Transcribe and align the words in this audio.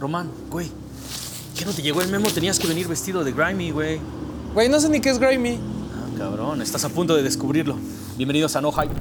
Román, 0.00 0.30
güey. 0.48 0.70
¿Qué 1.56 1.64
no 1.64 1.72
te 1.72 1.82
llegó 1.82 2.00
el 2.02 2.08
memo? 2.08 2.28
Tenías 2.30 2.58
que 2.58 2.68
venir 2.68 2.86
vestido 2.86 3.24
de 3.24 3.32
grimy, 3.32 3.72
güey. 3.72 4.00
Güey, 4.54 4.68
no 4.68 4.78
sé 4.78 4.88
ni 4.88 5.00
qué 5.00 5.10
es 5.10 5.18
grimy. 5.18 5.58
Ah, 5.58 6.18
cabrón, 6.18 6.62
estás 6.62 6.84
a 6.84 6.88
punto 6.88 7.16
de 7.16 7.22
descubrirlo. 7.24 7.76
Bienvenidos 8.16 8.54
a 8.54 8.60
No 8.60 8.70
Hype. 8.70 8.94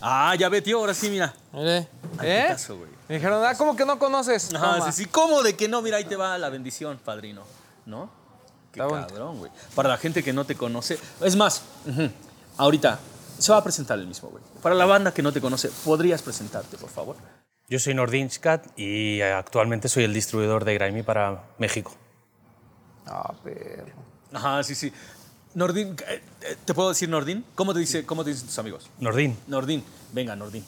Ah, 0.00 0.36
ya 0.38 0.48
ve, 0.48 0.62
tío, 0.62 0.78
ahora 0.78 0.94
sí, 0.94 1.10
mira. 1.10 1.34
Mire. 1.52 1.88
¿Eh? 2.24 2.56
güey. 2.68 2.90
Me 3.08 3.14
dijeron, 3.16 3.44
ah, 3.44 3.54
¿cómo 3.56 3.76
que 3.76 3.84
no 3.84 3.98
conoces? 3.98 4.54
Ajá, 4.54 4.90
sí, 4.90 5.04
sí. 5.04 5.06
¿Cómo 5.06 5.42
de 5.42 5.54
que 5.56 5.68
no? 5.68 5.82
Mira, 5.82 5.98
ahí 5.98 6.04
te 6.04 6.16
va 6.16 6.36
la 6.38 6.48
bendición, 6.48 6.98
padrino. 7.04 7.42
¿No? 7.86 8.10
Qué 8.72 8.80
Está 8.80 9.06
cabrón, 9.06 9.38
güey. 9.38 9.52
Para 9.74 9.88
la 9.88 9.96
gente 9.98 10.22
que 10.22 10.32
no 10.32 10.44
te 10.44 10.56
conoce. 10.56 10.98
Es 11.20 11.36
más, 11.36 11.62
ahorita 12.56 12.98
se 13.38 13.52
va 13.52 13.58
a 13.58 13.64
presentar 13.64 13.98
el 13.98 14.06
mismo, 14.06 14.30
güey. 14.30 14.42
Para 14.62 14.74
la 14.74 14.86
banda 14.86 15.12
que 15.12 15.22
no 15.22 15.32
te 15.32 15.40
conoce, 15.40 15.70
¿podrías 15.84 16.22
presentarte, 16.22 16.76
por 16.76 16.90
favor? 16.90 17.16
Yo 17.68 17.78
soy 17.78 17.94
Nordin 17.94 18.30
Scat 18.30 18.78
y 18.78 19.20
actualmente 19.20 19.88
soy 19.88 20.04
el 20.04 20.12
distribuidor 20.12 20.64
de 20.64 20.74
Grimy 20.74 21.02
para 21.02 21.44
México. 21.58 21.92
Ah, 23.06 23.32
perro. 23.42 23.92
Ajá, 24.32 24.62
sí, 24.62 24.74
sí. 24.74 24.92
Nordin, 25.54 25.96
eh, 26.08 26.22
eh, 26.42 26.56
¿te 26.64 26.74
puedo 26.74 26.88
decir 26.88 27.08
Nordin? 27.08 27.44
¿Cómo 27.54 27.72
te, 27.72 27.78
dice, 27.78 28.04
cómo 28.04 28.24
te 28.24 28.30
dicen 28.30 28.46
tus 28.46 28.58
amigos? 28.58 28.90
Nordin, 28.98 29.36
Nordin, 29.46 29.84
venga, 30.12 30.34
Nordin. 30.34 30.64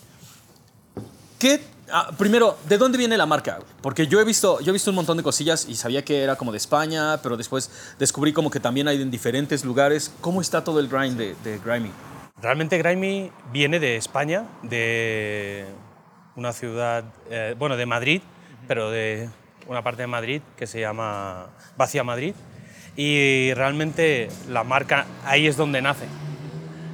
¿Qué? 1.38 1.60
ah, 1.92 2.10
primero, 2.16 2.58
¿de 2.68 2.78
dónde 2.78 2.98
viene 2.98 3.16
la 3.16 3.26
marca? 3.26 3.58
Porque 3.82 4.06
yo 4.06 4.20
he, 4.20 4.24
visto, 4.24 4.60
yo 4.60 4.70
he 4.70 4.72
visto 4.72 4.90
un 4.90 4.96
montón 4.96 5.16
de 5.16 5.22
cosillas 5.22 5.66
y 5.68 5.74
sabía 5.74 6.04
que 6.04 6.22
era 6.22 6.36
como 6.36 6.52
de 6.52 6.58
España, 6.58 7.20
pero 7.22 7.36
después 7.36 7.70
descubrí 7.98 8.32
como 8.32 8.50
que 8.50 8.60
también 8.60 8.88
hay 8.88 9.00
en 9.02 9.10
diferentes 9.10 9.64
lugares. 9.64 10.12
¿Cómo 10.20 10.40
está 10.40 10.64
todo 10.64 10.80
el 10.80 10.88
grind 10.88 11.16
de, 11.16 11.36
de 11.44 11.58
Grimy? 11.58 11.90
realmente 12.40 12.78
Grimy 12.78 13.30
viene 13.52 13.80
de 13.80 13.96
España, 13.96 14.44
de 14.62 15.64
una 16.34 16.52
ciudad, 16.52 17.04
eh, 17.30 17.54
bueno, 17.58 17.76
de 17.76 17.86
Madrid, 17.86 18.22
pero 18.68 18.90
de 18.90 19.28
una 19.66 19.82
parte 19.82 20.02
de 20.02 20.06
Madrid 20.06 20.42
que 20.56 20.66
se 20.66 20.80
llama 20.80 21.46
Vacia 21.76 22.04
Madrid. 22.04 22.34
Y 22.96 23.52
realmente 23.54 24.28
la 24.48 24.64
marca 24.64 25.06
ahí 25.24 25.46
es 25.46 25.56
donde 25.56 25.82
nace. 25.82 26.06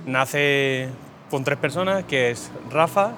Nace 0.06 0.88
con 1.30 1.44
tres 1.44 1.58
personas, 1.58 2.04
que 2.04 2.30
es 2.30 2.50
Rafa, 2.70 3.12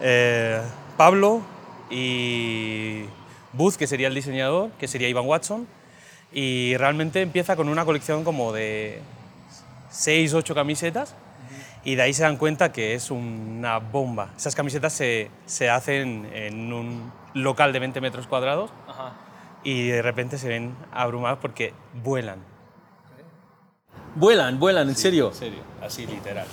eh, 0.00 0.60
Pablo 0.96 1.42
y 1.90 3.04
Booth, 3.52 3.76
que 3.76 3.86
sería 3.86 4.08
el 4.08 4.14
diseñador, 4.14 4.70
que 4.78 4.88
sería 4.88 5.08
Ivan 5.08 5.26
Watson. 5.26 5.66
Y 6.32 6.76
realmente 6.76 7.22
empieza 7.22 7.56
con 7.56 7.68
una 7.68 7.84
colección 7.84 8.22
como 8.22 8.52
de 8.52 9.00
seis, 9.90 10.34
ocho 10.34 10.54
camisetas 10.54 11.14
y 11.84 11.94
de 11.94 12.02
ahí 12.02 12.12
se 12.12 12.22
dan 12.22 12.36
cuenta 12.36 12.72
que 12.72 12.94
es 12.94 13.10
una 13.10 13.78
bomba. 13.78 14.30
Esas 14.36 14.54
camisetas 14.54 14.92
se, 14.92 15.30
se 15.46 15.70
hacen 15.70 16.28
en 16.34 16.72
un 16.72 17.10
local 17.34 17.72
de 17.72 17.78
20 17.78 18.00
metros 18.00 18.26
cuadrados 18.26 18.70
y 19.64 19.88
de 19.88 20.02
repente 20.02 20.38
se 20.38 20.48
ven 20.48 20.74
abrumados 20.92 21.38
porque 21.40 21.72
vuelan. 22.02 22.40
Vuelan, 24.14 24.58
vuelan, 24.58 24.88
en 24.88 24.96
serio. 24.96 25.28
En 25.28 25.34
serio, 25.34 25.60
así 25.82 26.06
literal. 26.06 26.46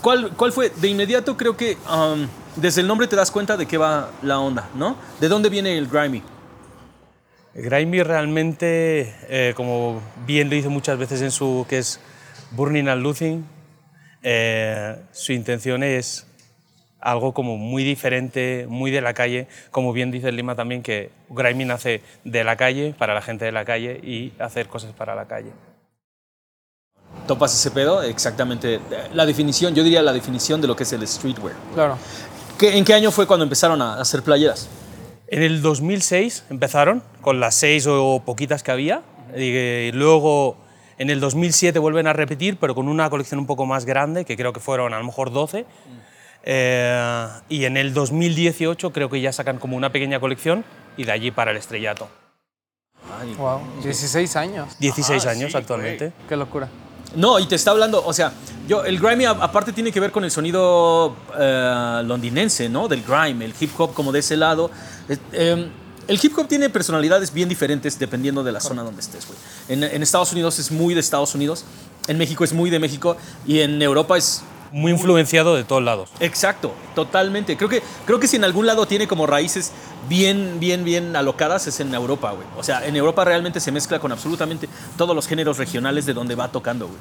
¿Cuál, 0.00 0.32
¿Cuál 0.36 0.52
fue? 0.52 0.70
De 0.70 0.88
inmediato 0.88 1.36
creo 1.36 1.56
que 1.56 1.78
um, 1.88 2.26
desde 2.56 2.80
el 2.80 2.86
nombre 2.86 3.06
te 3.06 3.16
das 3.16 3.30
cuenta 3.30 3.56
de 3.56 3.66
qué 3.66 3.78
va 3.78 4.10
la 4.22 4.38
onda, 4.38 4.68
¿no? 4.74 4.96
¿De 5.20 5.28
dónde 5.28 5.48
viene 5.48 5.76
el 5.78 5.88
Grimy? 5.88 6.22
Grimy 7.54 8.02
realmente, 8.02 9.14
eh, 9.28 9.52
como 9.56 10.00
bien 10.26 10.48
lo 10.48 10.56
dice 10.56 10.68
muchas 10.68 10.98
veces 10.98 11.20
en 11.22 11.30
su 11.30 11.66
que 11.68 11.78
es 11.78 12.00
Burning 12.52 12.88
and 12.88 13.02
Losing, 13.02 13.44
eh, 14.22 14.96
su 15.12 15.32
intención 15.32 15.82
es 15.82 16.26
algo 17.00 17.34
como 17.34 17.56
muy 17.56 17.84
diferente, 17.84 18.66
muy 18.68 18.90
de 18.90 19.00
la 19.00 19.12
calle, 19.12 19.48
como 19.70 19.92
bien 19.92 20.10
dice 20.10 20.30
Lima 20.32 20.54
también 20.54 20.82
que 20.82 21.10
Grimy 21.28 21.64
nace 21.64 22.00
de 22.24 22.44
la 22.44 22.56
calle, 22.56 22.94
para 22.96 23.12
la 23.12 23.20
gente 23.20 23.44
de 23.44 23.52
la 23.52 23.64
calle 23.64 24.00
y 24.02 24.32
hacer 24.38 24.68
cosas 24.68 24.92
para 24.92 25.14
la 25.14 25.26
calle. 25.26 25.50
¿Topas 27.26 27.54
ese 27.54 27.70
pedo? 27.70 28.02
Exactamente. 28.02 28.80
La 29.12 29.26
definición, 29.26 29.74
yo 29.74 29.84
diría 29.84 30.02
la 30.02 30.12
definición 30.12 30.60
de 30.60 30.66
lo 30.66 30.74
que 30.74 30.82
es 30.84 30.92
el 30.92 31.06
streetwear. 31.06 31.54
Claro. 31.74 31.98
¿Qué- 32.58 32.76
¿En 32.76 32.84
qué 32.84 32.94
año 32.94 33.10
fue 33.10 33.26
cuando 33.26 33.44
empezaron 33.44 33.82
a 33.82 34.00
hacer 34.00 34.22
playeras? 34.22 34.68
En 35.28 35.42
el 35.42 35.62
2006 35.62 36.44
empezaron 36.50 37.02
con 37.20 37.40
las 37.40 37.54
seis 37.54 37.86
o 37.88 38.22
poquitas 38.24 38.62
que 38.62 38.70
había 38.70 39.02
y 39.36 39.90
luego 39.92 40.56
en 40.98 41.08
el 41.10 41.20
2007 41.20 41.78
vuelven 41.78 42.06
a 42.06 42.12
repetir 42.12 42.58
pero 42.58 42.74
con 42.74 42.86
una 42.86 43.08
colección 43.08 43.40
un 43.40 43.46
poco 43.46 43.64
más 43.64 43.86
grande 43.86 44.24
que 44.26 44.36
creo 44.36 44.52
que 44.52 44.60
fueron 44.60 44.92
a 44.94 44.98
lo 44.98 45.04
mejor 45.04 45.32
12 45.32 45.64
Eh, 46.44 47.28
y 47.48 47.66
en 47.66 47.76
el 47.76 47.94
2018 47.94 48.90
creo 48.92 49.08
que 49.08 49.20
ya 49.20 49.32
sacan 49.32 49.58
como 49.58 49.76
una 49.76 49.92
pequeña 49.92 50.18
colección 50.18 50.64
y 50.96 51.04
de 51.04 51.12
allí 51.12 51.30
para 51.30 51.52
el 51.52 51.56
estrellato. 51.56 52.08
Ay, 53.20 53.32
Wow. 53.34 53.60
16 53.84 54.34
años. 54.34 54.76
16 54.80 55.24
Ah, 55.24 55.30
años 55.30 55.52
sí, 55.52 55.56
actualmente. 55.56 56.12
Qué 56.28 56.36
locura. 56.36 56.68
No, 57.16 57.38
y 57.38 57.46
te 57.46 57.54
está 57.56 57.70
hablando, 57.72 58.02
o 58.04 58.12
sea, 58.12 58.32
yo, 58.66 58.84
el 58.84 58.98
grimy 58.98 59.24
a- 59.26 59.30
aparte 59.32 59.72
tiene 59.72 59.92
que 59.92 60.00
ver 60.00 60.10
con 60.12 60.24
el 60.24 60.30
sonido 60.30 61.14
eh, 61.38 62.02
londinense, 62.04 62.68
¿no? 62.68 62.88
Del 62.88 63.02
grime, 63.02 63.44
el 63.44 63.54
hip 63.58 63.70
hop 63.78 63.92
como 63.92 64.12
de 64.12 64.20
ese 64.20 64.36
lado. 64.36 64.70
Eh, 65.32 65.70
el 66.08 66.18
hip 66.22 66.36
hop 66.38 66.48
tiene 66.48 66.70
personalidades 66.70 67.32
bien 67.32 67.48
diferentes 67.48 67.98
dependiendo 67.98 68.42
de 68.42 68.52
la 68.52 68.60
zona 68.60 68.82
donde 68.82 69.00
estés, 69.02 69.26
güey. 69.26 69.38
En, 69.68 69.84
en 69.84 70.02
Estados 70.02 70.32
Unidos 70.32 70.58
es 70.58 70.70
muy 70.70 70.94
de 70.94 71.00
Estados 71.00 71.34
Unidos, 71.34 71.64
en 72.08 72.18
México 72.18 72.44
es 72.44 72.52
muy 72.52 72.70
de 72.70 72.78
México 72.78 73.16
y 73.46 73.60
en 73.60 73.80
Europa 73.82 74.16
es 74.16 74.42
Muy 74.72 74.92
influenciado 74.92 75.54
de 75.54 75.64
todos 75.64 75.82
lados. 75.82 76.10
Exacto, 76.18 76.72
totalmente. 76.94 77.56
Creo 77.56 77.68
que, 77.68 77.82
creo 78.06 78.18
que 78.18 78.26
si 78.26 78.36
en 78.36 78.44
algún 78.44 78.66
lado 78.66 78.86
tiene 78.86 79.06
como 79.06 79.26
raíces 79.26 79.70
bien, 80.08 80.58
bien, 80.58 80.84
bien 80.84 81.14
alocadas 81.14 81.66
es 81.66 81.78
en 81.80 81.94
Europa, 81.94 82.32
güey. 82.32 82.46
O 82.56 82.62
sea, 82.62 82.86
en 82.86 82.96
Europa 82.96 83.24
realmente 83.24 83.60
se 83.60 83.70
mezcla 83.70 83.98
con 83.98 84.12
absolutamente 84.12 84.68
todos 84.96 85.14
los 85.14 85.28
géneros 85.28 85.58
regionales 85.58 86.06
de 86.06 86.14
donde 86.14 86.34
va 86.34 86.48
tocando, 86.48 86.88
güey. 86.88 86.98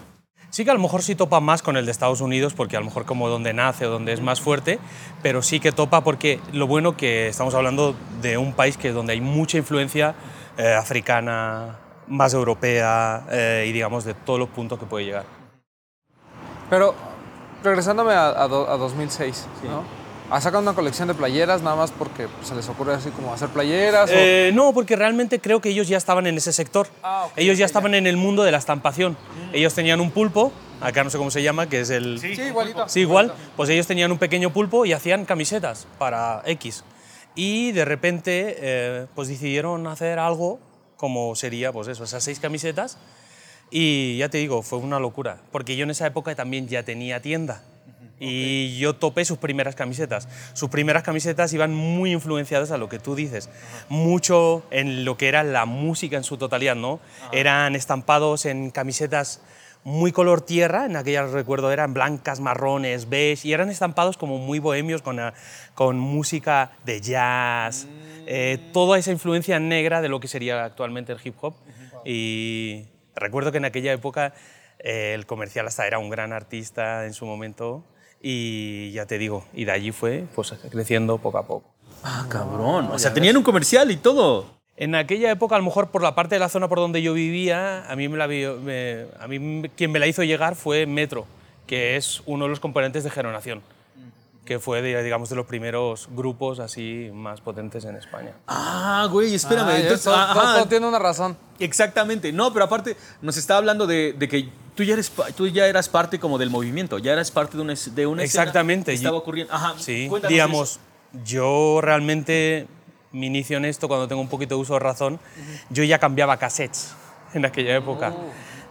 Sí 0.49 0.65
que 0.65 0.71
a 0.71 0.73
lo 0.73 0.81
mejor 0.81 1.01
sí 1.01 1.15
topa 1.15 1.39
más 1.39 1.61
con 1.61 1.77
el 1.77 1.85
de 1.85 1.93
Estados 1.93 2.19
Unidos, 2.19 2.53
porque 2.53 2.75
a 2.75 2.81
lo 2.81 2.85
mejor 2.85 3.05
como 3.05 3.29
donde 3.29 3.53
nace 3.53 3.85
o 3.85 3.89
donde 3.89 4.11
es 4.11 4.19
más 4.19 4.41
fuerte, 4.41 4.79
pero 5.23 5.41
sí 5.41 5.61
que 5.61 5.71
topa 5.71 6.03
porque 6.03 6.41
lo 6.51 6.67
bueno 6.67 6.97
que 6.97 7.29
estamos 7.29 7.55
hablando 7.55 7.95
de 8.21 8.37
un 8.37 8.51
país 8.51 8.75
que 8.75 8.91
donde 8.91 9.13
hay 9.13 9.21
mucha 9.21 9.57
influencia 9.57 10.13
eh, 10.57 10.73
africana, 10.73 11.79
más 12.07 12.33
europea 12.33 13.25
eh, 13.31 13.65
y 13.69 13.71
digamos 13.71 14.03
de 14.03 14.13
todos 14.13 14.39
los 14.39 14.49
puntos 14.49 14.77
que 14.77 14.85
puede 14.85 15.05
llegar. 15.05 15.23
Pero 16.69 16.95
regresándome 17.63 18.13
a, 18.13 18.29
a 18.29 18.47
do- 18.47 18.69
a 18.69 18.77
2006, 18.77 19.47
¿no? 19.63 19.83
¿Ha 20.33 20.39
sacado 20.39 20.63
una 20.63 20.73
colección 20.73 21.09
de 21.09 21.13
playeras 21.13 21.61
nada 21.61 21.75
más 21.75 21.91
porque 21.91 22.27
se 22.41 22.55
les 22.55 22.69
ocurre 22.69 22.93
así 22.93 23.09
como 23.09 23.33
hacer 23.33 23.49
playeras? 23.49 24.09
o- 24.09 24.13
Eh, 24.15 24.51
no, 24.53 24.73
porque 24.73 24.95
realmente 24.95 25.41
creo 25.41 25.59
que 25.59 25.69
ellos 25.69 25.89
ya 25.89 25.97
estaban 25.97 26.25
en 26.25 26.37
ese 26.37 26.53
sector. 26.53 26.87
Ah, 27.03 27.25
ok, 27.25 27.33
ellos 27.35 27.57
ya 27.57 27.65
estaban 27.65 27.93
en 27.95 28.07
el 28.07 28.15
mundo 28.15 28.43
de 28.43 28.51
la 28.51 28.57
estampación. 28.57 29.17
Ellos 29.51 29.73
tenían 29.73 29.99
un 29.99 30.09
pulpo, 30.11 30.53
acá 30.79 31.03
no 31.03 31.09
sé 31.09 31.17
cómo 31.17 31.31
se 31.31 31.43
llama, 31.43 31.67
que 31.67 31.81
es 31.81 31.89
el... 31.89 32.17
Sí, 32.21 32.27
igualito. 32.41 32.87
Sí, 32.87 33.01
igual. 33.01 33.33
Pues 33.57 33.69
ellos 33.69 33.87
tenían 33.87 34.09
un 34.11 34.19
pequeño 34.19 34.53
pulpo 34.53 34.85
y 34.85 34.93
hacían 34.93 35.25
camisetas 35.25 35.85
para 35.97 36.41
X. 36.45 36.85
Y 37.35 37.73
de 37.73 37.83
repente, 37.83 38.55
eh, 38.59 39.07
pues 39.15 39.27
decidieron 39.27 39.85
hacer 39.87 40.17
algo 40.17 40.59
como 40.95 41.35
sería, 41.35 41.73
pues 41.73 41.89
eso, 41.89 42.05
esas 42.05 42.23
seis 42.23 42.39
camisetas. 42.39 42.97
Y 43.71 44.17
ya 44.17 44.27
te 44.29 44.37
digo, 44.37 44.61
fue 44.61 44.79
una 44.79 44.99
locura, 44.99 45.37
porque 45.51 45.77
yo 45.77 45.83
en 45.83 45.91
esa 45.91 46.05
época 46.05 46.35
también 46.35 46.67
ya 46.67 46.83
tenía 46.83 47.21
tienda. 47.21 47.63
Y 48.23 48.77
yo 48.77 48.93
topé 48.93 49.25
sus 49.25 49.39
primeras 49.39 49.73
camisetas. 49.73 50.27
Sus 50.53 50.69
primeras 50.69 51.01
camisetas 51.01 51.51
iban 51.53 51.73
muy 51.73 52.11
influenciadas 52.11 52.69
a 52.69 52.77
lo 52.77 52.87
que 52.87 52.99
tú 52.99 53.15
dices, 53.15 53.49
mucho 53.89 54.63
en 54.69 55.05
lo 55.05 55.17
que 55.17 55.27
era 55.27 55.43
la 55.43 55.65
música 55.65 56.17
en 56.17 56.23
su 56.23 56.37
totalidad, 56.37 56.75
¿no? 56.75 56.99
Eran 57.31 57.75
estampados 57.75 58.45
en 58.45 58.69
camisetas 58.69 59.41
muy 59.83 60.11
color 60.11 60.41
tierra, 60.41 60.85
en 60.85 60.95
aquellas 60.95 61.31
recuerdo 61.31 61.71
eran 61.71 61.93
blancas, 61.93 62.39
marrones, 62.39 63.09
beige, 63.09 63.47
y 63.47 63.53
eran 63.53 63.69
estampados 63.69 64.17
como 64.17 64.37
muy 64.37 64.59
bohemios 64.59 65.01
con, 65.01 65.19
ah, 65.19 65.33
con 65.73 65.97
música 65.97 66.73
de 66.85 67.01
jazz, 67.01 67.87
eh, 68.27 68.59
toda 68.73 68.99
esa 68.99 69.11
influencia 69.11 69.59
negra 69.59 70.01
de 70.01 70.09
lo 70.09 70.19
que 70.19 70.27
sería 70.27 70.63
actualmente 70.63 71.11
el 71.11 71.19
hip 71.23 71.35
hop. 71.41 71.55
Y 72.05 72.85
recuerdo 73.15 73.51
que 73.51 73.57
en 73.57 73.65
aquella 73.65 73.91
época 73.93 74.33
eh, 74.79 75.13
el 75.15 75.25
comercial 75.25 75.67
hasta 75.67 75.85
era 75.87 75.99
un 75.99 76.09
gran 76.09 76.33
artista 76.33 77.05
en 77.05 77.13
su 77.13 77.25
momento, 77.25 77.83
y 78.21 78.91
ya 78.91 79.05
te 79.05 79.17
digo, 79.17 79.45
y 79.53 79.65
de 79.65 79.71
allí 79.71 79.91
fue 79.91 80.25
pues, 80.35 80.53
creciendo 80.71 81.17
poco 81.17 81.37
a 81.37 81.47
poco. 81.47 81.69
Ah, 82.03 82.25
cabrón. 82.29 82.89
O 82.91 82.99
sea, 82.99 83.13
tenían 83.13 83.37
un 83.37 83.43
comercial 83.43 83.91
y 83.91 83.97
todo. 83.97 84.45
En 84.77 84.95
aquella 84.95 85.29
época, 85.29 85.55
a 85.55 85.59
lo 85.59 85.65
mejor 85.65 85.89
por 85.91 86.01
la 86.01 86.15
parte 86.15 86.35
de 86.35 86.39
la 86.39 86.49
zona 86.49 86.67
por 86.67 86.79
donde 86.79 87.01
yo 87.03 87.13
vivía, 87.13 87.85
a 87.91 87.95
mí, 87.95 88.07
me 88.09 88.17
la, 88.17 88.27
me- 88.27 89.05
a 89.19 89.27
mí 89.27 89.69
quien 89.75 89.91
me 89.91 89.99
la 89.99 90.07
hizo 90.07 90.23
llegar 90.23 90.55
fue 90.55 90.85
Metro, 90.87 91.25
que 91.67 91.95
es 91.97 92.23
uno 92.25 92.45
de 92.45 92.49
los 92.49 92.59
componentes 92.59 93.03
de 93.03 93.09
Generación. 93.11 93.61
Que 94.45 94.59
fue, 94.59 94.81
de, 94.81 95.03
digamos, 95.03 95.29
de 95.29 95.35
los 95.35 95.45
primeros 95.45 96.09
grupos 96.11 96.59
así 96.59 97.09
más 97.13 97.41
potentes 97.41 97.85
en 97.85 97.95
España. 97.95 98.31
Ah, 98.47 99.07
güey, 99.11 99.35
espérame. 99.35 99.67
Ah, 99.69 99.77
entonces, 99.79 100.03
todo, 100.03 100.15
ajá, 100.15 100.55
todo 100.55 100.65
tiene 100.67 100.87
una 100.87 100.97
razón. 100.99 101.37
Exactamente. 101.59 102.31
No, 102.33 102.51
pero 102.51 102.65
aparte 102.65 102.97
nos 103.21 103.37
está 103.37 103.57
hablando 103.57 103.85
de, 103.85 104.13
de 104.13 104.27
que 104.27 104.49
tú 104.75 104.83
ya, 104.83 104.93
eres, 104.93 105.11
tú 105.37 105.47
ya 105.47 105.67
eras 105.67 105.89
parte 105.89 106.19
como 106.19 106.37
del 106.39 106.49
movimiento, 106.49 106.97
ya 106.97 107.13
eras 107.13 107.29
parte 107.29 107.55
de 107.55 107.61
una, 107.63 107.73
de 107.75 108.07
una 108.07 108.23
escena 108.23 108.43
Exactamente. 108.43 108.91
que 108.91 108.95
estaba 108.95 109.17
ocurriendo. 109.17 109.53
Ajá, 109.53 109.75
Sí, 109.77 110.07
cuéntanos 110.09 110.31
digamos, 110.31 110.69
eso. 110.71 110.79
yo 111.23 111.79
realmente 111.81 112.67
me 113.11 113.27
inicio 113.27 113.57
en 113.57 113.65
esto 113.65 113.87
cuando 113.87 114.07
tengo 114.07 114.21
un 114.21 114.29
poquito 114.29 114.55
de 114.55 114.61
uso 114.61 114.73
de 114.73 114.79
razón. 114.79 115.19
Yo 115.69 115.83
ya 115.83 115.99
cambiaba 115.99 116.37
cassettes 116.37 116.95
en 117.35 117.45
aquella 117.45 117.75
época. 117.75 118.13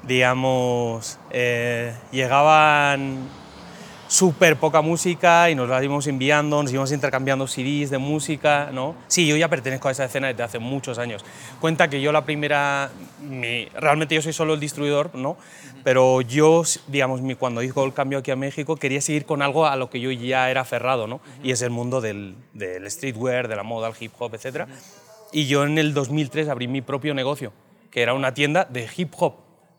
Digamos, 0.03 1.19
eh, 1.31 1.95
llegaban 2.11 3.19
súper 4.11 4.57
poca 4.57 4.81
música 4.81 5.49
y 5.51 5.55
nos 5.55 5.69
la 5.69 5.83
íbamos 5.85 6.05
enviando, 6.09 6.61
nos 6.65 6.73
íbamos 6.73 6.91
intercambiando 6.91 7.47
CDs 7.47 7.91
de 7.91 7.99
música, 7.99 8.71
¿no? 8.73 8.97
Sí, 9.07 9.25
yo 9.25 9.37
ya 9.37 9.47
pertenezco 9.49 9.87
a 9.87 9.93
esa 9.93 10.05
escena 10.07 10.27
desde 10.27 10.43
hace 10.43 10.59
muchos 10.59 10.99
años. 10.99 11.25
Cuenta 11.61 11.89
que 11.89 12.01
yo 12.01 12.11
la 12.11 12.25
primera, 12.25 12.91
mi- 13.21 13.67
realmente 13.67 14.17
yo 14.17 14.21
soy 14.21 14.33
solo 14.33 14.55
el 14.55 14.59
distribuidor, 14.61 15.15
¿no? 15.15 15.37
Pero 15.85 16.23
yo, 16.23 16.65
digamos, 16.89 17.23
mi- 17.23 17.37
cuando 17.37 17.63
hizo 17.63 17.85
el 17.85 17.95
cambio 17.95 18.19
aquí 18.19 18.33
a 18.33 18.37
México, 18.37 18.75
quería 18.75 19.01
seguir 19.01 19.25
con 19.27 19.43
algo 19.43 19.65
a 19.67 19.77
lo 19.77 19.91
que 19.91 20.01
yo 20.01 20.11
ya 20.11 20.51
era 20.51 20.63
aferrado, 20.63 21.07
¿no? 21.07 21.21
Y 21.45 21.53
es 21.53 21.63
el 21.63 21.71
mundo 21.71 22.01
del, 22.01 22.35
del 22.53 22.91
streetwear, 22.91 23.47
de 23.47 23.55
la 23.55 23.63
moda, 23.63 23.87
el 23.89 23.95
hip 24.01 24.13
hop, 24.19 24.35
etc. 24.35 24.67
Y 25.33 25.47
yo 25.47 25.63
en 25.63 25.79
el 25.79 25.95
2003 25.95 26.49
abrí 26.49 26.67
mi 26.67 26.83
propio 26.83 27.15
negocio, 27.15 27.53
que 27.93 28.03
era 28.03 28.13
una 28.15 28.35
tienda 28.35 28.65
de 28.69 28.89
hip 28.97 29.13
hop, 29.19 29.35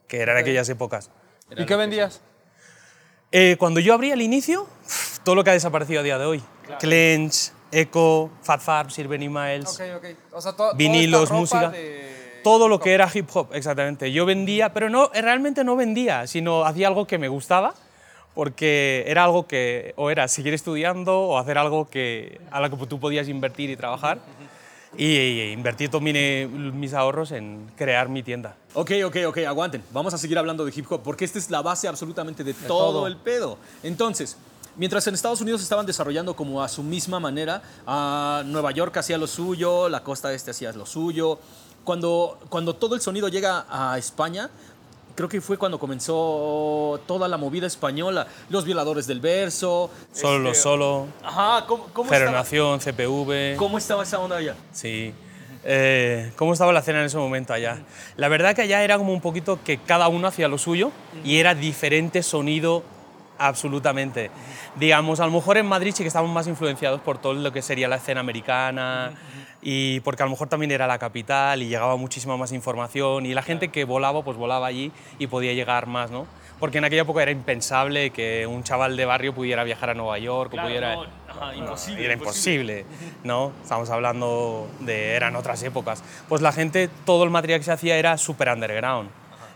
que 0.07 0.21
era 0.21 0.31
en 0.31 0.37
aquellas 0.39 0.69
épocas. 0.69 1.11
¿Y 1.57 1.65
qué 1.65 1.75
vendías? 1.75 2.21
Eh, 3.31 3.55
cuando 3.57 3.79
yo 3.79 3.93
abrí 3.93 4.11
al 4.11 4.21
inicio, 4.21 4.67
todo 5.23 5.35
lo 5.35 5.43
que 5.43 5.51
ha 5.51 5.53
desaparecido 5.53 6.01
a 6.01 6.03
día 6.03 6.17
de 6.17 6.25
hoy. 6.25 6.43
Clench, 6.79 7.51
Echo, 7.71 8.29
Fat 8.43 8.59
Farm, 8.61 8.89
Miles. 9.07 9.69
O 9.69 10.41
sea, 10.41 10.51
to- 10.51 10.57
toda 10.57 10.73
Vinilos, 10.73 11.31
música. 11.31 11.69
de- 11.69 12.41
todo 12.43 12.67
lo 12.67 12.79
que 12.79 12.93
era 12.93 13.07
hip 13.13 13.29
hop, 13.33 13.49
exactamente. 13.53 14.11
Yo 14.11 14.25
vendía, 14.25 14.73
pero 14.73 14.89
no, 14.89 15.09
realmente 15.13 15.63
no 15.63 15.75
vendía, 15.75 16.25
sino 16.27 16.65
hacía 16.65 16.87
algo 16.87 17.05
que 17.05 17.17
me 17.19 17.27
gustaba, 17.27 17.73
porque 18.33 19.03
era 19.07 19.23
algo 19.25 19.45
que 19.47 19.93
o 19.95 20.09
era 20.09 20.27
seguir 20.27 20.53
estudiando 20.53 21.19
o 21.19 21.37
hacer 21.37 21.57
algo 21.57 21.89
que, 21.89 22.41
a 22.49 22.59
lo 22.59 22.69
que 22.69 22.85
tú 22.87 22.99
podías 22.99 23.27
invertir 23.29 23.69
y 23.69 23.77
trabajar. 23.77 24.19
Y 24.97 25.51
invertir 25.51 25.89
todos 25.89 26.01
mi- 26.03 26.13
mis 26.13 26.93
ahorros 26.93 27.31
en 27.31 27.71
crear 27.77 28.09
mi 28.09 28.23
tienda. 28.23 28.55
Ok, 28.73 28.91
ok, 29.05 29.17
ok, 29.27 29.37
aguanten. 29.47 29.83
Vamos 29.91 30.13
a 30.13 30.17
seguir 30.17 30.37
hablando 30.37 30.65
de 30.65 30.73
hip 30.75 30.85
hop 30.91 31.01
porque 31.03 31.25
esta 31.25 31.39
es 31.39 31.49
la 31.49 31.61
base 31.61 31.87
absolutamente 31.87 32.43
de, 32.43 32.53
todo, 32.53 32.91
todo. 32.91 33.07
el 33.07 33.17
pedo. 33.17 33.57
Entonces, 33.83 34.37
mientras 34.75 35.07
en 35.07 35.13
Estados 35.13 35.41
Unidos 35.41 35.61
estaban 35.61 35.85
desarrollando 35.85 36.35
como 36.35 36.61
a 36.61 36.67
su 36.67 36.83
misma 36.83 37.19
manera, 37.19 37.61
a 37.87 38.43
Nueva 38.45 38.71
York 38.71 38.95
hacía 38.97 39.17
lo 39.17 39.27
suyo, 39.27 39.89
la 39.89 40.03
costa 40.03 40.33
este 40.33 40.51
hacía 40.51 40.71
lo 40.73 40.85
suyo. 40.85 41.39
Cuando, 41.83 42.37
cuando 42.49 42.75
todo 42.75 42.93
el 42.93 43.01
sonido 43.01 43.27
llega 43.27 43.65
a 43.67 43.97
España, 43.97 44.51
creo 45.15 45.29
que 45.29 45.41
fue 45.41 45.57
cuando 45.57 45.79
comenzó 45.79 46.99
toda 47.05 47.27
la 47.27 47.37
movida 47.37 47.67
española, 47.67 48.27
los 48.49 48.65
violadores 48.65 49.07
del 49.07 49.19
verso. 49.19 49.89
Solo 50.11 50.39
lo 50.39 50.51
este, 50.51 50.63
solo, 50.63 51.07
Ajá, 51.23 51.65
¿cómo, 51.67 51.85
cómo 51.93 52.09
Generación, 52.09 52.79
CPV. 52.79 53.55
¿cómo 53.57 53.77
estaba 53.77 54.03
esa 54.03 54.19
onda 54.19 54.37
allá? 54.37 54.55
Sí. 54.71 55.13
Eh, 55.63 56.31
¿Cómo 56.37 56.53
estaba 56.53 56.73
la 56.73 56.79
escena 56.79 56.99
en 56.99 57.05
ese 57.05 57.17
momento 57.17 57.53
allá? 57.53 57.79
La 58.17 58.27
verdad 58.27 58.55
que 58.55 58.63
allá 58.63 58.83
era 58.83 58.97
como 58.97 59.13
un 59.13 59.21
poquito 59.21 59.59
que 59.63 59.77
cada 59.77 60.07
uno 60.07 60.27
hacía 60.27 60.47
lo 60.47 60.57
suyo 60.57 60.91
y 61.23 61.37
era 61.37 61.53
diferente 61.53 62.23
sonido 62.23 62.83
absolutamente. 63.37 64.31
Digamos, 64.75 65.19
a 65.19 65.25
lo 65.25 65.31
mejor 65.31 65.57
en 65.57 65.65
Madrid 65.65 65.93
sí 65.95 66.03
que 66.03 66.07
estábamos 66.07 66.33
más 66.33 66.47
influenciados 66.47 67.01
por 67.01 67.19
todo 67.19 67.33
lo 67.33 67.51
que 67.51 67.61
sería 67.61 67.87
la 67.87 67.97
escena 67.97 68.21
americana 68.21 69.13
y 69.61 69.99
porque 70.01 70.23
a 70.23 70.25
lo 70.25 70.31
mejor 70.31 70.47
también 70.47 70.71
era 70.71 70.87
la 70.87 70.97
capital 70.97 71.61
y 71.61 71.67
llegaba 71.67 71.95
muchísima 71.95 72.37
más 72.37 72.51
información 72.51 73.25
y 73.25 73.33
la 73.33 73.43
gente 73.43 73.69
que 73.69 73.85
volaba, 73.85 74.23
pues 74.23 74.37
volaba 74.37 74.67
allí 74.67 74.91
y 75.19 75.27
podía 75.27 75.53
llegar 75.53 75.87
más, 75.87 76.11
¿no? 76.11 76.25
Porque 76.59 76.77
en 76.77 76.85
aquella 76.85 77.01
época 77.01 77.23
era 77.23 77.31
impensable 77.31 78.11
que 78.11 78.45
un 78.45 78.63
chaval 78.63 78.95
de 78.95 79.05
barrio 79.05 79.33
pudiera 79.33 79.63
viajar 79.63 79.89
a 79.89 79.93
Nueva 79.95 80.19
York 80.19 80.53
o 80.53 80.61
pudiera... 80.61 80.95
Era 82.05 82.13
imposible, 82.13 82.85
¿no? 83.23 83.51
Estamos 83.63 83.89
hablando 83.89 84.67
de... 84.79 85.15
eran 85.15 85.35
otras 85.35 85.63
épocas. 85.63 86.03
Pues 86.29 86.41
la 86.41 86.51
gente, 86.51 86.87
todo 87.03 87.23
el 87.23 87.31
material 87.31 87.59
que 87.59 87.63
se 87.63 87.71
hacía 87.71 87.97
era 87.97 88.15
súper 88.17 88.49
underground. 88.49 89.09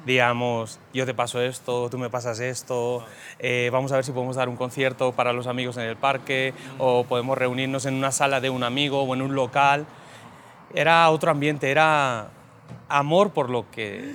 Digamos, 0.05 0.79
yo 0.93 1.05
te 1.05 1.15
paso 1.15 1.41
esto, 1.41 1.89
tú 1.89 1.97
me 1.97 2.11
pasas 2.11 2.39
esto, 2.39 3.03
eh, 3.39 3.69
vamos 3.73 3.91
a 3.91 3.95
ver 3.95 4.05
si 4.05 4.11
podemos 4.11 4.35
dar 4.35 4.49
un 4.49 4.55
concierto 4.55 5.13
para 5.13 5.33
los 5.33 5.47
amigos 5.47 5.77
en 5.77 5.83
el 5.83 5.97
parque 5.97 6.53
o 6.77 7.05
podemos 7.05 7.35
reunirnos 7.35 7.87
en 7.87 7.95
una 7.95 8.11
sala 8.11 8.39
de 8.39 8.51
un 8.51 8.63
amigo 8.63 9.01
o 9.01 9.13
en 9.15 9.23
un 9.23 9.33
local. 9.33 9.87
Era 10.75 11.09
otro 11.09 11.31
ambiente, 11.31 11.71
era 11.71 12.29
amor 12.87 13.31
por 13.31 13.49
lo 13.49 13.69
que, 13.71 14.13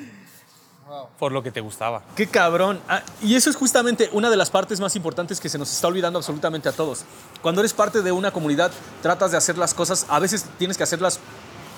por 1.18 1.32
lo 1.32 1.42
que 1.42 1.50
te 1.50 1.60
gustaba. 1.60 2.02
Qué 2.14 2.28
cabrón. 2.28 2.80
Ah, 2.88 3.02
y 3.20 3.34
eso 3.34 3.50
es 3.50 3.56
justamente 3.56 4.10
una 4.12 4.30
de 4.30 4.36
las 4.36 4.50
partes 4.50 4.80
más 4.80 4.94
importantes 4.94 5.40
que 5.40 5.48
se 5.48 5.58
nos 5.58 5.72
está 5.72 5.88
olvidando 5.88 6.18
absolutamente 6.18 6.68
a 6.68 6.72
todos. 6.72 7.04
Cuando 7.42 7.62
eres 7.62 7.72
parte 7.72 8.02
de 8.02 8.12
una 8.12 8.30
comunidad, 8.30 8.70
tratas 9.02 9.32
de 9.32 9.38
hacer 9.38 9.58
las 9.58 9.74
cosas, 9.74 10.06
a 10.08 10.20
veces 10.20 10.46
tienes 10.58 10.76
que 10.76 10.84
hacerlas 10.84 11.18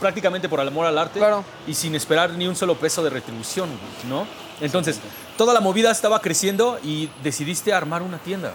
prácticamente 0.02 0.48
por 0.48 0.60
el 0.60 0.68
amor 0.68 0.84
al 0.84 0.98
arte 0.98 1.18
Claro. 1.18 1.44
y 1.66 1.72
sin 1.74 1.94
esperar 1.94 2.30
ni 2.32 2.46
un 2.46 2.56
solo 2.56 2.74
peso 2.76 3.02
de 3.02 3.08
retribución, 3.10 3.70
¿no? 4.08 4.26
Entonces, 4.60 5.00
toda 5.38 5.54
la 5.54 5.60
movida 5.60 5.90
estaba 5.90 6.20
creciendo 6.20 6.78
y 6.84 7.08
decidiste 7.22 7.72
armar 7.72 8.02
una 8.02 8.18
tienda. 8.18 8.52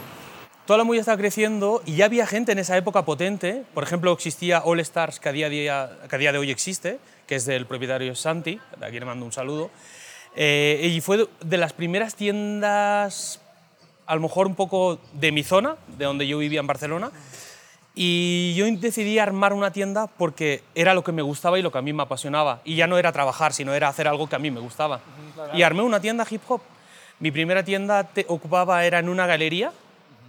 Toda 0.66 0.78
la 0.80 0.84
movida 0.84 1.00
estaba 1.00 1.18
creciendo 1.18 1.82
y 1.86 1.96
ya 1.96 2.06
había 2.06 2.28
gente 2.28 2.52
en 2.52 2.60
esa 2.60 2.76
época 2.78 3.06
potente. 3.06 3.64
Por 3.74 3.84
ejemplo, 3.84 4.12
existía 4.12 4.62
All 4.64 4.80
Stars, 4.82 5.20
que 5.20 5.30
a 5.30 5.32
día, 5.32 5.48
día- 5.50 5.90
que 6.10 6.16
a 6.16 6.20
día 6.20 6.32
de 6.34 6.38
hoy 6.38 6.52
existe, 6.52 7.00
que 7.26 7.36
es 7.36 7.46
del 7.46 7.66
propietario 7.66 8.14
Santi, 8.16 8.60
de 8.78 8.86
aquí 8.86 9.00
le 9.00 9.06
mando 9.06 9.26
un 9.26 9.32
saludo. 9.32 9.72
Eh, 10.36 10.92
y 10.94 11.00
fue 11.02 11.18
de- 11.18 11.28
de 11.42 11.58
las 11.58 11.72
primeras 11.74 12.16
tiendas, 12.16 13.40
a 14.06 14.16
lo 14.16 14.22
mejor 14.22 14.46
un 14.48 14.56
poco 14.56 15.00
de 15.14 15.32
mi 15.32 15.44
zona, 15.44 15.76
de 15.98 16.06
donde 16.06 16.28
yo 16.28 16.38
vivía 16.38 16.60
en 16.60 16.68
Barcelona. 16.68 17.12
Y 18.00 18.54
yo 18.54 18.66
decidí 18.80 19.18
armar 19.18 19.54
una 19.54 19.72
tienda 19.72 20.06
porque 20.06 20.62
era 20.76 20.94
lo 20.94 21.04
que 21.04 21.12
me 21.12 21.24
gustaba 21.24 21.58
y 21.58 21.64
lo 21.64 21.72
que 21.72 21.80
a 21.80 21.82
mí 21.82 21.94
me 21.94 22.04
apasionaba. 22.04 22.62
Y 22.64 22.76
ya 22.76 22.86
no 22.86 23.00
era 23.00 23.12
trabajar, 23.12 23.54
sino 23.54 23.74
era 23.74 23.88
hacer 23.88 24.08
algo 24.08 24.30
que 24.30 24.36
a 24.36 24.40
mí 24.40 24.52
me 24.52 24.60
gustaba. 24.60 25.02
Y 25.56 25.64
armé 25.64 25.82
una 25.82 26.00
tienda 26.00 26.24
hip 26.30 26.44
hop. 26.48 26.62
Mi 27.20 27.32
primera 27.32 27.64
tienda 27.64 28.04
te 28.04 28.24
ocupaba, 28.30 28.86
era 28.86 29.00
en 29.00 29.10
una 29.10 29.26
galería, 29.26 29.72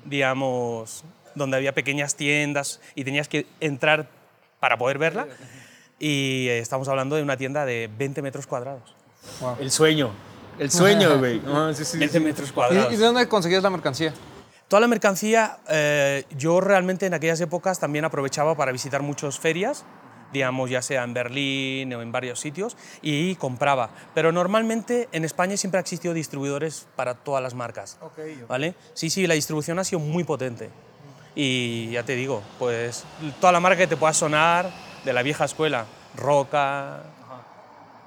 digamos, 0.06 1.05
donde 1.35 1.59
había 1.59 1.75
pequeñas 1.75 2.15
tiendas 2.15 2.81
y 2.94 3.05
tenías 3.05 3.29
que 3.29 3.44
entrar 3.61 4.09
para 4.61 4.79
poder 4.79 4.97
verla. 4.97 5.26
Y 5.99 6.47
estamos 6.49 6.88
hablando 6.88 7.17
de 7.17 7.23
una 7.23 7.37
tienda 7.37 7.67
de 7.67 7.91
20 7.99 8.23
metros 8.23 8.47
cuadrados. 8.47 8.94
El 9.60 9.70
sueño. 9.70 10.10
El 10.58 10.70
sueño, 10.70 11.19
güey. 11.19 11.43
Ah, 11.46 11.72
sí, 11.75 11.84
sí, 11.84 11.98
20 11.98 12.19
sí. 12.19 12.25
metros 12.25 12.48
¿Y, 12.48 12.53
cuadrados. 12.53 12.94
y 12.94 12.96
de 12.96 13.05
dónde 13.05 13.29
conseguías 13.29 13.63
la 13.63 13.69
mercancía? 13.69 14.15
Toda 14.69 14.81
la 14.81 14.87
mercancía, 14.87 15.58
eh, 15.70 16.25
yo 16.37 16.60
realmente 16.60 17.06
en 17.06 17.15
aquellas 17.15 17.41
épocas 17.41 17.81
también 17.81 18.05
aprovechaba 18.05 18.55
para 18.55 18.70
visitar 18.70 19.03
muchas 19.03 19.39
ferias, 19.39 19.87
digamos, 20.31 20.69
ya 20.69 20.82
sea 20.82 21.05
en 21.05 21.15
Berlín 21.15 21.94
o 21.94 22.03
en 22.03 22.13
varios 22.13 22.39
sitios, 22.39 22.77
y 23.01 23.34
compraba. 23.37 23.89
Pero 24.15 24.31
normalmente 24.31 25.08
en 25.13 25.25
España 25.25 25.56
siempre 25.56 25.79
ha 25.79 25.81
existido 25.81 26.13
distribuidores 26.13 26.87
para 26.96 27.15
todas 27.15 27.43
las 27.43 27.55
marcas. 27.55 27.98
¿Vale? 28.46 28.75
Sí, 28.93 29.08
sí, 29.08 29.27
la 29.27 29.32
distribución 29.32 29.79
ha 29.79 29.84
sido 29.84 30.01
muy 30.01 30.25
potente. 30.25 30.69
Y 31.34 31.91
ya 31.93 32.03
te 32.03 32.15
digo, 32.15 32.43
pues 32.58 33.05
toda 33.41 33.53
la 33.53 33.60
marca 33.60 33.79
que 33.79 33.87
te 33.87 33.96
pueda 33.96 34.13
sonar 34.13 34.70
de 35.03 35.13
la 35.15 35.22
vieja 35.22 35.46
escuela, 35.46 35.87
Roca, 36.15 37.05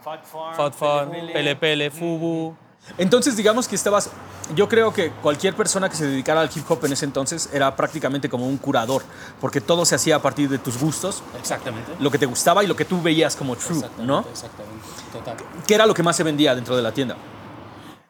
Fat 0.03 0.73
Farm, 0.73 1.11
PLPL, 1.11 1.89
Fubu. 1.89 2.55
Entonces, 2.97 3.37
digamos 3.37 3.67
que 3.67 3.75
estabas. 3.75 4.09
Yo 4.55 4.67
creo 4.67 4.91
que 4.91 5.11
cualquier 5.21 5.55
persona 5.55 5.87
que 5.89 5.95
se 5.95 6.05
dedicara 6.07 6.41
al 6.41 6.49
hip 6.53 6.69
hop 6.69 6.83
en 6.85 6.91
ese 6.93 7.05
entonces 7.05 7.49
era 7.53 7.73
prácticamente 7.75 8.27
como 8.27 8.47
un 8.47 8.57
curador, 8.57 9.03
porque 9.39 9.61
todo 9.61 9.85
se 9.85 9.95
hacía 9.95 10.17
a 10.17 10.21
partir 10.21 10.49
de 10.49 10.57
tus 10.57 10.77
gustos, 10.77 11.23
Exactamente. 11.39 11.91
lo 11.99 12.11
que 12.11 12.17
te 12.17 12.25
gustaba 12.25 12.63
y 12.63 12.67
lo 12.67 12.75
que 12.75 12.83
tú 12.83 13.01
veías 13.01 13.35
como 13.37 13.55
true, 13.55 13.81
¿no? 13.99 14.25
Exactamente, 14.29 14.85
total. 15.13 15.37
¿Qué 15.65 15.75
era 15.75 15.85
lo 15.85 15.93
que 15.93 16.03
más 16.03 16.17
se 16.17 16.23
vendía 16.23 16.53
dentro 16.53 16.75
de 16.75 16.81
la 16.81 16.91
tienda? 16.91 17.15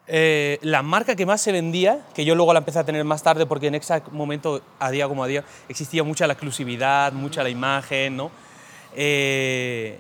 Eh, 0.08 0.58
la 0.64 0.82
marca 0.82 1.16
que 1.16 1.26
más 1.28 1.42
se 1.42 1.52
vendía, 1.52 2.08
que 2.16 2.26
yo 2.26 2.34
luego 2.34 2.52
la 2.54 2.60
empecé 2.60 2.80
a 2.80 2.84
tener 2.84 3.04
más 3.06 3.22
tarde 3.22 3.46
porque 3.46 3.68
en 3.68 3.76
ese 3.76 4.02
momento, 4.12 4.62
a 4.80 4.90
día 4.90 5.08
como 5.08 5.24
a 5.24 5.28
día, 5.28 5.44
existía 5.70 6.04
mucha 6.04 6.26
la 6.26 6.34
exclusividad, 6.34 7.14
mucha 7.14 7.44
la 7.44 7.50
imagen, 7.50 8.18
¿no? 8.18 8.32
Eh, 8.96 10.00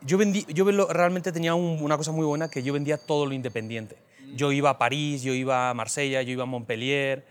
yo, 0.00 0.16
vendí, 0.16 0.46
yo 0.48 0.64
realmente 0.88 1.32
tenía 1.32 1.54
un- 1.54 1.78
una 1.82 1.96
cosa 1.96 2.12
muy 2.12 2.24
buena 2.24 2.48
que 2.48 2.62
yo 2.62 2.72
vendía 2.72 2.96
todo 2.98 3.26
lo 3.26 3.34
independiente. 3.34 3.96
Yo 4.34 4.52
iba 4.52 4.70
a 4.70 4.78
París, 4.78 5.22
yo 5.22 5.34
iba 5.34 5.70
a 5.70 5.74
Marsella, 5.74 6.22
yo 6.22 6.32
iba 6.32 6.42
a 6.42 6.46
Montpellier, 6.46 7.24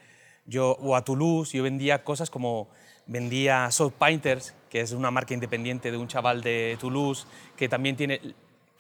yo, 0.45 0.77
o 0.79 0.95
a 0.95 1.03
Toulouse, 1.03 1.57
yo 1.57 1.63
vendía 1.63 2.03
cosas 2.03 2.29
como 2.29 2.69
vendía 3.07 3.69
South 3.71 3.93
Painters, 3.97 4.53
que 4.69 4.81
es 4.81 4.91
una 4.91 5.11
marca 5.11 5.33
independiente 5.33 5.91
de 5.91 5.97
un 5.97 6.07
chaval 6.07 6.41
de 6.41 6.77
Toulouse, 6.79 7.25
que 7.57 7.67
también 7.67 7.95
tiene 7.95 8.21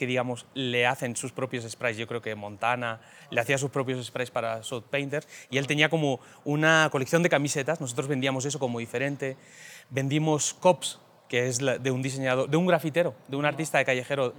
que 0.01 0.07
digamos 0.07 0.47
le 0.55 0.87
hacen 0.87 1.15
sus 1.15 1.31
propios 1.31 1.63
sprays. 1.69 1.95
Yo 1.95 2.07
creo 2.07 2.23
que 2.23 2.33
Montana 2.33 3.01
le 3.29 3.39
hacía 3.39 3.59
sus 3.59 3.69
propios 3.69 4.03
sprays 4.03 4.31
para 4.31 4.63
South 4.63 4.85
Painters 4.89 5.27
y 5.51 5.59
él 5.59 5.67
tenía 5.67 5.89
como 5.89 6.19
una 6.43 6.89
colección 6.91 7.21
de 7.21 7.29
camisetas. 7.29 7.79
Nosotros 7.79 8.07
vendíamos 8.07 8.45
eso 8.45 8.57
como 8.57 8.79
diferente. 8.79 9.37
Vendimos 9.91 10.55
cops, 10.55 10.99
que 11.29 11.47
es 11.47 11.59
de 11.59 11.91
un 11.91 12.01
diseñador, 12.01 12.49
de 12.49 12.57
un 12.57 12.65
grafitero, 12.65 13.13
de 13.27 13.37
un 13.37 13.45
artista 13.45 13.77
de 13.77 13.85
callejero 13.85 14.33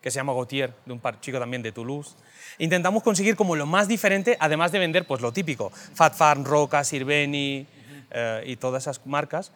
que 0.00 0.10
se 0.10 0.16
llama 0.16 0.32
Gautier, 0.32 0.72
de 0.86 0.92
un 0.92 1.00
par- 1.00 1.20
chico 1.20 1.38
también 1.38 1.62
de 1.62 1.72
Toulouse. 1.72 2.14
Intentamos 2.58 3.02
conseguir 3.02 3.36
como 3.36 3.56
lo 3.56 3.66
más 3.66 3.88
diferente, 3.88 4.36
además 4.40 4.72
de 4.72 4.78
vender 4.78 5.06
pues 5.06 5.20
lo 5.20 5.32
típico, 5.32 5.70
Fat 5.70 6.14
Farm, 6.14 6.44
Roca, 6.44 6.84
Sirveni 6.84 7.66
eh, 8.10 8.42
y 8.46 8.56
todas 8.56 8.84
esas 8.84 9.04
marcas, 9.06 9.52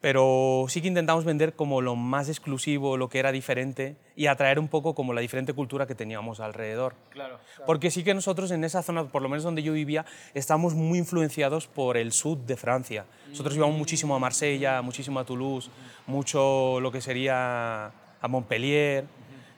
pero 0.00 0.66
sí 0.68 0.82
que 0.82 0.88
intentamos 0.88 1.24
vender 1.24 1.54
como 1.54 1.80
lo 1.80 1.96
más 1.96 2.28
exclusivo, 2.28 2.98
lo 2.98 3.08
que 3.08 3.18
era 3.18 3.32
diferente 3.32 3.96
y 4.16 4.26
atraer 4.26 4.58
un 4.58 4.68
poco 4.68 4.94
como 4.94 5.14
la 5.14 5.22
diferente 5.22 5.54
cultura 5.54 5.86
que 5.86 5.94
teníamos 5.94 6.40
alrededor. 6.40 6.94
Claro. 7.08 7.38
Porque 7.64 7.90
sí 7.90 8.04
que 8.04 8.12
nosotros 8.12 8.50
en 8.50 8.64
esa 8.64 8.82
zona, 8.82 9.04
por 9.04 9.22
lo 9.22 9.30
menos 9.30 9.44
donde 9.44 9.62
yo 9.62 9.72
vivía, 9.72 10.04
estamos 10.34 10.74
muy 10.74 10.98
influenciados 10.98 11.66
por 11.68 11.96
el 11.96 12.12
sur 12.12 12.36
de 12.36 12.56
Francia. 12.58 13.06
Nosotros 13.30 13.56
íbamos 13.56 13.78
muchísimo 13.78 14.14
a 14.14 14.18
Marsella, 14.18 14.82
muchísimo 14.82 15.20
a 15.20 15.24
Toulouse, 15.24 15.70
mucho 16.06 16.80
lo 16.80 16.92
que 16.92 17.00
sería 17.00 17.86
a 17.86 18.28
Montpellier 18.28 19.04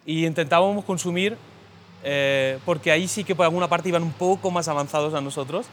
y 0.07 0.25
intentábamos 0.27 0.85
consumir 0.85 1.37
eh, 2.05 2.59
porque 2.65 2.93
ahí 2.93 3.09
sí 3.09 3.25
que 3.25 3.35
por 3.35 3.45
alguna 3.45 3.69
parte 3.69 3.89
iban 3.89 4.03
un 4.03 4.13
poco 4.13 4.51
más 4.51 4.69
avanzados 4.69 5.13
a 5.15 5.21
nosotros, 5.21 5.67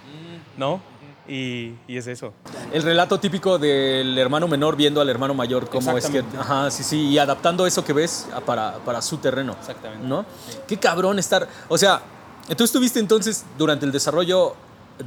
¿no? 0.57 0.81
Y, 1.27 1.73
y 1.87 1.95
es 1.97 2.07
eso. 2.07 2.33
El 2.73 2.81
relato 2.83 3.17
típico 3.19 3.57
del 3.57 4.17
hermano 4.17 4.47
menor 4.47 4.75
viendo 4.75 4.99
al 4.99 5.07
hermano 5.09 5.33
mayor, 5.33 5.69
cómo 5.69 5.97
es 5.97 6.07
que. 6.07 6.23
Ajá, 6.37 6.69
sí, 6.69 6.83
sí, 6.83 7.07
y 7.09 7.17
adaptando 7.17 7.65
eso 7.65 7.85
que 7.85 7.93
ves 7.93 8.27
para, 8.45 8.73
para 8.79 9.01
su 9.01 9.17
terreno. 9.17 9.55
Exactamente. 9.59 10.05
¿No? 10.05 10.25
Qué 10.67 10.75
cabrón 10.77 11.19
estar. 11.19 11.47
O 11.69 11.77
sea, 11.77 12.01
tú 12.57 12.63
estuviste 12.65 12.99
entonces 12.99 13.45
durante 13.57 13.85
el 13.85 13.93
desarrollo, 13.93 14.55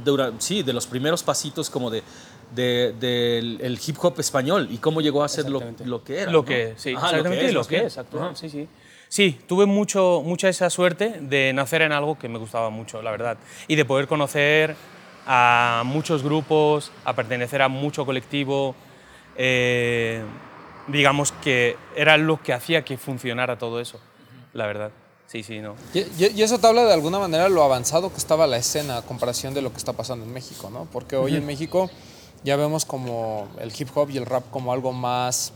dura- 0.03 0.31
sí, 0.39 0.63
de 0.63 0.73
los 0.73 0.87
primeros 0.87 1.21
pasitos 1.21 1.69
como 1.69 1.91
de. 1.91 2.01
de- 2.55 2.95
del 2.99 3.59
el 3.61 3.79
hip 3.85 3.97
hop 4.01 4.19
español 4.19 4.69
y 4.71 4.77
cómo 4.77 5.01
llegó 5.01 5.23
a 5.23 5.27
ser 5.27 5.47
lo, 5.49 5.61
lo 5.85 6.03
que 6.03 6.21
era. 6.21 6.31
Lo 6.31 6.39
¿no? 6.39 6.45
que, 6.45 6.73
sí, 6.77 6.95
Ajá, 6.95 7.09
exactamente 7.09 7.51
lo 7.51 7.63
que 7.65 7.77
es, 7.85 7.97
actual, 7.97 8.23
Ajá. 8.27 8.35
sí, 8.35 8.49
sí. 8.49 8.67
Sí, 9.09 9.39
tuve 9.47 9.65
mucho, 9.65 10.21
mucha 10.25 10.49
esa 10.49 10.69
suerte 10.69 11.19
de 11.21 11.53
nacer 11.53 11.81
en 11.81 11.91
algo 11.91 12.17
que 12.17 12.27
me 12.27 12.37
gustaba 12.37 12.69
mucho, 12.69 13.01
la 13.01 13.11
verdad. 13.11 13.37
Y 13.67 13.75
de 13.75 13.85
poder 13.85 14.07
conocer 14.07 14.75
a 15.25 15.83
muchos 15.85 16.23
grupos, 16.23 16.91
a 17.05 17.13
pertenecer 17.13 17.61
a 17.61 17.67
mucho 17.67 18.05
colectivo. 18.05 18.75
eh, 19.37 20.23
digamos 20.87 21.31
que 21.31 21.75
era 21.95 22.17
lo 22.17 22.41
que 22.41 22.53
hacía 22.53 22.83
que 22.83 22.97
funcionara 22.97 23.57
todo 23.57 23.79
eso, 23.79 23.99
la 24.53 24.65
verdad. 24.65 24.91
Sí, 25.27 25.43
sí, 25.43 25.59
no. 25.59 25.75
Y, 25.93 26.41
eso 26.41 26.57
te 26.57 26.67
habla 26.67 26.85
de 26.85 26.93
alguna 26.93 27.19
manera 27.19 27.49
lo 27.49 27.61
avanzado 27.63 28.11
que 28.11 28.17
estaba 28.17 28.47
la 28.47 28.57
escena 28.57 28.97
a 28.97 29.01
comparación 29.01 29.53
de 29.53 29.61
lo 29.61 29.71
que 29.71 29.77
está 29.77 29.93
pasando 29.93 30.25
en 30.25 30.33
México, 30.33 30.69
¿no? 30.69 30.87
Porque 30.91 31.17
hoy 31.17 31.35
en 31.35 31.45
México 31.45 31.89
ya 32.43 32.55
vemos 32.55 32.85
como 32.85 33.49
el 33.59 33.73
hip 33.77 33.89
hop 33.93 34.09
y 34.09 34.17
el 34.17 34.25
rap 34.25 34.49
como 34.51 34.71
algo 34.71 34.93
más, 34.93 35.51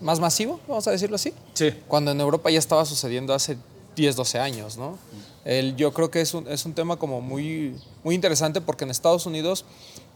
más 0.00 0.20
masivo, 0.20 0.60
vamos 0.68 0.86
a 0.86 0.90
decirlo 0.90 1.16
así. 1.16 1.32
Sí. 1.54 1.72
Cuando 1.88 2.10
en 2.12 2.20
Europa 2.20 2.50
ya 2.50 2.58
estaba 2.58 2.84
sucediendo 2.84 3.34
hace 3.34 3.56
10, 3.96 4.16
12 4.16 4.38
años, 4.38 4.76
¿no? 4.76 4.96
El, 5.44 5.76
yo 5.76 5.92
creo 5.92 6.10
que 6.10 6.20
es 6.20 6.34
un, 6.34 6.46
es 6.48 6.64
un 6.66 6.74
tema 6.74 6.96
como 6.96 7.20
muy, 7.20 7.74
muy 8.04 8.14
interesante 8.14 8.60
porque 8.60 8.84
en 8.84 8.90
Estados 8.90 9.24
Unidos 9.26 9.64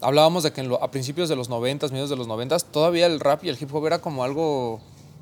hablábamos 0.00 0.42
de 0.42 0.52
que 0.52 0.60
en 0.60 0.68
lo- 0.68 0.82
a 0.82 0.90
principios 0.90 1.28
de 1.28 1.36
los 1.36 1.48
90, 1.48 1.88
mediados 1.88 2.10
de 2.10 2.16
los 2.16 2.26
90, 2.26 2.58
todavía 2.58 3.06
el 3.06 3.18
rap 3.18 3.44
y 3.44 3.48
el 3.48 3.56
hip 3.60 3.74
hop 3.74 3.86
era 3.86 3.98
como 4.00 4.24
algo, 4.24 4.80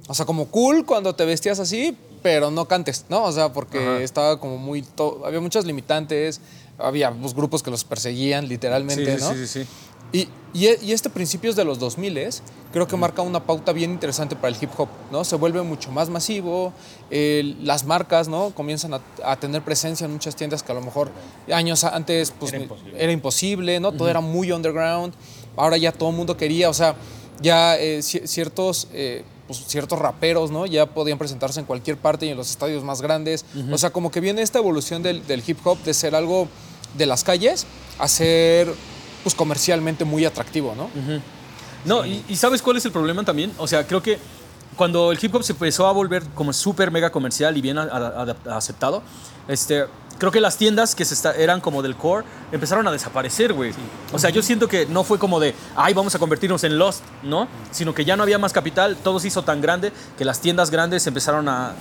o 0.09 0.15
sea, 0.15 0.27
como 0.27 0.47
cool 0.47 0.85
cuando 0.85 1.15
te 1.15 1.25
vestías 1.25 1.59
así, 1.61 1.97
pero 2.23 2.51
no 2.51 2.67
cantes, 2.67 3.05
¿no? 3.09 3.23
O 3.25 3.33
sea, 3.33 3.53
porque 3.53 3.79
Ajá. 3.79 4.01
estaba 4.03 4.41
como 4.41 4.59
muy, 4.59 4.83
to- 4.83 5.23
había 5.25 5.41
muchas 5.41 5.65
limitantes, 5.65 6.41
había 6.77 7.11
pues, 7.13 7.33
grupos 7.35 7.63
que 7.63 7.71
los 7.71 7.85
perseguían 7.85 8.49
literalmente, 8.49 9.17
Sí, 9.19 9.25
¿no? 9.25 9.33
sí, 9.33 9.47
sí, 9.47 9.65
sí. 9.65 9.69
Y, 10.13 10.29
y, 10.53 10.67
y 10.85 10.93
este 10.93 11.09
principios 11.11 11.55
de 11.55 11.65
los 11.65 11.79
2000 11.79 12.19
creo 12.73 12.87
que 12.89 12.97
marca 12.97 13.23
una 13.23 13.45
pauta 13.45 13.73
bien 13.73 13.93
interesante 13.93 14.35
para 14.37 14.49
el 14.49 14.57
hip 14.61 14.71
hop, 14.77 14.89
¿no? 15.13 15.25
Se 15.25 15.37
vuelve 15.37 15.63
mucho 15.63 15.91
más 15.93 16.09
masivo, 16.09 16.73
las 17.11 17.85
marcas, 17.85 18.29
¿no? 18.29 18.51
Comienzan 18.51 18.95
a, 18.95 19.01
a 19.25 19.37
tener 19.37 19.63
presencia 19.63 20.05
en 20.07 20.13
muchas 20.13 20.35
tiendas 20.37 20.63
que 20.63 20.73
a 20.73 20.75
lo 20.75 20.81
mejor 20.81 21.11
años 21.53 21.85
antes 21.85 22.33
pues, 22.39 22.53
Era 22.53 22.63
imposible. 22.63 23.03
era 23.05 23.13
imposible, 23.13 23.81
¿no? 23.81 23.93
Todo 23.93 24.09
era 24.09 24.21
muy 24.21 24.51
underground, 24.53 25.15
ahora 25.57 25.77
ya 25.77 25.93
todo 25.93 26.11
el 26.11 26.17
mundo 26.17 26.37
quería, 26.37 26.69
o 26.71 26.75
sea, 26.75 26.95
ya 27.41 27.77
eh, 27.79 27.99
ci- 28.01 28.27
ciertos... 28.27 28.89
eh, 28.93 29.25
pues, 29.47 29.65
ciertos 29.67 29.99
raperos, 29.99 30.53
¿no? 30.53 30.65
Ya 30.65 30.87
podían 30.87 31.19
presentarse 31.19 31.59
en 31.59 31.67
cualquier 31.67 31.97
parte 31.97 32.25
y 32.25 32.29
en 32.29 32.37
los 32.37 32.51
estadios 32.51 32.85
más 32.85 33.03
grandes. 33.03 33.45
O 33.73 33.79
sea, 33.79 33.91
como 33.91 34.13
que 34.13 34.21
viene 34.21 34.43
esta 34.43 34.61
evolución 34.61 35.03
del, 35.03 35.27
del 35.27 35.43
hip 35.45 35.59
hop 35.67 35.77
de 35.83 35.93
ser 35.93 36.15
algo 36.15 36.47
de 36.97 37.07
las 37.07 37.25
calles 37.25 37.67
a 37.99 38.07
ser 38.07 38.73
pues 39.23 39.35
comercialmente 39.35 40.05
muy 40.05 40.25
atractivo, 40.25 40.75
¿no? 40.75 40.91
No, 41.85 42.05
y, 42.05 42.37
¿sabes 42.37 42.63
cuál 42.63 42.77
es 42.77 42.85
el 42.85 42.93
problema 42.93 43.25
también? 43.25 43.53
O 43.59 43.67
sea, 43.67 43.87
creo 43.87 44.03
que 44.03 44.19
cuando 44.77 45.13
el 45.13 45.19
hip 45.21 45.35
hop 45.35 45.43
se 45.43 45.53
empezó 45.53 45.87
a 45.87 45.93
volver 45.93 46.23
como 46.35 46.53
súper 46.53 46.91
mega 46.91 47.11
comercial 47.11 47.57
y 47.57 47.61
bien 47.61 47.79
aceptado, 47.79 49.03
este, 49.49 49.87
creo 50.21 50.31
que 50.31 50.41
las 50.41 50.57
tiendas 50.57 50.95
que 50.95 51.05
se 51.05 51.15
está- 51.15 51.35
eran 51.35 51.61
como 51.61 51.83
del 51.83 51.97
core 51.97 52.25
empezaron 52.53 52.87
a 52.87 52.93
desaparecer, 52.93 53.53
güey. 53.53 53.73
O 54.13 54.19
sea, 54.21 54.31
yo 54.31 54.41
siento 54.43 54.69
que 54.69 54.87
no 54.87 55.03
fue 55.03 55.19
como 55.19 55.41
de, 55.41 55.53
ay, 55.75 55.93
vamos 55.95 56.15
a 56.15 56.21
convertirnos 56.21 56.63
en 56.63 56.79
Lost, 56.79 57.03
¿no? 57.25 57.49
Sino 57.73 57.93
que 57.93 58.05
ya 58.05 58.17
no 58.17 58.23
había 58.23 58.39
más 58.39 58.53
capital, 58.53 58.97
todo 59.03 59.19
se 59.19 59.27
hizo 59.27 59.43
tan 59.43 59.61
grande 59.61 59.93
que 60.17 60.25
las 60.25 60.41
tiendas 60.41 60.71
grandes 60.71 61.05
empezaron 61.09 61.49
a, 61.49 61.73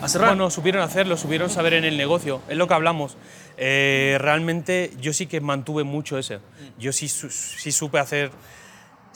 a 0.00 0.08
cerrar. 0.08 0.28
Bueno, 0.28 0.48
supieron 0.50 0.82
hacerlo, 0.82 1.16
supieron 1.16 1.50
saber 1.50 1.74
en 1.74 1.84
el 1.84 1.96
negocio, 1.96 2.40
es 2.48 2.56
lo 2.56 2.68
que 2.68 2.74
hablamos. 2.74 3.16
Eh, 3.56 4.18
realmente 4.20 4.92
yo 5.00 5.12
sí 5.12 5.26
que 5.26 5.40
mantuve 5.40 5.82
mucho 5.82 6.18
ese. 6.18 6.38
Yo 6.78 6.92
sí, 6.92 7.08
sí 7.08 7.72
supe 7.72 7.98
hacer, 7.98 8.30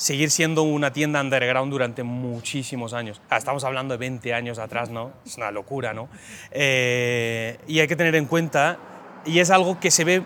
seguir 0.00 0.30
siendo 0.30 0.62
una 0.62 0.94
tienda 0.94 1.20
underground 1.20 1.70
durante 1.70 2.02
muchísimos 2.02 2.94
años. 2.94 3.20
Ah, 3.28 3.36
estamos 3.36 3.64
hablando 3.64 3.92
de 3.92 3.98
20 3.98 4.32
años 4.32 4.58
atrás, 4.58 4.88
¿no? 4.88 5.12
Es 5.26 5.36
una 5.36 5.50
locura, 5.50 5.92
¿no? 5.92 6.08
Eh, 6.52 7.58
y 7.68 7.80
hay 7.80 7.86
que 7.86 7.96
tener 7.96 8.14
en 8.14 8.24
cuenta, 8.24 8.78
y 9.26 9.40
es 9.40 9.50
algo 9.50 9.78
que 9.78 9.90
se 9.90 10.04
ve, 10.04 10.22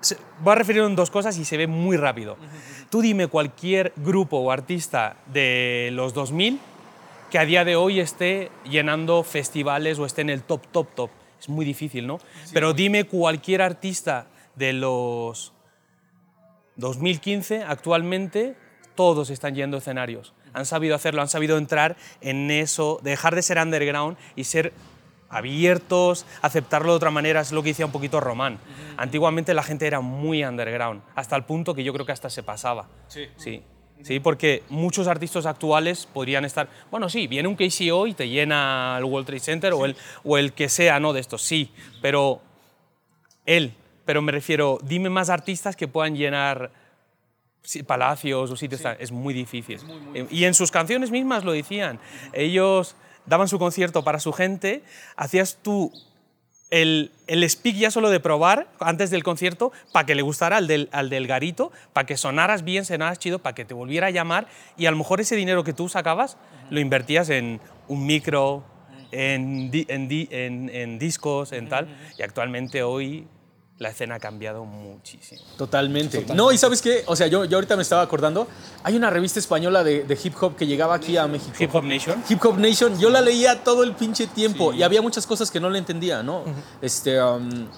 se- 0.00 0.16
voy 0.40 0.50
a 0.50 0.56
referir 0.56 0.82
en 0.82 0.96
dos 0.96 1.10
cosas 1.12 1.38
y 1.38 1.44
se 1.44 1.56
ve 1.56 1.68
muy 1.68 1.96
rápido. 1.96 2.36
Tú 2.90 3.00
dime 3.00 3.28
cualquier 3.28 3.92
grupo 3.98 4.38
o 4.38 4.50
artista 4.50 5.14
de 5.26 5.90
los 5.92 6.12
2000 6.12 6.58
que 7.30 7.38
a 7.38 7.44
día 7.44 7.64
de 7.64 7.76
hoy 7.76 8.00
esté 8.00 8.50
llenando 8.68 9.22
festivales 9.22 10.00
o 10.00 10.06
esté 10.06 10.22
en 10.22 10.30
el 10.30 10.42
top, 10.42 10.66
top, 10.72 10.88
top. 10.96 11.10
Es 11.38 11.48
muy 11.48 11.64
difícil, 11.64 12.04
¿no? 12.08 12.18
Pero 12.52 12.72
dime 12.72 13.04
cualquier 13.04 13.62
artista 13.62 14.26
de 14.56 14.72
los 14.72 15.52
2015, 16.76 17.62
actualmente, 17.62 18.56
todos 18.98 19.30
están 19.30 19.54
yendo 19.54 19.76
a 19.76 19.78
escenarios. 19.78 20.34
Han 20.54 20.66
sabido 20.66 20.96
hacerlo, 20.96 21.22
han 21.22 21.28
sabido 21.28 21.56
entrar 21.56 21.96
en 22.20 22.50
eso, 22.50 22.98
dejar 23.04 23.36
de 23.36 23.42
ser 23.42 23.58
underground 23.58 24.16
y 24.34 24.42
ser 24.42 24.72
abiertos, 25.28 26.26
aceptarlo 26.42 26.90
de 26.90 26.96
otra 26.96 27.12
manera, 27.12 27.40
es 27.40 27.52
lo 27.52 27.62
que 27.62 27.68
decía 27.68 27.86
un 27.86 27.92
poquito 27.92 28.18
Román. 28.18 28.58
Antiguamente 28.96 29.54
la 29.54 29.62
gente 29.62 29.86
era 29.86 30.00
muy 30.00 30.42
underground, 30.42 31.00
hasta 31.14 31.36
el 31.36 31.44
punto 31.44 31.76
que 31.76 31.84
yo 31.84 31.92
creo 31.92 32.06
que 32.06 32.10
hasta 32.10 32.28
se 32.28 32.42
pasaba. 32.42 32.88
Sí. 33.06 33.28
Sí, 33.36 33.62
sí, 34.02 34.18
porque 34.18 34.64
muchos 34.68 35.06
artistas 35.06 35.46
actuales 35.46 36.06
podrían 36.12 36.44
estar, 36.44 36.68
bueno, 36.90 37.08
sí, 37.08 37.28
viene 37.28 37.48
un 37.48 37.54
KCO 37.54 38.08
y 38.08 38.14
te 38.14 38.28
llena 38.28 38.96
el 38.98 39.04
World 39.04 39.28
Trade 39.28 39.40
Center 39.40 39.72
o, 39.74 39.84
el, 39.84 39.94
o 40.24 40.38
el 40.38 40.54
que 40.54 40.68
sea, 40.68 40.98
¿no? 40.98 41.12
De 41.12 41.20
estos, 41.20 41.42
sí, 41.42 41.70
pero 42.02 42.40
él, 43.46 43.74
pero 44.04 44.22
me 44.22 44.32
refiero, 44.32 44.80
dime 44.82 45.08
más 45.08 45.30
artistas 45.30 45.76
que 45.76 45.86
puedan 45.86 46.16
llenar 46.16 46.72
palacios 47.86 48.50
o 48.50 48.56
sitios, 48.56 48.82
tal, 48.82 48.96
es 49.00 49.12
muy 49.12 49.34
difícil. 49.34 49.78
Eh, 50.14 50.26
Y 50.30 50.44
en 50.44 50.54
sus 50.54 50.70
canciones 50.70 51.10
mismas 51.10 51.44
lo 51.44 51.52
decían, 51.52 51.98
ellos 52.32 52.96
daban 53.26 53.48
su 53.48 53.58
concierto 53.58 54.02
para 54.04 54.20
su 54.20 54.32
gente, 54.32 54.82
hacías 55.16 55.58
tú 55.62 55.92
el, 56.70 57.12
el 57.26 57.48
speak 57.48 57.76
ya 57.76 57.90
solo 57.90 58.10
de 58.10 58.20
probar 58.20 58.68
antes 58.78 59.10
del 59.10 59.22
concierto 59.22 59.72
para 59.92 60.04
que 60.04 60.14
le 60.14 60.20
gustara 60.22 60.58
al 60.58 60.66
del, 60.66 60.88
al 60.92 61.08
del 61.08 61.26
garito, 61.26 61.72
para 61.94 62.06
que 62.06 62.16
sonaras 62.18 62.62
bien, 62.62 62.84
sonaras 62.84 63.18
chido, 63.18 63.38
para 63.38 63.54
que 63.54 63.64
te 63.64 63.72
volviera 63.74 64.08
a 64.08 64.10
llamar 64.10 64.48
y 64.76 64.84
a 64.86 64.90
lo 64.90 64.96
mejor 64.98 65.20
ese 65.20 65.34
dinero 65.36 65.64
que 65.64 65.72
tú 65.72 65.88
sacabas 65.88 66.36
lo 66.70 66.78
invertías 66.80 67.30
en 67.30 67.60
un 67.86 68.04
micro, 68.06 68.64
en, 69.12 69.70
di- 69.70 69.86
en, 69.88 70.08
di- 70.08 70.28
en- 70.30 70.68
en 70.68 70.98
discos, 70.98 71.52
en 71.52 71.68
tal. 71.70 71.88
Y 72.18 72.22
actualmente 72.22 72.82
hoy 72.82 73.26
la 73.78 73.90
escena 73.90 74.16
ha 74.16 74.18
cambiado 74.18 74.64
muchísimo. 74.64 75.40
Totalmente. 75.56 76.26
No, 76.34 76.50
y 76.50 76.58
¿sabes 76.58 76.82
qué? 76.82 77.04
O 77.06 77.14
sea, 77.14 77.28
yo, 77.28 77.44
yo 77.44 77.56
ahorita 77.56 77.76
me 77.76 77.82
estaba 77.82 78.02
acordando, 78.02 78.48
hay 78.82 78.96
una 78.96 79.08
revista 79.08 79.38
española 79.38 79.84
de, 79.84 80.02
de 80.02 80.18
hip 80.22 80.34
hop 80.40 80.56
que 80.56 80.66
llegaba 80.66 80.94
aquí 80.94 81.16
a 81.16 81.26
México. 81.28 81.54
Hip 81.58 81.74
Hop 81.74 81.84
Nation. 81.84 82.22
Hip 82.28 82.44
Hop 82.44 82.58
Nation, 82.58 82.98
yo 82.98 83.08
la 83.08 83.20
leía 83.20 83.62
todo 83.62 83.84
el 83.84 83.92
pinche 83.92 84.26
tiempo 84.26 84.72
y 84.72 84.82
había 84.82 85.00
muchas 85.00 85.26
cosas 85.26 85.50
que 85.50 85.60
no 85.60 85.70
le 85.70 85.78
entendía, 85.78 86.24
¿no? 86.24 86.42
Este, 86.82 87.22
um, 87.22 87.68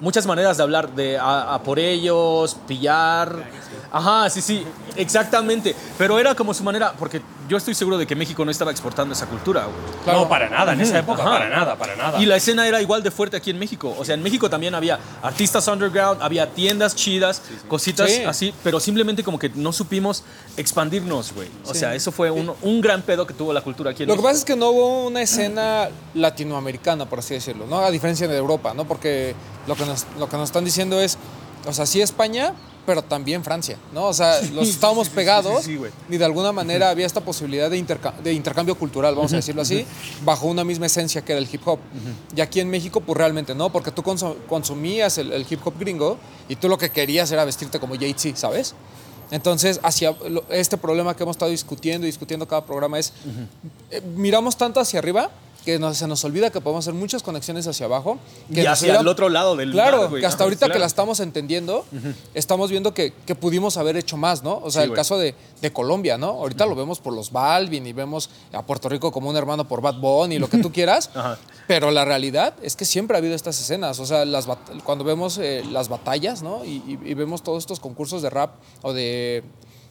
muchas 0.00 0.26
maneras 0.26 0.58
de 0.58 0.62
hablar 0.62 0.94
de 0.94 1.16
a, 1.16 1.54
a 1.54 1.62
por 1.62 1.78
ellos, 1.78 2.56
pillar. 2.66 3.48
Ajá, 3.90 4.28
sí, 4.28 4.42
sí, 4.42 4.64
exactamente. 4.96 5.74
Pero 5.96 6.18
era 6.18 6.34
como 6.34 6.52
su 6.52 6.62
manera, 6.62 6.92
porque 6.98 7.22
yo 7.48 7.56
estoy 7.56 7.74
seguro 7.74 7.96
de 7.98 8.06
que 8.06 8.14
México 8.14 8.44
no 8.44 8.50
estaba 8.50 8.70
exportando 8.70 9.14
esa 9.14 9.26
cultura, 9.26 9.62
güey. 9.64 10.02
Claro. 10.04 10.20
No, 10.20 10.28
para 10.28 10.48
nada, 10.48 10.72
en 10.74 10.80
esa 10.80 10.98
época, 10.98 11.22
Ajá. 11.22 11.30
para 11.30 11.48
nada, 11.48 11.76
para 11.76 11.96
nada. 11.96 12.20
Y 12.20 12.26
la 12.26 12.36
escena 12.36 12.66
era 12.68 12.80
igual 12.82 13.02
de 13.02 13.10
fuerte 13.10 13.36
aquí 13.36 13.50
en 13.50 13.58
México. 13.58 13.94
O 13.98 14.04
sea, 14.04 14.14
en 14.14 14.22
México 14.22 14.48
también 14.50 14.74
había 14.74 14.98
artistas 15.22 15.66
underground, 15.68 16.22
había 16.22 16.50
tiendas 16.52 16.94
chidas, 16.94 17.42
cositas 17.68 18.10
Sí. 18.10 18.22
así, 18.24 18.54
pero 18.62 18.78
simplemente 18.80 19.22
como 19.24 19.38
que 19.38 19.48
no 19.50 19.72
supimos 19.72 20.22
expandirnos, 20.56 21.32
güey. 21.32 21.48
O 21.66 21.74
sea, 21.74 21.94
eso 21.94 22.12
fue 22.12 22.30
un, 22.30 22.52
un 22.62 22.80
gran 22.80 23.02
pedo 23.02 23.26
que 23.26 23.34
tuvo 23.34 23.52
la 23.52 23.60
cultura 23.62 23.90
aquí 23.92 24.02
en 24.02 24.08
Lo 24.08 24.14
que 24.14 24.18
México. 24.18 24.28
pasa 24.28 24.38
es 24.40 24.44
que 24.44 24.56
no 24.56 24.68
hubo 24.70 25.06
una 25.06 25.22
escena 25.22 25.88
latinoamericana, 26.14 27.06
por 27.08 27.20
así 27.20 27.34
decirlo, 27.34 27.66
¿no? 27.66 27.78
A 27.80 27.90
diferencia 27.90 28.28
de 28.28 28.36
Europa, 28.36 28.74
¿no? 28.74 28.84
Porque 28.86 29.34
lo 29.66 29.74
que 29.74 29.86
nos, 29.86 30.06
lo 30.18 30.28
que 30.28 30.36
nos 30.36 30.48
están 30.48 30.64
diciendo 30.64 31.00
es, 31.00 31.16
o 31.66 31.72
sea, 31.72 31.86
sí 31.86 32.00
España, 32.02 32.52
pero 32.88 33.02
también 33.02 33.44
Francia, 33.44 33.76
¿no? 33.92 34.06
O 34.06 34.14
sea, 34.14 34.40
los 34.54 34.66
estábamos 34.66 35.10
pegados 35.10 35.62
sí, 35.62 35.78
y 36.08 36.16
de 36.16 36.24
alguna 36.24 36.52
manera 36.52 36.88
había 36.88 37.04
esta 37.04 37.20
posibilidad 37.20 37.68
de, 37.68 37.76
interca- 37.76 38.14
de 38.24 38.32
intercambio 38.32 38.76
cultural, 38.76 39.14
vamos 39.14 39.30
a 39.34 39.36
decirlo 39.36 39.60
así, 39.60 39.84
bajo 40.24 40.46
una 40.46 40.64
misma 40.64 40.86
esencia 40.86 41.22
que 41.22 41.32
era 41.32 41.38
el 41.38 41.46
hip 41.52 41.60
hop. 41.68 41.78
Y 42.34 42.40
aquí 42.40 42.60
en 42.60 42.70
México, 42.70 43.02
pues 43.02 43.18
realmente 43.18 43.54
no, 43.54 43.70
porque 43.70 43.90
tú 43.90 44.00
consu- 44.02 44.36
consumías 44.48 45.18
el, 45.18 45.32
el 45.34 45.44
hip 45.50 45.60
hop 45.66 45.74
gringo 45.78 46.16
y 46.48 46.56
tú 46.56 46.70
lo 46.70 46.78
que 46.78 46.88
querías 46.90 47.30
era 47.30 47.44
vestirte 47.44 47.78
como 47.78 47.94
Jay-Z, 47.94 48.38
¿sabes? 48.38 48.74
Entonces, 49.30 49.78
hacia 49.82 50.16
este 50.48 50.78
problema 50.78 51.14
que 51.14 51.24
hemos 51.24 51.34
estado 51.36 51.50
discutiendo 51.50 52.06
y 52.06 52.08
discutiendo 52.10 52.48
cada 52.48 52.64
programa 52.64 52.98
es, 52.98 53.12
eh, 53.90 54.00
miramos 54.16 54.56
tanto 54.56 54.80
hacia 54.80 55.00
arriba 55.00 55.30
que 55.64 55.78
nos- 55.78 55.98
se 55.98 56.06
nos 56.06 56.24
olvida 56.24 56.50
que 56.50 56.60
podemos 56.60 56.84
hacer 56.84 56.94
muchas 56.94 57.22
conexiones 57.22 57.66
hacia 57.66 57.86
abajo. 57.86 58.18
Que 58.52 58.62
Y 58.62 58.66
hacia 58.66 58.98
el 59.00 59.06
otro 59.08 59.28
lado 59.28 59.54
del 59.56 59.72
Claro, 59.72 60.08
güey. 60.08 60.20
que 60.22 60.26
hasta 60.26 60.44
ahorita 60.44 60.70
que 60.70 60.78
la 60.78 60.86
estamos 60.86 61.20
entendiendo, 61.20 61.84
estamos 62.34 62.70
viendo 62.70 62.94
que, 62.94 63.12
que 63.26 63.34
pudimos 63.34 63.76
haber 63.76 63.96
hecho 63.96 64.16
más, 64.16 64.42
¿no? 64.42 64.58
O 64.64 64.70
sea, 64.70 64.82
Sí, 64.82 64.84
el 64.84 64.88
güey. 64.90 64.96
caso 64.96 65.18
de, 65.18 65.34
de 65.60 65.72
Colombia, 65.72 66.16
¿no? 66.16 66.28
Ahorita 66.28 66.64
lo 66.64 66.74
vemos 66.74 67.00
por 67.00 67.12
los 67.12 67.30
Balvin 67.32 67.86
y 67.86 67.92
vemos 67.92 68.30
a 68.52 68.62
Puerto 68.64 68.88
Rico 68.88 69.12
como 69.12 69.28
un 69.28 69.36
hermano 69.36 69.68
por 69.68 69.82
Bad 69.82 69.96
Bunny 70.00 70.36
y 70.36 70.38
lo 70.38 70.48
que 70.48 70.58
tú 70.58 70.72
quieras. 70.72 71.10
Pero 71.66 71.90
la 71.90 72.04
realidad 72.04 72.54
es 72.62 72.74
que 72.76 72.84
siempre 72.86 73.16
ha 73.16 73.18
habido 73.18 73.34
estas 73.34 73.60
escenas. 73.60 73.98
O 73.98 74.06
sea, 74.06 74.24
las 74.24 74.46
cuando 74.84 75.04
vemos 75.04 75.36
eh, 75.38 75.62
las 75.70 75.88
batallas, 75.88 76.42
¿no? 76.42 76.64
Y, 76.64 76.82
y- 76.86 76.98
y 77.10 77.14
vemos 77.14 77.42
todos 77.42 77.58
estos 77.62 77.78
concursos 77.80 78.22
de 78.22 78.30
rap 78.30 78.54
o 78.82 78.92
de. 78.94 79.42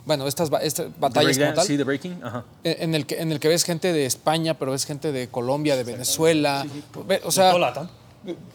Bueno, 0.07 0.25
estas, 0.27 0.49
The 0.49 0.89
batallas 0.99 1.37
como 1.37 1.51
breakdance, 1.51 1.55
tal. 1.55 1.67
Sí, 1.67 1.77
de 1.77 1.83
breaking. 1.83 2.23
Ajá. 2.23 2.43
en 2.63 2.95
el, 2.95 3.05
que, 3.05 3.21
en 3.21 3.31
el 3.31 3.39
que 3.39 3.49
ves 3.49 3.63
gente 3.65 3.91
de 3.93 4.05
España, 4.05 4.53
pero 4.57 4.71
ves 4.71 4.85
gente 4.85 5.11
de 5.11 5.27
Colombia, 5.27 5.75
de 5.75 5.83
Venezuela. 5.83 6.65
Ve- 7.05 7.21
O 7.25 7.31
sea, 7.31 7.53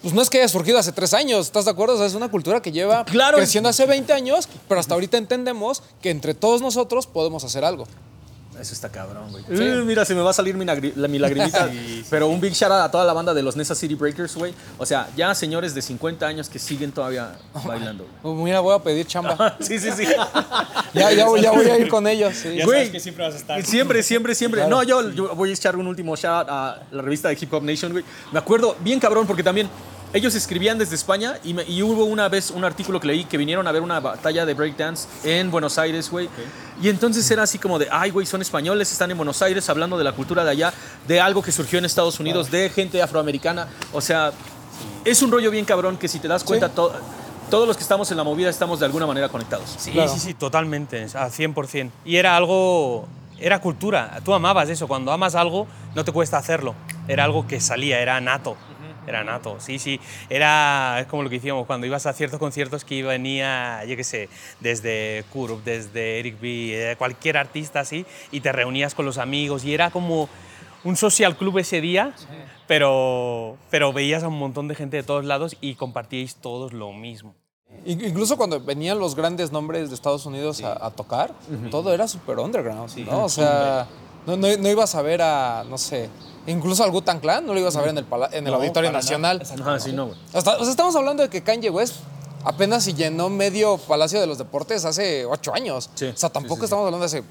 pues 0.02 0.12
no 0.12 0.20
es 0.22 0.28
que 0.28 0.38
haya 0.38 0.48
surgido 0.48 0.78
hace 0.78 0.92
tres 0.92 1.14
años, 1.14 1.46
¿estás 1.46 1.64
de 1.66 1.70
acuerdo? 1.70 1.94
O 1.94 1.98
sea, 1.98 2.06
es 2.06 2.14
una 2.14 2.30
cultura 2.30 2.60
que 2.60 2.72
lleva 2.72 3.04
Claro. 3.04 3.36
creciendo 3.38 3.68
hace 3.70 3.86
20 3.86 4.12
años, 4.12 4.48
pero 4.68 4.80
hasta 4.80 4.94
ahorita 4.94 5.16
entendemos 5.18 5.82
que 6.02 6.10
entre 6.10 6.34
todos 6.34 6.60
nosotros 6.60 7.06
podemos 7.06 7.44
hacer 7.44 7.64
algo. 7.64 7.86
Eso 8.60 8.74
está 8.74 8.90
cabrón, 8.90 9.30
güey. 9.32 9.42
Uh, 9.48 9.84
mira, 9.84 10.04
se 10.04 10.14
me 10.14 10.20
va 10.20 10.30
a 10.30 10.32
salir 10.32 10.54
mi, 10.56 10.64
la- 10.64 11.08
mi 11.08 11.18
lagrimita. 11.18 11.68
Sí, 11.72 11.78
sí. 12.02 12.04
Pero 12.10 12.28
un 12.28 12.40
big 12.40 12.52
shout 12.52 12.70
out 12.70 12.82
a 12.82 12.90
toda 12.90 13.04
la 13.04 13.12
banda 13.12 13.32
de 13.34 13.42
los 13.42 13.56
Nesa 13.56 13.74
City 13.74 13.94
Breakers, 13.94 14.36
güey. 14.36 14.54
O 14.78 14.86
sea, 14.86 15.08
ya 15.16 15.34
señores 15.34 15.74
de 15.74 15.82
50 15.82 16.26
años 16.26 16.48
que 16.48 16.58
siguen 16.58 16.92
todavía 16.92 17.32
bailando. 17.64 18.04
güey. 18.04 18.16
Pues 18.22 18.44
mira, 18.44 18.60
voy 18.60 18.74
a 18.74 18.78
pedir 18.78 19.06
chamba. 19.06 19.56
Sí, 19.60 19.78
sí, 19.78 19.90
sí. 19.96 20.04
ya, 20.94 21.10
ya, 21.12 21.26
voy- 21.26 21.40
ya 21.40 21.50
voy 21.50 21.66
a 21.68 21.78
ir 21.78 21.88
con 21.88 22.06
ellos. 22.06 22.34
sí. 22.36 22.56
Ya 22.56 22.64
Güey, 22.64 22.78
sabes 22.80 22.90
que 22.90 23.00
siempre 23.00 23.24
vas 23.24 23.34
a 23.34 23.38
estar. 23.38 23.62
Siempre, 23.64 24.02
siempre, 24.02 24.34
siempre. 24.34 24.66
No, 24.68 24.82
yo, 24.82 25.10
yo 25.10 25.34
voy 25.34 25.50
a 25.50 25.54
echar 25.54 25.76
un 25.76 25.86
último 25.86 26.14
shout 26.16 26.46
a 26.48 26.82
la 26.90 27.02
revista 27.02 27.28
de 27.28 27.38
Hip 27.40 27.52
Hop 27.54 27.62
Nation, 27.62 27.90
güey. 27.92 28.04
Me 28.32 28.38
acuerdo 28.38 28.76
bien 28.80 29.00
cabrón 29.00 29.26
porque 29.26 29.42
también 29.42 29.68
ellos 30.14 30.34
escribían 30.34 30.78
desde 30.78 30.94
España 30.94 31.38
y, 31.44 31.54
me- 31.54 31.64
y 31.64 31.82
hubo 31.82 32.04
una 32.04 32.28
vez 32.28 32.50
un 32.50 32.64
artículo 32.64 33.00
que 33.00 33.06
leí 33.06 33.24
que 33.24 33.36
vinieron 33.38 33.66
a 33.66 33.72
ver 33.72 33.82
una 33.82 33.98
batalla 34.00 34.44
de 34.44 34.54
breakdance 34.54 35.08
en 35.24 35.50
Buenos 35.50 35.78
Aires, 35.78 36.10
güey. 36.10 36.28
Y 36.82 36.88
entonces 36.88 37.30
era 37.30 37.42
así 37.44 37.58
como 37.58 37.78
de, 37.78 37.88
ay, 37.90 38.10
güey, 38.10 38.26
son 38.26 38.42
españoles, 38.42 38.90
están 38.92 39.10
en 39.10 39.16
Buenos 39.16 39.40
Aires 39.42 39.68
hablando 39.70 39.96
de 39.96 40.04
la 40.04 40.12
cultura 40.12 40.44
de 40.44 40.50
allá, 40.50 40.72
de 41.08 41.20
algo 41.20 41.42
que 41.42 41.52
surgió 41.52 41.78
en 41.78 41.84
Estados 41.84 42.20
Unidos, 42.20 42.50
de 42.50 42.68
gente 42.70 43.00
afroamericana. 43.02 43.68
O 43.92 44.00
sea, 44.00 44.32
es 45.04 45.22
un 45.22 45.30
rollo 45.30 45.50
bien 45.50 45.64
cabrón 45.64 45.96
que 45.96 46.08
si 46.08 46.18
te 46.18 46.28
das 46.28 46.44
cuenta, 46.44 46.68
to- 46.68 46.92
todos 47.50 47.66
los 47.68 47.76
que 47.76 47.82
estamos 47.82 48.10
en 48.10 48.16
la 48.16 48.24
movida 48.24 48.48
estamos 48.50 48.80
de 48.80 48.86
alguna 48.86 49.06
manera 49.06 49.28
conectados. 49.28 49.74
Sí, 49.78 49.92
Claro. 49.92 50.12
sí, 50.12 50.18
sí, 50.18 50.34
totalmente, 50.34 51.06
al 51.14 51.30
100%. 51.30 51.90
Y 52.04 52.16
era 52.16 52.36
algo, 52.36 53.06
era 53.38 53.60
cultura, 53.60 54.20
tú 54.24 54.32
amabas 54.34 54.68
eso, 54.70 54.88
cuando 54.88 55.12
amas 55.12 55.34
algo 55.34 55.66
no 55.94 56.04
te 56.04 56.12
cuesta 56.12 56.38
hacerlo, 56.38 56.74
era 57.08 57.24
algo 57.24 57.46
que 57.46 57.60
salía, 57.60 58.00
era 58.00 58.20
nato. 58.20 58.56
Era 59.06 59.24
nato, 59.24 59.58
sí, 59.58 59.78
sí. 59.78 60.00
Era 60.30 60.98
es 61.00 61.06
como 61.06 61.22
lo 61.24 61.30
que 61.30 61.36
hicimos 61.36 61.66
cuando 61.66 61.86
ibas 61.86 62.06
a 62.06 62.12
ciertos 62.12 62.38
conciertos 62.38 62.84
que 62.84 63.02
venía, 63.02 63.84
yo 63.84 63.96
qué 63.96 64.04
sé, 64.04 64.28
desde 64.60 65.24
Kurup, 65.32 65.64
desde 65.64 66.20
Eric 66.20 66.40
B, 66.40 66.92
eh, 66.92 66.96
cualquier 66.96 67.36
artista 67.36 67.80
así, 67.80 68.06
y 68.30 68.40
te 68.40 68.52
reunías 68.52 68.94
con 68.94 69.04
los 69.04 69.18
amigos 69.18 69.64
y 69.64 69.74
era 69.74 69.90
como 69.90 70.28
un 70.84 70.96
social 70.96 71.36
club 71.36 71.58
ese 71.58 71.80
día, 71.80 72.12
pero, 72.66 73.56
pero 73.70 73.92
veías 73.92 74.22
a 74.22 74.28
un 74.28 74.38
montón 74.38 74.68
de 74.68 74.74
gente 74.74 74.96
de 74.96 75.02
todos 75.02 75.24
lados 75.24 75.56
y 75.60 75.74
compartíais 75.74 76.36
todos 76.36 76.72
lo 76.72 76.92
mismo. 76.92 77.34
In- 77.84 78.04
Incluso 78.04 78.36
cuando 78.36 78.60
venían 78.60 78.98
los 78.98 79.14
grandes 79.16 79.50
nombres 79.50 79.88
de 79.88 79.94
Estados 79.94 80.26
Unidos 80.26 80.62
a, 80.62 80.86
a 80.86 80.90
tocar, 80.90 81.32
todo 81.70 81.92
era 81.92 82.06
súper 82.06 82.38
underground, 82.38 82.88
¿no? 83.06 83.24
O 83.24 83.28
sea, 83.28 83.86
no, 84.26 84.36
no- 84.36 84.56
no 84.56 84.68
ibas 84.68 84.94
a 84.94 85.02
ver 85.02 85.22
a, 85.22 85.64
no 85.68 85.76
sé, 85.78 86.08
incluso 86.46 86.84
al 86.84 86.90
Wu-Tang 86.90 87.20
Clan 87.20 87.46
no 87.46 87.54
lo 87.54 87.60
ibas 87.60 87.76
a 87.76 87.80
ver 87.80 87.90
en 87.90 87.98
el, 87.98 88.04
pala- 88.04 88.28
en 88.32 88.46
el 88.46 88.52
No, 88.52 88.58
Auditorio. 88.58 88.90
Nacional. 88.92 89.42
Ajá, 89.60 89.78
sí, 89.80 89.92
no, 89.92 90.06
güey. 90.06 90.18
Hasta- 90.32 90.56
o 90.56 90.60
sea, 90.62 90.70
estamos 90.70 90.94
hablando 90.96 91.22
de 91.22 91.28
que 91.28 91.42
Kanye 91.42 91.70
West 91.70 91.96
apenas 92.44 92.84
si 92.84 92.94
llenó 92.94 93.28
medio 93.28 93.78
Palacio 93.78 94.20
de 94.20 94.26
los 94.26 94.38
Deportes 94.38 94.84
hace 94.84 95.24
ocho 95.26 95.54
años. 95.54 95.90
Sí, 95.94 96.06
o 96.06 96.16
sea, 96.16 96.30
tampoco 96.30 96.54
sí, 96.56 96.60
sí, 96.60 96.60
sí. 96.60 96.64
estamos 96.66 96.84
hablando 96.86 96.98
de 97.00 97.06
hace, 97.06 97.22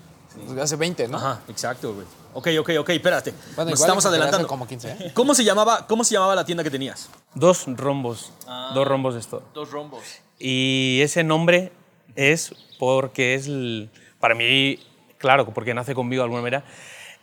de 0.54 0.62
hace 0.62 0.76
20, 0.78 1.08
¿no? 1.10 1.18
Ajá, 1.18 1.42
exacto, 1.50 1.94
güey. 1.94 2.06
Ok, 2.34 2.48
ok, 2.62 2.70
ok, 2.80 2.90
espérate. 2.92 3.32
Bueno, 3.56 3.72
Nos 3.72 3.80
igual 3.80 3.88
estamos 3.90 4.06
adelantando. 4.06 4.48
como 4.48 4.66
15, 4.66 4.90
¿eh? 4.92 5.12
¿Cómo 5.14 5.36
se 5.36 5.44
llamaba, 5.44 5.86
cómo 5.88 6.04
se 6.06 6.14
llamaba 6.14 6.34
la 6.36 6.46
tienda 6.46 6.64
que 6.64 6.72
tenías? 6.72 7.10
Dos 7.36 7.66
rombos, 7.68 8.32
dos 8.74 8.88
rombos 8.88 9.16
de 9.16 9.20
esto. 9.20 9.44
Dos 9.54 9.72
rombos. 9.72 10.02
Y 10.40 11.00
ese 11.04 11.24
nombre 11.26 11.74
es 12.16 12.54
porque 12.80 13.36
es, 13.36 13.48
el- 13.48 13.90
para 14.22 14.34
mí, 14.36 14.80
claro, 15.18 15.46
porque 15.54 15.74
nace 15.74 15.94
conmigo 15.94 16.22
de 16.22 16.26
alguna 16.26 16.42
manera, 16.42 16.64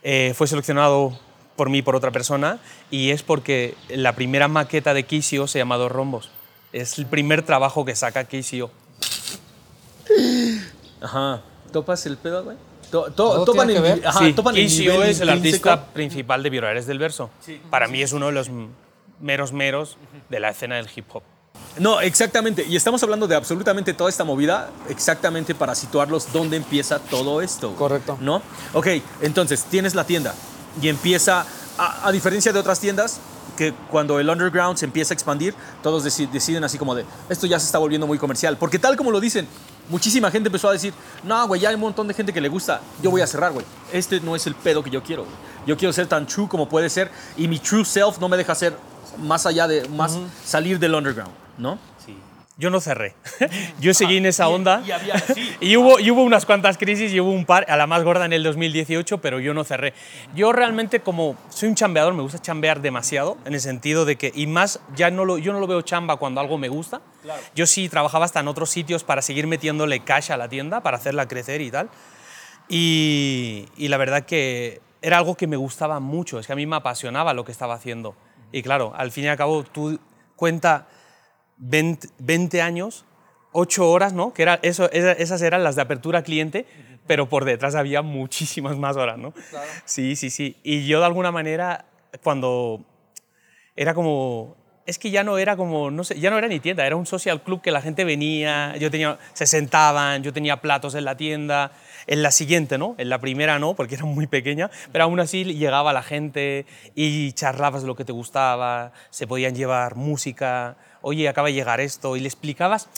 eh, 0.02 0.34
fue 0.36 0.46
seleccionado 0.46 1.18
por 1.58 1.68
mí 1.68 1.78
y 1.78 1.82
por 1.82 1.94
otra 1.94 2.10
persona 2.10 2.58
y 2.90 3.10
es 3.10 3.22
porque 3.22 3.74
la 3.90 4.14
primera 4.14 4.48
maqueta 4.48 4.94
de 4.94 5.04
Kisio 5.04 5.46
se 5.46 5.58
llama 5.58 5.76
Dos 5.76 5.92
Rombos. 5.92 6.30
Es 6.72 6.96
el 6.98 7.04
primer 7.04 7.42
trabajo 7.42 7.84
que 7.84 7.94
saca 7.94 8.24
Kisio. 8.24 8.70
Ajá. 11.02 11.42
¿Topas 11.72 12.06
el 12.06 12.16
pedo, 12.16 12.44
güey? 12.44 12.56
To- 12.90 13.10
to- 13.12 13.44
topan 13.44 13.68
el, 13.68 13.82
ver. 13.82 14.06
ajá, 14.06 14.20
sí, 14.20 14.32
topan 14.32 14.56
el 14.56 14.62
Kisio 14.62 14.92
nivel 14.92 15.10
es 15.10 15.20
el 15.20 15.28
intrínseco. 15.28 15.68
artista 15.70 15.92
principal 15.92 16.42
de 16.42 16.48
Violares 16.50 16.86
del 16.86 16.98
Verso. 16.98 17.28
Para 17.68 17.86
mí 17.86 18.00
es 18.00 18.12
uno 18.14 18.26
de 18.26 18.32
los 18.32 18.48
meros 19.20 19.52
meros 19.52 19.98
de 20.30 20.40
la 20.40 20.48
escena 20.50 20.76
del 20.76 20.88
hip 20.94 21.04
hop. 21.12 21.22
No, 21.78 22.00
exactamente. 22.00 22.64
Y 22.66 22.76
estamos 22.76 23.02
hablando 23.02 23.26
de 23.28 23.36
absolutamente 23.36 23.92
toda 23.92 24.08
esta 24.08 24.24
movida, 24.24 24.70
exactamente 24.88 25.54
para 25.54 25.74
situarlos 25.74 26.32
dónde 26.32 26.56
empieza 26.56 26.98
todo 26.98 27.42
esto. 27.42 27.74
Correcto. 27.76 28.16
¿No? 28.20 28.40
Ok, 28.72 28.86
entonces 29.20 29.64
tienes 29.64 29.94
la 29.94 30.04
tienda 30.04 30.34
y 30.80 30.88
empieza, 30.88 31.44
a, 31.78 32.08
a 32.08 32.12
diferencia 32.12 32.52
de 32.52 32.58
otras 32.58 32.80
tiendas, 32.80 33.20
que 33.56 33.74
cuando 33.90 34.20
el 34.20 34.28
underground 34.28 34.78
se 34.78 34.84
empieza 34.84 35.12
a 35.12 35.16
expandir, 35.16 35.54
todos 35.82 36.04
deci- 36.04 36.30
deciden 36.30 36.62
así 36.62 36.78
como 36.78 36.94
de, 36.94 37.04
esto 37.28 37.46
ya 37.46 37.58
se 37.58 37.66
está 37.66 37.78
volviendo 37.78 38.06
muy 38.06 38.18
comercial. 38.18 38.56
Porque 38.56 38.78
tal 38.78 38.96
como 38.96 39.10
lo 39.10 39.18
dicen, 39.18 39.48
muchísima 39.88 40.30
gente 40.30 40.48
empezó 40.48 40.68
a 40.68 40.72
decir, 40.72 40.94
no, 41.24 41.46
güey, 41.48 41.60
ya 41.60 41.70
hay 41.70 41.74
un 41.74 41.80
montón 41.80 42.06
de 42.06 42.14
gente 42.14 42.32
que 42.32 42.40
le 42.40 42.48
gusta, 42.48 42.80
yo 43.02 43.10
voy 43.10 43.20
a 43.20 43.26
cerrar, 43.26 43.52
güey. 43.52 43.66
Este 43.92 44.20
no 44.20 44.36
es 44.36 44.46
el 44.46 44.54
pedo 44.54 44.84
que 44.84 44.90
yo 44.90 45.02
quiero, 45.02 45.24
güey. 45.24 45.34
Yo 45.66 45.76
quiero 45.76 45.92
ser 45.92 46.06
tan 46.06 46.26
true 46.26 46.46
como 46.48 46.68
puede 46.68 46.88
ser 46.88 47.10
y 47.36 47.48
mi 47.48 47.58
true 47.58 47.84
self 47.84 48.18
no 48.18 48.28
me 48.28 48.36
deja 48.36 48.54
ser 48.54 48.76
más 49.18 49.44
allá 49.44 49.66
de, 49.66 49.88
más 49.88 50.16
salir 50.44 50.78
del 50.78 50.94
underground, 50.94 51.32
¿no? 51.56 51.78
Yo 52.58 52.70
no 52.70 52.80
cerré. 52.80 53.14
Yo 53.80 53.94
seguí 53.94 54.16
en 54.16 54.26
esa 54.26 54.48
onda. 54.48 54.82
y 54.84 54.90
había- 54.90 55.16
sí. 55.20 55.54
Y 55.60 55.76
hubo, 55.76 56.00
y 56.00 56.10
hubo 56.10 56.22
unas 56.22 56.44
cuantas 56.44 56.76
crisis 56.76 57.12
y 57.12 57.20
hubo 57.20 57.30
un 57.30 57.44
par, 57.46 57.64
a 57.70 57.76
la 57.76 57.86
más 57.86 58.02
gorda 58.02 58.24
en 58.24 58.32
el 58.32 58.42
2018, 58.42 59.18
pero 59.18 59.38
yo 59.38 59.54
no 59.54 59.62
cerré. 59.62 59.94
Yo 60.34 60.52
realmente 60.52 60.98
como 61.00 61.36
soy 61.50 61.68
un 61.68 61.76
chambeador, 61.76 62.14
me 62.14 62.22
gusta 62.22 62.40
chambear 62.40 62.80
demasiado, 62.80 63.38
en 63.44 63.54
el 63.54 63.60
sentido 63.60 64.04
de 64.04 64.16
que, 64.16 64.32
y 64.34 64.46
más, 64.48 64.80
ya 64.96 65.10
no 65.12 65.24
lo, 65.24 65.38
yo 65.38 65.52
no 65.52 65.60
lo 65.60 65.68
veo 65.68 65.82
chamba 65.82 66.16
cuando 66.16 66.40
algo 66.40 66.58
me 66.58 66.68
gusta. 66.68 67.00
Yo 67.54 67.64
sí 67.66 67.88
trabajaba 67.88 68.24
hasta 68.24 68.40
en 68.40 68.48
otros 68.48 68.70
sitios 68.70 69.04
para 69.04 69.22
seguir 69.22 69.46
metiéndole 69.46 70.00
cash 70.00 70.32
a 70.32 70.36
la 70.36 70.48
tienda, 70.48 70.80
para 70.82 70.96
hacerla 70.96 71.28
crecer 71.28 71.60
y 71.60 71.70
tal. 71.70 71.88
Y, 72.68 73.66
y 73.76 73.88
la 73.88 73.96
verdad 73.96 74.24
que 74.26 74.80
era 75.00 75.18
algo 75.18 75.36
que 75.36 75.46
me 75.46 75.56
gustaba 75.56 76.00
mucho, 76.00 76.38
es 76.38 76.46
que 76.46 76.52
a 76.52 76.56
mí 76.56 76.66
me 76.66 76.76
apasionaba 76.76 77.32
lo 77.34 77.44
que 77.44 77.52
estaba 77.52 77.74
haciendo. 77.74 78.14
Y 78.52 78.62
claro, 78.62 78.92
al 78.96 79.10
fin 79.12 79.24
y 79.24 79.28
al 79.28 79.36
cabo, 79.36 79.62
tú 79.64 79.98
cuenta 80.36 80.88
20, 81.58 82.08
20 82.18 82.62
años, 82.62 83.04
8 83.52 83.90
horas, 83.90 84.12
¿no? 84.12 84.32
Que 84.32 84.42
era 84.42 84.58
eso, 84.62 84.90
esa- 84.92 85.12
esas 85.12 85.42
eran 85.42 85.64
las 85.64 85.76
de 85.76 85.82
apertura 85.82 86.22
cliente, 86.22 86.66
pero 87.06 87.28
por 87.28 87.44
detrás 87.44 87.74
había 87.74 88.02
muchísimas 88.02 88.76
más 88.76 88.96
horas, 88.96 89.18
¿no? 89.18 89.32
Sí, 89.84 90.16
sí, 90.16 90.30
sí. 90.30 90.56
Y 90.62 90.86
yo 90.86 91.00
de 91.00 91.06
alguna 91.06 91.32
manera, 91.32 91.86
cuando 92.22 92.84
era 93.76 93.94
como 93.94 94.56
es 94.86 94.98
que 94.98 95.10
ya 95.10 95.22
no 95.22 95.36
era 95.36 95.54
como, 95.54 95.90
no 95.90 96.02
sé, 96.02 96.18
ya 96.18 96.30
no 96.30 96.38
era 96.38 96.48
ni 96.48 96.60
tienda, 96.60 96.86
era 96.86 96.96
un 96.96 97.04
social 97.04 97.42
club 97.42 97.60
que 97.60 97.70
la 97.70 97.82
gente 97.82 98.04
venía, 98.04 98.74
yo 98.78 98.90
tenía, 98.90 99.18
se 99.34 99.46
sentaban, 99.46 100.22
yo 100.22 100.32
tenía 100.32 100.62
platos 100.62 100.94
en 100.94 101.04
la 101.04 101.14
tienda, 101.14 101.72
en 102.06 102.22
la 102.22 102.30
siguiente, 102.30 102.78
¿no? 102.78 102.94
En 102.96 103.10
la 103.10 103.18
primera 103.18 103.58
no, 103.58 103.74
porque 103.74 103.96
era 103.96 104.06
muy 104.06 104.26
pequeña, 104.26 104.70
pero 104.90 105.04
aún 105.04 105.20
así 105.20 105.44
llegaba 105.44 105.92
la 105.92 106.02
gente 106.02 106.64
y 106.94 107.32
charlabas 107.32 107.82
de 107.82 107.86
lo 107.88 107.96
que 107.96 108.06
te 108.06 108.12
gustaba, 108.12 108.92
se 109.10 109.26
podían 109.26 109.54
llevar 109.54 109.94
música, 109.94 110.78
oye, 111.08 111.28
acaba 111.28 111.48
de 111.48 111.54
llegar 111.54 111.80
esto, 111.80 112.16
y 112.16 112.20
le 112.20 112.28
explicabas. 112.28 112.88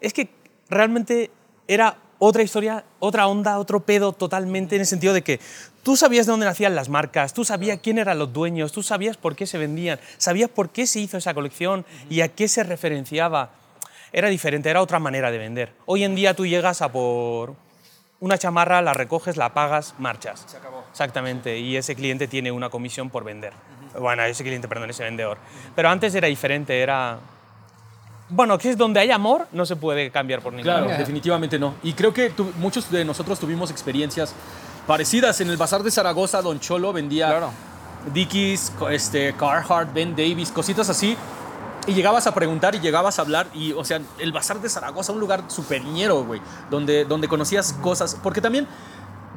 Es 0.00 0.12
que 0.12 0.28
realmente 0.68 1.30
era 1.66 1.96
otra 2.18 2.42
historia, 2.42 2.84
otra 2.98 3.26
onda, 3.26 3.58
otro 3.58 3.80
pedo 3.80 4.12
totalmente 4.12 4.76
en 4.76 4.82
el 4.82 4.86
sentido 4.86 5.14
de 5.14 5.22
que 5.22 5.40
tú 5.82 5.96
sabías 5.96 6.26
de 6.26 6.32
dónde 6.32 6.46
nacían 6.46 6.74
las 6.74 6.88
marcas, 6.88 7.32
tú 7.32 7.44
sabías 7.44 7.80
quién 7.82 7.98
eran 7.98 8.18
los 8.18 8.32
dueños, 8.32 8.72
tú 8.72 8.82
sabías 8.82 9.16
por 9.16 9.34
qué 9.34 9.46
se 9.46 9.56
vendían, 9.56 9.98
sabías 10.18 10.50
por 10.50 10.68
qué 10.68 10.86
se 10.86 11.00
hizo 11.00 11.16
esa 11.16 11.32
colección 11.32 11.86
y 12.10 12.20
a 12.20 12.28
qué 12.28 12.46
se 12.46 12.62
referenciaba. 12.62 13.50
Era 14.12 14.28
diferente, 14.28 14.68
era 14.68 14.82
otra 14.82 14.98
manera 14.98 15.30
de 15.30 15.38
vender. 15.38 15.72
Hoy 15.86 16.04
en 16.04 16.14
día 16.14 16.34
tú 16.34 16.44
llegas 16.44 16.82
a 16.82 16.92
por 16.92 17.54
una 18.20 18.36
chamarra, 18.36 18.82
la 18.82 18.92
recoges, 18.92 19.38
la 19.38 19.54
pagas, 19.54 19.94
marchas. 19.98 20.44
Se 20.46 20.58
acabó. 20.58 20.84
Exactamente, 20.90 21.58
y 21.58 21.76
ese 21.76 21.94
cliente 21.94 22.28
tiene 22.28 22.52
una 22.52 22.68
comisión 22.68 23.08
por 23.08 23.24
vender. 23.24 23.54
Bueno, 23.98 24.22
ese 24.24 24.44
cliente, 24.44 24.68
perdón, 24.68 24.90
ese 24.90 25.04
vendedor. 25.04 25.38
Pero 25.74 25.88
antes 25.88 26.14
era 26.14 26.28
diferente, 26.28 26.80
era... 26.80 27.18
Bueno, 28.30 28.56
que 28.58 28.70
es 28.70 28.78
donde 28.78 29.00
hay 29.00 29.10
amor, 29.10 29.46
no 29.52 29.66
se 29.66 29.76
puede 29.76 30.10
cambiar 30.10 30.40
por 30.40 30.52
ningún 30.52 30.64
Claro, 30.64 30.86
definitivamente 30.88 31.58
no. 31.58 31.74
Y 31.82 31.92
creo 31.94 32.12
que 32.14 32.30
tu- 32.30 32.52
muchos 32.58 32.90
de 32.90 33.04
nosotros 33.04 33.38
tuvimos 33.38 33.70
experiencias 33.70 34.32
parecidas. 34.86 35.40
En 35.40 35.50
el 35.50 35.56
Bazar 35.56 35.82
de 35.82 35.90
Zaragoza, 35.90 36.40
Don 36.42 36.60
Cholo 36.60 36.92
vendía 36.92 37.28
Claro. 37.28 37.50
Dickies, 38.14 38.72
este, 38.90 39.34
Carhartt, 39.34 39.92
Ben 39.92 40.14
Davis, 40.16 40.50
cositas 40.50 40.88
así. 40.88 41.16
Y 41.86 41.92
llegabas 41.94 42.26
a 42.26 42.34
preguntar 42.34 42.74
y 42.74 42.80
llegabas 42.80 43.18
a 43.18 43.22
hablar. 43.22 43.46
Y, 43.54 43.72
o 43.72 43.84
sea, 43.84 44.00
el 44.18 44.32
Bazar 44.32 44.60
de 44.60 44.68
Zaragoza, 44.68 45.12
un 45.12 45.20
lugar 45.20 45.44
superiñero, 45.48 46.24
güey. 46.24 46.40
Donde, 46.70 47.04
donde 47.04 47.26
conocías 47.28 47.72
cosas. 47.74 48.16
Porque 48.22 48.40
también 48.40 48.66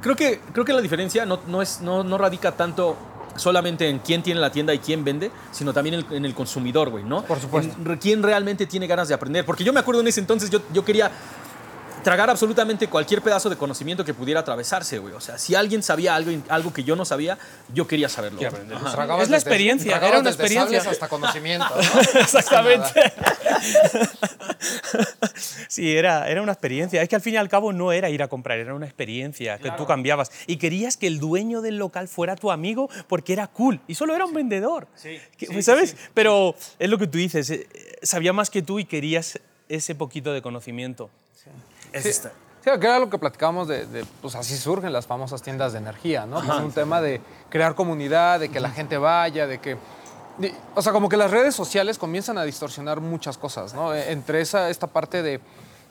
creo 0.01 0.15
que, 0.15 0.39
creo 0.51 0.65
que 0.65 0.73
la 0.73 0.82
diferencia 0.82 1.25
no, 1.25 1.39
no, 1.47 1.62
es, 1.62 1.82
no, 1.82 2.03
no 2.03 2.17
radica 2.17 2.51
tanto 2.51 2.95
solamente 3.36 3.89
en 3.89 4.00
quién 4.00 4.22
tiene 4.24 4.39
la 4.39 4.52
tienda 4.52 4.74
y 4.74 4.80
quién 4.80 5.04
vende, 5.04 5.32
sino 5.52 5.74
también 5.74 5.96
en 5.96 6.06
el, 6.10 6.13
en 6.17 6.26
el 6.26 6.34
consumidor, 6.34 6.89
güey, 6.89 7.04
¿no? 7.04 7.24
Por 7.24 7.39
supuesto. 7.39 7.74
En 7.78 7.86
re- 7.86 8.00
quién 8.00 8.22
realmente 8.24 8.65
tiene 8.67 8.88
ganas 8.88 9.08
de 9.08 9.13
aprender. 9.13 9.46
Porque 9.46 9.63
yo 9.63 9.74
me 9.74 9.80
acuerdo 9.80 10.02
en 10.02 10.08
ese 10.08 10.19
entonces, 10.19 10.50
yo, 10.50 10.62
yo 10.72 10.86
quería 10.86 11.12
tragar 12.04 12.30
absolutamente 12.30 12.89
cualquier 12.89 13.22
pedazo 13.22 13.50
de 13.50 13.56
conocimiento 13.56 14.04
que 14.04 14.13
pudiera 14.13 14.41
atravesarse, 14.41 14.98
güey. 15.00 15.13
O 15.13 15.22
sea, 15.22 15.38
si 15.38 15.56
alguien 15.56 15.82
sabía 15.82 16.13
algo, 16.15 16.32
algo 16.50 16.74
que 16.74 16.84
yo 16.84 16.98
no 16.98 17.06
sabía, 17.06 17.38
yo 17.74 17.88
quería 17.88 18.10
saberlo. 18.10 18.39
Tragabas 18.91 19.24
Es 19.24 19.30
la 19.30 19.38
experiencia, 19.38 19.96
era 19.98 20.19
una 20.19 20.30
experiencia. 20.30 20.82
hasta 20.91 21.08
conocimiento. 21.08 21.65
¿no? 21.74 22.19
Exactamente. 22.19 22.89
sí, 25.67 25.95
era, 25.95 26.28
era 26.30 26.41
una 26.41 26.52
experiencia. 26.52 27.02
Es 27.02 27.10
que 27.10 27.15
al 27.15 27.21
fin 27.21 27.34
y 27.36 27.38
al 27.38 27.49
cabo 27.49 27.73
no 27.73 27.91
era 27.91 28.10
ir 28.10 28.21
a 28.23 28.28
comprar, 28.28 28.58
era 28.58 28.73
una 28.73 28.86
experiencia 28.86 29.58
que 29.58 29.71
tú 29.71 29.86
cambiabas. 29.86 30.32
Y 30.47 30.58
querías 30.58 30.97
que 30.97 31.08
el 31.08 31.19
dueño 31.19 31.62
del 31.62 31.78
local 31.78 32.08
fuera 32.08 32.36
tu 32.36 32.52
amigo 32.52 32.89
porque 33.08 33.34
era 33.34 33.47
cool. 33.47 33.80
Y 33.88 33.95
solo 33.95 34.15
era 34.15 34.26
un 34.26 34.34
vendedor. 34.34 34.88
Sí, 34.95 35.17
Que- 35.38 35.47
sí, 35.47 35.54
sí, 35.56 35.62
¿Sabes? 35.63 35.91
sí. 35.91 35.97
Pero 36.13 36.56
es 36.80 36.89
lo 36.89 36.97
que 36.97 37.08
tú 37.08 37.17
dices. 37.17 37.49
eh, 37.49 37.67
Sabía 38.02 38.34
más 38.34 38.49
que 38.49 38.62
tú 38.62 38.80
y 38.80 38.86
querías 38.86 39.39
ese 39.69 39.95
poquito 39.95 40.34
de 40.34 40.41
conocimiento. 40.41 41.10
Es 41.91 42.04
Sí, 42.04 42.10
esta- 42.10 42.30
sí, 42.63 42.69
que 42.80 42.86
era 42.88 42.99
lo 42.99 43.10
que 43.10 43.17
platicábamos 43.17 43.67
de, 43.67 43.86
de, 43.86 44.06
pues 44.21 44.36
así 44.36 44.58
surgen 44.58 44.91
las 44.91 45.06
famosas 45.08 45.41
tiendas 45.41 45.73
de 45.73 45.80
energía, 45.80 46.26
¿no? 46.26 46.41
Pues 46.43 46.60
un 46.60 46.71
tema 46.71 47.02
de 47.02 47.21
crear 47.49 47.76
comunidad, 47.76 48.39
de 48.39 48.49
que 48.49 48.60
la 48.60 48.71
gente 48.71 48.97
vaya, 48.97 49.47
de 49.47 49.60
que... 49.60 49.78
o 50.76 50.82
sea, 50.82 50.91
como 50.93 51.10
que 51.10 51.17
las 51.17 51.32
redes 51.32 51.54
sociales 51.56 51.98
comienzan 51.98 52.38
a 52.38 52.43
distorsionar 52.43 53.02
muchas 53.02 53.38
cosas, 53.38 53.74
¿no? 53.74 53.93
E- 53.93 54.12
Entre 54.12 54.41
esa, 54.41 54.69
esta 54.69 54.88
parte 54.88 55.22
de, 55.22 55.39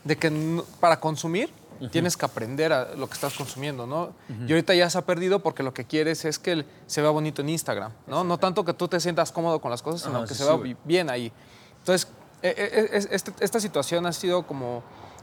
de 0.05 0.17
que 0.17 0.63
para 0.81 0.99
consumir 1.01 1.53
tienes 1.91 2.17
que 2.17 2.25
aprender 2.25 2.73
a 2.73 2.95
lo 2.95 3.09
que 3.09 3.15
estás 3.15 3.35
consumiendo, 3.35 3.87
¿no? 3.89 4.13
Y 4.47 4.53
ahorita 4.53 4.73
ya 4.75 4.89
se 4.89 4.99
ha 4.99 5.03
perdido 5.03 5.41
porque 5.41 5.63
lo 5.65 5.75
que 5.75 5.85
quieres 5.85 6.25
es 6.25 6.39
que 6.39 6.65
se 6.87 7.03
vea 7.03 7.11
bonito 7.11 7.43
en 7.43 7.49
Instagram, 7.49 7.91
¿no? 8.07 8.23
No 8.23 8.39
tanto 8.39 8.65
que 8.65 8.73
tú 8.73 8.87
te 8.87 9.01
sientas 9.01 9.33
cómodo 9.33 9.61
con 9.61 9.71
las 9.71 9.83
cosas, 9.83 10.03
sino 10.03 10.19
Ajá, 10.19 10.27
que 10.27 10.35
sí, 10.35 10.39
se 10.39 10.45
sí, 10.45 10.49
vea 10.49 10.59
bi- 10.59 10.77
bien 10.85 11.11
ahí. 11.11 11.33
Entonces, 11.81 12.09
eh, 12.43 12.89
es- 12.93 13.09
este- 13.11 13.33
esta 13.45 13.59
situación 13.59 14.07
ha 14.07 14.13
sido 14.13 14.45
como 14.47 14.83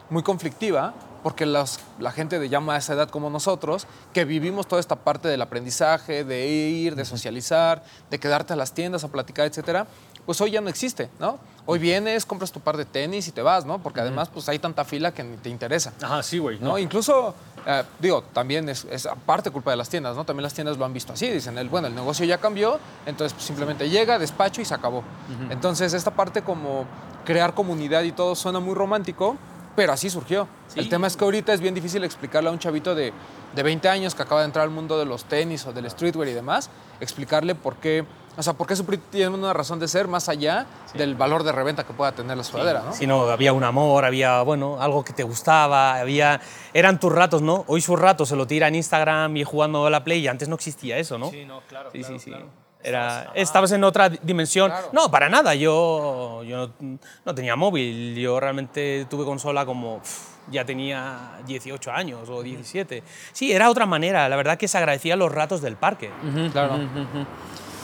muy 0.10 0.24
conflictiva 0.24 0.93
porque 1.24 1.45
los- 1.45 1.80
la 2.00 2.12
gente 2.12 2.39
de 2.39 2.48
ya 2.48 2.62
más 2.62 2.86
esa 2.86 2.93
edad 2.93 3.10
como 3.10 3.30
nosotros, 3.30 3.88
que 4.13 4.24
vivimos 4.24 4.67
toda 4.67 4.80
esta 4.80 4.95
parte 4.95 5.28
del 5.28 5.41
aprendizaje, 5.41 6.24
de 6.24 6.48
ir, 6.48 6.95
de 6.95 7.04
socializar, 7.04 7.84
de 8.10 8.19
quedarte 8.19 8.54
a 8.54 8.56
las 8.56 8.72
tiendas 8.74 9.04
a 9.04 9.10
platicar, 9.10 9.45
etcétera, 9.45 9.86
pues 10.26 10.39
hoy 10.39 10.52
ya 10.52 10.62
no 10.62 10.69
existe, 10.69 11.10
¿no? 11.19 11.38
Hoy 11.65 11.78
vienes, 11.80 12.26
compras 12.26 12.52
tu 12.54 12.62
par 12.62 12.78
de 12.78 12.86
tenis 12.86 13.28
y 13.28 13.32
te 13.34 13.41
vas, 13.41 13.65
¿no? 13.65 13.80
Porque 13.80 14.00
además 14.00 14.30
pues 14.30 14.48
hay 14.48 14.60
tanta 14.60 14.86
fila 14.86 15.13
que 15.13 15.24
ni 15.24 15.36
te 15.38 15.50
interesa. 15.50 15.91
Ajá, 16.02 16.24
sí, 16.24 16.38
güey. 16.38 16.58
¿no? 16.60 16.69
No. 16.69 16.78
Incluso, 16.78 17.36
eh, 17.65 17.84
digo, 18.00 18.24
también 18.32 18.69
es, 18.69 18.86
es 18.89 19.06
aparte 19.06 19.52
culpa 19.52 19.72
de 19.72 19.78
las 19.78 19.89
tiendas, 19.89 20.15
¿no? 20.15 20.24
También 20.26 20.43
las 20.43 20.54
tiendas 20.54 20.78
lo 20.78 20.86
han 20.86 20.93
visto 20.93 21.12
así, 21.13 21.30
dicen, 21.30 21.58
el, 21.58 21.67
bueno, 21.67 21.88
el 21.88 21.95
negocio 21.95 22.26
ya 22.26 22.38
cambió, 22.38 22.80
entonces 23.06 23.34
pues, 23.34 23.45
simplemente 23.45 23.89
llega, 23.89 24.17
despacho 24.19 24.62
y 24.62 24.65
se 24.65 24.74
acabó. 24.74 25.04
Entonces, 25.50 25.93
esta 25.93 26.12
parte 26.12 26.43
como 26.43 26.86
crear 27.26 27.54
comunidad 27.54 28.04
y 28.04 28.13
todo 28.13 28.36
suena 28.36 28.60
muy 28.62 28.74
romántico, 28.74 29.36
pero 29.79 29.93
así 29.93 30.09
surgió. 30.09 30.45
Sí. 30.67 30.77
El 30.81 30.89
tema 30.89 31.07
es 31.07 31.15
que 31.15 31.23
ahorita 31.23 31.53
es 31.53 31.61
bien 31.61 31.73
difícil 31.73 32.03
explicarle 32.03 32.49
a 32.49 32.51
un 32.51 32.59
chavito 32.59 32.93
de, 32.95 33.13
de 33.55 33.63
20 33.63 33.87
años 33.87 34.13
que 34.13 34.21
acaba 34.23 34.41
de 34.41 34.47
entrar 34.47 34.63
al 34.63 34.71
mundo 34.71 34.99
de 34.99 35.05
los 35.05 35.23
tenis 35.23 35.65
o 35.65 35.71
del 35.71 35.89
streetwear 35.89 36.27
y 36.27 36.33
demás, 36.33 36.69
explicarle 36.99 37.55
por 37.55 37.77
qué, 37.77 38.03
o 38.35 38.43
sea, 38.43 38.51
por 38.53 38.67
qué 38.67 38.75
su 38.75 38.85
pri- 38.85 38.97
tiene 39.09 39.29
una 39.33 39.53
razón 39.53 39.79
de 39.79 39.87
ser 39.87 40.09
más 40.09 40.27
allá 40.27 40.65
del 40.95 41.15
valor 41.15 41.43
de 41.43 41.53
reventa 41.53 41.85
que 41.85 41.93
pueda 41.93 42.11
tener 42.11 42.35
la 42.35 42.43
sudadera, 42.43 42.81
¿no? 42.85 42.93
Si 42.93 43.07
no, 43.07 43.21
había 43.29 43.53
un 43.53 43.63
amor, 43.63 44.03
había, 44.03 44.41
bueno, 44.41 44.81
algo 44.81 45.05
que 45.05 45.13
te 45.13 45.23
gustaba, 45.23 45.97
había... 45.97 46.41
Eran 46.73 46.99
tus 46.99 47.13
ratos, 47.13 47.41
¿no? 47.41 47.63
Hoy 47.67 47.79
sus 47.79 47.97
ratos 47.97 48.27
se 48.27 48.35
lo 48.35 48.45
tira 48.47 48.67
en 48.67 48.75
Instagram 48.75 49.37
y 49.37 49.45
jugando 49.45 49.85
a 49.85 49.89
la 49.89 50.03
Play 50.03 50.19
y 50.19 50.27
antes 50.27 50.49
no 50.49 50.55
existía 50.55 50.97
eso, 50.97 51.17
¿no? 51.17 51.29
Sí, 51.29 51.45
no, 51.45 51.61
claro, 51.69 51.89
Sí, 51.93 51.99
claro, 51.99 52.13
sí, 52.19 52.23
sí. 52.25 52.31
claro. 52.31 52.47
Era, 52.81 53.31
estabas 53.35 53.71
en 53.73 53.83
otra 53.83 54.09
di- 54.09 54.19
dimensión. 54.23 54.69
Claro. 54.71 54.89
No, 54.93 55.11
para 55.11 55.27
nada. 55.29 55.53
Yo, 55.55 56.43
yo 56.43 56.71
no, 56.79 56.99
no 57.25 57.35
tenía 57.35 57.55
móvil. 57.55 58.15
Yo 58.15 58.39
realmente 58.39 59.05
tuve 59.09 59.25
consola 59.25 59.65
como 59.65 60.01
ya 60.49 60.65
tenía 60.65 61.39
18 61.45 61.91
años 61.91 62.29
o 62.29 62.41
17. 62.41 63.03
Sí, 63.33 63.51
era 63.51 63.69
otra 63.69 63.85
manera. 63.85 64.27
La 64.29 64.35
verdad 64.37 64.57
que 64.57 64.67
se 64.67 64.77
agradecía 64.77 65.15
los 65.15 65.31
ratos 65.31 65.61
del 65.61 65.75
parque. 65.75 66.09
Claro. 66.53 66.79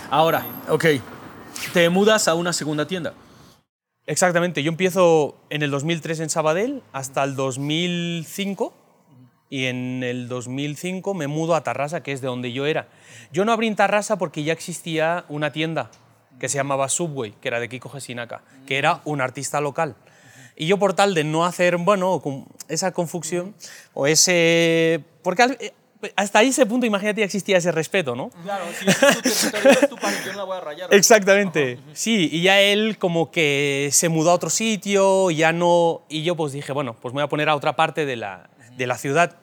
Ahora, 0.10 0.46
ok. 0.70 0.86
Te 1.74 1.90
mudas 1.90 2.28
a 2.28 2.36
una 2.36 2.54
segunda 2.54 2.88
tienda. 2.88 3.14
Exactamente. 4.08 4.64
Yo 4.64 4.70
empiezo 4.70 5.36
en 5.50 5.62
el 5.64 5.72
2003 5.72 6.20
en 6.22 6.30
Sabadell 6.30 6.84
hasta 6.94 7.24
el 7.24 7.36
2005 7.36 8.74
y 9.50 9.66
en 9.66 10.04
el 10.04 10.28
2005 10.28 11.14
me 11.14 11.28
mudo 11.28 11.56
a 11.56 11.64
Tarrasa, 11.64 12.02
que 12.02 12.12
es 12.12 12.22
de 12.22 12.28
donde 12.28 12.52
yo 12.52 12.66
era. 12.66 12.88
Yo 13.32 13.46
no 13.46 13.52
abrí 13.52 13.68
en 13.68 13.76
Tarrasa 13.76 14.18
porque 14.18 14.44
ya 14.44 14.54
existía 14.54 15.26
una 15.30 15.52
tienda 15.52 15.92
que 16.40 16.50
se 16.50 16.58
llamaba 16.58 16.90
Subway, 16.90 17.34
que 17.42 17.48
era 17.48 17.60
de 17.60 17.70
Kiko 17.70 17.90
Gesinaca, 17.90 18.42
que 18.66 18.78
era 18.78 19.02
un 19.06 19.22
artista 19.22 19.62
local. 19.62 19.96
Y 20.56 20.68
yo 20.68 20.78
por 20.78 20.94
tal 20.94 21.14
de 21.14 21.24
no 21.24 21.46
hacer, 21.46 21.78
bueno, 21.78 22.22
esa 22.70 22.92
confusión 22.92 23.56
o 23.94 24.08
ese... 24.08 25.04
Porque 25.22 25.44
eh, 25.60 25.74
hasta 26.16 26.42
ese 26.44 26.66
punto, 26.66 26.86
imagínate, 26.86 27.22
ya 27.22 27.26
existía 27.26 27.58
ese 27.58 27.72
respeto, 27.72 28.16
¿no? 28.16 28.30
Claro, 28.44 28.66
si 28.74 28.86
tu 28.86 29.52
territorio 29.52 29.80
es 29.82 29.90
tu 29.90 29.96
parque, 29.96 30.20
yo 30.26 30.32
no 30.32 30.38
la 30.40 30.44
voy 30.44 30.58
a 30.58 30.62
rayar. 30.62 30.94
Exactamente. 30.94 31.80
Sí, 31.94 32.30
y 32.32 32.42
ya 32.44 32.62
él 32.62 32.98
como 32.98 33.32
que 33.32 33.90
se 33.92 34.08
mudó 34.08 34.32
a 34.32 34.34
otro 34.34 34.50
sitio, 34.50 35.30
ya 35.32 35.52
no... 35.52 36.04
Y 36.10 36.24
yo 36.24 36.36
pues 36.36 36.54
dije, 36.54 36.72
bueno, 36.72 36.96
pues 37.02 37.14
me 37.14 37.22
voy 37.22 37.26
a 37.26 37.30
poner 37.30 37.50
a 37.50 37.56
otra 37.56 37.76
parte 37.76 38.06
de 38.06 38.16
la, 38.16 38.50
de 38.78 38.88
la 38.88 38.98
ciudad. 38.98 39.38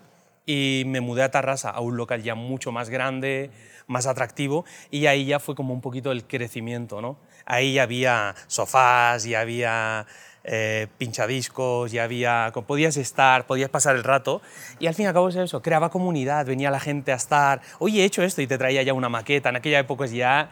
Y 0.45 0.83
me 0.87 1.01
mudé 1.01 1.23
a 1.23 1.31
Tarrasa, 1.31 1.71
a 1.71 1.81
un 1.81 1.97
local 1.97 2.23
ya 2.23 2.35
mucho 2.35 2.73
más 2.73 2.91
grande, 2.91 3.51
más 3.87 4.07
atractivo, 4.07 4.65
y 4.91 5.07
ahí 5.07 5.25
ya 5.25 5.39
fue 5.39 5.55
como 5.55 5.73
un 5.73 5.81
poquito 5.81 6.11
el 6.11 6.25
crecimiento, 6.25 7.01
¿no? 7.01 7.17
Ahí 7.45 7.75
ya 7.75 7.85
había 7.85 8.35
sofás, 8.49 9.25
ya 9.25 9.41
había 9.41 10.07
eh, 10.45 10.89
pinchadiscos, 10.99 11.93
ya 11.93 12.05
había... 12.05 12.53
Podías 12.67 12.97
estar, 12.97 13.47
podías 13.47 13.71
pasar 13.71 13.95
el 13.95 14.03
rato, 14.03 14.43
y 14.81 14.89
al 14.89 14.95
fin 14.95 15.05
y 15.05 15.09
al 15.09 15.15
cabo 15.15 15.29
es 15.29 15.37
eso, 15.37 15.63
creaba 15.63 15.91
comunidad, 15.91 16.47
venía 16.47 16.71
la 16.71 16.81
gente 16.81 17.13
a 17.13 17.17
estar, 17.17 17.61
oye, 17.79 18.03
he 18.03 18.05
hecho 18.05 18.23
esto, 18.23 18.43
y 18.43 18.47
te 18.47 18.59
traía 18.59 18.83
ya 18.83 18.95
una 18.95 19.09
maqueta, 19.09 19.51
en 19.51 19.57
aquella 19.57 19.79
época 19.79 20.07
ya 20.07 20.51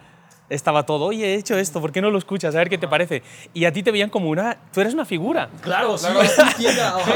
estaba 0.50 0.84
todo, 0.84 1.06
oye, 1.06 1.24
he 1.26 1.34
hecho 1.36 1.56
esto, 1.56 1.80
¿por 1.80 1.92
qué 1.92 2.02
no 2.02 2.10
lo 2.10 2.18
escuchas? 2.18 2.54
A 2.54 2.58
ver 2.58 2.68
qué 2.68 2.76
te 2.76 2.86
parece. 2.88 3.22
Y 3.54 3.64
a 3.64 3.72
ti 3.72 3.82
te 3.82 3.90
veían 3.90 4.10
como 4.10 4.28
una, 4.28 4.58
tú 4.74 4.80
eres 4.80 4.92
una 4.92 5.04
figura. 5.04 5.48
Claro, 5.62 5.96
sí, 5.96 6.08
es 6.22 6.36
tu 6.36 6.42
tienda. 6.58 6.88
ajá, 6.98 7.12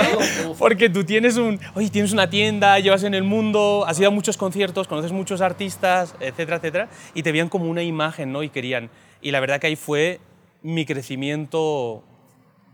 o- 0.49 0.55
Porque 0.55 0.89
tú 0.89 1.05
tienes 1.05 1.37
un, 1.37 1.61
oye, 1.75 1.91
tienes 1.91 2.13
una 2.13 2.31
tienda, 2.31 2.79
llevas 2.79 3.03
en 3.03 3.13
el 3.15 3.25
mundo, 3.25 3.85
has 3.87 3.99
ido 3.99 4.09
a 4.09 4.11
muchos 4.13 4.37
conciertos, 4.37 4.89
conoces 4.89 5.13
muchos 5.13 5.41
artistas, 5.41 6.15
etcétera, 6.21 6.57
etcétera, 6.57 6.89
y 7.13 7.23
te 7.23 7.33
veían 7.33 7.49
como 7.49 7.67
una 7.67 7.83
imagen, 7.83 8.33
¿no? 8.33 8.43
Y 8.43 8.49
querían. 8.49 8.89
Y 9.21 9.31
la 9.33 9.41
verdad 9.41 9.61
que 9.61 9.67
ahí 9.67 9.77
fue 9.77 10.21
mi 10.63 10.87
crecimiento 10.87 12.03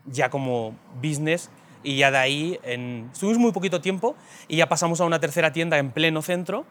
ya 0.07 0.31
como 0.31 0.75
business 1.03 1.51
y 1.83 1.97
ya 1.97 2.11
de 2.11 2.19
ahí 2.19 2.59
en, 2.65 3.09
estuvimos 3.13 3.39
muy 3.39 3.53
poquito 3.53 3.81
tiempo 3.81 4.15
y 4.49 4.57
ya 4.57 4.69
pasamos 4.69 5.01
a 5.01 5.05
una 5.05 5.19
tercera 5.21 5.53
tienda 5.53 5.79
en 5.79 5.91
pleno 5.91 6.21
centro, 6.23 6.67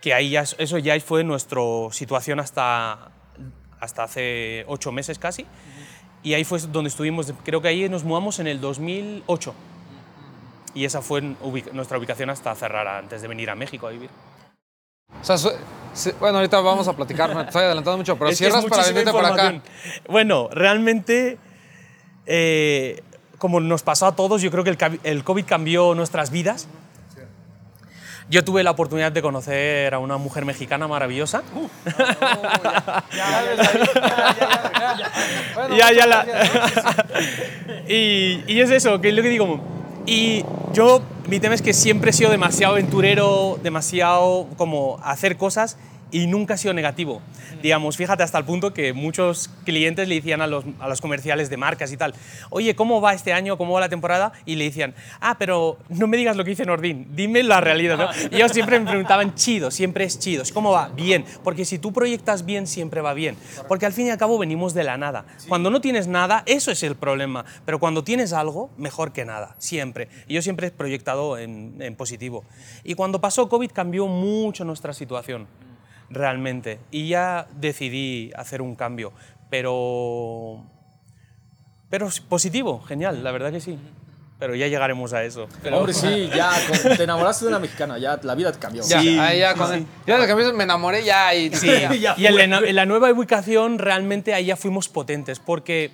que 0.00 0.12
ahí 0.14 0.30
ya, 0.30 0.42
eso 0.58 0.78
ya 0.78 0.98
fue 1.00 1.24
nuestra 1.24 1.60
situación 1.92 2.40
hasta 2.40 3.10
hasta 3.82 4.04
hace 4.04 4.64
ocho 4.68 4.92
meses 4.92 5.18
casi. 5.18 5.44
Y 6.22 6.34
ahí 6.34 6.44
fue 6.44 6.60
donde 6.60 6.88
estuvimos, 6.88 7.32
creo 7.44 7.60
que 7.60 7.66
ahí 7.68 7.88
nos 7.88 8.04
mudamos 8.04 8.38
en 8.38 8.46
el 8.46 8.60
2008. 8.60 9.54
Y 10.74 10.84
esa 10.84 11.02
fue 11.02 11.20
nuestra 11.20 11.98
ubicación 11.98 12.30
hasta 12.30 12.54
cerrar 12.54 12.86
antes 12.86 13.20
de 13.20 13.28
venir 13.28 13.50
a 13.50 13.56
México 13.56 13.88
a 13.88 13.90
vivir. 13.90 14.08
O 15.20 15.24
sea, 15.24 15.36
bueno, 16.20 16.38
ahorita 16.38 16.60
vamos 16.60 16.86
a 16.86 16.94
platicar, 16.94 17.34
me 17.34 17.42
estoy 17.42 17.64
adelantando 17.64 17.98
mucho, 17.98 18.16
pero 18.16 18.30
Es 18.30 18.38
cierras 18.38 18.64
para 18.64 18.86
venirte 18.86 19.10
por 19.10 19.24
acá. 19.24 19.60
Bueno, 20.08 20.48
realmente, 20.52 21.38
eh, 22.26 23.02
como 23.38 23.58
nos 23.58 23.82
pasó 23.82 24.06
a 24.06 24.14
todos, 24.14 24.40
yo 24.42 24.52
creo 24.52 24.62
que 24.62 24.78
el 25.02 25.24
COVID 25.24 25.44
cambió 25.44 25.94
nuestras 25.96 26.30
vidas. 26.30 26.68
Yo 28.32 28.42
tuve 28.42 28.62
la 28.62 28.70
oportunidad 28.70 29.12
de 29.12 29.20
conocer 29.20 29.92
a 29.92 29.98
una 29.98 30.16
mujer 30.16 30.46
mexicana 30.46 30.88
maravillosa. 30.88 31.42
Ya, 35.76 35.92
ya 35.92 36.06
la. 36.06 36.26
y, 37.86 38.42
y 38.46 38.60
es 38.60 38.70
eso, 38.70 39.02
que 39.02 39.10
es 39.10 39.14
lo 39.14 39.22
que 39.22 39.28
digo. 39.28 39.60
Y 40.06 40.46
yo, 40.72 41.02
mi 41.26 41.40
tema 41.40 41.54
es 41.54 41.60
que 41.60 41.74
siempre 41.74 42.08
he 42.08 42.12
sido 42.14 42.30
demasiado 42.30 42.72
aventurero, 42.72 43.58
demasiado 43.62 44.46
como 44.56 44.98
hacer 45.04 45.36
cosas 45.36 45.76
y 46.12 46.26
nunca 46.26 46.54
he 46.54 46.58
sido 46.58 46.74
negativo. 46.74 47.20
Digamos, 47.62 47.96
fíjate 47.96 48.22
hasta 48.22 48.38
el 48.38 48.44
punto 48.44 48.72
que 48.72 48.92
muchos 48.92 49.50
clientes 49.64 50.06
le 50.06 50.16
decían 50.16 50.42
a 50.42 50.46
los, 50.46 50.64
a 50.78 50.88
los 50.88 51.00
comerciales 51.00 51.50
de 51.50 51.56
marcas 51.56 51.90
y 51.90 51.96
tal, 51.96 52.14
oye, 52.50 52.76
¿cómo 52.76 53.00
va 53.00 53.14
este 53.14 53.32
año? 53.32 53.56
¿Cómo 53.56 53.72
va 53.72 53.80
la 53.80 53.88
temporada? 53.88 54.32
Y 54.44 54.56
le 54.56 54.64
decían, 54.64 54.94
ah, 55.20 55.36
pero 55.38 55.78
no 55.88 56.06
me 56.06 56.16
digas 56.16 56.36
lo 56.36 56.44
que 56.44 56.50
dice 56.50 56.66
Nordin, 56.66 57.08
dime 57.16 57.42
la 57.42 57.60
realidad. 57.60 57.96
¿no? 57.96 58.08
Y 58.30 58.36
ellos 58.36 58.52
siempre 58.52 58.78
me 58.78 58.86
preguntaban, 58.86 59.34
chido, 59.34 59.70
siempre 59.70 60.04
es 60.04 60.18
chido. 60.18 60.44
¿Cómo 60.52 60.70
va? 60.70 60.88
Bien. 60.88 61.24
Porque 61.42 61.64
si 61.64 61.78
tú 61.78 61.92
proyectas 61.92 62.44
bien, 62.44 62.66
siempre 62.66 63.00
va 63.00 63.14
bien. 63.14 63.36
Porque 63.66 63.86
al 63.86 63.92
fin 63.92 64.06
y 64.06 64.10
al 64.10 64.18
cabo 64.18 64.38
venimos 64.38 64.74
de 64.74 64.84
la 64.84 64.98
nada. 64.98 65.24
Cuando 65.48 65.70
no 65.70 65.80
tienes 65.80 66.08
nada, 66.08 66.42
eso 66.46 66.70
es 66.70 66.82
el 66.82 66.94
problema. 66.94 67.44
Pero 67.64 67.78
cuando 67.78 68.04
tienes 68.04 68.32
algo, 68.32 68.70
mejor 68.76 69.12
que 69.12 69.24
nada, 69.24 69.56
siempre. 69.58 70.08
Y 70.28 70.34
yo 70.34 70.42
siempre 70.42 70.66
he 70.66 70.70
proyectado 70.70 71.38
en, 71.38 71.76
en 71.80 71.96
positivo. 71.96 72.44
Y 72.84 72.94
cuando 72.94 73.20
pasó 73.20 73.48
COVID 73.48 73.70
cambió 73.70 74.06
mucho 74.06 74.64
nuestra 74.64 74.92
situación 74.92 75.46
realmente. 76.12 76.78
Y 76.90 77.08
ya 77.08 77.46
decidí 77.54 78.30
hacer 78.36 78.62
un 78.62 78.74
cambio, 78.74 79.12
pero... 79.50 80.64
Pero 81.90 82.08
positivo, 82.28 82.80
genial, 82.82 83.22
la 83.22 83.32
verdad 83.32 83.50
que 83.52 83.60
sí. 83.60 83.78
Pero 84.38 84.54
ya 84.54 84.66
llegaremos 84.66 85.12
a 85.12 85.22
eso. 85.24 85.46
Pero- 85.62 85.76
Hombre, 85.78 85.92
sí, 85.92 86.30
ya 86.34 86.50
con- 86.66 86.96
te 86.96 87.04
enamoraste 87.04 87.44
de 87.44 87.48
una 87.50 87.58
mexicana, 87.58 87.98
ya 87.98 88.18
la 88.22 88.34
vida 88.34 88.50
te 88.50 88.58
cambió. 88.58 88.82
Ya, 88.82 89.00
Sí, 89.00 89.18
ahí 89.18 89.40
ya 89.40 89.52
sí, 89.52 89.58
con 89.58 89.68
sí. 89.68 89.74
el- 89.74 89.86
ya 90.06 90.26
que 90.26 90.34
me- 90.34 90.64
enamoré 90.64 91.04
ya 91.04 91.34
y 91.34 91.54
Sí, 91.54 91.68
Ya 92.00 92.14
y 92.18 92.26
en 92.26 92.50
la, 92.50 92.58
en 92.58 92.74
la 92.76 92.86
nueva 92.86 93.12
ubicación 93.12 93.78
realmente 93.78 94.32
ahí 94.34 94.46
ya 94.46 94.56
fuimos 94.56 94.88
potentes, 94.88 95.38
porque 95.38 95.92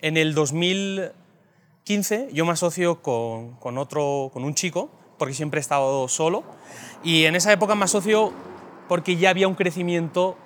en 0.00 0.16
el 0.16 0.34
2015 0.34 2.28
yo 2.32 2.44
me 2.44 2.52
asocio 2.52 3.00
con, 3.00 3.54
con 3.56 3.78
otro, 3.78 4.30
con 4.32 4.44
un 4.44 4.54
chico, 4.54 4.90
porque 5.18 5.34
siempre 5.34 5.58
he 5.58 5.62
estado 5.62 6.08
solo, 6.08 6.44
y 7.02 7.24
en 7.24 7.36
esa 7.36 7.52
época 7.52 7.74
me 7.74 7.84
asocio 7.84 8.32
porque 8.88 9.16
ya 9.16 9.30
había 9.30 9.48
un 9.48 9.54
crecimiento 9.54 10.36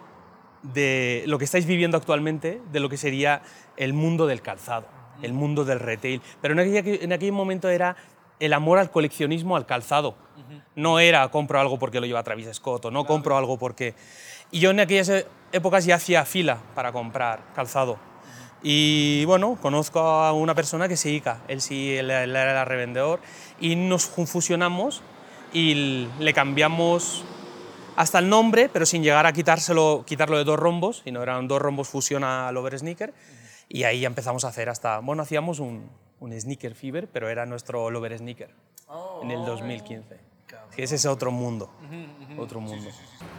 de 0.62 1.24
lo 1.26 1.38
que 1.38 1.44
estáis 1.44 1.66
viviendo 1.66 1.96
actualmente, 1.96 2.61
de 2.70 2.81
lo 2.81 2.88
que 2.88 2.96
sería 2.96 3.42
el 3.76 3.92
mundo 3.92 4.26
del 4.26 4.42
calzado, 4.42 4.87
el 5.22 5.33
mundo 5.33 5.64
del 5.64 5.81
retail. 5.81 6.20
Pero 6.40 6.55
en 6.61 6.76
aquel, 6.76 6.98
en 7.02 7.12
aquel 7.12 7.33
momento 7.33 7.68
era 7.68 7.96
el 8.40 8.52
amor 8.52 8.78
al 8.78 8.90
coleccionismo, 8.90 9.57
al 9.57 9.66
calzado. 9.66 10.16
No 10.74 10.98
era 10.98 11.28
compro 11.28 11.61
algo 11.61 11.78
porque 11.78 12.00
lo 12.00 12.07
lleva 12.07 12.22
Travis 12.22 12.48
Scott 12.52 12.87
o 12.87 12.90
no 12.90 13.05
compro 13.05 13.37
algo 13.37 13.59
porque... 13.59 13.94
Y 14.50 14.61
yo 14.61 14.70
en 14.70 14.81
aquellas 14.81 15.09
e- 15.11 15.26
épocas 15.52 15.85
ya 15.85 15.96
hacía 15.96 16.24
fila 16.24 16.59
para 16.74 16.92
comprar 16.92 17.40
calzado. 17.55 17.98
Y 18.62 19.24
bueno, 19.26 19.59
conozco 19.61 20.00
a 20.00 20.33
una 20.33 20.55
persona 20.55 20.88
que 20.88 20.96
se 20.96 21.09
dedica, 21.09 21.40
él 21.48 21.61
sí 21.61 21.96
él, 21.96 22.11
él 22.11 22.37
era 22.37 22.64
revendedor, 22.64 23.20
y 23.61 23.76
nos 23.76 24.07
fusionamos 24.07 25.02
y 25.52 26.09
le 26.18 26.33
cambiamos 26.33 27.24
hasta 27.96 28.18
el 28.18 28.28
nombre, 28.28 28.68
pero 28.72 28.87
sin 28.87 29.02
llegar 29.02 29.26
a 29.26 29.33
quitárselo, 29.33 30.05
quitarlo 30.07 30.38
de 30.38 30.44
dos 30.44 30.59
rombos, 30.59 31.02
sino 31.05 31.22
eran 31.22 31.48
dos 31.48 31.61
rombos 31.61 31.88
fusión 31.88 32.24
al 32.24 32.57
over 32.57 32.78
sneaker. 32.78 33.12
Y 33.68 33.85
ahí 33.85 34.05
empezamos 34.05 34.44
a 34.44 34.48
hacer 34.48 34.68
hasta, 34.68 34.98
bueno, 35.00 35.22
hacíamos 35.22 35.59
un, 35.59 35.88
un 36.20 36.40
sneaker 36.40 36.74
fever, 36.74 37.09
pero 37.09 37.28
era 37.28 37.46
nuestro 37.46 37.85
over 37.85 38.16
sneaker 38.16 38.50
en 39.22 39.31
el 39.31 39.44
2015. 39.44 40.31
Que 40.74 40.85
ese 40.85 40.96
es 40.96 41.06
otro 41.06 41.30
mundo, 41.30 41.70
otro 42.38 42.61
mundo. 42.61 42.90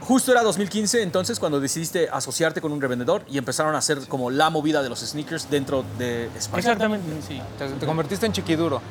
Justo 0.02 0.32
era 0.32 0.44
2015 0.44 1.02
entonces 1.02 1.40
cuando 1.40 1.60
decidiste 1.60 2.10
asociarte 2.12 2.60
con 2.60 2.72
un 2.72 2.82
revendedor 2.82 3.24
y 3.30 3.38
empezaron 3.38 3.74
a 3.74 3.78
hacer 3.78 4.00
como 4.08 4.30
la 4.30 4.50
movida 4.50 4.84
de 4.84 4.90
los 4.90 5.00
sneakers 5.00 5.50
dentro 5.50 5.84
de 5.98 6.26
España. 6.38 6.60
Exactamente, 6.60 7.22
sí. 7.22 7.42
te, 7.58 7.70
te 7.70 7.86
convertiste 7.86 8.26
en 8.26 8.34
chiquiduro. 8.34 8.82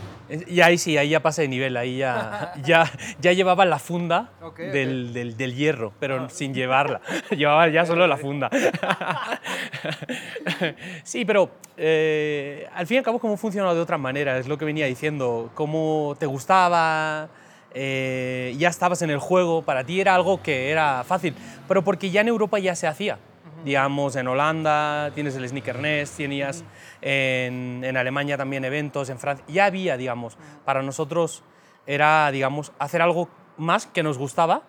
Y 0.47 0.63
ahí 0.63 0.79
sí, 0.79 0.97
ahí 0.97 1.11
ya 1.11 1.21
pasé 1.21 1.43
de 1.43 1.49
nivel, 1.49 1.77
ahí 1.77 1.99
ya, 1.99 2.55
ya, 2.65 2.91
ya 3.21 3.33
llevaba 3.33 3.65
la 3.65 3.79
funda. 3.79 4.31
Del, 4.57 5.13
del, 5.13 5.37
del 5.37 5.55
hierro, 5.55 5.93
pero 5.99 6.29
sin 6.31 6.55
llevarla. 6.55 7.01
llevaba 7.31 7.69
ya 7.69 7.85
solo 7.85 8.07
la 8.07 8.17
funda. 8.17 8.51
sí, 11.05 11.25
pero 11.25 11.51
eh, 11.77 12.67
al 12.75 12.87
fin 12.87 12.97
y 12.97 12.99
al 12.99 13.05
cabo, 13.05 13.19
cómo 13.19 13.37
funcionaba 13.37 13.75
de 13.75 13.81
otra 13.81 13.99
manera, 13.99 14.39
es 14.39 14.49
lo 14.49 14.57
que 14.57 14.65
venía 14.65 14.87
diciendo. 14.87 15.51
Cómo 15.55 16.17
te 16.19 16.27
gustaba, 16.27 17.29
eh, 17.75 18.55
ya 18.59 18.69
estabas 18.69 19.03
en 19.03 19.11
el 19.11 19.19
juego, 19.19 19.63
para 19.63 19.85
ti 19.85 20.01
era 20.01 20.15
algo 20.15 20.43
que 20.43 20.71
era 20.71 21.05
fácil, 21.05 21.35
pero 21.69 21.83
porque 21.83 22.11
ya 22.11 22.21
en 22.21 22.29
Europa 22.29 22.59
ya 22.59 22.75
se 22.75 22.87
hacía. 22.87 23.19
Digamos, 23.65 24.17
en 24.17 24.27
Holanda 24.27 25.13
tienes 25.15 25.37
el 25.37 25.49
Sneaker 25.49 25.79
Nest, 25.79 26.17
tenías 26.17 26.65
en, 27.01 27.83
en 27.85 27.97
Alemania 27.97 28.37
también 28.37 28.65
eventos, 28.65 29.09
en 29.09 29.19
Francia, 29.19 29.45
ya 29.49 29.67
había, 29.67 29.97
digamos, 29.97 30.37
para 30.65 30.83
nosotros 30.83 31.45
era, 31.87 32.31
digamos, 32.33 32.73
hacer 32.79 33.03
algo 33.03 33.29
más 33.57 33.87
que 33.87 34.03
nos 34.03 34.19
gustaba 34.19 34.63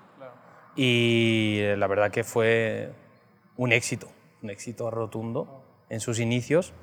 y 0.75 1.59
eh, 1.59 1.75
la 1.77 1.87
verdad 1.87 2.11
que 2.11 2.23
fue 2.23 2.91
un 3.57 3.71
éxito, 3.71 4.07
un 4.41 4.49
éxito 4.49 4.89
rotundo 4.89 5.63
en 5.89 5.99
sus 5.99 6.19
inicios, 6.19 6.73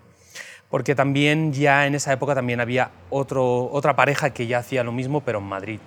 porque 0.69 0.95
también 0.95 1.53
ya 1.53 1.87
en 1.87 1.95
esa 1.95 2.13
época 2.13 2.35
también 2.35 2.61
había 2.61 2.93
otro, 3.11 3.71
otra 3.73 3.97
pareja 3.97 4.31
que 4.31 4.47
ya 4.47 4.59
hacía 4.59 4.85
lo 4.85 4.93
mismo, 4.93 5.23
pero 5.23 5.39
en 5.39 5.45
Madrid. 5.45 5.81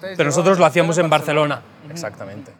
Pero 0.00 0.24
nosotros 0.24 0.58
lo 0.58 0.66
hacíamos 0.66 0.98
en 0.98 1.08
Barcelona. 1.10 1.62
Exactamente. 1.90 2.52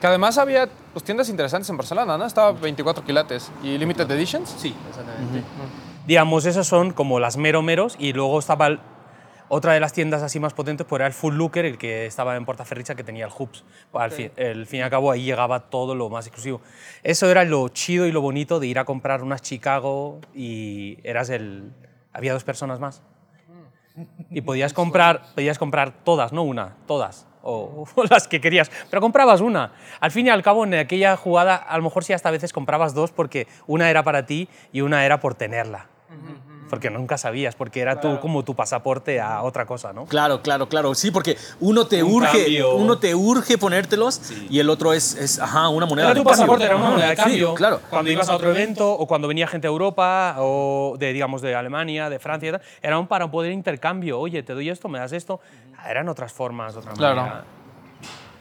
Que 0.00 0.06
además 0.06 0.36
había 0.38 0.68
pues, 0.92 1.04
tiendas 1.04 1.28
interesantes 1.28 1.70
en 1.70 1.76
Barcelona, 1.76 2.18
¿no? 2.18 2.26
Estaba 2.26 2.52
24 2.52 3.04
quilates 3.04 3.52
y 3.62 3.78
Limited 3.78 4.10
Editions. 4.10 4.54
Sí, 4.58 4.74
exactamente. 4.88 5.42
Digamos, 6.06 6.44
esas 6.44 6.66
son 6.66 6.92
como 6.92 7.20
las 7.20 7.36
mero 7.36 7.62
meros 7.62 7.94
y 7.98 8.12
luego 8.12 8.38
estaba 8.40 8.66
el- 8.66 8.80
otra 9.48 9.74
de 9.74 9.80
las 9.80 9.92
tiendas 9.92 10.22
así 10.22 10.40
más 10.40 10.54
potentes, 10.54 10.86
pues 10.88 10.98
era 10.98 11.06
el 11.06 11.12
Full 11.12 11.34
Looker, 11.36 11.64
el 11.66 11.76
que 11.78 12.06
estaba 12.06 12.36
en 12.36 12.44
Portaferricha, 12.46 12.94
que 12.94 13.04
tenía 13.04 13.26
el 13.26 13.30
Hoops. 13.30 13.64
Al 13.92 14.10
fin, 14.10 14.32
el 14.36 14.66
fin 14.66 14.80
y 14.80 14.82
al 14.82 14.88
cabo 14.90 15.10
ahí 15.12 15.22
llegaba 15.24 15.60
todo 15.60 15.94
lo 15.94 16.08
más 16.08 16.26
exclusivo. 16.26 16.62
Eso 17.02 17.30
era 17.30 17.44
lo 17.44 17.68
chido 17.68 18.06
y 18.06 18.12
lo 18.12 18.22
bonito 18.22 18.58
de 18.60 18.66
ir 18.66 18.78
a 18.78 18.84
comprar 18.86 19.22
unas 19.22 19.42
Chicago 19.42 20.20
y 20.34 20.98
eras 21.04 21.28
el... 21.28 21.70
Había 22.14 22.32
dos 22.32 22.44
personas 22.44 22.80
más. 22.80 23.02
Y 24.30 24.40
podías 24.40 24.72
comprar, 24.72 25.22
podías 25.34 25.58
comprar 25.58 25.92
todas, 26.04 26.32
no 26.32 26.42
una, 26.42 26.76
todas. 26.86 27.26
O, 27.44 27.86
las 28.08 28.28
que 28.28 28.40
querías, 28.40 28.70
pero 28.88 29.02
comprabas 29.02 29.40
una. 29.40 29.72
Al 29.98 30.12
fin 30.12 30.28
y 30.28 30.30
al 30.30 30.44
cabo, 30.44 30.62
en 30.62 30.74
aquella 30.74 31.16
jugada, 31.16 31.56
a 31.56 31.76
lo 31.76 31.82
mejor 31.82 32.04
sí 32.04 32.12
hasta 32.12 32.30
veces 32.30 32.52
comprabas 32.52 32.94
dos 32.94 33.10
porque 33.10 33.48
una 33.66 33.90
era 33.90 34.04
para 34.04 34.26
ti 34.26 34.48
y 34.72 34.80
una 34.80 35.04
era 35.04 35.18
por 35.18 35.34
tenerla. 35.34 35.88
Porque 36.72 36.88
nunca 36.88 37.18
sabías, 37.18 37.54
porque 37.54 37.80
era 37.80 38.00
tú 38.00 38.18
como 38.18 38.44
tu 38.44 38.54
pasaporte 38.56 39.20
a 39.20 39.42
otra 39.42 39.66
cosa, 39.66 39.92
¿no? 39.92 40.06
Claro, 40.06 40.40
claro, 40.40 40.70
claro. 40.70 40.94
Sí, 40.94 41.10
porque 41.10 41.36
uno 41.60 41.86
te 41.86 42.02
Un 42.02 42.14
urge, 42.14 42.44
cambio. 42.44 42.76
uno 42.76 42.96
te 42.98 43.14
urge 43.14 43.58
ponértelos 43.58 44.22
y 44.48 44.58
el 44.58 44.70
otro 44.70 44.94
es, 44.94 45.14
es 45.16 45.38
ajá, 45.38 45.68
una 45.68 45.84
moneda 45.84 46.06
Era 46.06 46.14
de 46.14 46.20
tu 46.20 46.24
cambio. 46.24 46.32
pasaporte, 46.38 46.64
era 46.64 46.76
una 46.76 46.88
moneda 46.88 47.10
de 47.10 47.16
Sí, 47.16 47.22
cambio. 47.22 47.52
claro. 47.52 47.78
Cuando 47.90 48.10
ibas 48.10 48.26
a 48.30 48.36
otro 48.36 48.50
evento 48.52 48.90
o 48.90 49.06
cuando 49.06 49.28
venía 49.28 49.46
gente 49.46 49.66
de 49.68 49.70
Europa 49.70 50.36
o 50.38 50.96
de, 50.98 51.12
digamos, 51.12 51.42
de 51.42 51.54
Alemania, 51.54 52.08
de 52.08 52.18
Francia, 52.18 52.48
y 52.48 52.52
tal, 52.52 52.62
era 52.80 52.98
un 52.98 53.06
para 53.06 53.30
poder 53.30 53.52
intercambio. 53.52 54.18
Oye, 54.18 54.42
te 54.42 54.54
doy 54.54 54.70
esto, 54.70 54.88
me 54.88 54.98
das 54.98 55.12
esto. 55.12 55.40
Eran 55.86 56.08
otras 56.08 56.32
formas, 56.32 56.74
otra 56.74 56.92
Claro. 56.94 57.16
manera. 57.16 57.44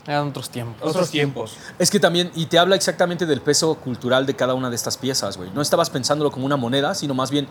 Eran 0.07 0.29
otros 0.29 0.49
tiempos. 0.49 0.89
Otros 0.89 1.11
tiempos. 1.11 1.57
Es 1.77 1.91
que 1.91 1.99
también, 1.99 2.31
y 2.33 2.47
te 2.47 2.57
habla 2.57 2.75
exactamente 2.75 3.27
del 3.27 3.41
peso 3.41 3.75
cultural 3.75 4.25
de 4.25 4.35
cada 4.35 4.55
una 4.55 4.69
de 4.69 4.75
estas 4.75 4.97
piezas, 4.97 5.37
güey. 5.37 5.51
No 5.51 5.61
estabas 5.61 5.91
pensándolo 5.91 6.31
como 6.31 6.45
una 6.45 6.57
moneda, 6.57 6.95
sino 6.95 7.13
más 7.13 7.29
bien 7.29 7.47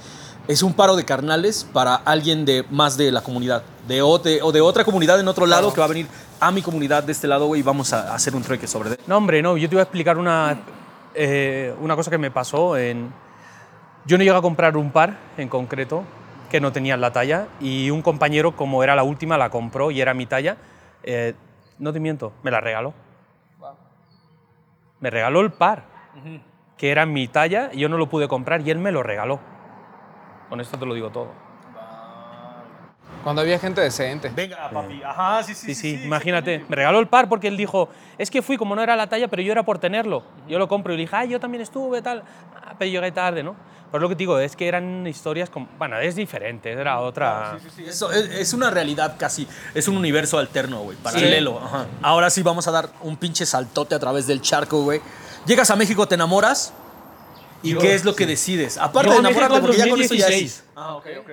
es 0.48 0.62
un 0.62 0.74
paro 0.74 0.96
de 0.96 1.04
carnales 1.04 1.64
para 1.72 1.94
alguien 1.94 2.44
de 2.44 2.64
más 2.70 2.96
de 2.96 3.12
la 3.12 3.22
comunidad, 3.22 3.62
de, 3.86 4.02
o 4.02 4.18
de, 4.18 4.42
o 4.42 4.50
de 4.50 4.60
otra 4.60 4.84
comunidad 4.84 5.20
en 5.20 5.28
otro 5.28 5.46
lado 5.46 5.72
que 5.72 5.78
va 5.78 5.84
a 5.84 5.88
venir 5.88 6.08
a 6.40 6.50
mi 6.50 6.60
comunidad 6.60 7.04
de 7.04 7.12
este 7.12 7.28
lado, 7.28 7.46
güey, 7.46 7.60
y 7.60 7.62
vamos 7.62 7.92
a 7.92 8.14
hacer 8.14 8.34
un 8.34 8.42
trueque 8.42 8.66
sobre 8.66 8.96
No, 9.06 9.16
hombre, 9.16 9.42
no. 9.42 9.56
Yo 9.56 9.68
te 9.68 9.76
voy 9.76 9.80
a 9.80 9.84
explicar 9.84 10.18
una, 10.18 10.58
eh, 11.14 11.72
una 11.80 11.94
cosa 11.94 12.10
que 12.10 12.18
me 12.18 12.32
pasó. 12.32 12.76
En... 12.76 13.12
Yo 14.06 14.18
no 14.18 14.24
llegué 14.24 14.36
a 14.36 14.42
comprar 14.42 14.76
un 14.76 14.90
par 14.90 15.18
en 15.36 15.48
concreto 15.48 16.02
que 16.50 16.60
no 16.60 16.72
tenían 16.72 17.00
la 17.00 17.12
talla 17.12 17.46
y 17.60 17.90
un 17.90 18.02
compañero, 18.02 18.56
como 18.56 18.82
era 18.82 18.96
la 18.96 19.04
última, 19.04 19.38
la 19.38 19.50
compró 19.50 19.92
y 19.92 20.00
era 20.00 20.14
mi 20.14 20.26
talla. 20.26 20.56
Eh, 21.04 21.34
no 21.80 21.92
te 21.92 21.98
miento, 21.98 22.32
me 22.42 22.50
la 22.50 22.60
regaló. 22.60 22.94
Me 25.00 25.10
regaló 25.10 25.40
el 25.40 25.50
par, 25.50 25.84
que 26.76 26.90
era 26.90 27.06
mi 27.06 27.26
talla, 27.26 27.70
y 27.72 27.80
yo 27.80 27.88
no 27.88 27.96
lo 27.96 28.08
pude 28.08 28.28
comprar 28.28 28.60
y 28.60 28.70
él 28.70 28.78
me 28.78 28.92
lo 28.92 29.02
regaló. 29.02 29.40
Con 30.48 30.60
esto 30.60 30.78
te 30.78 30.86
lo 30.86 30.94
digo 30.94 31.10
todo. 31.10 31.32
Cuando 33.22 33.42
había 33.42 33.59
gente 33.59 33.80
decente. 33.80 34.30
Venga, 34.35 34.70
papi. 34.70 35.02
Ajá, 35.02 35.42
sí, 35.42 35.54
sí. 35.54 35.74
Sí, 35.74 35.96
sí, 35.96 36.04
imagínate. 36.04 36.64
Me 36.68 36.76
regaló 36.76 36.98
el 37.00 37.09
par 37.09 37.28
porque 37.28 37.48
él 37.48 37.56
dijo, 37.56 37.88
es 38.18 38.30
que 38.30 38.42
fui 38.42 38.56
como 38.56 38.74
no 38.74 38.83
era 38.83 38.96
la 38.96 39.09
talla, 39.09 39.28
pero 39.28 39.42
yo 39.42 39.52
era 39.52 39.62
por 39.62 39.78
tenerlo. 39.78 40.22
Yo 40.48 40.59
lo 40.59 40.68
compro 40.68 40.92
y 40.94 40.96
le 40.96 41.02
dije, 41.02 41.16
ah, 41.16 41.24
yo 41.24 41.38
también 41.38 41.62
estuve, 41.62 42.00
tal. 42.02 42.22
Ah, 42.56 42.74
pero 42.78 42.90
llegué 42.90 43.12
tarde, 43.12 43.42
¿no? 43.42 43.54
Pero 43.90 44.02
lo 44.02 44.09
que 44.09 44.14
te 44.14 44.20
digo 44.20 44.38
es 44.38 44.54
que 44.54 44.68
eran 44.68 45.06
historias, 45.06 45.50
como, 45.50 45.68
bueno, 45.76 45.98
es 45.98 46.14
diferente, 46.14 46.70
era 46.70 47.00
otra... 47.00 47.59
Sí, 47.61 47.68
sí, 47.74 47.85
Eso 47.88 48.12
es, 48.12 48.30
es 48.30 48.52
una 48.52 48.70
realidad 48.70 49.16
casi, 49.18 49.48
es 49.74 49.88
un 49.88 49.96
universo 49.96 50.38
alterno, 50.38 50.83
güey, 50.83 50.96
paralelo. 50.96 51.59
Ajá. 51.59 51.87
Ahora 52.00 52.30
sí 52.30 52.42
vamos 52.44 52.68
a 52.68 52.70
dar 52.70 52.88
un 53.00 53.16
pinche 53.16 53.44
saltote 53.44 53.96
a 53.96 53.98
través 53.98 54.28
del 54.28 54.40
charco, 54.42 54.85
güey. 54.85 55.00
Llegas 55.44 55.70
a 55.70 55.76
México, 55.76 56.06
te 56.06 56.14
enamoras. 56.14 56.72
¿Y 57.62 57.75
qué 57.75 57.94
es 57.94 58.05
lo 58.05 58.14
que 58.14 58.27
decides? 58.27 58.79
Aparte 58.79 59.09
Yo 59.09 59.14
de 59.14 59.20
enamorarte, 59.20 59.57
en 59.57 59.62
porque 59.62 59.77
ya 59.77 59.88
con 59.88 60.01
eso 60.01 60.14
ya 60.14 60.27
2016. 60.27 60.42
es. 60.44 60.64
Ah, 60.77 60.94
ok, 60.96 61.07
ok. 61.20 61.31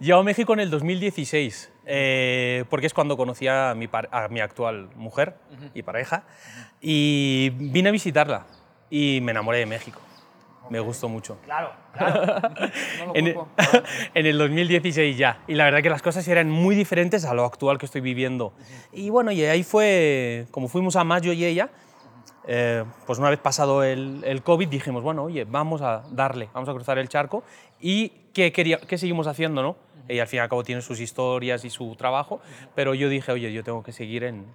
Llego 0.00 0.18
a 0.20 0.22
México 0.22 0.52
en 0.52 0.60
el 0.60 0.70
2016, 0.70 1.70
eh, 1.86 2.64
porque 2.70 2.86
es 2.86 2.94
cuando 2.94 3.16
conocí 3.16 3.48
a 3.48 3.74
mi, 3.74 3.88
a 3.92 4.28
mi 4.28 4.40
actual 4.40 4.90
mujer 4.94 5.36
y 5.74 5.82
pareja, 5.82 6.24
y 6.80 7.50
vine 7.54 7.88
a 7.88 7.92
visitarla 7.92 8.46
y 8.90 9.20
me 9.22 9.32
enamoré 9.32 9.58
de 9.58 9.66
México. 9.66 10.00
Me 10.70 10.78
gustó 10.78 11.08
mucho. 11.08 11.36
Claro, 11.44 11.72
No 11.98 13.06
lo 13.06 13.14
En 13.16 13.26
el, 13.26 13.36
en 14.14 14.26
el 14.26 14.38
2016 14.38 15.18
ya. 15.18 15.40
Y 15.48 15.54
la 15.54 15.64
verdad 15.64 15.82
que 15.82 15.90
las 15.90 16.00
cosas 16.00 16.26
eran 16.28 16.48
muy 16.48 16.76
diferentes 16.76 17.24
a 17.24 17.34
lo 17.34 17.44
actual 17.44 17.76
que 17.76 17.86
estoy 17.86 18.00
viviendo. 18.00 18.52
Y 18.92 19.10
bueno, 19.10 19.32
y 19.32 19.42
ahí 19.44 19.64
fue, 19.64 20.46
como 20.52 20.68
fuimos 20.68 20.94
a 20.94 21.02
más 21.02 21.22
yo 21.22 21.32
y 21.32 21.44
ella, 21.44 21.70
eh, 22.46 22.84
pues 23.06 23.18
una 23.18 23.30
vez 23.30 23.38
pasado 23.38 23.82
el, 23.82 24.22
el 24.24 24.42
COVID 24.42 24.68
dijimos, 24.68 25.02
bueno, 25.02 25.24
oye, 25.24 25.44
vamos 25.44 25.82
a 25.82 26.02
darle, 26.10 26.48
vamos 26.52 26.68
a 26.68 26.72
cruzar 26.72 26.98
el 26.98 27.08
charco. 27.08 27.42
¿Y 27.80 28.08
qué, 28.32 28.52
quería, 28.52 28.78
qué 28.78 28.98
seguimos 28.98 29.26
haciendo, 29.26 29.62
no? 29.62 29.76
Ella 30.08 30.22
al 30.22 30.28
fin 30.28 30.38
y 30.38 30.40
al 30.40 30.48
cabo 30.48 30.64
tiene 30.64 30.82
sus 30.82 31.00
historias 31.00 31.64
y 31.64 31.70
su 31.70 31.94
trabajo, 31.96 32.40
pero 32.74 32.94
yo 32.94 33.08
dije, 33.08 33.30
oye, 33.30 33.52
yo 33.52 33.62
tengo 33.62 33.82
que 33.82 33.92
seguir 33.92 34.24
en, 34.24 34.46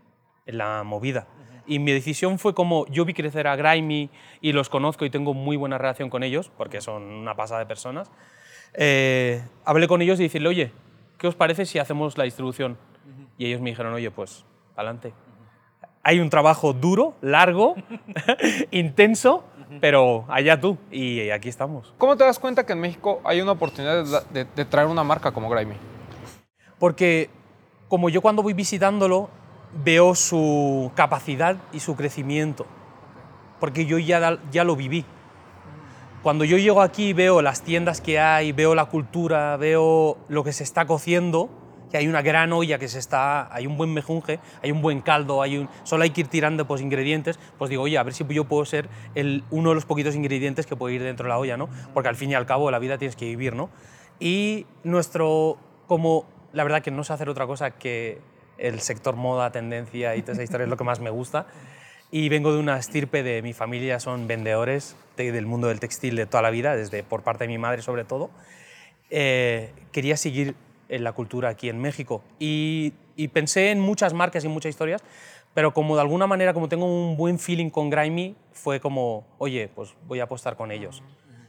en 0.46 0.58
la 0.58 0.84
movida. 0.84 1.28
Y 1.68 1.80
mi 1.80 1.92
decisión 1.92 2.38
fue 2.38 2.54
como 2.54 2.86
yo 2.88 3.06
vi 3.06 3.14
crecer 3.14 3.48
a 3.48 3.56
Grimy 3.56 4.10
y 4.42 4.52
los 4.52 4.70
conozco 4.70 5.06
y 5.06 5.10
tengo 5.10 5.34
muy 5.34 5.58
buena 5.58 5.78
relación 5.78 6.10
con 6.10 6.24
ellos, 6.24 6.52
porque 6.58 6.82
son 6.82 7.04
una 7.04 7.36
pasada 7.36 7.62
de 7.62 7.66
personas. 7.66 8.12
Eh, 8.74 9.42
hablé 9.64 9.88
con 9.88 10.02
ellos 10.02 10.20
y 10.20 10.24
decirle, 10.24 10.50
oye, 10.50 10.72
¿qué 11.18 11.28
os 11.28 11.36
parece 11.36 11.66
si 11.66 11.80
hacemos 11.80 12.18
la 12.18 12.26
distribución? 12.26 12.78
Y 13.38 13.48
ellos 13.48 13.62
me 13.62 13.70
dijeron, 13.70 13.94
oye, 13.94 14.12
pues, 14.12 14.46
adelante. 14.76 15.14
Hay 16.08 16.20
un 16.20 16.30
trabajo 16.30 16.72
duro, 16.72 17.16
largo, 17.22 17.74
intenso, 18.72 19.44
pero 19.82 20.26
allá 20.30 20.62
tú. 20.62 20.78
Y 20.92 21.32
aquí 21.32 21.50
estamos. 21.50 21.96
¿Cómo 21.98 22.16
te 22.16 22.24
das 22.24 22.38
cuenta 22.38 22.64
que 22.64 22.74
en 22.74 22.80
México 22.80 23.22
hay 23.24 23.42
una 23.42 23.54
oportunidad 23.54 24.04
de, 24.32 24.44
de- 24.44 24.50
de 24.56 24.66
traer 24.66 24.88
una 24.88 25.04
marca 25.04 25.32
como 25.32 25.50
Grimy? 25.50 25.74
Porque 26.78 27.30
como 27.88 28.10
yo 28.10 28.22
cuando 28.22 28.44
voy 28.44 28.54
visitándolo 28.54 29.30
veo 29.84 30.14
su 30.14 30.92
capacidad 30.96 31.58
y 31.74 31.80
su 31.80 31.96
crecimiento, 31.96 32.68
porque 33.60 33.88
yo 33.88 33.98
ya, 33.98 34.38
ya 34.52 34.64
lo 34.64 34.76
viví. 34.76 35.06
Cuando 36.22 36.44
yo 36.44 36.58
llego 36.58 36.82
aquí 36.82 37.14
veo 37.14 37.42
las 37.42 37.62
tiendas 37.64 38.00
que 38.02 38.20
hay, 38.20 38.52
veo 38.52 38.76
la 38.76 38.86
cultura, 38.86 39.58
veo 39.58 40.18
lo 40.28 40.44
que 40.44 40.54
se 40.54 40.64
está 40.64 40.86
cociendo, 40.86 41.50
que 41.92 41.98
hay 41.98 42.08
una 42.08 42.22
gran 42.22 42.52
olla 42.54 42.78
que 42.80 42.88
se 42.88 43.00
está, 43.00 43.54
hay 43.54 43.68
un 43.68 43.78
buen 43.78 43.94
mejunje, 43.94 44.40
hay 44.62 44.72
un 44.72 44.82
buen 44.82 45.02
caldo, 45.02 45.42
hay 45.42 45.58
un, 45.58 45.70
solo 45.84 46.04
hay 46.04 46.10
que 46.10 46.22
ir 46.22 46.28
tirando 46.28 46.66
pues, 46.68 46.82
ingredientes, 46.82 47.40
pues 47.58 47.70
digo, 47.70 47.84
oye, 47.84 47.98
a 47.98 48.04
ver 48.04 48.14
si 48.14 48.26
yo 48.30 48.46
puedo 48.46 48.66
ser 48.66 48.90
el, 49.14 49.44
uno 49.52 49.70
de 49.70 49.76
los 49.76 49.86
poquitos 49.86 50.16
ingredientes 50.16 50.66
que 50.66 50.76
puede 50.76 50.96
ir 50.96 51.04
dentro 51.04 51.26
de 51.26 51.30
la 51.30 51.38
olla, 51.38 51.58
¿no? 51.58 51.70
Porque 51.94 52.10
al 52.10 52.16
fin 52.16 52.32
y 52.32 52.34
al 52.36 52.46
cabo 52.46 52.72
la 52.72 52.80
vida 52.80 52.98
tienes 52.98 53.16
que 53.16 53.26
vivir, 53.26 53.56
¿no? 53.56 53.70
Y 54.20 54.66
nuestro, 54.84 55.58
como 55.88 56.26
la 56.54 56.64
verdad 56.64 56.82
que 56.82 56.92
no 56.92 57.04
sé 57.04 57.14
hacer 57.14 57.30
otra 57.30 57.46
cosa 57.46 57.72
que 57.72 58.20
el 58.58 58.80
sector 58.80 59.16
moda, 59.16 59.52
tendencia 59.52 60.16
y 60.16 60.22
toda 60.22 60.34
esa 60.34 60.44
historia 60.44 60.64
es 60.64 60.70
lo 60.70 60.78
que 60.78 60.86
más 60.86 61.00
me 61.00 61.10
gusta. 61.10 61.48
Y 62.12 62.30
vengo 62.30 62.54
de 62.54 62.60
una 62.60 62.78
estirpe 62.78 63.24
de 63.24 63.42
mi 63.42 63.52
familia, 63.52 64.00
son 64.00 64.28
vendedores 64.28 64.96
de- 65.18 65.32
del 65.34 65.46
mundo 65.46 65.68
del 65.68 65.80
textil 65.82 66.16
de 66.16 66.26
toda 66.26 66.42
la 66.44 66.50
vida, 66.50 66.76
desde 66.76 67.04
por 67.04 67.24
parte 67.24 67.44
de 67.44 67.48
mi 67.50 67.58
madre 67.58 67.82
sobre 67.82 68.06
todo. 68.06 68.30
Eh, 69.10 69.72
quería 69.92 70.16
seguir 70.18 70.56
en 70.90 71.04
la 71.04 71.14
cultura 71.14 71.50
aquí 71.50 71.70
en 71.70 71.80
México 71.80 72.24
y, 72.40 72.94
y 73.16 73.28
pensé 73.30 73.72
en 73.72 73.80
muchas 73.80 74.14
marcas 74.14 74.44
y 74.44 74.48
muchas 74.48 74.70
historias, 74.72 75.04
pero 75.54 75.74
como 75.74 75.96
de 75.96 76.02
alguna 76.02 76.28
manera, 76.28 76.54
como 76.54 76.68
tengo 76.70 76.86
un 76.86 77.16
buen 77.18 77.40
feeling 77.40 77.70
con 77.70 77.90
Grimy, 77.90 78.36
fue 78.52 78.80
como, 78.80 79.26
oye, 79.38 79.70
pues 79.74 79.94
voy 80.08 80.20
a 80.20 80.24
apostar 80.24 80.56
con 80.56 80.72
ellos. 80.72 81.02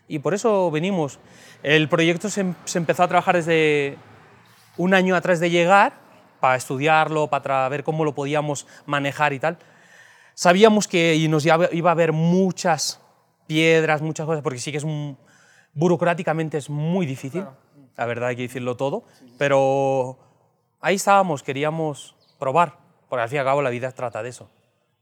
Y 0.08 0.20
por 0.20 0.34
eso 0.34 0.70
venimos. 0.70 1.18
El 1.62 1.88
proyecto 1.88 2.30
se, 2.30 2.42
em- 2.42 2.54
se 2.64 2.78
empezó 2.78 3.02
a 3.02 3.08
trabajar 3.08 3.34
desde 3.34 3.96
un 4.76 4.94
año 4.94 5.16
atrás 5.16 5.40
de 5.40 5.50
llegar, 5.50 5.94
para 6.38 6.56
estudiarlo, 6.56 7.28
para 7.28 7.68
ver 7.68 7.82
cómo 7.82 8.04
lo 8.04 8.14
podíamos 8.14 8.66
manejar 8.84 9.32
y 9.32 9.40
tal. 9.40 9.58
Sabíamos 10.34 10.86
que 10.86 11.26
nos 11.28 11.44
iba 11.46 11.88
a 11.88 11.92
haber 11.92 12.12
muchas 12.12 13.00
piedras, 13.46 14.02
muchas 14.02 14.26
cosas, 14.26 14.42
porque 14.42 14.58
sí 14.58 14.70
que 14.70 14.78
es 14.78 14.84
un, 14.84 15.16
burocráticamente 15.72 16.58
es 16.58 16.68
muy 16.70 17.06
difícil, 17.06 17.44
la 17.96 18.06
verdad 18.06 18.30
hay 18.30 18.36
que 18.36 18.42
decirlo 18.42 18.76
todo, 18.76 19.04
pero 19.38 20.18
ahí 20.80 20.96
estábamos, 20.96 21.42
queríamos 21.42 22.16
probar, 22.38 22.78
porque 23.08 23.22
al 23.22 23.28
fin 23.28 23.36
y 23.36 23.38
al 23.40 23.46
cabo 23.46 23.62
la 23.62 23.70
vida 23.70 23.90
trata 23.92 24.22
de 24.22 24.30
eso. 24.30 24.50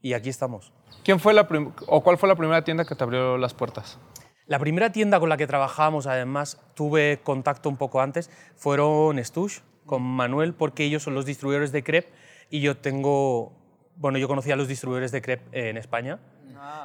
Y 0.01 0.13
aquí 0.13 0.29
estamos. 0.29 0.71
¿Quién 1.03 1.19
fue 1.19 1.33
la 1.33 1.47
o 1.87 2.03
cuál 2.03 2.17
fue 2.17 2.29
la 2.29 2.35
primera 2.35 2.63
tienda 2.63 2.85
que 2.85 2.95
te 2.95 3.03
abrió 3.03 3.37
las 3.37 3.53
puertas? 3.53 3.99
La 4.45 4.59
primera 4.59 4.91
tienda 4.91 5.19
con 5.19 5.29
la 5.29 5.37
que 5.37 5.47
trabajamos, 5.47 6.05
además, 6.05 6.61
tuve 6.75 7.19
contacto 7.23 7.67
un 7.67 7.77
poco 7.77 8.01
antes, 8.01 8.29
fueron 8.55 9.23
Stush, 9.23 9.59
con 9.85 10.03
Manuel, 10.03 10.53
porque 10.53 10.83
ellos 10.83 11.03
son 11.03 11.15
los 11.15 11.25
distribuidores 11.25 11.71
de 11.71 11.83
crepe 11.83 12.13
y 12.49 12.61
yo 12.61 12.77
tengo, 12.77 13.53
bueno, 13.95 14.17
yo 14.17 14.27
conocía 14.27 14.53
a 14.53 14.57
los 14.57 14.67
distribuidores 14.67 15.11
de 15.11 15.21
crepe 15.21 15.69
en 15.69 15.77
España 15.77 16.19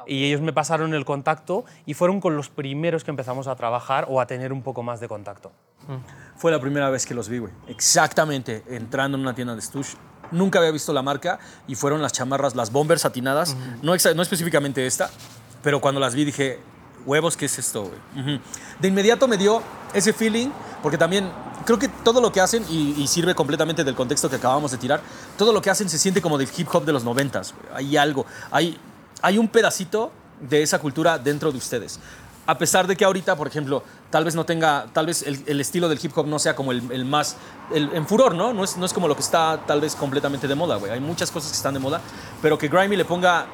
y 0.05 0.25
ellos 0.25 0.41
me 0.41 0.53
pasaron 0.53 0.93
el 0.93 1.05
contacto 1.05 1.65
y 1.85 1.93
fueron 1.93 2.19
con 2.19 2.35
los 2.35 2.49
primeros 2.49 3.03
que 3.03 3.11
empezamos 3.11 3.47
a 3.47 3.55
trabajar 3.55 4.05
o 4.09 4.19
a 4.21 4.27
tener 4.27 4.53
un 4.53 4.61
poco 4.61 4.83
más 4.83 4.99
de 4.99 5.07
contacto. 5.07 5.51
Fue 6.35 6.51
la 6.51 6.59
primera 6.59 6.89
vez 6.89 7.05
que 7.05 7.13
los 7.13 7.29
vi, 7.29 7.39
güey. 7.39 7.53
Exactamente, 7.67 8.63
entrando 8.69 9.17
en 9.17 9.21
una 9.21 9.33
tienda 9.33 9.55
de 9.55 9.61
Stush. 9.61 9.95
Nunca 10.31 10.59
había 10.59 10.71
visto 10.71 10.93
la 10.93 11.01
marca 11.01 11.39
y 11.67 11.75
fueron 11.75 12.01
las 12.01 12.13
chamarras, 12.13 12.55
las 12.55 12.71
bombers 12.71 13.01
satinadas. 13.01 13.55
no, 13.81 13.93
no 14.15 14.21
específicamente 14.21 14.85
esta, 14.85 15.09
pero 15.61 15.81
cuando 15.81 15.99
las 15.99 16.15
vi 16.15 16.25
dije, 16.25 16.59
huevos, 17.05 17.35
¿qué 17.35 17.45
es 17.45 17.59
esto, 17.59 17.83
güey? 17.83 18.35
Ujú. 18.35 18.43
De 18.79 18.87
inmediato 18.87 19.27
me 19.27 19.37
dio 19.37 19.61
ese 19.93 20.13
feeling, 20.13 20.49
porque 20.81 20.97
también 20.97 21.29
creo 21.65 21.77
que 21.77 21.87
todo 21.89 22.21
lo 22.21 22.31
que 22.31 22.41
hacen, 22.41 22.63
y, 22.69 22.95
y 22.97 23.07
sirve 23.07 23.35
completamente 23.35 23.83
del 23.83 23.95
contexto 23.95 24.29
que 24.29 24.37
acabamos 24.37 24.71
de 24.71 24.77
tirar, 24.77 25.01
todo 25.37 25.51
lo 25.51 25.61
que 25.61 25.69
hacen 25.69 25.89
se 25.89 25.99
siente 25.99 26.21
como 26.21 26.37
del 26.37 26.49
hip 26.55 26.67
hop 26.71 26.85
de 26.85 26.93
los 26.93 27.03
noventas. 27.03 27.53
Hay 27.73 27.97
algo, 27.97 28.25
hay, 28.51 28.79
hay 29.21 29.37
un 29.37 29.47
pedacito 29.47 30.11
de 30.39 30.61
esa 30.63 30.79
cultura 30.79 31.17
dentro 31.17 31.51
de 31.51 31.57
ustedes. 31.57 31.99
A 32.47 32.57
pesar 32.57 32.87
de 32.87 32.95
que 32.95 33.05
ahorita, 33.05 33.35
por 33.35 33.47
ejemplo, 33.47 33.83
tal 34.09 34.25
vez 34.25 34.35
no 34.35 34.45
tenga, 34.45 34.87
tal 34.91 35.05
vez 35.05 35.21
el, 35.21 35.43
el 35.45 35.61
estilo 35.61 35.87
del 35.87 35.99
hip 36.01 36.11
hop 36.17 36.25
no 36.25 36.39
sea 36.39 36.55
como 36.55 36.71
el, 36.71 36.91
el 36.91 37.05
más, 37.05 37.37
el, 37.73 37.93
en 37.93 38.07
furor, 38.07 38.33
¿no? 38.33 38.51
No 38.51 38.63
es, 38.63 38.77
no 38.77 38.85
es 38.85 38.93
como 38.93 39.07
lo 39.07 39.15
que 39.15 39.21
está 39.21 39.59
tal 39.67 39.79
vez 39.79 39.95
completamente 39.95 40.47
de 40.47 40.55
moda, 40.55 40.77
güey. 40.77 40.91
Hay 40.91 40.99
muchas 40.99 41.29
cosas 41.31 41.51
que 41.51 41.55
están 41.55 41.75
de 41.75 41.79
moda, 41.79 42.01
pero 42.41 42.57
que 42.57 42.67
Grimy 42.67 42.95
le 42.95 43.05
ponga 43.05 43.45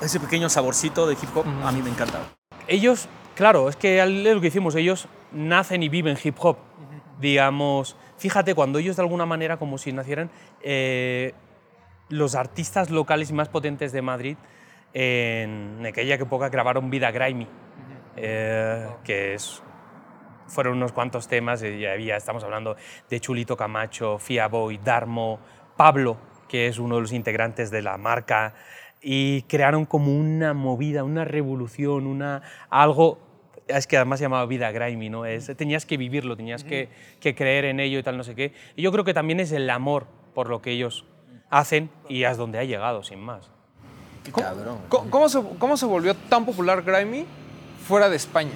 ese 0.00 0.20
pequeño 0.20 0.48
saborcito 0.48 1.06
de 1.06 1.14
hip 1.14 1.36
hop, 1.36 1.44
a 1.64 1.72
mí 1.72 1.82
me 1.82 1.90
encanta. 1.90 2.20
Ellos, 2.68 3.08
claro, 3.34 3.68
es 3.68 3.76
que 3.76 4.00
es 4.00 4.34
lo 4.34 4.40
que 4.40 4.48
hicimos, 4.48 4.74
ellos 4.76 5.08
nacen 5.32 5.82
y 5.82 5.88
viven 5.88 6.16
hip 6.22 6.36
hop. 6.38 6.56
Digamos, 7.20 7.96
fíjate, 8.18 8.54
cuando 8.54 8.78
ellos 8.78 8.96
de 8.96 9.02
alguna 9.02 9.26
manera, 9.26 9.58
como 9.58 9.78
si 9.78 9.92
nacieran, 9.92 10.30
eh, 10.62 11.34
los 12.08 12.34
artistas 12.34 12.90
locales 12.90 13.30
y 13.30 13.32
más 13.32 13.48
potentes 13.48 13.90
de 13.92 14.02
Madrid, 14.02 14.36
en 14.98 15.84
aquella 15.84 16.14
época 16.14 16.48
grabaron 16.48 16.88
Vida 16.88 17.10
Grimy, 17.10 17.46
eh, 18.16 18.88
que 19.04 19.34
es, 19.34 19.62
fueron 20.46 20.78
unos 20.78 20.92
cuantos 20.92 21.28
temas, 21.28 21.62
y 21.62 21.84
había, 21.84 22.16
estamos 22.16 22.42
hablando 22.44 22.76
de 23.10 23.20
Chulito 23.20 23.58
Camacho, 23.58 24.18
Fia 24.18 24.48
Boy, 24.48 24.78
Darmo, 24.78 25.38
Pablo, 25.76 26.16
que 26.48 26.68
es 26.68 26.78
uno 26.78 26.94
de 26.94 27.02
los 27.02 27.12
integrantes 27.12 27.70
de 27.70 27.82
la 27.82 27.98
marca, 27.98 28.54
y 29.02 29.42
crearon 29.42 29.84
como 29.84 30.16
una 30.16 30.54
movida, 30.54 31.04
una 31.04 31.26
revolución, 31.26 32.06
una, 32.06 32.40
algo, 32.70 33.18
es 33.68 33.86
que 33.86 33.98
además 33.98 34.18
se 34.18 34.24
llamaba 34.24 34.46
Vida 34.46 34.72
Grimy, 34.72 35.10
¿no? 35.10 35.26
Es, 35.26 35.54
tenías 35.58 35.84
que 35.84 35.98
vivirlo, 35.98 36.38
tenías 36.38 36.64
que, 36.64 36.88
que 37.20 37.34
creer 37.34 37.66
en 37.66 37.80
ello 37.80 37.98
y 37.98 38.02
tal, 38.02 38.16
no 38.16 38.24
sé 38.24 38.34
qué. 38.34 38.54
Y 38.76 38.80
yo 38.80 38.92
creo 38.92 39.04
que 39.04 39.12
también 39.12 39.40
es 39.40 39.52
el 39.52 39.68
amor 39.68 40.06
por 40.32 40.48
lo 40.48 40.62
que 40.62 40.70
ellos 40.70 41.04
hacen 41.50 41.90
y 42.08 42.22
es 42.22 42.38
donde 42.38 42.58
ha 42.58 42.64
llegado, 42.64 43.02
sin 43.02 43.20
más. 43.20 43.55
Qué 44.26 44.32
¿Cómo, 44.32 44.46
cabrón. 44.46 44.78
cómo- 44.88 45.10
cómo 45.10 45.28
se, 45.28 45.40
cómo 45.58 45.76
se 45.76 45.86
volvió 45.86 46.14
tan 46.14 46.44
popular 46.44 46.82
Grimy 46.82 47.24
fuera 47.86 48.08
de 48.08 48.16
España? 48.16 48.52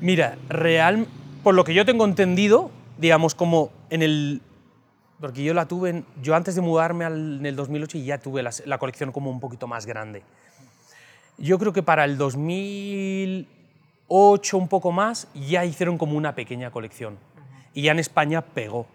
Mira, 0.00 0.36
real, 0.48 1.06
por 1.42 1.54
lo 1.54 1.64
que 1.64 1.74
yo 1.74 1.84
tengo 1.84 2.04
entendido, 2.04 2.70
digamos, 2.98 3.34
como 3.34 3.70
en 3.90 4.02
el. 4.02 4.42
Porque 5.20 5.44
yo 5.44 5.54
la 5.54 5.66
tuve, 5.66 5.90
en- 5.90 6.04
yo 6.20 6.34
antes 6.34 6.54
de 6.56 6.60
mudarme 6.60 7.04
al- 7.04 7.38
en 7.38 7.46
el 7.46 7.54
2008 7.56 7.98
y 7.98 8.04
ya 8.04 8.18
tuve 8.18 8.42
la, 8.42 8.50
la 8.66 8.78
colección 8.78 9.12
como 9.12 9.30
un 9.30 9.38
poquito 9.40 9.66
más 9.68 9.86
grande. 9.86 10.22
yo 11.38 11.58
creo 11.58 11.72
que 11.72 11.82
para 11.82 12.04
el 12.04 12.18
2008, 12.18 14.58
un 14.58 14.68
poco 14.68 14.92
más, 14.92 15.26
ya 15.34 15.64
hicieron 15.64 15.96
como 15.98 16.16
una 16.16 16.34
pequeña 16.34 16.70
colección. 16.70 17.16
Y 17.74 17.82
ya 17.82 17.92
en 17.92 17.98
España 17.98 18.42
pegó. 18.42 18.86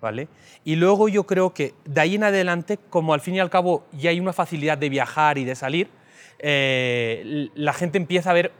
¿Vale? 0.00 0.28
Y 0.64 0.76
luego 0.76 1.08
yo 1.08 1.24
creo 1.24 1.52
que 1.52 1.74
de 1.84 2.00
ahí 2.00 2.14
en 2.14 2.24
adelante, 2.24 2.78
como 2.88 3.12
al 3.12 3.20
fin 3.20 3.34
y 3.34 3.40
al 3.40 3.50
cabo 3.50 3.86
ya 3.92 4.10
hay 4.10 4.18
una 4.18 4.32
facilidad 4.32 4.78
de 4.78 4.88
viajar 4.88 5.36
y 5.36 5.44
de 5.44 5.54
salir, 5.54 5.90
eh, 6.38 7.50
la 7.54 7.74
gente 7.74 7.98
empieza 7.98 8.30
a 8.30 8.32
ver 8.32 8.52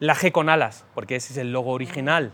la 0.00 0.16
G 0.16 0.32
con 0.32 0.48
alas, 0.48 0.86
porque 0.94 1.16
ese 1.16 1.34
es 1.34 1.36
el 1.36 1.52
logo 1.52 1.70
original. 1.70 2.32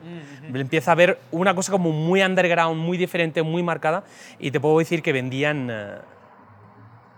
Empieza 0.55 0.93
a 0.93 0.95
ver 0.95 1.19
una 1.33 1.55
cosa 1.55 1.73
como 1.73 1.91
muy 1.91 2.23
underground, 2.23 2.81
muy 2.81 2.97
diferente, 2.97 3.43
muy 3.43 3.63
marcada, 3.63 4.05
y 4.39 4.53
te 4.53 4.61
puedo 4.61 4.79
decir 4.79 5.03
que 5.03 5.13
vendían 5.13 5.69
eh, 5.71 5.99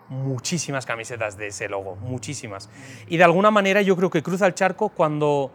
muchísimas 0.08 0.86
camisetas 0.86 1.36
de 1.36 1.48
ese 1.48 1.68
logo, 1.68 1.96
muchísimas. 1.96 2.70
Y 3.08 3.18
de 3.18 3.24
alguna 3.24 3.50
manera 3.50 3.82
yo 3.82 3.94
creo 3.94 4.08
que 4.08 4.22
cruza 4.22 4.46
el 4.46 4.54
charco 4.54 4.88
cuando 4.88 5.52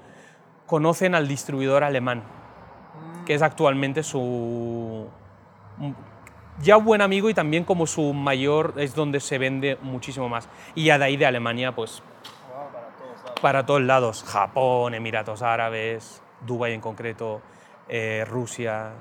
conocen 0.68 1.16
al 1.16 1.28
distribuidor 1.28 1.84
alemán, 1.84 2.24
que 3.26 3.34
es 3.34 3.42
actualmente 3.42 4.04
su 4.04 5.08
ya 6.62 6.76
buen 6.78 7.02
amigo 7.02 7.30
y 7.30 7.34
también 7.34 7.64
como 7.64 7.88
su 7.88 8.14
mayor 8.14 8.74
es 8.78 8.96
donde 8.96 9.20
se 9.20 9.38
vende 9.38 9.78
muchísimo 9.82 10.30
más. 10.30 10.48
Y 10.76 10.86
ya 10.86 10.98
de 10.98 11.06
ahí 11.06 11.18
de 11.18 11.26
Alemania, 11.26 11.74
pues 11.74 12.04
para 13.44 13.66
todos 13.66 13.82
lados. 13.82 14.24
Japón, 14.26 14.94
Emiratos 14.94 15.42
Árabes, 15.42 16.22
Dubái 16.48 16.74
en 16.74 16.80
concreto, 16.80 17.42
eh, 17.90 18.24
Rusia. 18.26 18.92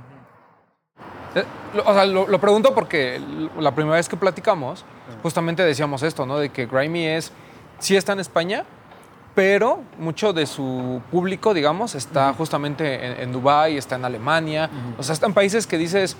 Eh, 1.37 1.45
o 1.85 1.95
sea, 1.95 2.05
lo, 2.05 2.41
pregunto 2.41 2.75
porque 2.75 3.21
la 3.59 3.73
primera 3.73 3.97
vez 3.97 4.09
que 4.09 4.17
platicamos, 4.17 4.85
justamente 5.23 5.63
decíamos 5.63 6.03
esto, 6.03 6.27
¿no? 6.27 6.39
De 6.39 6.49
que 6.49 6.67
Grimy 6.67 7.07
es, 7.07 7.33
sí 7.79 7.97
está 7.97 8.15
en 8.15 8.19
España, 8.19 8.65
pero 9.37 9.81
mucho 9.99 10.33
de 10.33 10.47
su 10.47 11.01
público, 11.13 11.55
digamos, 11.55 11.95
está 11.95 12.35
justamente 12.35 13.23
en, 13.23 13.33
Dubái, 13.33 13.77
está 13.77 13.95
en 13.95 14.05
Alemania, 14.05 14.69
o 14.99 15.03
sea, 15.05 15.13
están 15.15 15.33
países 15.33 15.69
que 15.69 15.79
dices, 15.79 16.17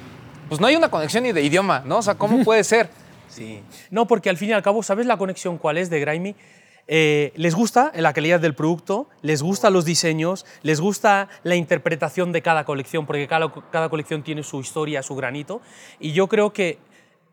pues 0.53 0.61
no 0.61 0.67
hay 0.67 0.77
una 0.77 0.91
conexión 0.91 1.23
ni 1.23 1.33
de 1.33 1.41
idioma, 1.41 1.83
¿no? 1.87 1.97
O 1.97 2.03
sea, 2.03 2.17
¿cómo 2.17 2.45
puede 2.45 2.63
ser? 2.63 2.91
Sí. 3.27 3.63
No, 3.91 4.07
porque 4.07 4.29
al 4.29 4.37
fin 4.37 4.51
y 4.51 4.53
al 4.53 4.63
cabo, 4.63 4.83
¿sabes 4.83 5.07
la 5.07 5.17
conexión 5.17 5.57
cuál 5.57 5.79
es 5.79 5.89
de 5.89 5.99
Grimy? 5.99 6.37
Eh, 6.89 7.33
les 7.37 7.55
gusta 7.55 7.91
la 7.95 8.13
calidad 8.13 8.39
del 8.39 8.55
producto, 8.55 9.09
les 9.23 9.41
gustan 9.41 9.73
los 9.73 9.87
diseños, 9.87 10.45
les 10.61 10.79
gusta 10.79 11.31
la 11.43 11.57
interpretación 11.57 12.33
de 12.33 12.43
cada 12.43 12.67
colección, 12.67 13.07
porque 13.07 13.27
cada, 13.27 13.51
cada 13.71 13.89
colección 13.89 14.23
tiene 14.23 14.43
su 14.43 14.61
historia, 14.61 15.03
su 15.03 15.17
granito, 15.17 15.63
y 15.99 16.13
yo 16.13 16.29
creo 16.29 16.53
que 16.53 16.79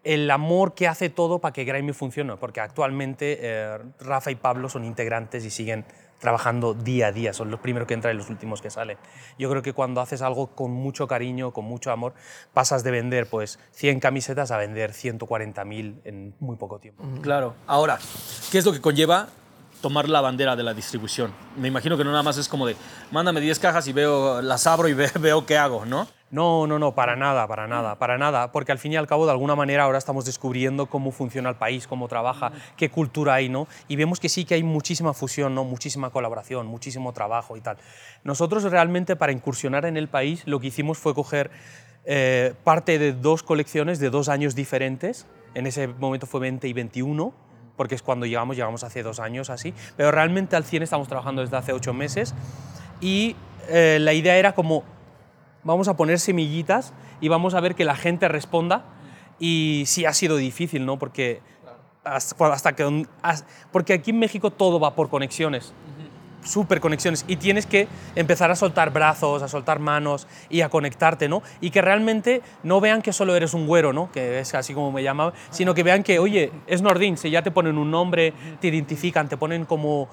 el 0.05 0.31
amor 0.31 0.73
que 0.73 0.87
hace 0.87 1.09
todo 1.09 1.39
para 1.39 1.51
que 1.51 1.65
Grimy 1.65 1.91
funcione, 1.91 2.37
porque 2.37 2.61
actualmente 2.61 3.37
eh, 3.41 3.79
Rafa 3.99 4.31
y 4.31 4.35
Pablo 4.35 4.69
son 4.69 4.85
integrantes 4.85 5.43
y 5.43 5.49
siguen 5.49 5.83
trabajando 6.19 6.73
día 6.73 7.07
a 7.07 7.11
día, 7.11 7.33
son 7.33 7.49
los 7.49 7.59
primeros 7.59 7.87
que 7.87 7.93
entran 7.93 8.13
y 8.13 8.17
los 8.17 8.29
últimos 8.29 8.61
que 8.61 8.69
salen. 8.69 8.97
Yo 9.37 9.49
creo 9.49 9.61
que 9.61 9.73
cuando 9.73 10.01
haces 10.01 10.21
algo 10.21 10.47
con 10.47 10.71
mucho 10.71 11.07
cariño, 11.07 11.51
con 11.51 11.65
mucho 11.65 11.91
amor, 11.91 12.13
pasas 12.53 12.83
de 12.83 12.91
vender 12.91 13.27
pues 13.27 13.59
100 13.71 13.99
camisetas 13.99 14.51
a 14.51 14.57
vender 14.57 14.91
140.000 14.91 16.01
en 16.03 16.35
muy 16.39 16.57
poco 16.57 16.79
tiempo. 16.79 17.03
Claro. 17.21 17.55
Ahora, 17.67 17.99
¿qué 18.51 18.57
es 18.57 18.65
lo 18.65 18.73
que 18.73 18.81
conlleva 18.81 19.27
tomar 19.81 20.09
la 20.09 20.21
bandera 20.21 20.55
de 20.55 20.63
la 20.63 20.73
distribución? 20.73 21.31
Me 21.57 21.67
imagino 21.67 21.97
que 21.97 22.03
no 22.03 22.11
nada 22.11 22.23
más 22.23 22.37
es 22.37 22.47
como 22.47 22.65
de, 22.65 22.75
mándame 23.11 23.41
10 23.41 23.59
cajas 23.59 23.87
y 23.87 23.93
veo, 23.93 24.41
las 24.41 24.67
abro 24.67 24.87
y 24.87 24.93
veo 25.19 25.45
qué 25.45 25.57
hago, 25.57 25.85
¿no? 25.85 26.07
No, 26.31 26.67
no, 26.67 26.77
no, 26.77 26.93
para 26.93 27.15
nada, 27.15 27.47
para 27.47 27.67
nada, 27.67 27.95
para 27.95 28.19
nada, 28.19 28.51
porque 28.51 28.71
al 28.71 28.77
fin 28.77 28.93
y 28.93 28.97
al 28.97 29.07
cabo 29.07 29.25
de 29.25 29.31
alguna 29.31 29.55
manera 29.55 29.85
ahora 29.85 29.97
estamos 29.97 30.25
descubriendo 30.25 30.85
cómo 30.85 31.11
funciona 31.11 31.49
el 31.49 31.55
país, 31.55 31.87
cómo 31.87 32.07
trabaja, 32.07 32.51
qué 32.77 32.91
cultura 32.91 33.33
hay, 33.33 33.49
¿no? 33.49 33.67
Y 33.87 33.95
vemos 33.95 34.19
que 34.19 34.29
sí 34.29 34.45
que 34.45 34.53
hay 34.53 34.61
muchísima 34.61 35.13
fusión, 35.13 35.55
¿no? 35.55 35.63
Muchísima 35.63 36.11
colaboración, 36.11 36.67
muchísimo 36.67 37.13
trabajo 37.13 37.57
y 37.57 37.61
tal. 37.61 37.77
Nosotros 38.23 38.63
realmente 38.63 39.15
para 39.15 39.31
incursionar 39.31 39.85
en 39.85 39.97
el 39.97 40.07
país 40.07 40.43
lo 40.45 40.59
que 40.59 40.67
hicimos 40.67 40.99
fue 40.99 41.15
coger 41.15 41.49
eh, 42.05 42.53
parte 42.63 42.99
de 42.99 43.13
dos 43.13 43.41
colecciones 43.41 43.99
de 43.99 44.11
dos 44.11 44.29
años 44.29 44.53
diferentes, 44.53 45.25
en 45.55 45.65
ese 45.65 45.87
momento 45.87 46.27
fue 46.27 46.39
20 46.41 46.67
y 46.67 46.73
21, 46.73 47.33
porque 47.79 47.95
es 47.95 48.01
cuando 48.01 48.25
llegamos, 48.25 48.57
llegamos 48.57 48.83
hace 48.83 49.03
dos 49.03 49.21
años 49.21 49.49
así, 49.49 49.73
pero 49.95 50.11
realmente 50.11 50.57
al 50.57 50.65
100 50.65 50.83
estamos 50.83 51.07
trabajando 51.07 51.41
desde 51.41 51.55
hace 51.55 51.71
ocho 51.71 51.93
meses 51.93 52.35
y 52.99 53.37
eh, 53.69 53.99
la 54.01 54.11
idea 54.11 54.35
era 54.35 54.51
como 54.51 54.83
vamos 55.63 55.87
a 55.87 55.95
poner 55.95 56.19
semillitas 56.19 56.91
y 57.21 57.29
vamos 57.29 57.53
a 57.53 57.61
ver 57.61 57.75
que 57.75 57.85
la 57.85 57.95
gente 57.95 58.27
responda. 58.27 58.83
Y 59.39 59.83
sí 59.87 60.03
ha 60.05 60.11
sido 60.11 60.35
difícil, 60.35 60.85
¿no? 60.85 60.99
Porque, 60.99 61.41
hasta, 62.03 62.75
que, 62.75 63.07
porque 63.71 63.93
aquí 63.93 64.11
en 64.11 64.19
México 64.19 64.51
todo 64.51 64.81
va 64.81 64.93
por 64.93 65.09
conexiones. 65.09 65.71
Súper 66.43 66.79
conexiones 66.79 67.25
y 67.27 67.35
tienes 67.35 67.65
que 67.65 67.87
empezar 68.15 68.49
a 68.49 68.55
soltar 68.55 68.91
brazos, 68.91 69.43
a 69.43 69.47
soltar 69.47 69.79
manos 69.79 70.27
y 70.49 70.61
a 70.61 70.69
conectarte, 70.69 71.27
¿no? 71.27 71.43
Y 71.59 71.69
que 71.71 71.81
realmente 71.81 72.41
no 72.63 72.79
vean 72.79 73.01
que 73.01 73.11
solo 73.11 73.35
eres 73.35 73.53
un 73.53 73.67
güero, 73.67 73.91
¿no? 73.91 74.11
Que 74.11 74.39
es 74.39 74.55
así 74.55 74.73
como 74.73 74.91
me 74.91 75.03
llamaba, 75.03 75.33
sino 75.49 75.73
que 75.73 75.83
vean 75.83 76.03
que, 76.03 76.19
oye, 76.19 76.51
es 76.67 76.81
Nordin, 76.81 77.17
si 77.17 77.29
ya 77.29 77.41
te 77.41 77.51
ponen 77.51 77.77
un 77.77 77.91
nombre, 77.91 78.33
te 78.61 78.67
identifican, 78.67 79.27
te 79.27 79.37
ponen 79.37 79.65
como 79.65 80.07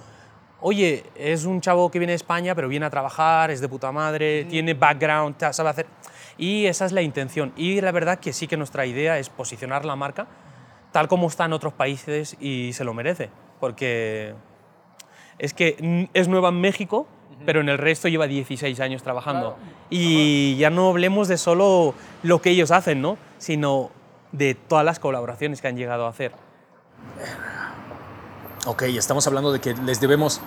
oye, 0.61 1.05
es 1.14 1.45
un 1.45 1.61
chavo 1.61 1.91
que 1.91 1.99
viene 1.99 2.12
de 2.12 2.16
España, 2.16 2.55
pero 2.55 2.66
viene 2.66 2.87
a 2.87 2.91
trabajar, 2.91 3.51
es 3.51 3.61
de 3.61 3.68
puta 3.68 3.93
madre, 3.93 4.45
tiene 4.47 4.74
background, 4.74 5.37
sabe 5.53 5.68
hacer... 5.68 5.87
Y 6.39 6.66
esa 6.66 6.85
es 6.85 6.93
la 6.93 7.03
intención. 7.03 7.53
Y 7.57 7.81
la 7.81 7.93
verdad 7.93 8.18
que 8.18 8.33
sí 8.33 8.47
que 8.47 8.57
nuestra 8.57 8.85
idea 8.85 9.18
es 9.18 9.29
posicionar 9.29 9.85
la 9.85 9.97
marca 9.97 10.27
tal 10.93 11.09
como 11.09 11.27
está 11.29 11.45
en 11.45 11.53
otros 11.53 11.74
países 11.74 12.37
y 12.41 12.72
se 12.72 12.83
lo 12.83 12.95
merece. 12.95 13.29
Porque 13.61 14.35
es 15.39 15.55
que 15.55 16.09
es 16.12 16.28
nueva 16.28 16.49
en 16.51 16.61
México, 16.61 17.07
pero 17.45 17.61
en 17.61 17.68
el 17.68 17.78
resto 17.78 18.09
lleva 18.09 18.26
16 18.26 18.80
años 18.80 19.03
trabajando. 19.03 19.57
Y 19.91 20.57
ya 20.57 20.70
no 20.70 20.89
hablemos 20.89 21.28
de 21.28 21.39
solo 21.39 21.95
lo 22.22 22.41
que 22.41 22.51
ellos 22.51 22.70
hacen, 22.70 23.01
¿no? 23.01 23.18
sino 23.39 23.91
de 24.32 24.55
todas 24.55 24.84
las 24.84 24.99
colaboraciones 24.99 25.61
que 25.61 25.68
han 25.68 25.76
llegado 25.76 26.07
a 26.07 26.11
hacer. 26.11 26.32
Ok, 28.66 28.82
estamos 28.82 29.26
hablando 29.26 29.53
de 29.53 29.61
que 29.61 29.74
les 29.74 30.01
debemos. 30.01 30.41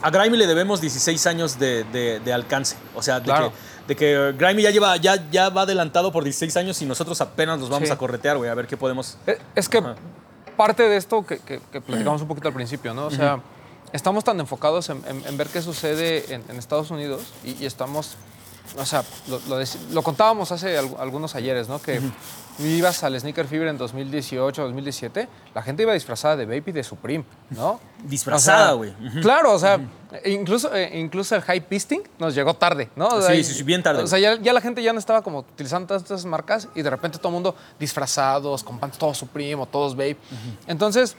A 0.00 0.10
Grimy 0.10 0.36
le 0.36 0.46
debemos 0.46 0.80
16 0.80 1.26
años 1.26 1.58
de, 1.58 1.84
de, 1.84 2.32
alcance. 2.32 2.76
O 2.94 3.02
sea, 3.02 3.20
de, 3.20 3.32
que, 3.32 3.50
de 3.88 3.96
que 3.96 4.34
Grimy 4.36 4.62
ya, 4.62 4.70
lleva, 4.70 4.96
ya, 4.96 5.30
ya 5.30 5.48
va 5.50 5.62
adelantado 5.62 6.10
por 6.10 6.24
16 6.24 6.56
años 6.56 6.80
y 6.82 6.86
nosotros 6.86 7.20
apenas 7.20 7.58
nos 7.58 7.68
vamos 7.68 7.90
a 7.90 7.98
corretear, 7.98 8.38
güey, 8.38 8.50
a 8.50 8.54
ver 8.54 8.66
qué 8.66 8.76
podemos. 8.76 9.18
Eh, 9.26 9.38
es 9.54 9.68
que 9.68 9.82
parte 10.56 10.82
de 10.82 10.96
esto 10.96 11.24
que, 11.24 11.38
que, 11.38 11.60
platicamos 11.86 12.22
un 12.22 12.28
poquito 12.28 12.48
al 12.48 12.54
principio, 12.54 12.94
¿no? 12.94 13.06
O 13.06 13.10
sea, 13.10 13.40
estamos 13.92 14.24
tan 14.24 14.40
enfocados 14.40 14.88
en, 14.88 15.02
en, 15.06 15.36
ver 15.36 15.48
qué 15.48 15.62
sucede 15.62 16.34
en, 16.34 16.56
Estados 16.56 16.90
Unidos 16.90 17.22
y, 17.44 17.64
estamos. 17.64 18.16
O 18.78 18.86
sea, 18.86 19.04
lo, 19.28 19.40
lo, 19.90 20.02
contábamos 20.02 20.52
hace 20.52 20.78
algunos 20.78 21.34
ayeres, 21.34 21.68
¿no? 21.68 21.82
Que 21.82 22.00
ibas 22.58 23.02
al 23.02 23.18
Sneaker 23.18 23.46
Fever 23.46 23.68
en 23.68 23.78
2018, 23.78 24.62
2017, 24.62 25.28
la 25.54 25.62
gente 25.62 25.82
iba 25.82 25.92
disfrazada 25.92 26.36
de 26.36 26.46
Baby 26.46 26.72
de 26.72 26.84
Supreme, 26.84 27.24
¿no? 27.50 27.80
Disfrazada, 28.04 28.72
güey. 28.72 28.94
Claro, 29.20 29.52
o 29.52 29.58
sea, 29.58 29.80
incluso, 30.24 30.74
eh, 30.74 30.98
incluso 30.98 31.34
el 31.34 31.42
high 31.42 31.66
pisting 31.68 32.02
nos 32.18 32.34
llegó 32.34 32.54
tarde, 32.54 32.90
¿no? 32.94 33.20
sí, 33.22 33.42
sí, 33.44 33.62
bien 33.62 33.82
tarde. 33.82 34.02
O 34.02 34.06
sea, 34.06 34.18
ya, 34.18 34.52
la 34.52 34.60
gente 34.60 34.82
ya 34.82 34.92
no 34.92 34.98
estaba 34.98 35.22
como 35.22 35.40
utilizando 35.40 35.88
todas 35.88 36.02
estas 36.02 36.24
marcas 36.24 36.68
y 36.74 36.82
de 36.82 36.90
repente 36.90 37.18
todo 37.18 37.28
el 37.28 37.34
mundo 37.34 37.56
disfrazados, 37.78 38.62
con 38.62 38.78
todos 38.92 39.18
Supreme 39.18 39.62
o 39.62 39.66
todos 39.66 39.96
Babe. 39.96 40.16
Entonces 40.66 41.16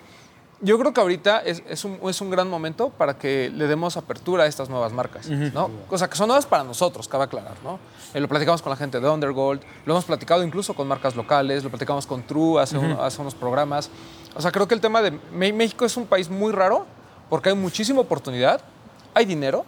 yo 0.63 0.79
creo 0.79 0.93
que 0.93 1.01
ahorita 1.01 1.41
es, 1.41 1.83
un, 1.83 1.99
es, 2.09 2.21
un, 2.21 2.29
gran 2.29 2.49
momento 2.49 2.89
para 2.89 3.17
que 3.17 3.51
le 3.53 3.67
demos 3.67 3.97
apertura 3.97 4.45
a 4.45 4.47
estas 4.47 4.69
nuevas 4.69 4.93
marcas, 4.93 5.29
¿no? 5.29 5.69
O 5.89 5.97
sea, 5.97 6.09
que 6.09 6.15
son 6.15 6.27
nuevas 6.27 6.45
para 6.45 6.63
nosotros, 6.63 7.07
cabe 7.07 7.25
aclarar, 7.25 7.55
¿no? 7.63 7.79
Eh, 8.13 8.19
lo 8.21 8.29
platicamos 8.29 8.61
con 8.61 8.69
la 8.69 8.77
gente 8.77 8.99
de 8.99 9.09
Undergold, 9.09 9.61
lo 9.85 9.93
hemos 9.93 10.05
platicado 10.05 10.41
incluso 10.43 10.73
con 10.73 10.87
marcas 10.87 11.15
locales, 11.15 11.63
lo 11.63 11.69
platicamos 11.69 12.07
con 12.07 12.23
True 12.23 12.61
hace, 12.61 12.77
hace 12.77 13.21
unos 13.21 13.35
programas. 13.35 13.89
O 14.35 14.41
sea, 14.41 14.51
creo 14.51 14.67
que 14.67 14.73
el 14.73 14.81
tema 14.81 15.01
de 15.01 15.11
México 15.51 15.85
es 15.85 15.97
un 15.97 16.05
país 16.05 16.29
muy 16.29 16.53
raro 16.53 16.85
porque 17.29 17.49
hay 17.49 17.55
muchísima 17.55 17.99
oportunidad, 17.99 18.61
hay 19.13 19.25
dinero, 19.25 19.65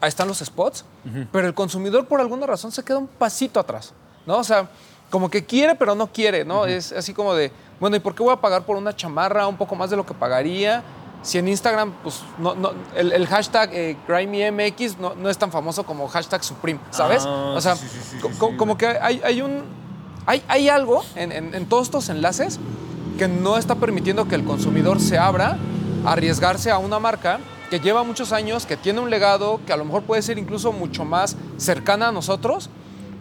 ahí 0.00 0.08
están 0.08 0.28
los 0.28 0.38
spots, 0.38 0.84
pero 1.32 1.48
el 1.48 1.54
consumidor 1.54 2.06
por 2.06 2.20
alguna 2.20 2.46
razón 2.46 2.70
se 2.70 2.84
queda 2.84 2.98
un 2.98 3.08
pasito 3.08 3.58
atrás, 3.58 3.92
¿no? 4.26 4.38
O 4.38 4.44
sea, 4.44 4.68
como 5.10 5.28
que 5.28 5.44
quiere 5.44 5.74
pero 5.74 5.94
no 5.94 6.06
quiere, 6.06 6.44
¿no? 6.44 6.64
Es 6.66 6.92
así 6.92 7.12
como 7.12 7.34
de, 7.34 7.52
bueno, 7.78 7.96
¿y 7.96 8.00
por 8.00 8.14
qué 8.14 8.22
voy 8.22 8.32
a 8.32 8.36
pagar 8.36 8.64
por 8.64 8.76
una 8.76 8.94
chamarra 8.94 9.46
un 9.46 9.56
poco 9.56 9.74
más 9.74 9.90
de 9.90 9.96
lo 9.96 10.06
que 10.06 10.14
pagaría? 10.14 10.82
Si 11.22 11.36
en 11.36 11.48
Instagram, 11.48 11.92
pues, 12.02 12.22
no, 12.38 12.54
no, 12.54 12.72
el, 12.96 13.26
hashtag 13.26 13.70
eh, 13.74 13.96
GrimeyMX 14.08 14.98
no, 14.98 15.14
no, 15.14 15.28
es 15.28 15.36
tan 15.36 15.52
famoso 15.52 15.84
como 15.84 16.08
hashtag 16.08 16.42
Supreme, 16.42 16.80
¿sabes? 16.90 17.24
Ah, 17.26 17.52
o 17.54 17.60
sea, 17.60 17.76
como 18.38 18.78
que 18.78 18.86
hay, 18.86 19.20
hay 19.22 19.42
un... 19.42 19.80
Hay, 20.26 20.42
hay 20.48 20.68
algo 20.68 21.02
en, 21.16 21.32
en, 21.32 21.66
todos 21.66 21.84
estos 21.84 22.08
enlaces 22.08 22.60
que 23.18 23.26
no 23.26 23.56
está 23.56 23.74
permitiendo 23.74 24.28
que 24.28 24.34
el 24.34 24.44
consumidor 24.44 25.00
se 25.00 25.18
abra 25.18 25.56
a 26.04 26.12
arriesgarse 26.12 26.70
a 26.70 26.78
una 26.78 26.98
marca 26.98 27.40
que 27.70 27.80
lleva 27.80 28.02
muchos 28.04 28.32
años, 28.32 28.66
que 28.66 28.76
tiene 28.76 29.00
un 29.00 29.10
legado, 29.10 29.60
que 29.66 29.72
a 29.72 29.76
lo 29.76 29.84
mejor 29.84 30.02
puede 30.02 30.22
ser 30.22 30.38
incluso 30.38 30.72
mucho 30.72 31.04
más 31.04 31.36
cercana 31.56 32.08
a 32.08 32.12
nosotros, 32.12 32.68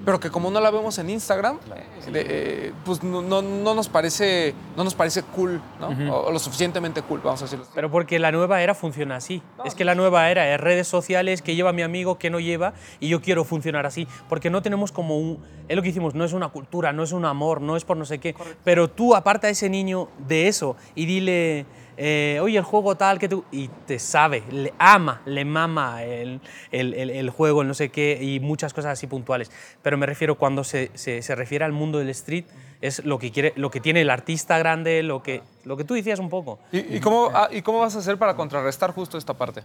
pero 0.05 0.19
que 0.19 0.29
como 0.31 0.49
no 0.51 0.59
la 0.61 0.71
vemos 0.71 0.97
en 0.97 1.09
Instagram, 1.09 1.57
eh, 1.75 1.83
eh, 2.13 2.73
pues 2.85 3.03
no, 3.03 3.21
no- 3.21 3.41
no 3.41 3.73
nos 3.75 3.89
parece, 3.89 4.53
no 4.77 4.83
nos 4.83 4.95
parece 4.95 5.23
cool, 5.23 5.61
¿no? 5.79 5.89
o, 6.13 6.27
o 6.27 6.31
lo 6.31 6.39
suficientemente 6.39 7.01
cool, 7.01 7.19
vamos 7.23 7.41
a 7.41 7.45
decirlo. 7.45 7.63
así. 7.65 7.71
Pero 7.75 7.91
porque 7.91 8.17
la 8.19 8.31
nueva 8.31 8.61
era 8.61 8.73
funciona 8.75 9.17
así. 9.17 9.41
Es 9.65 9.75
que 9.75 9.85
la 9.85 9.95
nueva 9.95 10.29
era 10.31 10.51
es 10.53 10.59
redes 10.59 10.87
sociales, 10.87 11.41
que 11.41 11.55
lleva 11.55 11.73
mi 11.73 11.81
amigo, 11.81 12.17
que 12.17 12.29
no 12.29 12.39
lleva, 12.39 12.73
y 12.99 13.09
yo 13.09 13.21
quiero 13.21 13.43
funcionar 13.43 13.85
así. 13.85 14.07
Porque 14.29 14.49
no 14.49 14.61
tenemos 14.61 14.91
como 14.91 15.17
un... 15.17 15.39
Es 15.67 15.75
lo 15.75 15.81
que 15.81 15.89
hicimos, 15.89 16.15
no 16.15 16.23
es 16.25 16.33
una 16.33 16.49
cultura, 16.49 16.93
no 16.93 17.03
es 17.03 17.11
un 17.11 17.25
amor, 17.25 17.61
no 17.61 17.75
es 17.75 17.85
por 17.85 17.95
no 17.97 18.05
sé 18.05 18.19
qué. 18.19 18.35
Pero 18.63 18.89
tú 18.89 19.15
aparta 19.15 19.47
a 19.47 19.49
ese 19.51 19.69
niño 19.69 20.07
de 20.27 20.47
eso 20.47 20.75
y 20.95 21.05
dile... 21.05 21.65
eh, 22.01 22.39
oye, 22.41 22.57
el 22.57 22.63
juego 22.63 22.95
tal 22.95 23.19
que 23.19 23.27
tú... 23.27 23.43
Y 23.51 23.67
te 23.85 23.99
sabe, 23.99 24.41
le 24.49 24.73
ama, 24.79 25.21
le 25.25 25.43
mama 25.43 26.03
el, 26.03 26.39
el- 26.71 26.93
el- 26.93 27.09
el 27.09 27.29
juego, 27.29 27.61
el 27.61 27.67
no 27.67 27.73
sé 27.73 27.89
qué, 27.89 28.17
y 28.21 28.39
muchas 28.39 28.73
cosas 28.73 28.93
así 28.93 29.05
puntuales. 29.05 29.51
Pero 29.81 29.97
me 29.97 30.05
refiero 30.05 30.35
cuando 30.37 30.63
se, 30.63 30.89
se- 30.93 31.21
se 31.21 31.35
refiere 31.35 31.65
al 31.65 31.73
mundo 31.73 31.99
del 31.99 32.09
street, 32.09 32.45
es 32.81 33.03
lo 33.03 33.19
que, 33.19 33.31
quiere, 33.31 33.51
lo 33.57 33.69
que 33.69 33.81
tiene 33.81 34.01
el 34.01 34.09
artista 34.09 34.57
grande, 34.57 35.03
lo 35.03 35.21
que, 35.21 35.41
lo 35.65 35.75
que 35.75 35.83
tú 35.83 35.93
decías 35.93 36.19
un 36.19 36.29
poco. 36.29 36.59
¿Y, 36.71 36.79
y 36.95 36.99
cómo, 37.01 37.29
ah, 37.33 37.49
¿Y 37.51 37.61
cómo 37.61 37.79
vas 37.79 37.95
a 37.95 37.99
hacer 37.99 38.17
para 38.17 38.35
contrarrestar 38.37 38.91
justo 38.93 39.17
esta 39.17 39.33
parte? 39.33 39.63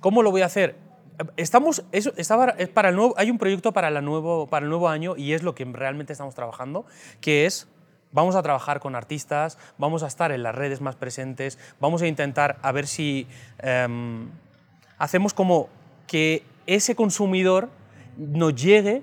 ¿Cómo 0.00 0.22
lo 0.22 0.30
voy 0.30 0.42
a 0.42 0.46
hacer? 0.46 0.76
Estamos, 1.36 1.84
eso, 1.92 2.12
estaba, 2.16 2.50
es 2.58 2.68
para 2.68 2.88
el 2.88 2.96
nuevo, 2.96 3.14
hay 3.16 3.30
un 3.30 3.38
proyecto 3.38 3.72
para, 3.72 3.88
la 3.90 4.00
nuevo, 4.00 4.48
para 4.48 4.64
el 4.64 4.70
nuevo 4.70 4.88
año 4.88 5.14
y 5.16 5.32
es 5.32 5.42
lo 5.44 5.54
que 5.54 5.64
realmente 5.64 6.12
estamos 6.12 6.34
trabajando, 6.34 6.84
que 7.20 7.46
es, 7.46 7.68
vamos 8.14 8.36
a 8.36 8.42
trabajar 8.42 8.80
con 8.80 8.94
artistas, 8.94 9.58
vamos 9.76 10.02
a 10.02 10.06
estar 10.06 10.32
en 10.32 10.42
las 10.42 10.54
redes 10.54 10.80
más 10.80 10.96
presentes, 10.96 11.58
vamos 11.80 12.00
a 12.00 12.06
intentar 12.06 12.56
a 12.62 12.72
ver 12.72 12.86
si 12.86 13.26
em, 13.58 14.30
hacemos 14.96 15.34
como 15.34 15.68
que 16.06 16.44
ese 16.66 16.94
consumidor 16.94 17.68
nos 18.16 18.54
llegue 18.54 19.02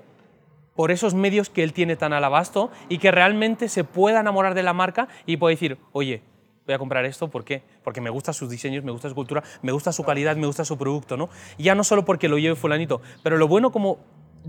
por 0.74 0.90
esos 0.90 1.14
medios 1.14 1.50
que 1.50 1.62
él 1.62 1.74
tiene 1.74 1.94
tan 1.94 2.14
al 2.14 2.24
abasto 2.24 2.70
y 2.88 2.98
que 2.98 3.10
realmente 3.10 3.68
se 3.68 3.84
pueda 3.84 4.20
enamorar 4.20 4.54
de 4.54 4.62
la 4.62 4.72
marca 4.72 5.06
y 5.26 5.36
pueda 5.36 5.50
decir, 5.50 5.76
oye, 5.92 6.22
voy 6.66 6.74
a 6.74 6.78
comprar 6.78 7.04
esto, 7.04 7.28
¿por 7.28 7.44
qué? 7.44 7.62
Porque 7.84 8.00
me 8.00 8.08
gustan 8.08 8.32
sus 8.32 8.48
diseños, 8.48 8.82
me 8.82 8.92
gusta 8.92 9.10
su 9.10 9.14
cultura, 9.14 9.42
me 9.60 9.72
gusta 9.72 9.92
su 9.92 10.04
calidad, 10.04 10.36
me 10.36 10.46
gusta 10.46 10.64
su 10.64 10.78
producto, 10.78 11.18
¿no? 11.18 11.28
Ya 11.58 11.74
no 11.74 11.84
solo 11.84 12.06
porque 12.06 12.28
lo 12.28 12.38
lleve 12.38 12.56
fulanito, 12.56 13.02
pero 13.22 13.36
lo 13.36 13.46
bueno 13.46 13.70
como 13.70 13.98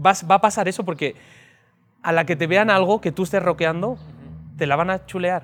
va 0.04 0.16
a 0.36 0.42
pasar 0.42 0.70
eso 0.70 0.86
porque 0.86 1.16
a 2.02 2.14
la 2.14 2.26
que 2.26 2.38
te 2.38 2.48
vean 2.48 2.70
algo 2.70 3.02
que 3.02 3.12
tú 3.12 3.24
estés 3.24 3.44
roqueando, 3.44 3.98
te 4.58 4.68
la 4.68 4.76
van 4.76 4.90
a 4.90 5.06
chulear, 5.06 5.44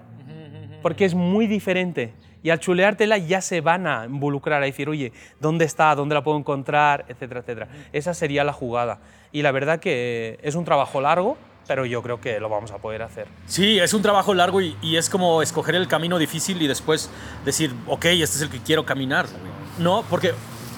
porque 0.81 1.05
es 1.05 1.13
muy 1.13 1.47
diferente. 1.47 2.13
Y 2.41 2.51
al 2.51 2.59
chuleártela 2.59 3.17
ya 3.17 3.41
se 3.41 3.59
van 3.59 3.85
a 3.85 4.05
involucrar 4.05 4.61
a 4.61 4.65
decir, 4.65 4.87
oye, 4.87 5.11
¿dónde 5.41 5.65
está? 5.65 5.93
¿Dónde 5.93 6.15
la 6.15 6.23
puedo 6.23 6.37
encontrar? 6.37 7.03
Etcétera, 7.09 7.41
etcétera. 7.41 7.67
Esa 7.91 8.13
sería 8.13 8.45
la 8.45 8.53
jugada. 8.53 8.99
Y 9.33 9.41
la 9.41 9.51
verdad 9.51 9.79
que 9.81 10.39
es 10.41 10.55
un 10.55 10.63
trabajo 10.63 11.01
largo, 11.01 11.37
pero 11.67 11.85
yo 11.85 12.01
creo 12.01 12.21
que 12.21 12.39
lo 12.39 12.47
vamos 12.47 12.71
a 12.71 12.77
poder 12.77 13.01
hacer. 13.01 13.27
Sí, 13.45 13.77
es 13.77 13.93
un 13.93 14.01
trabajo 14.01 14.33
largo 14.33 14.61
y, 14.61 14.77
y 14.81 14.95
es 14.95 15.09
como 15.09 15.41
escoger 15.41 15.75
el 15.75 15.87
camino 15.89 16.17
difícil 16.17 16.61
y 16.61 16.67
después 16.67 17.11
decir, 17.43 17.73
ok, 17.87 18.05
este 18.05 18.37
es 18.37 18.41
el 18.41 18.49
que 18.49 18.59
quiero 18.59 18.85
caminar. 18.85 19.25
No, 19.77 20.03
porque, 20.09 20.31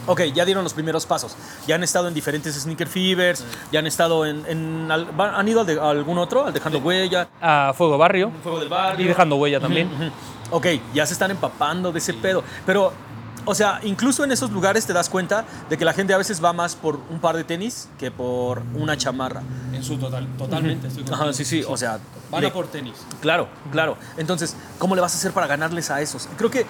ok, 0.07 0.21
ya 0.33 0.45
dieron 0.45 0.63
los 0.63 0.73
primeros 0.73 1.05
pasos. 1.05 1.35
Ya 1.67 1.75
han 1.75 1.83
estado 1.83 2.07
en 2.07 2.13
diferentes 2.13 2.55
sneaker 2.55 2.87
fevers, 2.87 3.43
ya 3.71 3.79
han 3.79 3.87
estado 3.87 4.25
en... 4.25 4.45
en 4.47 4.91
al- 4.91 5.19
va- 5.19 5.37
¿Han 5.37 5.47
ido 5.47 5.61
al 5.61 5.65
de, 5.65 5.79
a 5.79 5.89
algún 5.89 6.17
otro? 6.17 6.45
Al 6.45 6.53
Dejando 6.53 6.79
Huella, 6.79 7.29
A 7.41 7.73
Fuego 7.75 7.97
Barrio 7.97 8.31
Fuego 8.43 8.59
del 8.59 8.69
Barrio. 8.69 9.05
y 9.05 9.07
dejando 9.07 9.35
huella 9.35 9.59
también. 9.59 9.87
Ujú. 9.93 10.57
Ok, 10.57 10.67
ya 10.93 11.05
se 11.05 11.13
están 11.13 11.31
empapando 11.31 11.91
de 11.91 11.99
ese 11.99 12.13
pedo. 12.13 12.43
Pero, 12.65 12.91
o 13.45 13.55
sea, 13.55 13.79
incluso 13.83 14.23
en 14.23 14.31
esos 14.31 14.51
lugares 14.51 14.85
te 14.85 14.93
das 14.93 15.09
cuenta 15.09 15.45
de 15.69 15.77
que 15.77 15.85
la 15.85 15.93
gente 15.93 16.13
a 16.13 16.17
veces 16.17 16.43
va 16.43 16.51
más 16.53 16.75
por 16.75 16.99
un 17.09 17.19
par 17.19 17.35
de 17.37 17.43
tenis 17.43 17.87
que 17.97 18.11
por 18.11 18.61
una 18.75 18.97
chamarra. 18.97 19.41
En 19.73 19.83
su 19.83 19.97
total, 19.97 20.27
totalmente. 20.37 20.87
Estoy 20.87 21.05
Ajá, 21.11 21.31
sí, 21.33 21.45
sí, 21.45 21.63
o 21.67 21.77
sea... 21.77 21.99
Van 22.29 22.45
a 22.45 22.49
por 22.53 22.67
tenis. 22.67 22.93
Claro, 23.21 23.47
claro. 23.73 23.97
Entonces, 24.17 24.55
¿cómo 24.79 24.95
le 24.95 25.01
vas 25.01 25.13
a 25.13 25.17
hacer 25.17 25.31
para 25.33 25.47
ganarles 25.47 25.89
a 25.91 25.99
esos? 26.01 26.29
Creo 26.37 26.49
que, 26.49 26.65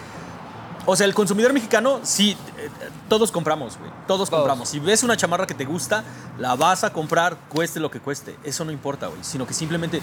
o 0.86 0.96
sea, 0.96 1.06
el 1.06 1.14
consumidor 1.14 1.54
mexicano, 1.54 2.00
sí, 2.04 2.38
eh, 2.58 2.66
eh, 2.66 2.90
todos 3.08 3.32
compramos, 3.32 3.78
güey. 3.78 3.92
Todos, 4.08 4.30
compramos. 4.30 4.70
Si 4.70 4.80
ves 4.80 5.04
una 5.04 5.16
chamarra 5.16 5.46
que 5.48 5.54
te 5.54 5.66
gusta, 5.66 6.04
la 6.38 6.56
vas 6.56 6.84
a 6.84 6.92
comprar, 6.92 7.38
cueste 7.50 7.80
lo 7.80 7.92
que 7.92 8.00
cueste. 8.00 8.36
Eso 8.44 8.66
no 8.66 8.72
importa, 8.72 9.08
güey. 9.08 9.24
Sino 9.24 9.46
que 9.46 9.54
simplemente, 9.54 10.02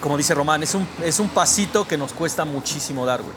como 0.00 0.16
dice 0.16 0.34
Román, 0.34 0.62
es 0.62 0.74
un, 0.74 0.86
es 1.04 1.20
un 1.20 1.28
pasito 1.28 1.86
que 1.86 1.96
nos 1.96 2.12
cuesta 2.12 2.44
muchísimo 2.44 3.06
dar, 3.06 3.22
güey. 3.22 3.34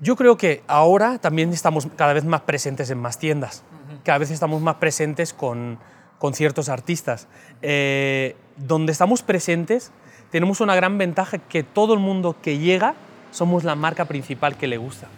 Yo 0.00 0.14
creo 0.14 0.36
que 0.36 0.62
ahora 0.68 1.18
también 1.18 1.52
estamos 1.52 1.88
cada 1.96 2.12
vez 2.12 2.24
más 2.24 2.42
presentes 2.42 2.88
en 2.90 2.98
más 2.98 3.18
tiendas. 3.18 3.64
Cada 4.04 4.18
vez 4.18 4.30
estamos 4.30 4.62
más 4.62 4.76
presentes 4.76 5.32
con, 5.32 5.78
con 6.18 6.34
ciertos 6.34 6.68
artistas. 6.68 7.26
Eh, 7.62 8.36
donde 8.56 8.92
estamos 8.92 9.22
presentes 9.22 9.90
tenemos 10.30 10.60
una 10.60 10.76
gran 10.76 10.98
ventaja 10.98 11.38
que 11.38 11.62
todo 11.62 11.94
el 11.94 12.00
mundo 12.00 12.36
que 12.40 12.58
llega 12.58 12.94
somos 13.30 13.64
la 13.64 13.74
marca 13.74 14.06
principal 14.06 14.56
que 14.56 14.66
le 14.66 14.76
gusta. 14.76 15.08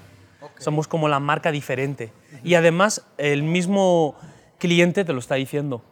Somos 0.58 0.88
como 0.88 1.08
la 1.08 1.20
marca 1.20 1.52
diferente. 1.52 2.12
Y 2.44 2.54
además 2.54 3.06
el 3.18 3.42
mismo 3.42 4.14
cliente 4.58 5.04
te 5.04 5.12
lo 5.12 5.18
está 5.18 5.36
diciendo. 5.36 5.82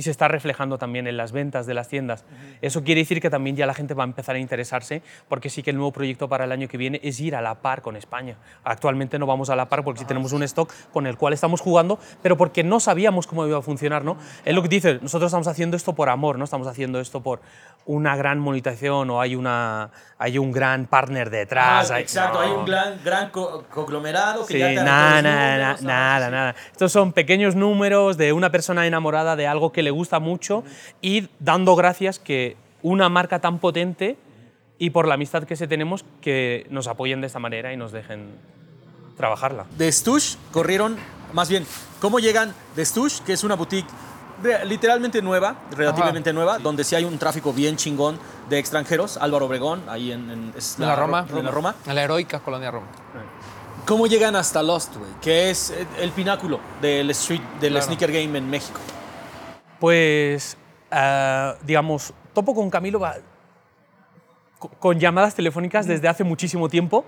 Y 0.00 0.02
se 0.02 0.10
está 0.10 0.28
reflejando 0.28 0.78
también 0.78 1.06
en 1.06 1.18
las 1.18 1.30
ventas 1.30 1.66
de 1.66 1.74
las 1.74 1.88
tiendas. 1.88 2.24
Eso 2.62 2.82
quiere 2.82 3.02
decir 3.02 3.20
que 3.20 3.28
también 3.28 3.54
ya 3.54 3.66
la 3.66 3.74
gente 3.74 3.92
va 3.92 4.02
a 4.02 4.06
empezar 4.06 4.34
a 4.34 4.38
interesarse, 4.38 5.02
porque 5.28 5.50
sí 5.50 5.62
que 5.62 5.68
el 5.72 5.76
nuevo 5.76 5.92
proyecto 5.92 6.26
para 6.26 6.44
el 6.44 6.52
año 6.52 6.68
que 6.68 6.78
viene 6.78 7.00
es 7.02 7.20
ir 7.20 7.36
a 7.36 7.42
la 7.42 7.56
par 7.56 7.82
con 7.82 7.96
España. 7.96 8.36
Actualmente 8.64 9.18
no 9.18 9.26
vamos 9.26 9.50
a 9.50 9.56
la 9.56 9.68
par 9.68 9.84
porque 9.84 10.00
sí 10.00 10.06
tenemos 10.06 10.32
un 10.32 10.42
stock 10.44 10.72
con 10.90 11.06
el 11.06 11.18
cual 11.18 11.34
estamos 11.34 11.60
jugando, 11.60 11.98
pero 12.22 12.38
porque 12.38 12.64
no 12.64 12.80
sabíamos 12.80 13.26
cómo 13.26 13.46
iba 13.46 13.58
a 13.58 13.62
funcionar. 13.62 14.02
¿no? 14.02 14.16
Es 14.46 14.54
lo 14.54 14.62
que 14.62 14.68
dice, 14.68 15.00
nosotros 15.02 15.28
estamos 15.28 15.48
haciendo 15.48 15.76
esto 15.76 15.94
por 15.94 16.08
amor, 16.08 16.38
no 16.38 16.44
estamos 16.44 16.66
haciendo 16.66 16.98
esto 16.98 17.20
por 17.22 17.42
una 17.84 18.16
gran 18.16 18.38
monetización 18.38 19.10
o 19.10 19.20
hay, 19.20 19.34
una, 19.34 19.90
hay 20.18 20.38
un 20.38 20.50
gran 20.52 20.86
partner 20.86 21.28
detrás. 21.28 21.90
hay- 21.90 22.02
exacto, 22.02 22.38
no. 22.38 22.44
hay 22.46 22.50
un 22.52 22.64
gran, 22.64 23.00
gran 23.04 23.30
co- 23.30 23.64
conglomerado 23.70 24.46
que 24.46 24.54
Sí, 24.54 24.58
ya 24.60 24.68
te 24.68 24.74
nada, 24.76 25.20
nada, 25.22 25.56
números, 25.58 25.82
nada, 25.82 26.18
¿sabes? 26.20 26.32
nada. 26.32 26.54
Estos 26.72 26.92
son 26.92 27.12
pequeños 27.12 27.54
números 27.56 28.16
de 28.16 28.32
una 28.32 28.50
persona 28.50 28.86
enamorada 28.86 29.34
de 29.34 29.46
algo 29.48 29.72
que 29.72 29.82
le 29.82 29.89
gusta 29.90 30.20
mucho 30.20 30.64
y 31.00 31.28
dando 31.38 31.76
gracias 31.76 32.18
que 32.18 32.56
una 32.82 33.08
marca 33.08 33.40
tan 33.40 33.58
potente 33.58 34.16
y 34.78 34.90
por 34.90 35.06
la 35.06 35.14
amistad 35.14 35.44
que 35.44 35.56
se 35.56 35.66
tenemos 35.68 36.04
que 36.22 36.66
nos 36.70 36.86
apoyen 36.86 37.20
de 37.20 37.26
esta 37.26 37.38
manera 37.38 37.72
y 37.72 37.76
nos 37.76 37.92
dejen 37.92 38.28
trabajarla. 39.16 39.66
de 39.76 39.92
Stush 39.92 40.36
corrieron, 40.52 40.96
más 41.34 41.48
bien, 41.50 41.66
¿cómo 42.00 42.18
llegan 42.20 42.54
de 42.76 42.84
Stush, 42.86 43.20
que 43.20 43.34
es 43.34 43.44
una 43.44 43.54
boutique 43.56 43.88
re- 44.42 44.64
literalmente 44.64 45.20
nueva, 45.20 45.56
relativamente 45.76 46.32
nueva, 46.32 46.58
donde 46.58 46.84
sí 46.84 46.94
hay 46.96 47.04
un 47.04 47.18
tráfico 47.18 47.52
bien 47.52 47.76
chingón 47.76 48.18
de 48.48 48.58
extranjeros, 48.58 49.18
Álvaro 49.18 49.44
Obregón, 49.46 49.82
ahí 49.88 50.12
en, 50.12 50.30
en- 50.30 50.52
es 50.56 50.76
En 50.78 50.86
la 50.86 50.96
Roma. 50.96 51.26
En 51.30 51.44
la 51.44 51.50
Roma. 51.50 51.74
En 51.86 51.94
la 51.94 52.02
heroica 52.02 52.40
colonia 52.40 52.70
Roma. 52.70 52.86
¿Cómo 53.86 54.06
llegan 54.06 54.36
hasta 54.36 54.62
Lost, 54.62 54.96
güey? 54.96 55.10
Que 55.20 55.50
es 55.50 55.74
el 55.98 56.10
pináculo 56.12 56.60
del 56.80 57.10
street, 57.10 57.40
del 57.60 57.72
Claro. 57.72 57.86
sneaker 57.86 58.12
game 58.12 58.38
en 58.38 58.48
México. 58.48 58.80
Pues, 59.80 60.56
ah, 60.90 61.56
digamos, 61.62 62.12
topo 62.34 62.54
con 62.54 62.68
Camilo 62.70 63.00
va- 63.00 63.16
co- 64.58 64.68
con 64.78 65.00
llamadas 65.00 65.34
telefónicas 65.34 65.86
desde 65.86 66.06
hace 66.06 66.22
muchísimo 66.22 66.68
tiempo, 66.68 67.04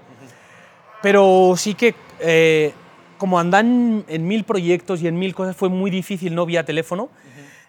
pero 1.02 1.54
sí 1.56 1.74
que 1.74 1.94
eh, 2.20 2.72
como 3.18 3.38
andan 3.38 4.04
en 4.08 4.26
mil 4.26 4.44
proyectos 4.44 5.02
y 5.02 5.08
en 5.08 5.18
mil 5.18 5.34
cosas, 5.34 5.54
fue 5.54 5.68
muy 5.68 5.90
difícil 5.90 6.34
no 6.34 6.46
vía 6.46 6.64
teléfono, 6.64 7.08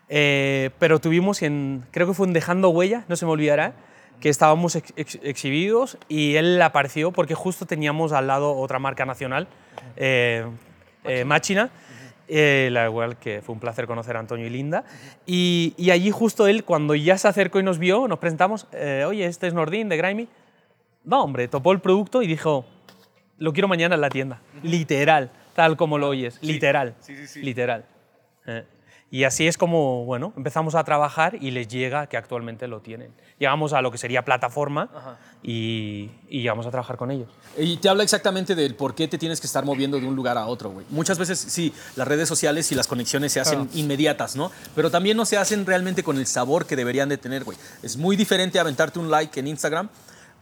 eh, 0.09 0.69
pero 0.79 0.99
tuvimos 0.99 1.41
en, 1.41 1.85
creo 1.91 2.07
que 2.07 2.13
fue 2.13 2.27
en 2.27 2.33
Dejando 2.33 2.69
Huella, 2.69 3.03
no 3.07 3.15
se 3.15 3.25
me 3.25 3.31
olvidará, 3.33 3.73
que 4.19 4.29
estábamos 4.29 4.75
ex- 4.75 4.93
ex- 4.95 5.19
exhibidos 5.21 5.97
y 6.07 6.35
él 6.35 6.61
apareció 6.61 7.11
porque 7.11 7.35
justo 7.35 7.65
teníamos 7.65 8.13
al 8.13 8.27
lado 8.27 8.55
otra 8.55 8.79
marca 8.79 9.05
nacional, 9.05 9.47
eh, 9.97 10.45
eh, 11.03 11.25
Machina, 11.25 11.69
eh, 12.35 12.69
la 12.71 12.85
igual 12.85 13.17
que 13.17 13.43
fue 13.43 13.53
un 13.53 13.59
placer 13.59 13.85
conocer 13.85 14.17
a 14.17 14.19
Antonio 14.19 14.47
y 14.47 14.49
Linda. 14.49 14.85
Y, 15.27 15.75
y 15.77 15.91
allí 15.91 16.09
justo 16.09 16.47
él, 16.47 16.63
cuando 16.63 16.95
ya 16.95 17.15
se 17.19 17.27
acercó 17.27 17.59
y 17.59 17.63
nos 17.63 17.77
vio, 17.77 18.07
nos 18.07 18.17
presentamos, 18.17 18.67
eh, 18.71 19.05
oye, 19.07 19.25
este 19.25 19.45
es 19.45 19.53
Nordin 19.53 19.87
de 19.87 19.97
Grimy. 19.97 20.27
No, 21.03 21.23
hombre, 21.23 21.47
topó 21.47 21.73
el 21.73 21.79
producto 21.79 22.23
y 22.23 22.27
dijo, 22.27 22.65
lo 23.37 23.53
quiero 23.53 23.67
mañana 23.67 23.93
en 23.93 24.01
la 24.01 24.09
tienda. 24.09 24.41
Literal, 24.63 25.29
tal 25.53 25.77
como 25.77 25.99
lo 25.99 26.09
oyes, 26.09 26.39
literal. 26.41 26.95
Literal. 27.35 27.85
Eh, 28.47 28.63
Y 29.15 29.25
así 29.25 29.45
es 29.47 29.59
como, 29.59 30.05
bueno, 30.05 30.33
empezamos 30.35 30.73
a 30.73 30.83
trabajar 30.83 31.35
y 31.39 31.51
les 31.51 31.67
llega 31.67 32.07
que 32.07 32.17
actualmente 32.17 32.67
lo 32.67 32.79
tienen. 32.81 33.11
Llegamos 33.37 33.71
a 33.73 33.79
lo 33.83 33.91
que 33.91 33.99
sería 33.99 34.25
plataforma 34.25 34.89
y, 35.43 36.09
y 36.29 36.41
llegamos 36.41 36.65
a 36.65 36.71
trabajar 36.71 36.97
con 36.97 37.11
ellos. 37.11 37.27
Y 37.55 37.77
te 37.77 37.89
habla 37.89 38.01
exactamente 38.01 38.55
del 38.55 38.73
por 38.73 38.95
qué 38.95 39.07
te 39.07 39.19
tienes 39.19 39.39
que 39.39 39.45
estar 39.45 39.63
moviendo 39.65 39.99
de 39.99 40.07
un 40.07 40.15
lugar 40.15 40.35
a 40.39 40.47
otro, 40.47 40.71
güey. 40.71 40.85
Muchas 40.89 41.19
veces, 41.19 41.37
sí, 41.37 41.71
las 41.95 42.07
redes 42.07 42.27
sociales 42.27 42.71
y 42.71 42.75
las 42.75 42.87
conexiones 42.87 43.31
se 43.31 43.39
hacen 43.39 43.69
inmediatas, 43.75 44.35
¿no? 44.35 44.51
Pero 44.75 44.89
también 44.89 45.15
no 45.15 45.25
se 45.25 45.37
hacen 45.37 45.63
realmente 45.67 46.01
con 46.03 46.17
el 46.17 46.25
sabor 46.25 46.65
que 46.65 46.75
deberían 46.75 47.07
de 47.07 47.17
tener, 47.19 47.43
güey. 47.43 47.55
Es 47.83 47.97
muy 47.97 48.15
diferente 48.15 48.59
aventarte 48.59 48.97
un 48.97 49.11
like 49.11 49.39
en 49.39 49.45
Instagram 49.47 49.89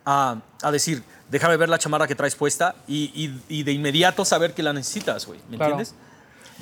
a, 0.06 0.38
a 0.62 0.72
decir, 0.72 1.04
déjame 1.30 1.58
ver 1.58 1.68
la 1.68 1.78
chamarra 1.78 2.08
que 2.08 2.16
traes 2.16 2.36
puesta 2.36 2.76
y, 2.88 3.12
y- 3.14 3.42
y 3.60 3.64
de 3.64 3.74
inmediato 3.74 4.24
saber 4.24 4.54
que 4.54 4.64
la 4.64 4.72
necesitas, 4.72 5.26
güey. 5.28 5.42
¿Me 5.50 5.58
Claro. 5.58 5.74
entiendes? 5.74 5.94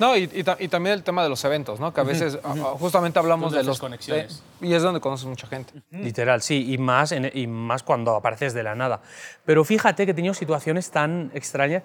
No, 0.00 0.16
y, 0.16 0.22
y 0.24 0.44
y 0.64 0.68
también 0.68 0.94
el 0.94 1.02
tema 1.04 1.22
de 1.22 1.28
los 1.28 1.44
eventos, 1.44 1.78
¿no? 1.78 1.92
Que 1.92 2.00
a 2.00 2.04
veces 2.04 2.38
a- 2.42 2.50
a- 2.52 2.54
justamente 2.78 3.18
hablamos 3.18 3.52
de 3.52 3.62
los 3.62 3.78
conexiones. 3.78 4.42
eh, 4.62 4.66
y 4.66 4.72
es 4.74 4.82
donde 4.82 4.98
conoces 5.00 5.26
mucha 5.26 5.46
gente. 5.46 5.74
Literal, 5.90 6.40
sí, 6.42 6.72
y 6.72 6.78
más, 6.78 7.12
en- 7.12 7.30
y 7.34 7.46
más 7.46 7.82
cuando 7.82 8.16
apareces 8.16 8.54
de 8.54 8.62
la 8.62 8.74
nada. 8.74 9.02
Pero 9.44 9.62
fíjate 9.64 10.06
que 10.06 10.12
he 10.12 10.14
tenido 10.14 10.32
situaciones 10.34 10.90
tan 10.90 11.30
extrañas. 11.34 11.82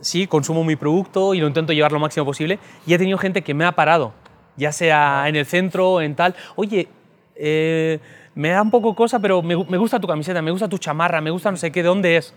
Sí, 0.00 0.26
consumo 0.26 0.64
mi 0.64 0.76
producto 0.76 1.32
y 1.34 1.40
lo 1.40 1.46
intento 1.46 1.72
llevar 1.72 1.92
lo 1.92 1.98
máximo 2.00 2.26
posible. 2.26 2.58
Y 2.86 2.94
he 2.94 2.98
tenido 2.98 3.18
gente 3.18 3.42
que 3.42 3.54
me 3.54 3.64
ha 3.64 3.72
parado, 3.72 4.12
ya 4.56 4.72
sea 4.72 5.28
en 5.28 5.36
el 5.36 5.46
centro 5.46 5.90
o 5.92 6.00
en 6.00 6.16
tal. 6.16 6.34
Oye, 6.56 6.88
eh, 7.36 8.00
me 8.34 8.48
da 8.48 8.62
un 8.62 8.70
poco 8.70 8.94
cosa, 8.96 9.18
pero 9.20 9.42
me, 9.42 9.54
me 9.64 9.76
gusta 9.76 10.00
tu 10.00 10.06
camiseta, 10.08 10.40
me 10.42 10.50
gusta 10.50 10.68
tu 10.68 10.78
chamarra, 10.78 11.20
me 11.20 11.30
gusta 11.30 11.50
no 11.50 11.56
sé 11.56 11.70
qué, 11.70 11.82
¿de 11.82 11.88
dónde 11.88 12.16
es? 12.16 12.34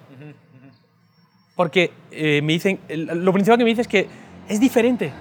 Porque 1.56 1.92
eh, 2.12 2.42
me 2.42 2.54
dicen, 2.54 2.80
lo 2.88 3.34
principal 3.34 3.58
que 3.58 3.64
me 3.66 3.70
dicen 3.72 3.82
es 3.82 3.88
que 3.88 4.08
es 4.50 4.60
diferente. 4.60 5.14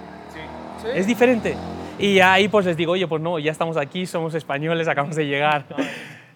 Es 0.93 1.07
diferente. 1.07 1.55
Y 1.97 2.19
ahí 2.19 2.47
pues 2.47 2.65
les 2.65 2.75
digo, 2.75 2.93
oye, 2.93 3.07
pues 3.07 3.21
no, 3.21 3.39
ya 3.39 3.51
estamos 3.51 3.77
aquí, 3.77 4.05
somos 4.05 4.33
españoles, 4.33 4.87
acabamos 4.87 5.15
de 5.15 5.25
llegar. 5.25 5.65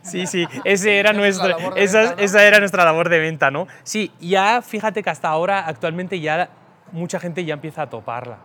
Sí, 0.01 0.27
sí, 0.27 0.45
ese 0.65 0.99
era 0.99 1.13
de 1.13 1.27
esa, 1.29 1.47
venta, 1.47 1.69
¿no? 1.69 1.75
esa 1.77 2.45
era 2.45 2.59
nuestra 2.59 2.83
labor 2.83 3.07
de 3.07 3.19
venta, 3.19 3.51
¿no? 3.51 3.67
Sí, 3.83 4.11
ya 4.19 4.61
fíjate 4.61 5.01
que 5.01 5.09
hasta 5.09 5.29
ahora, 5.29 5.65
actualmente 5.65 6.19
ya 6.19 6.49
mucha 6.91 7.21
gente 7.21 7.45
ya 7.45 7.53
empieza 7.53 7.83
a 7.83 7.89
toparla. 7.89 8.37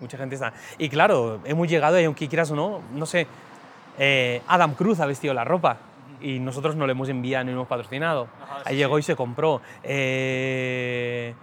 Mucha 0.00 0.18
gente 0.18 0.34
está... 0.34 0.52
Y 0.76 0.88
claro, 0.88 1.40
hemos 1.44 1.68
llegado 1.68 2.00
y 2.00 2.04
aunque 2.04 2.28
quieras 2.28 2.50
o 2.50 2.56
no, 2.56 2.80
no 2.92 3.06
sé, 3.06 3.28
eh, 3.98 4.42
Adam 4.48 4.74
Cruz 4.74 4.98
ha 4.98 5.06
vestido 5.06 5.34
la 5.34 5.44
ropa 5.44 5.76
y 6.20 6.40
nosotros 6.40 6.74
no 6.74 6.86
le 6.86 6.92
hemos 6.92 7.08
enviado 7.08 7.44
ni 7.44 7.52
hemos 7.52 7.68
patrocinado. 7.68 8.28
Ahí 8.64 8.76
llegó 8.76 8.98
y 8.98 9.02
se 9.02 9.14
compró. 9.14 9.60
Eh, 9.84 11.34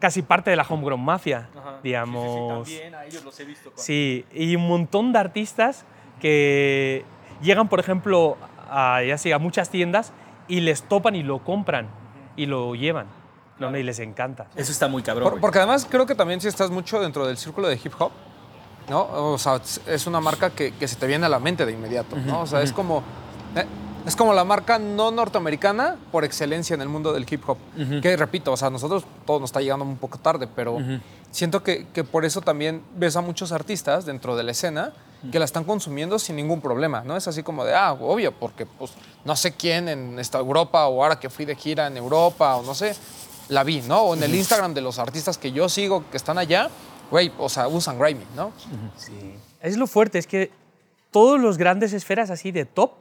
casi 0.00 0.22
parte 0.22 0.50
de 0.50 0.56
la 0.56 0.64
Homegrown 0.68 1.00
Mafia, 1.00 1.48
digamos. 1.84 2.68
a 2.68 3.04
ellos 3.06 3.22
los 3.24 3.38
he 3.38 3.44
visto. 3.44 3.72
Sí, 3.76 4.24
y 4.34 4.56
un 4.56 4.66
montón 4.66 5.12
de 5.12 5.18
artistas 5.20 5.84
que 6.20 7.04
llegan, 7.42 7.68
por 7.68 7.78
ejemplo, 7.80 8.36
a, 8.70 9.02
ya 9.06 9.16
sea, 9.18 9.36
a 9.36 9.38
muchas 9.38 9.70
tiendas 9.70 10.12
y 10.48 10.60
les 10.60 10.82
topan 10.82 11.14
y 11.14 11.22
lo 11.22 11.38
compran 11.44 11.86
y 12.36 12.46
lo 12.46 12.74
llevan. 12.74 13.06
No, 13.58 13.70
no, 13.70 13.76
y 13.78 13.82
les 13.82 13.98
encanta. 13.98 14.46
Eso 14.56 14.72
está 14.72 14.88
muy 14.88 15.02
cabrón. 15.02 15.30
Por- 15.30 15.40
porque 15.40 15.58
además 15.58 15.86
creo 15.88 16.06
que 16.06 16.14
también 16.14 16.40
si 16.40 16.48
estás 16.48 16.70
mucho 16.70 16.98
dentro 17.00 17.26
del 17.26 17.36
círculo 17.36 17.68
de 17.68 17.74
hip 17.82 17.92
hop, 17.98 18.10
¿no? 18.88 19.02
O 19.02 19.36
sea, 19.38 19.60
es 19.86 20.06
una 20.06 20.20
marca 20.20 20.50
que, 20.50 20.72
que 20.72 20.88
se 20.88 20.96
te 20.96 21.06
viene 21.06 21.26
a 21.26 21.28
la 21.28 21.38
mente 21.38 21.66
de 21.66 21.72
inmediato, 21.72 22.16
¿no? 22.16 22.40
O 22.40 22.46
sea, 22.46 22.62
es 22.62 22.72
como... 22.72 23.02
es 24.06 24.16
como 24.16 24.32
la 24.32 24.44
marca 24.44 24.78
no 24.78 25.10
norteamericana 25.10 25.96
por 26.10 26.24
excelencia 26.24 26.74
en 26.74 26.80
el 26.80 26.88
mundo 26.88 27.12
del 27.12 27.26
hip 27.28 27.42
hop. 27.48 27.58
Que 28.00 28.16
repito, 28.16 28.52
o 28.52 28.56
sea, 28.56 28.68
a 28.68 28.70
nosotros 28.70 29.04
todo 29.26 29.40
nos 29.40 29.50
está 29.50 29.60
llegando 29.60 29.84
un 29.84 29.96
poco 29.96 30.18
tarde, 30.18 30.48
pero 30.54 30.78
siento 31.30 31.62
que, 31.62 31.86
que 31.92 32.04
por 32.04 32.24
eso 32.24 32.40
también 32.40 32.82
ves 32.96 33.16
a 33.16 33.20
muchos 33.20 33.52
artistas 33.52 34.04
dentro 34.04 34.36
de 34.36 34.42
la 34.42 34.52
escena 34.52 34.92
que 35.30 35.38
la 35.38 35.44
están 35.44 35.64
consumiendo 35.64 36.18
sin 36.18 36.36
ningún 36.36 36.60
problema, 36.60 37.02
¿no? 37.02 37.16
Es 37.16 37.28
así 37.28 37.42
como 37.42 37.64
de, 37.64 37.74
ah, 37.74 37.92
obvio, 37.92 38.32
porque 38.32 38.64
pues 38.64 38.92
no 39.24 39.36
sé 39.36 39.52
quién 39.52 39.88
en 39.88 40.18
esta 40.18 40.38
Europa 40.38 40.86
o 40.86 41.02
ahora 41.02 41.20
que 41.20 41.28
fui 41.28 41.44
de 41.44 41.54
gira 41.54 41.86
en 41.86 41.96
Europa 41.96 42.56
o 42.56 42.62
no 42.62 42.74
sé, 42.74 42.94
la 43.48 43.62
vi, 43.62 43.82
¿no? 43.82 44.00
O 44.02 44.14
en 44.14 44.22
el 44.22 44.34
Instagram 44.34 44.72
de 44.72 44.80
los 44.80 44.98
artistas 44.98 45.36
que 45.36 45.52
yo 45.52 45.68
sigo 45.68 46.04
que 46.10 46.16
están 46.16 46.38
allá, 46.38 46.70
güey, 47.10 47.32
o 47.38 47.48
sea, 47.48 47.68
usan 47.68 47.98
Grimy, 47.98 48.24
¿no? 48.34 48.52
Es 49.60 49.76
lo 49.76 49.86
fuerte, 49.86 50.18
es 50.18 50.26
que 50.26 50.50
todos 51.10 51.38
los 51.38 51.58
grandes 51.58 51.92
esferas 51.92 52.30
así 52.30 52.50
de 52.50 52.64
top 52.64 52.92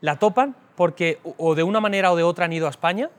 la 0.00 0.16
topan 0.18 0.56
porque 0.76 1.18
o- 1.38 1.54
de 1.54 1.62
una 1.62 1.80
manera 1.80 2.12
o 2.12 2.16
de 2.16 2.22
otra 2.22 2.44
han 2.44 2.52
ido 2.52 2.66
a 2.66 2.70
España 2.70 3.10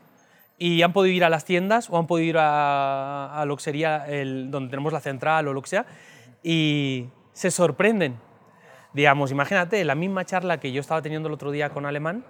y 0.59 0.81
han 0.81 0.93
podido 0.93 1.15
ir 1.15 1.23
a 1.23 1.29
las 1.29 1.45
tiendas 1.45 1.89
o 1.89 1.97
han 1.97 2.07
podido 2.07 2.29
ir 2.29 2.37
a, 2.39 3.39
a 3.41 3.45
lo 3.45 3.55
que 3.57 3.63
sería 3.63 4.07
el, 4.07 4.49
donde 4.51 4.69
tenemos 4.69 4.93
la 4.93 4.99
central 4.99 5.47
o 5.47 5.53
lo 5.53 5.61
que 5.61 5.69
sea 5.69 5.85
y 6.43 7.07
se 7.33 7.51
sorprenden. 7.51 8.15
Digamos, 8.93 9.31
imagínate 9.31 9.83
la 9.85 9.95
misma 9.95 10.25
charla 10.25 10.59
que 10.59 10.71
yo 10.71 10.81
estaba 10.81 11.01
teniendo 11.01 11.27
el 11.27 11.33
otro 11.33 11.51
día 11.51 11.69
con 11.69 11.85
Alemán 11.85 12.23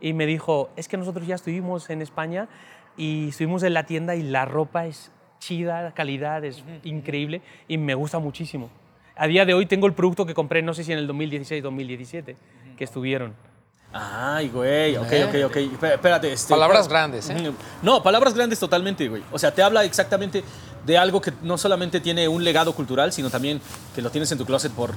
y 0.00 0.12
me 0.12 0.26
dijo, 0.26 0.70
es 0.76 0.88
que 0.88 0.96
nosotros 0.96 1.26
ya 1.26 1.34
estuvimos 1.36 1.90
en 1.90 2.02
España 2.02 2.48
y 2.96 3.28
estuvimos 3.28 3.62
en 3.62 3.74
la 3.74 3.84
tienda 3.84 4.16
y 4.16 4.22
la 4.22 4.44
ropa 4.44 4.86
es 4.86 5.12
chida, 5.38 5.82
la 5.82 5.92
calidad 5.92 6.44
es 6.44 6.64
increíble 6.82 7.42
y 7.68 7.78
me 7.78 7.94
gusta 7.94 8.18
muchísimo. 8.18 8.70
A 9.16 9.26
día 9.28 9.44
de 9.44 9.54
hoy 9.54 9.66
tengo 9.66 9.86
el 9.86 9.92
producto 9.92 10.26
que 10.26 10.34
compré, 10.34 10.62
no 10.62 10.74
sé 10.74 10.82
si 10.84 10.92
en 10.92 10.98
el 10.98 11.08
2016-2017, 11.08 12.36
que 12.76 12.84
estuvieron. 12.84 13.34
Ay, 13.92 14.48
güey, 14.50 14.96
ok, 14.96 15.06
ok, 15.28 15.34
ok. 15.46 15.56
Espé- 15.56 15.94
Espérate. 15.94 16.32
Este, 16.32 16.50
Palabras 16.52 16.88
grandes, 16.88 17.30
¿eh? 17.30 17.36
Ujú. 17.40 17.54
No, 17.82 18.02
palabras 18.02 18.34
grandes 18.34 18.58
totalmente, 18.58 19.08
güey. 19.08 19.22
O 19.32 19.38
sea, 19.38 19.52
te 19.52 19.62
habla 19.62 19.84
exactamente 19.84 20.44
de 20.84 20.98
algo 20.98 21.20
que 21.20 21.32
no 21.42 21.56
solamente 21.58 22.00
tiene 22.00 22.28
un 22.28 22.44
legado 22.44 22.74
cultural, 22.74 23.12
sino 23.12 23.30
también 23.30 23.60
que 23.94 24.02
lo 24.02 24.10
tienes 24.10 24.30
en 24.32 24.38
tu 24.38 24.44
closet 24.44 24.72
por 24.72 24.92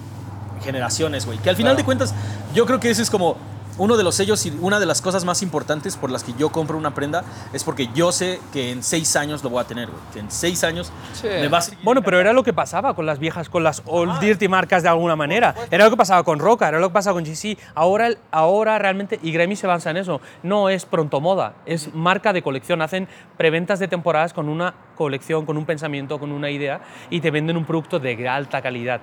generaciones, 0.63 1.25
güey. 1.25 1.37
Que 1.39 1.49
al 1.49 1.55
final 1.55 1.75
de 1.75 1.83
cuentas, 1.85 2.13
yo 2.53 2.65
creo 2.65 2.79
que 2.79 2.89
ese 2.89 3.01
es 3.01 3.09
como 3.09 3.37
uno 3.78 3.97
de 3.97 4.03
los 4.03 4.15
sellos 4.15 4.45
y 4.45 4.57
una 4.61 4.80
de 4.80 4.86
las 4.86 5.01
cosas 5.01 5.26
más 5.26 5.41
importantes 5.41 5.97
por 5.97 6.11
las 6.11 6.24
que 6.24 6.34
yo 6.38 6.49
compro 6.49 6.78
una 6.78 6.93
prenda 6.93 7.24
es 7.53 7.63
porque 7.63 7.89
yo 7.93 8.11
sé 8.11 8.39
que 8.53 8.72
en 8.72 8.84
seis 8.84 9.15
años 9.15 9.43
lo 9.43 9.49
voy 9.49 9.61
a 9.61 9.67
tener, 9.67 9.89
güey. 9.89 10.01
Que 10.13 10.19
en 10.19 10.30
seis 10.32 10.63
años 10.63 10.91
Sí. 11.13 11.28
me 11.28 11.47
va 11.47 11.59
a 11.59 11.61
seguir 11.61 11.80
Bueno, 11.84 12.01
pero 12.01 12.19
era 12.19 12.34
lo 12.34 12.43
que 12.43 12.53
pasaba 12.53 12.93
con 12.95 13.05
las 13.05 13.19
viejas, 13.19 13.49
con 13.49 13.63
las 13.63 13.82
old 13.86 14.19
dirty 14.19 14.47
marcas 14.47 14.84
de 14.84 14.89
alguna 14.89 15.15
manera. 15.15 15.55
Era 15.69 15.86
lo 15.86 15.89
que 15.91 15.97
pasaba 15.97 16.24
con 16.24 16.39
Roca, 16.39 16.67
era 16.67 16.80
lo 16.80 16.89
que 16.89 16.93
pasaba 16.93 17.15
con 17.15 17.24
GC. 17.26 17.57
Ahora, 17.76 18.09
ahora 18.32 18.78
realmente, 18.80 19.19
y 19.24 19.32
Grammy 19.32 19.55
se 19.55 19.67
basa 19.67 19.89
en 19.91 19.97
eso, 19.97 20.22
no 20.43 20.69
es 20.69 20.86
pronto 20.86 21.22
moda, 21.22 21.53
es 21.65 21.93
marca 21.93 22.34
de 22.34 22.41
colección. 22.41 22.82
Hacen 22.82 23.07
preventas 23.38 23.80
de 23.80 23.88
temporadas 23.88 24.34
con 24.34 24.49
una 24.49 24.74
colección, 24.95 25.45
con 25.45 25.57
un 25.57 25.65
pensamiento, 25.65 26.19
con 26.19 26.32
una 26.32 26.49
idea, 26.49 26.82
y 27.09 27.22
te 27.22 27.32
venden 27.32 27.57
un 27.57 27.65
producto 27.65 27.99
de 27.99 28.28
alta 28.28 28.61
calidad. 28.61 29.01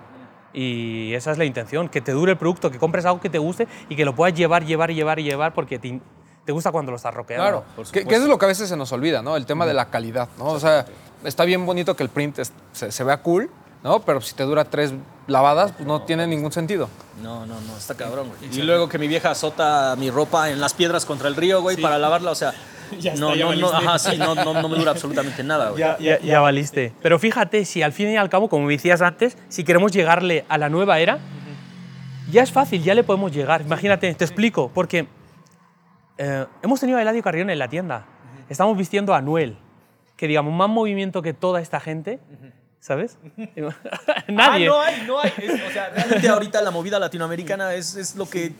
Y 0.52 1.12
esa 1.14 1.30
es 1.32 1.38
la 1.38 1.44
intención, 1.44 1.88
que 1.88 2.00
te 2.00 2.12
dure 2.12 2.32
el 2.32 2.38
producto, 2.38 2.70
que 2.70 2.78
compres 2.78 3.04
algo 3.04 3.20
que 3.20 3.30
te 3.30 3.38
guste 3.38 3.68
y 3.88 3.96
que 3.96 4.04
lo 4.04 4.14
puedas 4.14 4.34
llevar, 4.36 4.64
llevar, 4.64 4.90
llevar 4.92 5.18
y 5.18 5.24
llevar 5.24 5.52
porque 5.54 5.78
te, 5.78 6.00
te 6.44 6.52
gusta 6.52 6.72
cuando 6.72 6.90
lo 6.92 6.96
estás 6.96 7.12
roqueando. 7.14 7.44
Claro, 7.44 7.64
por 7.76 7.86
que, 7.90 8.04
que 8.04 8.14
eso 8.14 8.24
es 8.24 8.28
lo 8.28 8.38
que 8.38 8.44
a 8.46 8.48
veces 8.48 8.68
se 8.68 8.76
nos 8.76 8.90
olvida, 8.92 9.20
¿no? 9.22 9.36
El 9.36 9.44
tema 9.46 9.66
de 9.66 9.74
la 9.74 9.90
calidad, 9.90 10.28
¿no? 10.38 10.46
O 10.46 10.60
sea, 10.60 10.86
está 11.24 11.44
bien 11.44 11.64
bonito 11.66 11.94
que 11.94 12.02
el 12.02 12.08
print 12.08 12.38
es- 12.38 12.52
se, 12.72 12.90
se 12.90 13.04
vea 13.04 13.18
cool, 13.22 13.50
¿no? 13.84 14.00
Pero 14.00 14.20
si 14.20 14.34
te 14.34 14.42
dura 14.44 14.64
tres 14.64 14.92
lavadas, 15.26 15.72
pues 15.72 15.86
no 15.86 16.02
tiene 16.02 16.26
ningún 16.26 16.50
sentido. 16.50 16.88
No, 17.22 17.44
no, 17.44 17.60
no, 17.60 17.76
está 17.76 17.94
cabrón, 17.94 18.28
güey. 18.38 18.56
Y 18.58 18.62
luego 18.62 18.88
que 18.88 18.98
mi 18.98 19.06
vieja 19.08 19.30
azota 19.30 19.94
mi 19.98 20.10
ropa 20.10 20.48
en 20.50 20.60
las 20.60 20.72
piedras 20.72 21.04
contra 21.04 21.28
el 21.28 21.36
río, 21.36 21.60
güey, 21.60 21.76
para 21.76 21.98
lavarla, 21.98 22.30
o 22.30 22.34
sea, 22.34 22.54
Ya 23.00 23.12
está, 23.12 23.20
no, 23.20 23.34
ya 23.34 23.44
no, 23.46 23.54
no, 23.54 23.68
ajá, 23.68 23.98
sí, 23.98 24.16
no, 24.16 24.34
no, 24.34 24.54
no 24.60 24.68
me 24.68 24.78
dura 24.78 24.92
absolutamente 24.92 25.42
nada. 25.44 25.72
Ya, 25.76 25.98
ya, 25.98 26.18
ya 26.20 26.40
valiste. 26.40 26.92
Pero 27.02 27.18
fíjate, 27.18 27.64
si 27.64 27.82
al 27.82 27.92
fin 27.92 28.08
y 28.08 28.16
al 28.16 28.28
cabo, 28.28 28.48
como 28.48 28.68
decías 28.68 29.02
antes, 29.02 29.36
si 29.48 29.64
queremos 29.64 29.92
llegarle 29.92 30.44
a 30.48 30.58
la 30.58 30.68
nueva 30.68 30.98
era, 30.98 31.18
ya 32.30 32.42
es 32.42 32.52
fácil, 32.52 32.82
ya 32.82 32.94
le 32.94 33.04
podemos 33.04 33.32
llegar. 33.32 33.62
Imagínate, 33.62 34.12
te 34.14 34.24
explico, 34.24 34.70
porque 34.74 35.06
eh, 36.18 36.46
hemos 36.62 36.80
tenido 36.80 36.98
a 36.98 37.02
Eladio 37.02 37.22
Carrión 37.22 37.50
en 37.50 37.58
la 37.58 37.68
tienda. 37.68 38.06
Estamos 38.48 38.76
vistiendo 38.76 39.14
a 39.14 39.18
Anuel, 39.18 39.56
que 40.16 40.26
digamos, 40.26 40.52
más 40.52 40.68
movimiento 40.68 41.22
que 41.22 41.32
toda 41.32 41.60
esta 41.60 41.80
gente, 41.80 42.18
¿sabes? 42.80 43.16
Nadie. 44.28 44.66
Ah, 44.66 44.70
no 44.70 44.80
hay, 44.80 45.02
no 45.06 45.20
hay. 45.20 45.32
Es- 45.38 45.60
o 45.68 45.72
sea, 45.72 45.88
realmente 45.90 46.28
ahorita 46.28 46.60
la 46.62 46.70
movida 46.70 46.98
latinoamericana 46.98 47.74
es, 47.74 47.94
es 47.96 48.14
lo, 48.16 48.28
que, 48.28 48.46
eh, 48.46 48.54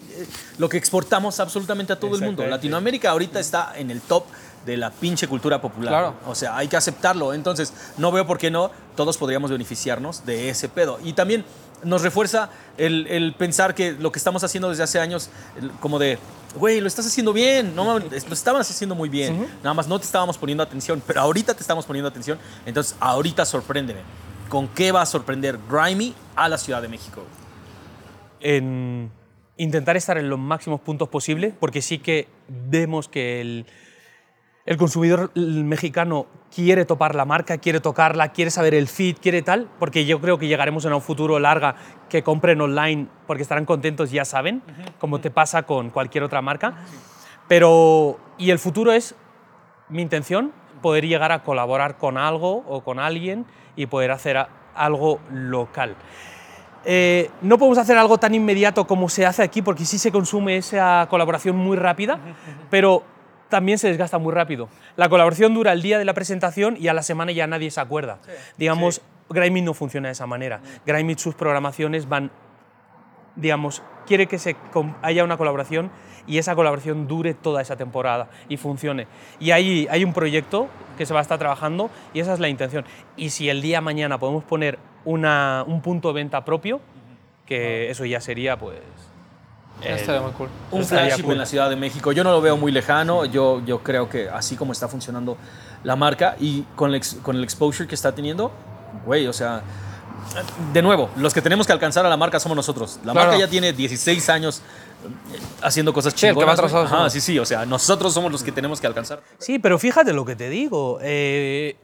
lo 0.59 0.69
que 0.69 0.77
exportamos 0.77 1.41
absolutamente 1.41 1.93
a 1.93 1.99
todo 2.01 2.15
el 2.17 2.23
mundo. 2.23 2.47
Latinoamérica 2.47 3.11
ahorita 3.11 3.41
está 3.41 3.73
en 3.77 3.91
el 3.91 4.01
top 4.01 4.25
de 4.67 4.77
la 4.77 4.91
pinche 4.91 5.27
cultura 5.29 5.61
popular. 5.61 5.91
Claro. 5.93 6.15
O 6.27 6.35
sea, 6.35 6.57
hay 6.57 6.69
que 6.69 6.77
aceptarlo. 6.77 7.33
Entonces, 7.33 7.73
no 7.97 8.13
veo 8.13 8.27
por 8.27 8.39
qué 8.39 8.51
no, 8.51 8.71
todos 8.97 9.17
podríamos 9.17 9.51
beneficiarnos 9.51 10.27
de 10.27 10.51
ese 10.51 10.69
pedo. 10.69 10.99
Y 11.03 11.13
también 11.15 11.45
nos 11.85 12.03
refuerza 12.03 12.51
el, 12.77 13.07
el 13.07 13.35
pensar 13.35 13.75
que 13.75 13.93
lo 13.93 14.11
que 14.13 14.19
estamos 14.19 14.43
haciendo 14.45 14.69
desde 14.69 14.83
hace 14.83 14.99
años, 15.01 15.31
el- 15.61 15.71
como 15.73 15.99
de, 15.99 16.19
güey, 16.55 16.81
lo 16.81 16.89
estás 16.89 17.07
haciendo 17.07 17.33
bien, 17.33 17.75
no, 17.75 17.99
lo 17.99 18.07
estabas 18.15 18.71
haciendo 18.71 18.95
muy 18.95 19.09
bien. 19.09 19.47
Nada 19.63 19.75
más 19.75 19.89
no 19.89 19.99
te 19.99 20.05
estábamos 20.05 20.39
poniendo 20.39 20.63
atención, 20.63 21.03
pero 21.07 21.21
ahorita 21.21 21.55
te 21.55 21.61
estamos 21.61 21.85
poniendo 21.87 22.09
atención. 22.09 22.39
Entonces, 22.67 22.97
ahorita 23.01 23.45
sorpréndeme. 23.45 24.01
¿Con 24.49 24.69
qué 24.69 24.93
va 24.93 25.03
a 25.03 25.07
sorprender 25.07 25.59
Grimy 25.71 26.15
a 26.35 26.49
la 26.49 26.57
Ciudad 26.57 26.81
de 26.81 26.89
México? 26.89 27.23
en 28.41 29.11
intentar 29.57 29.97
estar 29.97 30.19
en 30.19 30.29
los 30.29 30.39
máximos 30.39 30.81
puntos 30.81 31.09
posibles, 31.09 31.55
porque 31.59 31.83
sí 31.83 31.99
que 31.99 32.29
vemos 32.49 33.09
que 33.09 33.41
el, 33.41 33.67
el 34.67 34.77
consumidor 34.77 35.33
mexicano 35.37 36.27
quiere 36.55 36.85
topar 36.85 37.15
la 37.15 37.25
marca, 37.25 37.59
quiere 37.59 37.81
tocarla, 37.81 38.29
quiere 38.31 38.51
saber 38.51 38.75
el 38.75 38.89
fit, 38.89 39.19
quiere 39.21 39.43
tal, 39.43 39.69
porque 39.79 40.07
yo 40.07 40.21
creo 40.21 40.39
que 40.39 40.49
llegaremos 40.49 40.85
en 40.85 40.93
un 40.93 41.03
futuro 41.03 41.39
larga 41.39 41.75
que 42.09 42.23
compren 42.23 42.61
online 42.61 43.07
porque 43.27 43.43
estarán 43.43 43.65
contentos, 43.67 44.11
ya 44.11 44.25
saben, 44.25 44.63
como 44.99 45.21
te 45.21 45.31
pasa 45.31 45.63
con 45.65 45.91
cualquier 45.91 46.25
otra 46.25 46.41
marca. 46.43 46.75
Pero, 47.49 48.19
y 48.39 48.51
el 48.51 48.59
futuro 48.59 48.93
es, 48.93 49.15
mi 49.89 50.03
intención, 50.03 50.53
poder 50.83 51.07
llegar 51.07 51.33
a 51.33 51.43
colaborar 51.43 51.97
con 51.99 52.19
algo 52.19 52.65
o 52.69 52.83
con 52.83 52.99
alguien 52.99 53.47
y 53.77 53.87
poder 53.87 54.11
hacer 54.11 54.37
a- 54.37 54.49
algo 54.75 55.21
local. 55.33 55.97
Eh, 56.85 57.31
no 57.43 57.59
podemos 57.59 57.79
hacer 57.79 57.99
algo 57.99 58.19
tan 58.19 58.35
inmediato 58.35 58.87
como 58.87 59.09
se 59.09 59.27
hace 59.27 59.43
aquí, 59.43 59.61
porque 59.63 59.85
sí 59.85 59.99
se 59.99 60.13
consume 60.13 60.57
esa 60.57 61.07
colaboración 61.11 61.57
muy 61.57 61.77
rápida, 61.77 62.19
pero 62.71 63.03
también 63.49 63.79
se 63.79 63.89
desgasta 63.89 64.19
muy 64.19 64.33
rápido. 64.33 64.69
La 64.97 65.09
colaboración 65.09 65.55
dura 65.55 65.73
el 65.73 65.83
día 65.83 65.99
de 65.99 66.05
la 66.05 66.15
presentación 66.15 66.77
y 66.79 66.89
a 66.89 66.95
la 66.95 67.03
semana 67.03 67.33
ya 67.33 67.47
nadie 67.47 67.71
se 67.71 67.81
acuerda. 67.81 68.19
Digamos, 68.57 69.01
Grimy 69.31 69.63
no 69.63 69.75
funciona 69.75 70.09
de 70.09 70.13
esa 70.13 70.27
manera. 70.27 70.61
Grimy 70.87 71.15
sus 71.17 71.35
programaciones 71.35 72.09
van, 72.09 72.31
digamos, 73.37 73.83
quiere 74.07 74.27
que 74.27 74.39
se 74.39 74.57
haya 75.03 75.25
una 75.25 75.37
colaboración 75.37 75.91
y 76.27 76.39
esa 76.39 76.55
colaboración 76.55 77.07
dure 77.09 77.35
toda 77.35 77.63
esa 77.63 77.77
temporada 77.77 78.29
y 78.49 78.57
funcione. 78.57 79.07
Y 79.41 79.51
ahí 79.53 79.87
hay 79.91 80.05
un 80.05 80.13
proyecto 80.13 80.69
que 80.99 81.07
se 81.07 81.15
va 81.15 81.21
a 81.21 81.23
estar 81.23 81.39
trabajando 81.39 81.91
y 82.13 82.21
esa 82.21 82.35
es 82.35 82.41
la 82.41 82.49
intención. 82.49 82.85
Y 83.17 83.31
si 83.31 83.49
el 83.49 83.63
día 83.63 83.81
mañana 83.81 84.19
podemos 84.19 84.45
poner 84.45 84.79
una- 85.05 85.65
un 85.67 85.81
punto 85.81 86.09
de 86.09 86.15
venta 86.15 86.45
propio, 86.45 86.81
que 87.47 87.91
eso 87.91 88.05
ya 88.05 88.21
sería 88.21 88.59
pues... 88.59 88.79
el- 89.83 89.95
Estaría 89.99 90.21
muy 90.21 90.33
cool. 90.33 90.49
Un 90.71 90.85
flagship 90.85 91.23
cool. 91.23 91.33
en 91.33 91.39
la 91.39 91.47
Ciudad 91.47 91.71
de 91.71 91.77
México. 91.77 92.13
Yo 92.13 92.25
no 92.25 92.31
lo 92.33 92.41
veo 92.41 92.57
muy 92.57 92.73
lejano. 92.73 93.25
Yo, 93.25 93.63
yo 93.65 93.83
creo 93.83 94.09
que 94.09 94.29
así 94.29 94.57
como 94.57 94.73
está 94.73 94.89
funcionando 94.89 95.37
la 95.85 95.97
marca 95.97 96.37
y 96.41 96.63
con 96.75 96.91
el, 96.91 96.97
ex- 96.97 97.17
con 97.23 97.37
el 97.37 97.45
exposure 97.45 97.89
que 97.89 97.95
está 97.95 98.13
teniendo, 98.13 98.51
güey, 99.07 99.27
o 99.27 99.33
sea, 99.33 99.63
de 100.73 100.83
nuevo, 100.83 101.09
los 101.17 101.33
que 101.33 101.41
tenemos 101.41 101.67
que 101.67 101.73
alcanzar 101.73 102.05
a 102.05 102.09
la 102.09 102.17
marca 102.17 102.39
somos 102.41 102.57
nosotros. 102.57 102.99
La 103.05 103.13
Claro. 103.13 103.31
marca 103.31 103.39
ya 103.45 103.49
tiene 103.49 103.73
16 103.73 104.29
años 104.29 104.61
eh, 105.33 105.39
haciendo 105.63 105.93
cosas 105.93 106.13
Sí, 106.17 106.27
el 106.27 106.37
que 106.37 106.45
va 106.45 106.55
chingonas. 106.57 106.75
Ajá, 106.75 106.89
somos. 106.97 107.13
sí, 107.13 107.21
sí, 107.21 107.39
o 107.39 107.47
sea, 107.47 107.65
nosotros 107.65 108.13
somos 108.13 108.31
los 108.33 108.43
que 108.43 108.51
tenemos 108.53 108.81
que 108.81 108.87
alcanzar. 108.89 109.21
Sí, 109.39 109.59
pero 109.59 109.79
fíjate 109.79 110.13
lo 110.13 110.25
que 110.25 110.35
te 110.37 110.49
digo. 110.51 110.99
eh, 111.03 111.77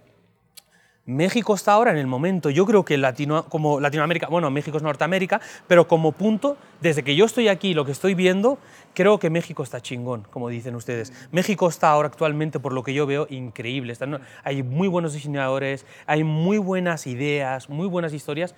México 1.06 1.54
está 1.54 1.72
ahora 1.72 1.90
en 1.90 1.98
el 1.98 2.06
momento. 2.06 2.48
Yo 2.48 2.64
creo 2.64 2.82
que 2.84 2.96
Latino, 2.96 3.44
como 3.50 3.78
Latinoamérica, 3.78 4.28
bueno, 4.28 4.50
México 4.50 4.78
es 4.78 4.82
Norteamérica, 4.82 5.40
pero 5.68 5.86
como 5.86 6.12
punto, 6.12 6.56
desde 6.80 7.02
que 7.02 7.14
yo 7.14 7.26
estoy 7.26 7.48
aquí, 7.48 7.74
lo 7.74 7.84
que 7.84 7.92
estoy 7.92 8.14
viendo, 8.14 8.58
creo 8.94 9.18
que 9.18 9.28
México 9.28 9.62
está 9.62 9.82
chingón, 9.82 10.26
como 10.30 10.48
dicen 10.48 10.74
ustedes. 10.74 11.12
México 11.30 11.68
está 11.68 11.90
ahora 11.90 12.08
actualmente, 12.08 12.58
por 12.58 12.72
lo 12.72 12.82
que 12.82 12.94
yo 12.94 13.04
veo, 13.06 13.26
increíble. 13.28 13.92
Están- 13.92 14.22
hay 14.44 14.62
muy 14.62 14.88
buenos 14.88 15.12
diseñadores, 15.12 15.84
hay 16.06 16.24
muy 16.24 16.56
buenas 16.56 17.06
ideas, 17.06 17.68
muy 17.68 17.86
buenas 17.86 18.14
historias. 18.14 18.54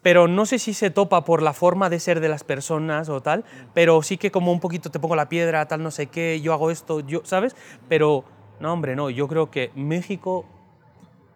Pero 0.00 0.28
no 0.28 0.46
sé 0.46 0.60
si 0.60 0.74
se 0.74 0.90
topa 0.90 1.24
por 1.24 1.42
la 1.42 1.52
forma 1.52 1.90
de 1.90 1.98
ser 1.98 2.20
de 2.20 2.28
las 2.28 2.44
personas 2.44 3.08
o 3.08 3.20
tal, 3.20 3.44
pero 3.74 4.00
sí 4.04 4.16
que 4.16 4.30
como 4.30 4.52
un 4.52 4.60
poquito 4.60 4.90
te 4.90 5.00
pongo 5.00 5.16
la 5.16 5.28
piedra, 5.28 5.66
tal 5.66 5.82
no 5.82 5.90
sé 5.90 6.06
qué, 6.06 6.40
yo 6.40 6.52
hago 6.52 6.70
esto, 6.70 7.00
yo, 7.00 7.22
¿sabes? 7.24 7.56
Pero 7.88 8.24
no, 8.60 8.72
hombre, 8.72 8.94
no, 8.94 9.10
yo 9.10 9.26
creo 9.26 9.50
que 9.50 9.72
México 9.74 10.44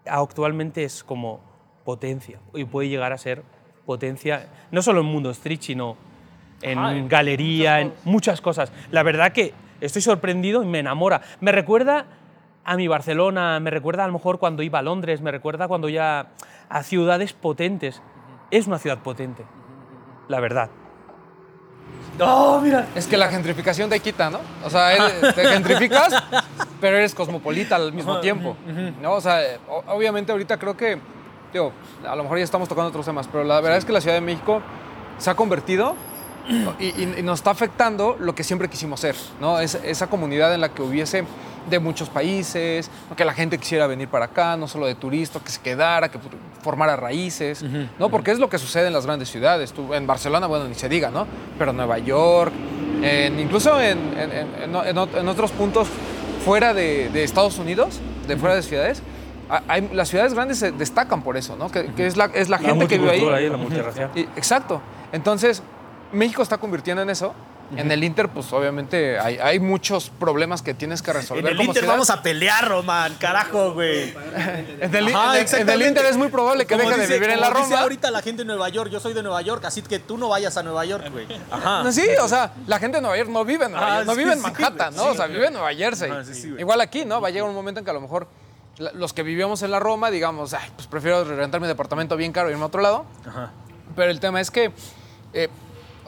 actualmente 0.07 0.84
es 0.84 1.05
como 1.05 1.40
potencia 1.84 2.38
y 2.55 2.64
puede 2.64 2.88
llegar 2.88 3.12
a 3.12 3.18
ser 3.18 3.42
potencia, 3.86 4.48
no 4.70 4.82
solo 4.82 5.00
en 5.00 5.07
mundo 5.07 5.30
street, 5.30 5.61
sino 5.61 5.96
en 6.62 6.78
Ajá, 6.78 6.94
galería, 7.09 7.80
en 7.80 7.92
muchas 8.05 8.40
cosas. 8.40 8.72
La 8.90 9.03
verdad 9.03 9.32
que 9.32 9.53
estoy 9.80 10.03
sorprendido 10.03 10.62
y 10.62 10.66
me 10.66 10.78
enamora. 10.78 11.22
Me 11.40 11.53
recuerda 11.53 12.07
a 12.64 12.76
mi 12.76 12.86
Barcelona, 12.86 13.59
me 13.61 13.70
recuerda 13.70 14.05
a 14.05 14.07
lo 14.07 14.12
mejor 14.12 14.38
cuando 14.38 14.62
iba 14.62 14.78
a 14.78 14.82
Londres, 14.82 15.20
me 15.20 15.32
recuerda 15.32 15.66
cuando 15.66 15.88
ya 15.88 16.28
a 16.68 16.82
ciudades 16.82 17.32
potentes. 17.32 18.00
Es 18.50 18.66
una 18.66 18.78
ciudad 18.78 18.98
potente, 18.98 19.44
la 20.28 20.38
verdad. 20.40 20.70
¡Oh, 22.20 22.61
mira! 22.62 22.86
Es 22.94 23.07
que 23.07 23.16
la 23.16 23.28
gentrificación 23.28 23.88
te 23.88 23.98
quita, 24.00 24.30
¿no? 24.30 24.38
O 24.64 24.70
sea, 24.70 24.94
te 25.34 25.46
gentrificas, 25.46 26.22
pero 26.80 26.96
eres 26.96 27.14
cosmopolita 27.14 27.76
al 27.76 27.92
mismo 27.92 28.20
tiempo. 28.20 28.57
¿no? 29.03 29.12
O 29.12 29.20
sea, 29.20 29.40
obviamente 29.88 30.32
ahorita 30.32 30.59
creo 30.59 30.76
que, 30.76 30.98
digo, 31.53 31.72
a 32.07 32.16
lo 32.16 32.22
mejor 32.24 32.38
ya 32.38 32.44
estamos 32.44 32.68
tocando 32.68 32.88
otros 32.88 33.07
temas, 33.07 33.28
pero 33.30 33.44
la 33.44 33.61
verdad 33.61 33.78
es 33.78 33.84
que 33.84 33.92
la 33.92 34.00
Ciudad 34.00 34.16
de 34.16 34.20
México 34.20 34.61
se 35.18 35.30
ha 35.30 35.34
convertido 35.34 35.94
y, 36.80 36.86
y- 36.86 37.14
y 37.18 37.22
nos 37.22 37.38
está 37.40 37.50
afectando 37.50 38.16
lo 38.18 38.34
que 38.34 38.42
siempre 38.44 38.68
quisimos 38.68 38.98
ser, 39.00 39.14
¿no? 39.40 39.61
Es- 39.61 39.76
esa 39.84 40.09
comunidad 40.09 40.53
en 40.55 40.61
la 40.61 40.70
que 40.70 40.82
hubiese 40.82 41.24
de 41.70 41.78
muchos 41.78 42.09
países, 42.09 42.90
que 43.16 43.24
la 43.24 43.32
gente 43.32 43.57
quisiera 43.57 43.86
venir 43.86 44.09
para 44.09 44.24
acá, 44.24 44.57
no 44.57 44.66
solo 44.66 44.86
de 44.86 44.96
turista, 44.96 45.38
que 45.38 45.50
se 45.53 45.61
quedara, 45.61 46.11
que 46.11 46.18
formara 46.61 46.96
raíces, 46.96 47.62
¿no? 48.00 48.09
Porque 48.09 48.32
es 48.32 48.40
lo 48.40 48.48
que 48.50 48.59
sucede 48.59 48.88
en 48.88 48.92
las 48.92 49.07
grandes 49.07 49.28
ciudades. 49.30 49.72
Tú, 49.72 49.94
en 49.94 50.05
Barcelona, 50.05 50.48
bueno, 50.48 50.66
ni 50.66 50.74
se 50.74 50.88
diga, 50.88 51.11
¿no? 51.12 51.24
Pero 51.57 51.72
Nueva 51.72 51.98
York, 51.98 52.53
en- 53.03 53.38
incluso 53.38 53.80
en 53.80 55.28
otros 55.28 55.50
puntos 55.53 55.86
fuera 56.45 56.74
de, 56.74 57.09
de 57.11 57.24
Estados 57.24 57.59
Unidos, 57.59 58.01
de 58.28 58.36
fuera 58.36 58.55
de 58.55 58.62
ciudades, 58.62 59.03
ha- 59.51 59.62
hay- 59.68 59.88
las 59.93 60.09
ciudades 60.09 60.34
grandes 60.34 60.59
se 60.59 60.72
destacan 60.72 61.22
por 61.22 61.36
eso, 61.36 61.57
¿no? 61.57 61.70
Que, 61.70 61.86
que 61.95 62.07
es 62.07 62.16
la, 62.16 62.26
es 62.26 62.49
la 62.49 62.59
gente 62.59 62.86
que 62.88 62.99
vive 62.99 63.11
ahí. 63.11 63.20
multicultural 63.20 63.43
la. 63.51 63.57
Y- 64.14 64.20
exacto. 64.36 64.80
Entonces, 65.12 65.62
México 66.12 66.43
está 66.43 66.59
convirtiendo 66.59 67.03
en 67.03 67.11
eso. 67.11 67.34
En 67.76 67.90
el 67.90 68.04
Inter, 68.04 68.28
pues 68.28 68.52
obviamente 68.52 69.18
hay, 69.18 69.38
hay 69.38 69.58
muchos 69.60 70.10
problemas 70.10 70.62
que 70.62 70.74
tienes 70.74 71.02
que 71.02 71.12
resolver. 71.12 71.44
En 71.44 71.50
el 71.52 71.56
como 71.56 71.68
Inter 71.70 71.82
ciudad. 71.82 71.94
vamos 71.94 72.10
a 72.10 72.22
pelear, 72.22 72.68
Román, 72.68 73.14
carajo, 73.18 73.72
güey. 73.74 74.10
En 74.10 74.14
el, 74.14 74.34
Ajá, 74.34 74.66
en 74.80 74.96
el- 74.96 75.08
en 75.08 75.34
el 75.34 75.36
exactamente. 75.42 75.88
Inter 75.88 76.04
es 76.06 76.16
muy 76.16 76.28
probable 76.28 76.66
que 76.66 76.76
Como 76.76 76.88
deje 76.90 77.00
de 77.06 77.14
vivir 77.14 77.30
en 77.30 77.40
la 77.40 77.48
dice 77.50 77.60
Roma. 77.62 77.80
ahorita 77.80 78.10
la 78.10 78.22
gente 78.22 78.42
de 78.42 78.46
Nueva 78.46 78.68
York, 78.68 78.90
yo 78.90 79.00
soy 79.00 79.12
de 79.14 79.22
Nueva 79.22 79.42
York, 79.42 79.64
así 79.64 79.82
que 79.82 79.98
tú 79.98 80.18
no 80.18 80.28
vayas 80.28 80.56
a 80.56 80.62
Nueva 80.62 80.84
York, 80.84 81.08
güey. 81.10 81.26
Ajá. 81.50 81.90
Sí, 81.92 82.06
o 82.22 82.28
sea, 82.28 82.52
la 82.66 82.78
gente 82.78 82.98
de 82.98 83.02
Nueva 83.02 83.16
York 83.16 83.30
no 83.30 83.44
vive 83.44 83.64
en 83.66 83.72
Nueva 83.72 83.86
Ah, 83.86 83.94
York, 83.96 84.06
no 84.06 84.12
sí, 84.12 84.18
vive 84.18 84.32
en 84.32 84.38
sí, 84.38 84.42
Manhattan, 84.44 84.94
¿no? 84.96 85.04
o 85.06 85.14
sea, 85.14 85.26
vive 85.26 85.46
en 85.46 85.52
Nueva 85.52 85.72
Jersey. 85.74 86.10
Ajá. 86.10 86.22
Igual 86.58 86.80
aquí, 86.80 87.04
¿no? 87.04 87.20
Va 87.20 87.28
a 87.28 87.30
llegar 87.30 87.48
un 87.48 87.54
momento 87.54 87.78
en 87.80 87.84
que 87.84 87.90
a 87.90 87.94
lo 87.94 88.00
mejor 88.00 88.28
los 88.94 89.12
que 89.12 89.22
vivíamos 89.22 89.62
en 89.62 89.70
la 89.70 89.78
Roma, 89.80 90.10
digamos, 90.10 90.54
ay, 90.54 90.68
pues 90.74 90.86
prefiero 90.86 91.24
rentar 91.24 91.60
mi 91.60 91.66
departamento 91.66 92.16
bien 92.16 92.32
caro 92.32 92.48
y 92.48 92.52
irme 92.52 92.64
a 92.64 92.66
otro 92.66 92.80
lado. 92.80 93.04
Ajá. 93.26 93.50
Pero 93.94 94.10
el 94.10 94.18
tema 94.18 94.40
es 94.40 94.50
que 94.50 94.72
eh, 95.34 95.48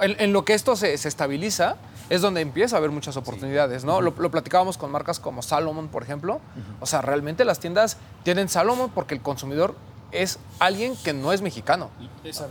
en, 0.01 0.17
en 0.21 0.33
lo 0.33 0.45
que 0.45 0.55
esto 0.55 0.77
se, 0.77 0.97
se 0.99 1.09
estabiliza 1.09 1.77
es 2.11 2.21
donde 2.21 2.41
empieza 2.43 2.77
a 2.77 2.79
haber 2.79 2.91
muchas 2.91 3.17
oportunidades, 3.17 3.85
¿no? 3.85 4.01
lo, 4.03 4.13
lo 4.17 4.31
platicábamos 4.31 4.77
con 4.77 4.91
marcas 4.91 5.19
como 5.21 5.41
Salomon, 5.43 5.89
por 5.89 6.03
ejemplo. 6.03 6.41
O 6.81 6.87
sea, 6.87 7.01
realmente 7.01 7.45
las 7.45 7.61
tiendas 7.61 7.97
tienen 8.25 8.49
Salomon 8.49 8.91
porque 8.91 9.15
el 9.15 9.23
consumidor 9.23 9.75
es 10.13 10.39
alguien 10.59 10.97
que 11.03 11.13
no 11.13 11.33
es 11.33 11.41
mexicano. 11.43 11.89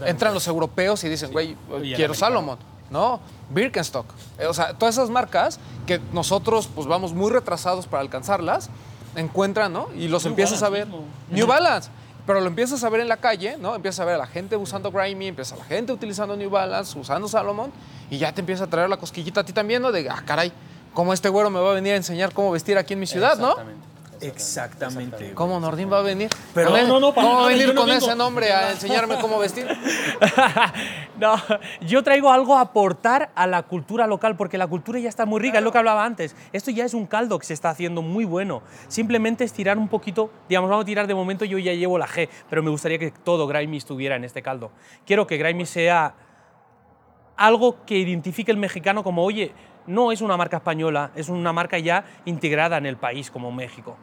Entran 0.05 0.33
los 0.33 0.47
europeos 0.47 1.03
y 1.03 1.09
dicen, 1.09 1.31
güey, 1.31 1.55
quiero 1.95 2.13
Salomon, 2.13 2.57
¿no? 2.89 3.19
Birkenstock. 3.51 4.05
Eh, 4.39 4.47
O 4.47 4.53
sea, 4.53 4.73
todas 4.73 4.95
esas 4.95 5.09
marcas 5.09 5.59
que 5.85 6.01
nosotros 6.11 6.67
pues 6.73 6.87
vamos 6.87 7.13
muy 7.13 7.31
retrasados 7.31 7.85
para 7.85 8.01
alcanzarlas, 8.01 8.69
encuentran, 9.15 9.71
¿no? 9.71 9.87
Y 9.95 10.07
los 10.07 10.23
New 10.23 10.31
empiezas 10.31 10.63
a 10.63 10.69
ver. 10.69 10.87
mismo. 10.87 11.03
New 11.29 11.45
Balance. 11.47 11.89
Pero 12.25 12.39
lo 12.39 12.47
empiezas 12.47 12.83
a 12.83 12.89
ver 12.89 13.01
en 13.01 13.09
la 13.09 13.17
calle, 13.17 13.57
¿no? 13.57 13.75
Empiezas 13.75 13.99
a 13.99 14.05
ver 14.05 14.15
a 14.15 14.19
la 14.19 14.27
gente 14.27 14.55
usando 14.55 14.91
Grimy, 14.91 15.27
empieza 15.27 15.55
la 15.55 15.65
gente 15.65 15.91
utilizando 15.91 16.35
New 16.37 16.49
Balance, 16.49 16.97
usando 16.97 17.27
Salomon, 17.27 17.71
y 18.09 18.17
ya 18.17 18.31
te 18.33 18.39
empieza 18.39 18.63
a 18.63 18.67
traer 18.67 18.89
la 18.89 18.97
cosquillita 18.97 19.41
a 19.41 19.43
ti 19.43 19.51
también, 19.51 19.81
¿no? 19.81 19.91
De, 19.91 20.09
ah, 20.09 20.23
caray, 20.25 20.51
¿cómo 20.93 21.11
este 21.11 21.27
güero 21.27 21.49
me 21.49 21.59
va 21.59 21.71
a 21.71 21.73
venir 21.73 21.93
a 21.93 21.97
enseñar 21.97 22.33
cómo 22.33 22.51
vestir 22.51 22.77
aquí 22.77 22.93
en 22.93 23.01
mi 23.01 23.07
ciudad, 23.07 23.37
no? 23.37 23.55
Exactamente. 24.27 25.33
¿Cómo 25.33 25.59
Nordín 25.59 25.91
va 25.91 25.99
a 25.99 26.01
venir? 26.01 26.29
Pero- 26.53 26.69
No, 26.71 26.87
no, 26.87 26.99
no, 26.99 27.13
para 27.13 27.27
¿Cómo 27.27 27.39
va 27.41 27.45
a 27.45 27.49
venir 27.49 27.73
con 27.75 27.89
ese 27.89 28.15
nombre 28.15 28.51
a 28.51 28.71
enseñarme 28.71 29.17
cómo 29.19 29.39
vestir? 29.39 29.67
no, 31.19 31.35
yo 31.81 32.03
traigo 32.03 32.31
algo 32.31 32.55
a 32.55 32.61
aportar 32.61 33.31
a 33.35 33.47
la 33.47 33.63
cultura 33.63 34.07
local, 34.07 34.35
porque 34.35 34.57
la 34.57 34.67
cultura 34.67 34.99
ya 34.99 35.09
está 35.09 35.25
muy 35.25 35.39
rica, 35.41 35.57
es 35.59 35.63
lo 35.63 35.71
que 35.71 35.77
hablaba 35.77 36.05
antes. 36.05 36.35
Esto 36.51 36.71
ya 36.71 36.85
es 36.85 36.93
un 36.93 37.05
caldo 37.05 37.39
que 37.39 37.45
se 37.45 37.53
está 37.53 37.69
haciendo 37.69 38.01
muy 38.01 38.25
bueno. 38.25 38.61
Simplemente 38.87 39.43
es 39.43 39.53
tirar 39.53 39.77
un 39.77 39.87
poquito, 39.87 40.31
digamos, 40.47 40.69
vamos 40.69 40.83
a 40.83 40.85
tirar 40.85 41.07
de 41.07 41.15
momento, 41.15 41.45
yo 41.45 41.57
ya 41.57 41.73
llevo 41.73 41.97
la 41.97 42.07
G, 42.07 42.29
pero 42.49 42.63
me 42.63 42.69
gustaría 42.69 42.97
que 42.99 43.11
todo 43.11 43.47
Grimy 43.47 43.77
estuviera 43.77 44.15
en 44.15 44.23
este 44.23 44.41
caldo. 44.41 44.71
Quiero 45.05 45.27
que 45.27 45.37
Grimy 45.37 45.65
sea 45.65 46.15
algo 47.35 47.83
que 47.85 47.97
identifique 47.97 48.51
el 48.51 48.57
mexicano 48.57 49.03
como, 49.03 49.23
oye, 49.23 49.53
no 49.87 50.11
es 50.11 50.21
una 50.21 50.37
marca 50.37 50.57
española, 50.57 51.11
es 51.15 51.29
una 51.29 51.51
marca 51.51 51.77
ya 51.77 52.05
integrada 52.25 52.77
en 52.77 52.85
el 52.85 52.97
país 52.97 53.29
como 53.31 53.51
México. 53.51 53.97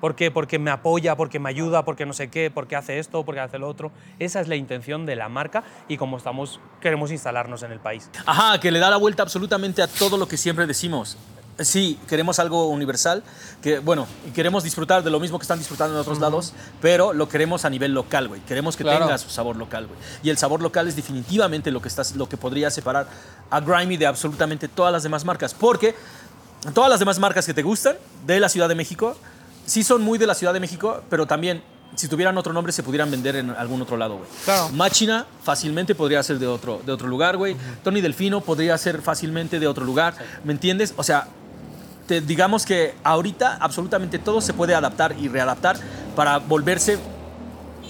¿Por 0.00 0.14
qué? 0.14 0.30
Porque 0.30 0.58
me 0.58 0.70
apoya, 0.70 1.16
porque 1.16 1.38
me 1.38 1.50
ayuda, 1.50 1.84
porque 1.84 2.06
no 2.06 2.12
sé 2.12 2.28
qué, 2.28 2.50
porque 2.50 2.74
hace 2.76 2.98
esto, 2.98 3.24
porque 3.24 3.40
hace 3.40 3.58
lo 3.58 3.68
otro. 3.68 3.92
Esa 4.18 4.40
es 4.40 4.48
la 4.48 4.56
intención 4.56 5.04
de 5.06 5.16
la 5.16 5.28
marca 5.28 5.62
y 5.88 5.96
como 5.98 6.16
estamos, 6.16 6.58
queremos 6.80 7.10
instalarnos 7.10 7.62
en 7.62 7.72
el 7.72 7.80
país. 7.80 8.08
Ajá, 8.26 8.58
que 8.60 8.70
le 8.70 8.78
da 8.78 8.88
la 8.90 8.96
vuelta 8.96 9.22
absolutamente 9.22 9.82
a 9.82 9.86
todo 9.86 10.16
lo 10.16 10.26
que 10.26 10.36
siempre 10.36 10.66
decimos. 10.66 11.16
Sí, 11.58 11.98
queremos 12.08 12.38
algo 12.38 12.68
universal, 12.68 13.22
que 13.60 13.80
bueno, 13.80 14.06
queremos 14.34 14.64
disfrutar 14.64 15.02
de 15.02 15.10
lo 15.10 15.20
mismo 15.20 15.38
que 15.38 15.42
están 15.42 15.58
disfrutando 15.58 15.94
en 15.94 16.00
otros 16.00 16.18
lados, 16.18 16.54
pero 16.80 17.12
lo 17.12 17.28
queremos 17.28 17.66
a 17.66 17.70
nivel 17.70 17.92
local, 17.92 18.28
güey. 18.28 18.40
Queremos 18.42 18.78
que 18.78 18.82
Claro. 18.84 19.00
tenga 19.04 19.18
su 19.18 19.28
sabor 19.28 19.56
local, 19.56 19.86
güey. 19.86 19.98
Y 20.22 20.30
el 20.30 20.38
sabor 20.38 20.62
local 20.62 20.88
es 20.88 20.96
definitivamente 20.96 21.70
lo 21.70 21.82
que, 21.82 21.88
estás, 21.88 22.16
lo 22.16 22.26
que 22.30 22.38
podría 22.38 22.70
separar 22.70 23.06
a 23.50 23.60
Grimy 23.60 23.98
de 23.98 24.06
absolutamente 24.06 24.68
todas 24.68 24.90
las 24.90 25.02
demás 25.02 25.26
marcas, 25.26 25.52
porque 25.52 25.94
todas 26.72 26.88
las 26.88 26.98
demás 26.98 27.18
marcas 27.18 27.44
que 27.44 27.52
te 27.52 27.62
gustan 27.62 27.96
de 28.26 28.40
la 28.40 28.48
Ciudad 28.48 28.68
de 28.68 28.74
México, 28.74 29.14
sí 29.70 29.84
son 29.84 30.02
muy 30.02 30.18
de 30.18 30.26
la 30.26 30.34
Ciudad 30.34 30.52
de 30.52 30.58
México, 30.60 31.02
pero 31.08 31.26
también 31.26 31.62
si 31.94 32.08
tuvieran 32.08 32.36
otro 32.38 32.52
nombre 32.52 32.72
se 32.72 32.82
pudieran 32.82 33.10
vender 33.10 33.36
en 33.36 33.50
algún 33.50 33.80
otro 33.82 33.96
lado, 33.96 34.16
güey. 34.16 34.28
Claro. 34.44 34.68
Machina 34.70 35.26
fácilmente 35.44 35.94
podría 35.94 36.22
ser 36.22 36.38
de 36.38 36.46
otro, 36.46 36.80
de 36.84 36.92
otro 36.92 37.06
lugar, 37.08 37.36
güey. 37.36 37.56
Tony 37.84 38.00
Delfino 38.00 38.40
podría 38.40 38.76
ser 38.78 39.00
fácilmente 39.02 39.58
de 39.60 39.66
otro 39.66 39.84
lugar, 39.84 40.14
¿me 40.44 40.52
entiendes? 40.52 40.94
O 40.96 41.02
sea, 41.02 41.26
te- 42.06 42.20
digamos 42.20 42.64
que 42.64 42.94
ahorita 43.04 43.58
absolutamente 43.60 44.18
todo 44.18 44.40
se 44.40 44.52
puede 44.54 44.74
adaptar 44.74 45.14
y 45.18 45.28
readaptar 45.28 45.76
para 46.16 46.38
volverse 46.38 46.98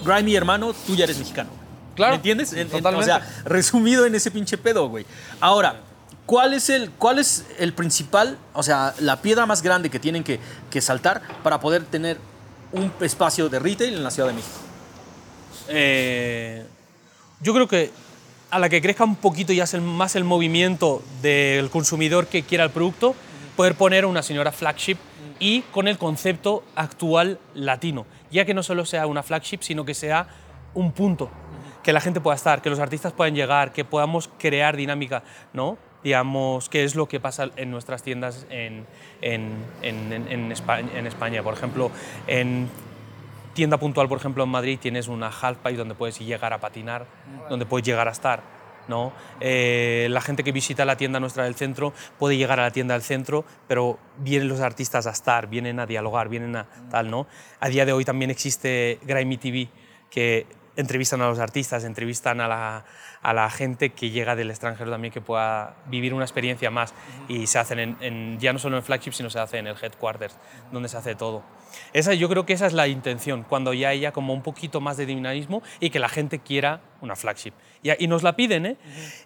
Grimy 0.04 0.34
hermano, 0.34 0.72
tú 0.86 0.94
ya 0.96 1.04
eres 1.04 1.18
mexicano. 1.18 1.50
Claro, 1.94 2.12
¿Me 2.12 2.16
entiendes? 2.16 2.52
En- 2.54 2.60
en- 2.60 2.68
totalmente. 2.70 3.02
o 3.10 3.14
sea, 3.18 3.26
resumido 3.44 4.06
en 4.06 4.14
ese 4.14 4.30
pinche 4.30 4.56
pedo, 4.56 4.88
güey. 4.88 5.04
Ahora, 5.40 5.76
¿cuál 6.30 6.54
es, 6.54 6.70
el, 6.70 6.92
¿cuál 6.92 7.18
es 7.18 7.44
el 7.58 7.72
principal, 7.72 8.38
o 8.52 8.62
sea, 8.62 8.94
la 9.00 9.20
piedra 9.20 9.46
más 9.46 9.62
grande 9.62 9.90
que 9.90 9.98
tienen 9.98 10.22
que, 10.22 10.38
que 10.70 10.80
saltar 10.80 11.22
para 11.42 11.58
poder 11.58 11.82
tener 11.86 12.18
un 12.70 12.92
espacio 13.00 13.48
de 13.48 13.58
retail 13.58 13.94
en 13.94 14.04
la 14.04 14.12
Ciudad 14.12 14.28
de 14.28 14.34
México? 14.36 14.54
Eh, 15.66 16.64
yo 17.40 17.52
creo 17.52 17.66
que 17.66 17.90
a 18.48 18.60
la 18.60 18.68
que 18.68 18.80
crezca 18.80 19.02
un 19.02 19.16
poquito 19.16 19.52
ya 19.52 19.64
el, 19.72 19.80
más 19.80 20.14
el 20.14 20.22
movimiento 20.22 21.02
del 21.20 21.68
consumidor 21.68 22.28
que 22.28 22.44
quiera 22.44 22.62
el 22.62 22.70
producto, 22.70 23.16
poder 23.56 23.74
poner 23.74 24.06
una 24.06 24.22
señora 24.22 24.52
flagship 24.52 24.98
y 25.40 25.62
con 25.72 25.88
el 25.88 25.98
concepto 25.98 26.62
actual 26.76 27.40
latino, 27.54 28.06
ya 28.30 28.44
que 28.44 28.54
no 28.54 28.62
solo 28.62 28.86
sea 28.86 29.08
una 29.08 29.24
flagship, 29.24 29.62
sino 29.62 29.84
que 29.84 29.94
sea 29.94 30.28
un 30.74 30.92
punto, 30.92 31.28
que 31.82 31.92
la 31.92 32.00
gente 32.00 32.20
pueda 32.20 32.36
estar, 32.36 32.62
que 32.62 32.70
los 32.70 32.78
artistas 32.78 33.12
puedan 33.12 33.34
llegar, 33.34 33.72
que 33.72 33.84
podamos 33.84 34.30
crear 34.38 34.76
dinámica, 34.76 35.24
¿no? 35.52 35.89
Digamos, 36.02 36.68
qué 36.68 36.84
es 36.84 36.94
lo 36.94 37.06
que 37.06 37.20
pasa 37.20 37.50
en 37.56 37.70
nuestras 37.70 38.02
tiendas 38.02 38.46
en, 38.50 38.86
en, 39.20 39.52
en, 39.82 40.52
España, 40.52 40.88
en 40.94 41.06
España. 41.06 41.42
Por 41.42 41.54
ejemplo, 41.54 41.90
en 42.26 42.68
tienda 43.52 43.78
puntual, 43.78 44.08
por 44.08 44.18
ejemplo, 44.18 44.44
en 44.44 44.50
Madrid 44.50 44.78
tienes 44.80 45.08
una 45.08 45.28
half 45.28 45.58
pipe 45.58 45.76
donde 45.76 45.94
puedes 45.94 46.18
llegar 46.18 46.52
a 46.52 46.58
patinar, 46.58 47.06
donde 47.48 47.66
puedes 47.66 47.86
llegar 47.86 48.08
a 48.08 48.12
estar. 48.12 48.42
¿no? 48.88 49.12
Eh, 49.40 50.08
la 50.10 50.20
gente 50.20 50.42
que 50.42 50.52
visita 50.52 50.84
la 50.84 50.96
tienda 50.96 51.20
nuestra 51.20 51.44
del 51.44 51.54
centro 51.54 51.92
puede 52.18 52.36
llegar 52.36 52.58
a 52.60 52.64
la 52.64 52.70
tienda 52.70 52.94
del 52.94 53.02
centro, 53.02 53.44
pero 53.68 53.98
vienen 54.18 54.48
los 54.48 54.60
artistas 54.60 55.06
a 55.06 55.10
estar, 55.10 55.48
vienen 55.48 55.80
a 55.80 55.86
dialogar, 55.86 56.28
vienen 56.28 56.56
a 56.56 56.66
tal. 56.90 57.10
¿no? 57.10 57.26
A 57.60 57.68
día 57.68 57.86
de 57.86 57.92
hoy 57.92 58.04
también 58.04 58.30
existe 58.30 58.98
Grimy 59.02 59.36
TV, 59.36 59.68
que 60.10 60.46
entrevistan 60.76 61.20
a 61.22 61.28
los 61.28 61.38
artistas, 61.38 61.84
entrevistan 61.84 62.40
a 62.40 62.48
la, 62.48 62.84
a 63.22 63.34
la 63.34 63.50
gente 63.50 63.90
que 63.90 64.08
llega 64.10 64.34
del 64.34 64.48
extranjero 64.50 64.90
también 64.90 65.12
que 65.12 65.20
pueda 65.20 65.76
vivir 65.86 66.14
una 66.14 66.24
experiencia 66.24 66.70
más. 66.70 66.94
Y 67.28 67.46
se 67.46 67.58
hacen 67.58 67.78
en, 67.78 67.96
en- 68.00 68.38
ya 68.40 68.52
no 68.52 68.58
solo 68.58 68.76
en 68.78 68.82
flagship 68.82 69.12
sino 69.12 69.28
se 69.28 69.38
hace 69.38 69.58
en 69.58 69.66
el 69.66 69.76
headquarters 69.80 70.36
donde 70.72 70.88
se 70.88 70.96
hace 70.96 71.14
todo. 71.14 71.42
Esa 71.92 72.14
yo 72.14 72.28
creo 72.28 72.46
que 72.46 72.54
esa 72.54 72.66
es 72.66 72.72
la 72.72 72.88
intención 72.88 73.44
cuando 73.48 73.74
ya 73.74 73.90
haya 73.90 74.12
como 74.12 74.32
un 74.32 74.42
poquito 74.42 74.80
más 74.80 74.96
de 74.96 75.04
dinamismo 75.06 75.62
y 75.80 75.90
que 75.90 75.98
la 75.98 76.08
gente 76.08 76.38
quiera 76.38 76.80
una 77.02 77.14
flagship. 77.14 77.52
Y, 77.82 77.90
y 78.02 78.08
nos 78.08 78.22
la 78.22 78.36
piden 78.36 78.64
¿eh? 78.66 78.76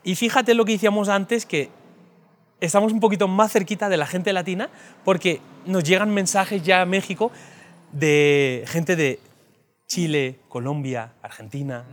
y 0.03 0.15
fíjate 0.17 0.55
lo 0.55 0.65
que 0.65 0.73
decíamos 0.73 1.09
antes 1.09 1.47
que 1.47 1.71
estamos 2.61 2.93
un 2.93 3.01
poquito 3.01 3.29
más 3.29 3.53
cerquita 3.53 3.89
de 3.89 3.97
la 3.97 4.07
gente 4.07 4.33
latina 4.33 4.71
porque 5.05 5.41
nos 5.67 5.85
llegan 5.85 6.11
mensajes 6.13 6.63
ya 6.63 6.81
a 6.83 6.85
México 6.87 7.31
de 7.93 8.65
gente 8.67 8.97
de 8.97 9.21
Chile, 9.87 10.41
Colombia, 10.49 11.13
Argentina. 11.23 11.85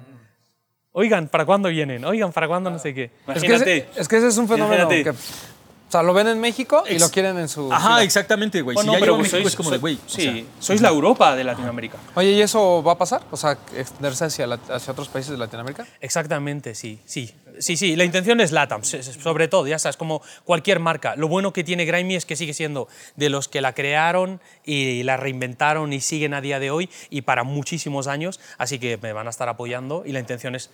Oigan, 0.93 1.27
¿para 1.29 1.45
cuándo 1.45 1.69
vienen? 1.69 2.03
Oigan, 2.03 2.31
¿para 2.33 2.47
cuándo 2.47 2.69
no 2.69 2.77
sé 2.79 2.93
qué? 2.93 3.05
Es 3.05 3.11
que, 3.41 3.47
Imagínate. 3.47 3.77
ese, 3.77 4.01
es 4.01 4.07
que 4.07 4.17
ese 4.17 4.27
es 4.27 4.37
un 4.37 4.47
fenómeno 4.47 4.83
Imagínate. 4.83 5.03
que, 5.03 5.09
o 5.11 5.91
sea, 5.91 6.03
lo 6.03 6.13
ven 6.13 6.27
en 6.27 6.39
México 6.39 6.83
y 6.89 6.93
Ex- 6.93 7.01
lo 7.01 7.09
quieren 7.09 7.37
en 7.37 7.47
su... 7.47 7.71
Ajá, 7.71 7.81
ciudad. 7.87 8.03
exactamente, 8.03 8.61
güey. 8.61 8.75
Bueno, 8.75 8.91
si 8.93 8.97
ya 8.97 8.99
pero 8.99 9.17
México 9.17 9.37
sois- 9.37 9.45
es 9.47 9.55
como 9.55 9.71
de, 9.71 9.77
güey. 9.77 9.95
o 9.95 10.09
Sí, 10.09 10.21
sea, 10.23 10.43
sois 10.59 10.81
la 10.81 10.89
Europa 10.89 11.33
de 11.35 11.43
Latinoamérica. 11.45 11.97
Oye, 12.15 12.31
¿y 12.31 12.41
eso 12.41 12.83
va 12.83 12.93
a 12.93 12.97
pasar? 12.97 13.21
O 13.31 13.37
sea, 13.37 13.57
extenderse 13.75 14.25
hacia, 14.25 14.47
la- 14.47 14.59
hacia 14.69 14.91
otros 14.91 15.07
países 15.07 15.31
de 15.31 15.37
Latinoamérica. 15.37 15.85
Exactamente, 16.01 16.75
sí, 16.75 16.99
sí. 17.05 17.33
Sí, 17.62 17.78
sí, 17.78 17.95
la 17.95 18.03
intención 18.03 18.41
es 18.41 18.51
LATAM, 18.51 18.84
sobre 18.84 19.47
todo, 19.47 19.68
ya 19.68 19.78
sabes, 19.80 19.95
como 19.95 20.22
cualquier 20.43 20.80
marca. 20.80 21.16
Lo 21.16 21.28
bueno 21.28 21.53
que 21.53 21.64
tiene 21.64 21.86
Grimy 21.86 22.16
es 22.16 22.26
que 22.26 22.36
sigue 22.36 22.53
siendo 22.53 22.88
de 23.16 23.30
los 23.30 23.47
que 23.47 23.62
la 23.62 23.74
crearon 23.74 24.41
y 24.66 25.03
la 25.03 25.16
reinventaron 25.16 25.93
y 25.93 26.01
siguen 26.01 26.34
a 26.34 26.41
día 26.41 26.59
de 26.59 26.72
hoy 26.72 26.89
y 27.09 27.22
para 27.22 27.43
muchísimos 27.43 28.07
años, 28.07 28.39
así 28.57 28.80
que 28.80 28.97
me 28.97 29.14
van 29.14 29.28
a 29.28 29.30
estar 29.30 29.47
apoyando 29.47 30.03
y 30.05 30.12
la 30.12 30.20
intención 30.20 30.55
es 30.55 30.72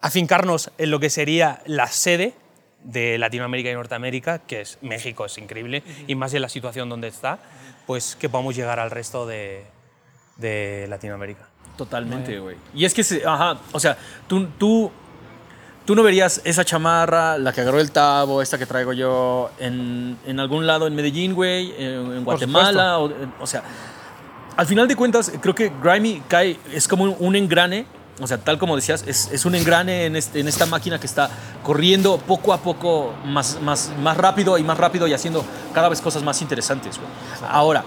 afincarnos 0.00 0.70
en 0.78 0.90
lo 0.90 0.98
que 1.00 1.10
sería 1.10 1.62
la 1.66 1.86
sede 1.86 2.34
de 2.82 3.18
Latinoamérica 3.18 3.70
y 3.70 3.74
Norteamérica, 3.74 4.38
que 4.40 4.62
es 4.62 4.78
México, 4.80 5.26
es 5.26 5.36
increíble, 5.38 5.82
y 6.06 6.14
más 6.14 6.32
en 6.32 6.42
la 6.42 6.48
situación 6.48 6.88
donde 6.88 7.08
está, 7.08 7.38
pues 7.86 8.16
que 8.16 8.28
podamos 8.28 8.56
llegar 8.56 8.80
al 8.80 8.90
resto 8.90 9.26
de, 9.26 9.64
de 10.36 10.86
Latinoamérica. 10.88 11.46
Totalmente, 11.76 12.38
güey. 12.38 12.56
Y 12.74 12.84
es 12.84 12.94
que, 12.94 13.04
se- 13.04 13.22
ajá, 13.26 13.58
o 13.72 13.80
sea, 13.80 13.96
tú, 14.26 14.46
tú, 14.58 14.90
tú 15.90 15.96
no 15.96 16.04
verías 16.04 16.40
esa 16.44 16.64
chamarra, 16.64 17.36
la 17.36 17.52
que 17.52 17.62
agarró 17.62 17.80
el 17.80 17.90
Tavo, 17.90 18.42
esta 18.42 18.56
que 18.56 18.64
traigo 18.64 18.92
yo, 18.92 19.50
en, 19.58 20.16
en 20.24 20.38
algún 20.38 20.64
lado 20.64 20.86
en 20.86 20.94
Medellín, 20.94 21.34
güey, 21.34 21.74
en, 21.76 22.12
en 22.12 22.24
Guatemala, 22.24 23.00
o, 23.00 23.10
o 23.40 23.46
sea, 23.48 23.64
al 24.56 24.66
final 24.66 24.86
de 24.86 24.94
cuentas, 24.94 25.32
creo 25.40 25.52
que 25.52 25.72
Grimy 25.82 26.22
cae, 26.28 26.60
es 26.72 26.86
como 26.86 27.02
un, 27.02 27.16
un 27.18 27.34
engrane, 27.34 27.86
o 28.20 28.26
sea, 28.28 28.38
tal 28.38 28.56
como 28.56 28.76
decías, 28.76 29.02
es, 29.04 29.30
es 29.32 29.44
un 29.44 29.56
engrane 29.56 30.04
en, 30.04 30.14
este- 30.14 30.38
en 30.38 30.46
esta 30.46 30.64
máquina 30.64 31.00
que 31.00 31.06
está 31.08 31.28
corriendo 31.64 32.18
poco 32.18 32.52
a 32.52 32.58
poco 32.58 33.12
más, 33.24 33.60
más, 33.60 33.90
más 34.00 34.16
rápido 34.16 34.58
y 34.58 34.62
más 34.62 34.78
rápido 34.78 35.08
y 35.08 35.12
haciendo 35.12 35.44
cada 35.74 35.88
vez 35.88 36.00
cosas 36.00 36.22
más 36.22 36.40
interesantes, 36.40 36.98
güey. 36.98 37.10
Ahora, 37.50 37.82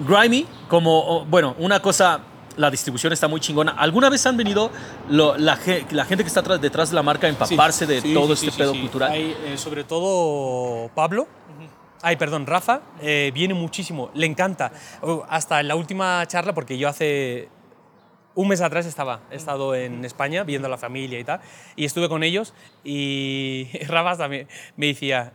Grimy, 0.00 0.46
como, 0.70 1.26
bueno, 1.26 1.54
una 1.58 1.80
cosa, 1.80 2.20
la 2.56 2.70
distribución 2.70 3.12
está 3.12 3.28
muy 3.28 3.40
chingona. 3.40 3.72
¿Alguna 3.72 4.08
vez 4.10 4.24
han 4.26 4.36
venido 4.36 4.70
lo- 5.08 5.36
la, 5.38 5.56
ge- 5.56 5.86
la 5.90 6.04
gente 6.04 6.24
que 6.24 6.28
está 6.28 6.42
detrás 6.42 6.90
de 6.90 6.94
la 6.96 7.02
marca 7.02 7.26
a 7.26 7.30
empaparse 7.30 7.86
de 7.86 8.00
Sí, 8.00 8.14
todo 8.14 8.34
sí, 8.36 8.46
este 8.48 8.58
pedo 8.58 8.72
cultural? 8.72 9.10
Hay, 9.12 9.36
eh, 9.46 9.56
sobre 9.56 9.84
todo 9.84 10.90
Pablo. 10.94 11.26
Ay, 12.04 12.16
perdón, 12.16 12.46
Rafa, 12.46 12.80
eh, 13.00 13.30
viene 13.32 13.54
muchísimo, 13.54 14.10
le 14.14 14.26
encanta. 14.26 14.72
Oh, 15.02 15.24
hasta 15.28 15.60
en 15.60 15.68
la 15.68 15.76
última 15.76 16.26
charla, 16.26 16.52
porque 16.52 16.76
yo 16.76 16.88
hace 16.88 17.48
un 18.34 18.48
mes 18.48 18.60
atrás 18.60 18.86
estaba, 18.86 19.20
he 19.30 19.36
estado 19.36 19.74
en 19.74 20.04
España 20.04 20.42
viendo 20.42 20.66
a 20.66 20.70
la 20.70 20.78
familia 20.78 21.20
y 21.20 21.24
tal, 21.24 21.40
y 21.76 21.84
estuve 21.84 22.08
con 22.08 22.22
ellos 22.24 22.54
y 22.82 23.68
Rafa 23.86 24.16
también 24.16 24.48
me 24.76 24.86
decía, 24.86 25.32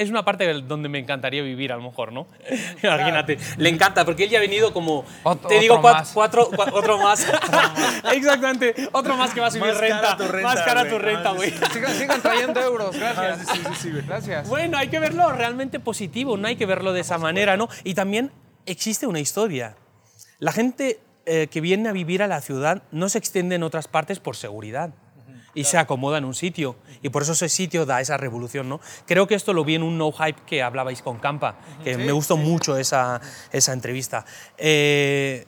es 0.00 0.10
una 0.10 0.24
parte 0.24 0.52
donde 0.62 0.88
me 0.88 0.98
encantaría 0.98 1.42
vivir 1.42 1.72
a 1.72 1.76
lo 1.76 1.82
mejor, 1.82 2.12
¿no? 2.12 2.26
Imagínate, 2.82 3.38
le 3.58 3.68
encanta, 3.68 4.04
porque 4.04 4.24
él 4.24 4.30
ya 4.30 4.38
ha 4.38 4.40
venido 4.40 4.72
como, 4.72 5.04
Ot- 5.24 5.46
te 5.48 5.58
digo, 5.60 5.74
otro 5.76 5.88
cua- 5.88 5.92
más. 5.92 6.10
cuatro, 6.12 6.50
cua- 6.52 6.70
otro 6.72 6.98
más. 6.98 7.26
Exactamente, 8.12 8.74
otro 8.92 9.16
más 9.16 9.32
que 9.32 9.40
va 9.40 9.48
a 9.48 9.50
subir 9.50 9.66
Más 9.66 9.76
renta. 9.78 10.16
renta, 10.16 10.42
Más 10.42 10.62
cara 10.62 10.88
tu 10.88 10.98
renta, 10.98 11.30
güey. 11.32 11.50
Sigan, 11.72 11.92
sigan 11.94 12.22
trayendo 12.22 12.60
euros, 12.60 12.96
gracias. 12.98 13.46
sí, 13.48 13.58
sí, 13.74 13.74
sí. 13.80 13.90
Gracias. 14.06 14.48
Bueno, 14.48 14.78
hay 14.78 14.88
que 14.88 14.98
verlo 14.98 15.30
realmente 15.32 15.80
positivo, 15.80 16.36
no 16.36 16.48
hay 16.48 16.56
que 16.56 16.66
verlo 16.66 16.92
de 16.92 17.00
esa 17.00 17.18
manera, 17.18 17.56
¿no? 17.56 17.68
Y 17.84 17.94
también 17.94 18.30
existe 18.66 19.06
una 19.06 19.20
historia. 19.20 19.76
La 20.38 20.52
gente 20.52 21.00
eh, 21.26 21.48
que 21.50 21.60
viene 21.60 21.88
a 21.88 21.92
vivir 21.92 22.22
a 22.22 22.26
la 22.26 22.40
ciudad 22.40 22.82
no 22.92 23.08
se 23.08 23.18
extiende 23.18 23.54
en 23.56 23.62
otras 23.62 23.88
partes 23.88 24.20
por 24.20 24.36
seguridad 24.36 24.90
y 25.54 25.64
se 25.64 25.78
acomoda 25.78 26.18
en 26.18 26.24
un 26.24 26.34
sitio. 26.34 26.76
Y 27.02 27.08
por 27.08 27.22
eso 27.22 27.32
ese 27.32 27.48
sitio 27.48 27.86
da 27.86 28.00
esa 28.00 28.16
revolución, 28.16 28.68
¿no? 28.68 28.80
Creo 29.06 29.26
que 29.26 29.34
esto 29.34 29.52
lo 29.52 29.64
vi 29.64 29.74
en 29.74 29.82
un 29.82 29.98
no 29.98 30.12
hype 30.12 30.40
que 30.46 30.62
hablabais 30.62 31.02
con 31.02 31.18
Campa, 31.18 31.56
que 31.84 31.96
me 31.96 32.12
gustó 32.12 32.36
mucho 32.36 32.76
esa, 32.76 33.20
esa 33.52 33.72
entrevista. 33.72 34.24
Eh, 34.58 35.46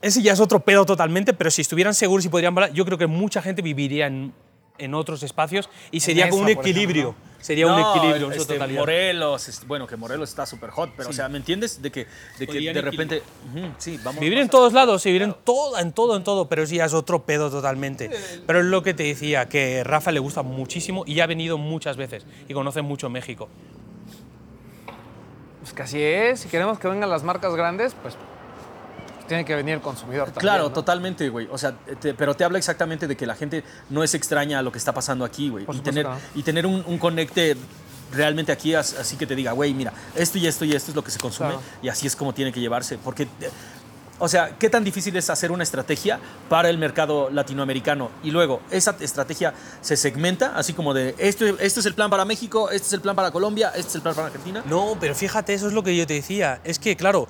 ese 0.00 0.22
ya 0.22 0.32
es 0.32 0.40
otro 0.40 0.60
pedo 0.60 0.86
totalmente, 0.86 1.32
pero 1.32 1.50
si 1.50 1.62
estuvieran 1.62 1.94
seguros 1.94 2.24
y 2.24 2.28
podrían 2.28 2.54
volar, 2.54 2.72
yo 2.72 2.84
creo 2.84 2.98
que 2.98 3.08
mucha 3.08 3.42
gente 3.42 3.62
viviría 3.62 4.06
en, 4.06 4.32
en 4.78 4.94
otros 4.94 5.22
espacios 5.22 5.68
y 5.90 6.00
sería 6.00 6.28
como 6.30 6.42
un 6.42 6.48
esa, 6.48 6.56
por 6.60 6.66
equilibrio. 6.68 7.14
Sería 7.40 7.66
No, 7.66 7.74
un 7.74 7.80
equilibrio 7.96 8.26
en 8.32 8.40
este. 8.40 8.58
Morelos, 8.58 9.48
es- 9.48 9.66
bueno, 9.66 9.86
que 9.86 9.96
Morelos 9.96 10.28
está 10.28 10.44
súper 10.44 10.70
hot, 10.70 10.90
pero, 10.96 11.10
o 11.10 11.12
sea, 11.12 11.28
¿me 11.28 11.38
entiendes? 11.38 11.80
De 11.80 11.92
que 11.92 12.06
de, 12.38 12.46
que 12.48 12.60
de 12.72 12.80
repente. 12.82 13.22
Ujú, 13.54 13.66
sí, 13.78 13.98
vamos. 14.02 14.20
Vivir 14.20 14.38
en 14.38 14.48
todos 14.48 14.72
lados, 14.72 15.04
vivir 15.04 15.22
en 15.22 15.34
todo, 15.44 15.78
en 15.78 15.92
todo, 15.92 16.16
en 16.16 16.24
todo, 16.24 16.48
pero 16.48 16.64
ya 16.64 16.84
es 16.84 16.94
otro 16.94 17.22
pedo 17.24 17.48
totalmente. 17.50 18.10
Pero 18.46 18.58
es 18.58 18.64
lo 18.64 18.82
que 18.82 18.92
te 18.92 19.04
decía, 19.04 19.48
que 19.48 19.84
Rafa 19.84 20.10
le 20.10 20.18
gusta 20.18 20.42
muchísimo 20.42 21.04
y 21.06 21.20
ha 21.20 21.26
venido 21.26 21.58
muchas 21.58 21.96
veces 21.96 22.26
y 22.48 22.54
conoce 22.54 22.82
mucho 22.82 23.08
México. 23.08 23.48
Pues 25.60 25.72
que 25.72 25.82
así 25.82 26.02
es. 26.02 26.40
Si 26.40 26.48
queremos 26.48 26.78
que 26.78 26.88
vengan 26.88 27.08
las 27.10 27.22
marcas 27.22 27.54
grandes, 27.54 27.94
pues 28.02 28.16
tiene 29.28 29.44
que 29.44 29.54
venir 29.54 29.74
el 29.74 29.80
consumidor 29.80 30.24
también. 30.26 30.40
Claro, 30.40 30.64
¿no? 30.64 30.72
totalmente, 30.72 31.28
güey. 31.28 31.46
O 31.52 31.58
sea, 31.58 31.72
te- 32.00 32.14
pero 32.14 32.34
te 32.34 32.42
habla 32.42 32.58
exactamente 32.58 33.06
de 33.06 33.16
que 33.16 33.26
la 33.26 33.36
gente 33.36 33.62
no 33.90 34.02
es 34.02 34.14
extraña 34.14 34.58
a 34.58 34.62
lo 34.62 34.72
que 34.72 34.78
está 34.78 34.92
pasando 34.92 35.24
aquí, 35.24 35.48
güey. 35.50 35.64
Y 35.72 35.78
tener, 35.80 36.06
y 36.34 36.42
tener 36.42 36.66
un, 36.66 36.82
un 36.86 36.98
conecte 36.98 37.56
realmente 38.12 38.50
aquí, 38.50 38.74
as- 38.74 38.94
así 38.94 39.16
que 39.16 39.26
te 39.26 39.36
diga, 39.36 39.52
güey, 39.52 39.74
mira, 39.74 39.92
esto 40.16 40.38
y 40.38 40.46
esto 40.46 40.64
y 40.64 40.72
esto 40.74 40.90
es 40.90 40.96
lo 40.96 41.04
que 41.04 41.10
se 41.10 41.18
consume 41.20 41.50
Claro. 41.50 41.62
y 41.82 41.88
así 41.88 42.06
es 42.06 42.16
como 42.16 42.32
tiene 42.34 42.52
que 42.52 42.58
llevarse. 42.60 42.96
Porque, 42.96 43.28
o 44.20 44.26
sea, 44.28 44.56
¿qué 44.58 44.68
tan 44.70 44.82
difícil 44.82 45.14
es 45.16 45.30
hacer 45.30 45.52
una 45.52 45.62
estrategia 45.62 46.18
para 46.48 46.70
el 46.70 46.78
mercado 46.78 47.28
latinoamericano? 47.30 48.10
Y 48.24 48.30
luego, 48.32 48.62
esa 48.70 48.96
estrategia 48.98 49.52
se 49.82 49.96
segmenta, 49.96 50.56
así 50.56 50.72
como 50.72 50.94
de, 50.94 51.14
esto, 51.18 51.44
esto 51.46 51.80
es 51.80 51.86
el 51.86 51.94
plan 51.94 52.08
para 52.10 52.24
México, 52.24 52.70
este 52.70 52.86
es 52.88 52.92
el 52.94 53.00
plan 53.02 53.14
para 53.14 53.30
Colombia, 53.30 53.68
este 53.76 53.88
es 53.90 53.94
el 53.96 54.02
plan 54.02 54.14
para 54.14 54.26
Argentina. 54.28 54.62
No, 54.66 54.96
pero 54.98 55.14
fíjate, 55.14 55.52
eso 55.54 55.68
es 55.68 55.72
lo 55.74 55.82
que 55.84 55.94
yo 55.94 56.06
te 56.06 56.14
decía. 56.14 56.60
Es 56.64 56.78
que, 56.78 56.96
claro, 56.96 57.28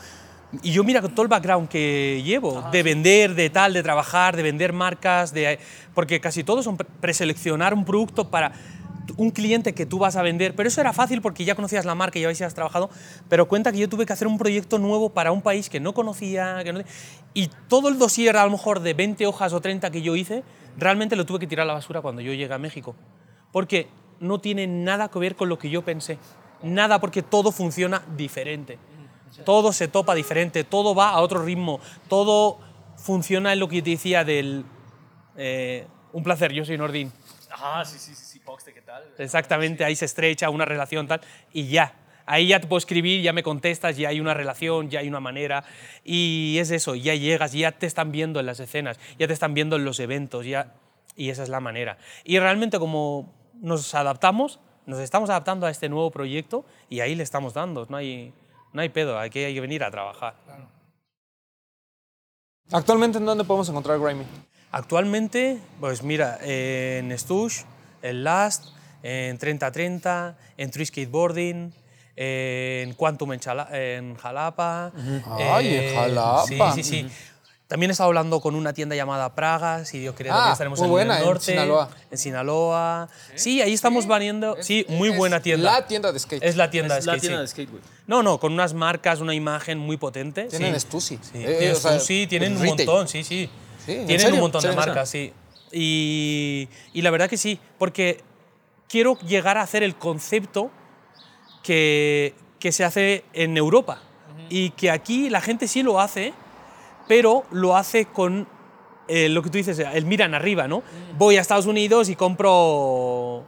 y 0.62 0.72
yo 0.72 0.82
mira 0.84 1.00
con 1.02 1.12
todo 1.14 1.22
el 1.24 1.28
background 1.28 1.68
que 1.68 2.22
llevo, 2.24 2.62
de 2.70 2.82
vender, 2.82 3.34
de 3.34 3.50
tal, 3.50 3.72
de 3.74 3.82
trabajar, 3.82 4.34
de 4.36 4.42
vender 4.42 4.72
marcas, 4.72 5.32
de, 5.32 5.58
porque 5.94 6.20
casi 6.20 6.42
todos 6.44 6.64
son 6.64 6.76
pre- 6.76 6.86
preseleccionar 7.00 7.74
un 7.74 7.84
producto 7.84 8.30
para 8.30 8.52
un 9.16 9.30
cliente 9.30 9.72
que 9.74 9.86
tú 9.86 9.98
vas 9.98 10.16
a 10.16 10.22
vender, 10.22 10.54
pero 10.54 10.68
eso 10.68 10.80
era 10.80 10.92
fácil 10.92 11.20
porque 11.22 11.44
ya 11.44 11.54
conocías 11.54 11.84
la 11.84 11.94
marca 11.94 12.18
y 12.18 12.22
ya 12.22 12.28
habías 12.28 12.54
trabajado, 12.54 12.90
pero 13.28 13.48
cuenta 13.48 13.72
que 13.72 13.78
yo 13.78 13.88
tuve 13.88 14.04
que 14.06 14.12
hacer 14.12 14.28
un 14.28 14.38
proyecto 14.38 14.78
nuevo 14.78 15.10
para 15.10 15.32
un 15.32 15.40
país 15.42 15.68
que 15.70 15.80
no 15.80 15.92
conocía, 15.94 16.60
que 16.62 16.72
no- 16.72 16.80
y 17.34 17.50
todo 17.68 17.88
el 17.88 17.98
dossier 17.98 18.36
a 18.36 18.44
lo 18.44 18.50
mejor 18.50 18.80
de 18.80 18.94
20 18.94 19.26
hojas 19.26 19.52
o 19.52 19.60
30 19.60 19.90
que 19.90 20.02
yo 20.02 20.14
hice, 20.16 20.44
realmente 20.76 21.16
lo 21.16 21.24
tuve 21.26 21.38
que 21.40 21.46
tirar 21.46 21.64
a 21.64 21.68
la 21.68 21.74
basura 21.74 22.00
cuando 22.02 22.20
yo 22.22 22.32
llegué 22.32 22.52
a 22.52 22.58
México. 22.58 22.94
Porque 23.52 23.88
no 24.20 24.40
tiene 24.40 24.66
nada 24.66 25.08
que 25.08 25.18
ver 25.18 25.36
con 25.36 25.48
lo 25.48 25.58
que 25.58 25.70
yo 25.70 25.82
pensé. 25.82 26.18
Nada, 26.62 27.00
porque 27.00 27.22
todo 27.22 27.50
funciona 27.50 28.02
diferente. 28.16 28.78
Todo 29.44 29.72
se 29.72 29.88
topa 29.88 30.14
diferente, 30.14 30.64
todo 30.64 30.94
va 30.94 31.10
a 31.10 31.20
otro 31.20 31.44
ritmo, 31.44 31.80
todo 32.08 32.58
funciona 32.96 33.52
en 33.52 33.60
lo 33.60 33.68
que 33.68 33.82
te 33.82 33.90
decía 33.90 34.24
del... 34.24 34.64
eh, 35.36 35.86
un 36.12 36.22
placer, 36.22 36.52
yo 36.52 36.64
soy 36.64 36.78
Nordin. 36.78 37.12
Ah, 37.50 37.84
sí, 37.84 37.98
sí, 37.98 38.14
sí, 38.14 38.24
sí, 38.24 38.38
Poxte, 38.40 38.72
¿qué 38.72 38.82
tal? 38.82 39.04
Exactamente, 39.18 39.84
ahí 39.84 39.96
se 39.96 40.04
estrecha 40.04 40.50
una 40.50 40.64
relación 40.64 41.06
tal 41.06 41.20
y 41.52 41.68
ya. 41.68 41.94
Ahí 42.26 42.48
ya 42.48 42.60
te 42.60 42.66
puedo 42.66 42.78
escribir, 42.78 43.22
ya 43.22 43.32
me 43.32 43.42
contestas, 43.42 43.96
ya 43.96 44.10
hay 44.10 44.20
una 44.20 44.34
relación, 44.34 44.90
ya 44.90 45.00
hay 45.00 45.08
una 45.08 45.20
manera. 45.20 45.64
Y 46.04 46.58
es 46.60 46.70
eso, 46.70 46.94
ya 46.94 47.14
llegas, 47.14 47.52
ya 47.52 47.72
te 47.72 47.86
están 47.86 48.12
viendo 48.12 48.38
en 48.38 48.44
las 48.44 48.60
escenas, 48.60 49.00
ya 49.18 49.26
te 49.26 49.32
están 49.32 49.54
viendo 49.54 49.76
en 49.76 49.84
los 49.86 49.98
eventos, 49.98 50.44
ya, 50.44 50.74
y 51.16 51.30
esa 51.30 51.42
es 51.42 51.48
la 51.48 51.60
manera. 51.60 51.96
Y 52.24 52.38
realmente 52.38 52.78
como 52.78 53.32
nos 53.54 53.94
adaptamos, 53.94 54.60
nos 54.84 54.98
estamos 54.98 55.30
adaptando 55.30 55.66
a 55.66 55.70
este 55.70 55.88
nuevo 55.88 56.10
proyecto 56.10 56.66
y 56.90 57.00
ahí 57.00 57.14
le 57.14 57.22
estamos 57.22 57.54
dando, 57.54 57.86
no 57.88 57.96
hay, 57.96 58.34
no 58.72 58.80
hay 58.82 58.88
pedo, 58.88 59.18
hay 59.18 59.30
que, 59.30 59.46
hay 59.46 59.54
que 59.54 59.60
venir 59.60 59.82
a 59.84 59.90
trabajar. 59.90 60.34
Actualmente, 62.70 63.18
¿en 63.18 63.24
dónde 63.26 63.44
podemos 63.44 63.68
encontrar 63.68 63.98
Grimy? 63.98 64.24
Actualmente, 64.70 65.58
pues 65.80 66.02
mira, 66.02 66.38
en 66.42 67.16
Stush, 67.18 67.62
en 68.02 68.24
Last, 68.24 68.66
en 69.02 69.38
3030, 69.38 70.36
en 70.58 70.70
Tree 70.70 70.84
Skateboarding, 70.84 71.72
en 72.16 72.92
Quantum 72.94 73.32
en, 73.32 73.40
Chala- 73.40 73.68
en 73.72 74.16
Jalapa. 74.16 74.92
Ay, 75.38 75.74
en 75.74 75.94
Jalapa. 75.94 76.44
Sí, 76.46 76.58
sí, 76.74 76.82
sí. 76.84 77.10
También 77.68 77.90
he 77.90 77.92
estado 77.92 78.08
hablando 78.08 78.40
con 78.40 78.54
una 78.54 78.72
tienda 78.72 78.96
llamada 78.96 79.34
Praga, 79.34 79.84
si 79.84 79.98
Dios 79.98 80.14
quiere, 80.14 80.30
Ah, 80.32 80.50
estaremos 80.52 80.78
muy 80.78 80.86
en 80.86 80.90
buena, 80.90 81.16
el 81.16 81.22
en 81.22 81.28
norte. 81.28 81.44
Sinaloa. 81.44 81.90
En 82.10 82.18
Sinaloa. 82.18 83.08
Sí, 83.34 83.60
ahí 83.62 83.72
estamos 83.74 84.06
vaniendo. 84.06 84.56
Sí, 84.62 84.84
muy 84.88 85.10
Es 85.10 85.16
buena 85.16 85.40
tienda. 85.40 85.70
La 85.72 85.86
tienda 85.86 86.10
de 86.12 86.18
skate. 86.18 86.42
Es 86.42 86.56
la 86.56 86.70
tienda 86.70 86.96
Es 86.98 87.04
de 87.04 87.12
la 87.12 87.18
skate, 87.18 87.20
tienda 87.28 87.38
sí. 87.38 87.42
de 87.42 87.48
skate, 87.48 87.70
güey. 87.70 87.82
No, 88.08 88.22
no, 88.24 88.40
con 88.40 88.52
unas 88.52 88.74
marcas, 88.74 89.20
una 89.20 89.34
imagen 89.34 89.78
muy 89.78 89.96
potente. 89.98 90.44
Tienen 90.44 90.74
sí. 90.74 90.80
Stussy. 90.80 91.18
Sí, 91.22 91.38
Eh, 91.44 91.56
tienen 91.58 91.72
o 91.72 91.74
sea, 91.76 91.92
Stussy, 91.92 92.26
tienen 92.26 92.56
un 92.56 92.62
retail. 92.62 92.86
montón, 92.88 93.06
sí, 93.08 93.22
sí. 93.22 93.48
Sí, 93.86 93.92
¿en 93.92 94.06
tienen 94.06 94.20
serio? 94.20 94.34
un 94.36 94.40
montón 94.40 94.62
de 94.62 94.72
marcas, 94.72 95.08
sí. 95.10 95.32
Y, 95.70 96.68
y 96.94 97.02
la 97.02 97.10
verdad 97.10 97.28
que 97.30 97.36
sí, 97.36 97.60
porque 97.78 98.20
quiero 98.88 99.16
llegar 99.20 99.58
a 99.58 99.62
hacer 99.62 99.82
el 99.82 99.94
concepto 99.94 100.70
que, 101.62 102.34
que 102.58 102.72
se 102.72 102.82
hace 102.84 103.24
en 103.34 103.56
Europa. 103.56 104.00
Y 104.50 104.70
que 104.70 104.90
aquí 104.90 105.28
la 105.28 105.42
gente 105.42 105.68
sí 105.68 105.82
lo 105.82 106.00
hace, 106.00 106.32
pero 107.06 107.44
lo 107.50 107.76
hace 107.76 108.06
con 108.06 108.48
eh, 109.08 109.28
lo 109.28 109.42
que 109.42 109.50
tú 109.50 109.58
dices, 109.58 109.78
el 109.78 110.06
miran 110.06 110.34
arriba, 110.34 110.66
¿no? 110.66 110.82
Voy 111.18 111.36
a 111.36 111.42
Estados 111.42 111.66
Unidos 111.66 112.08
y 112.08 112.16
compro 112.16 113.44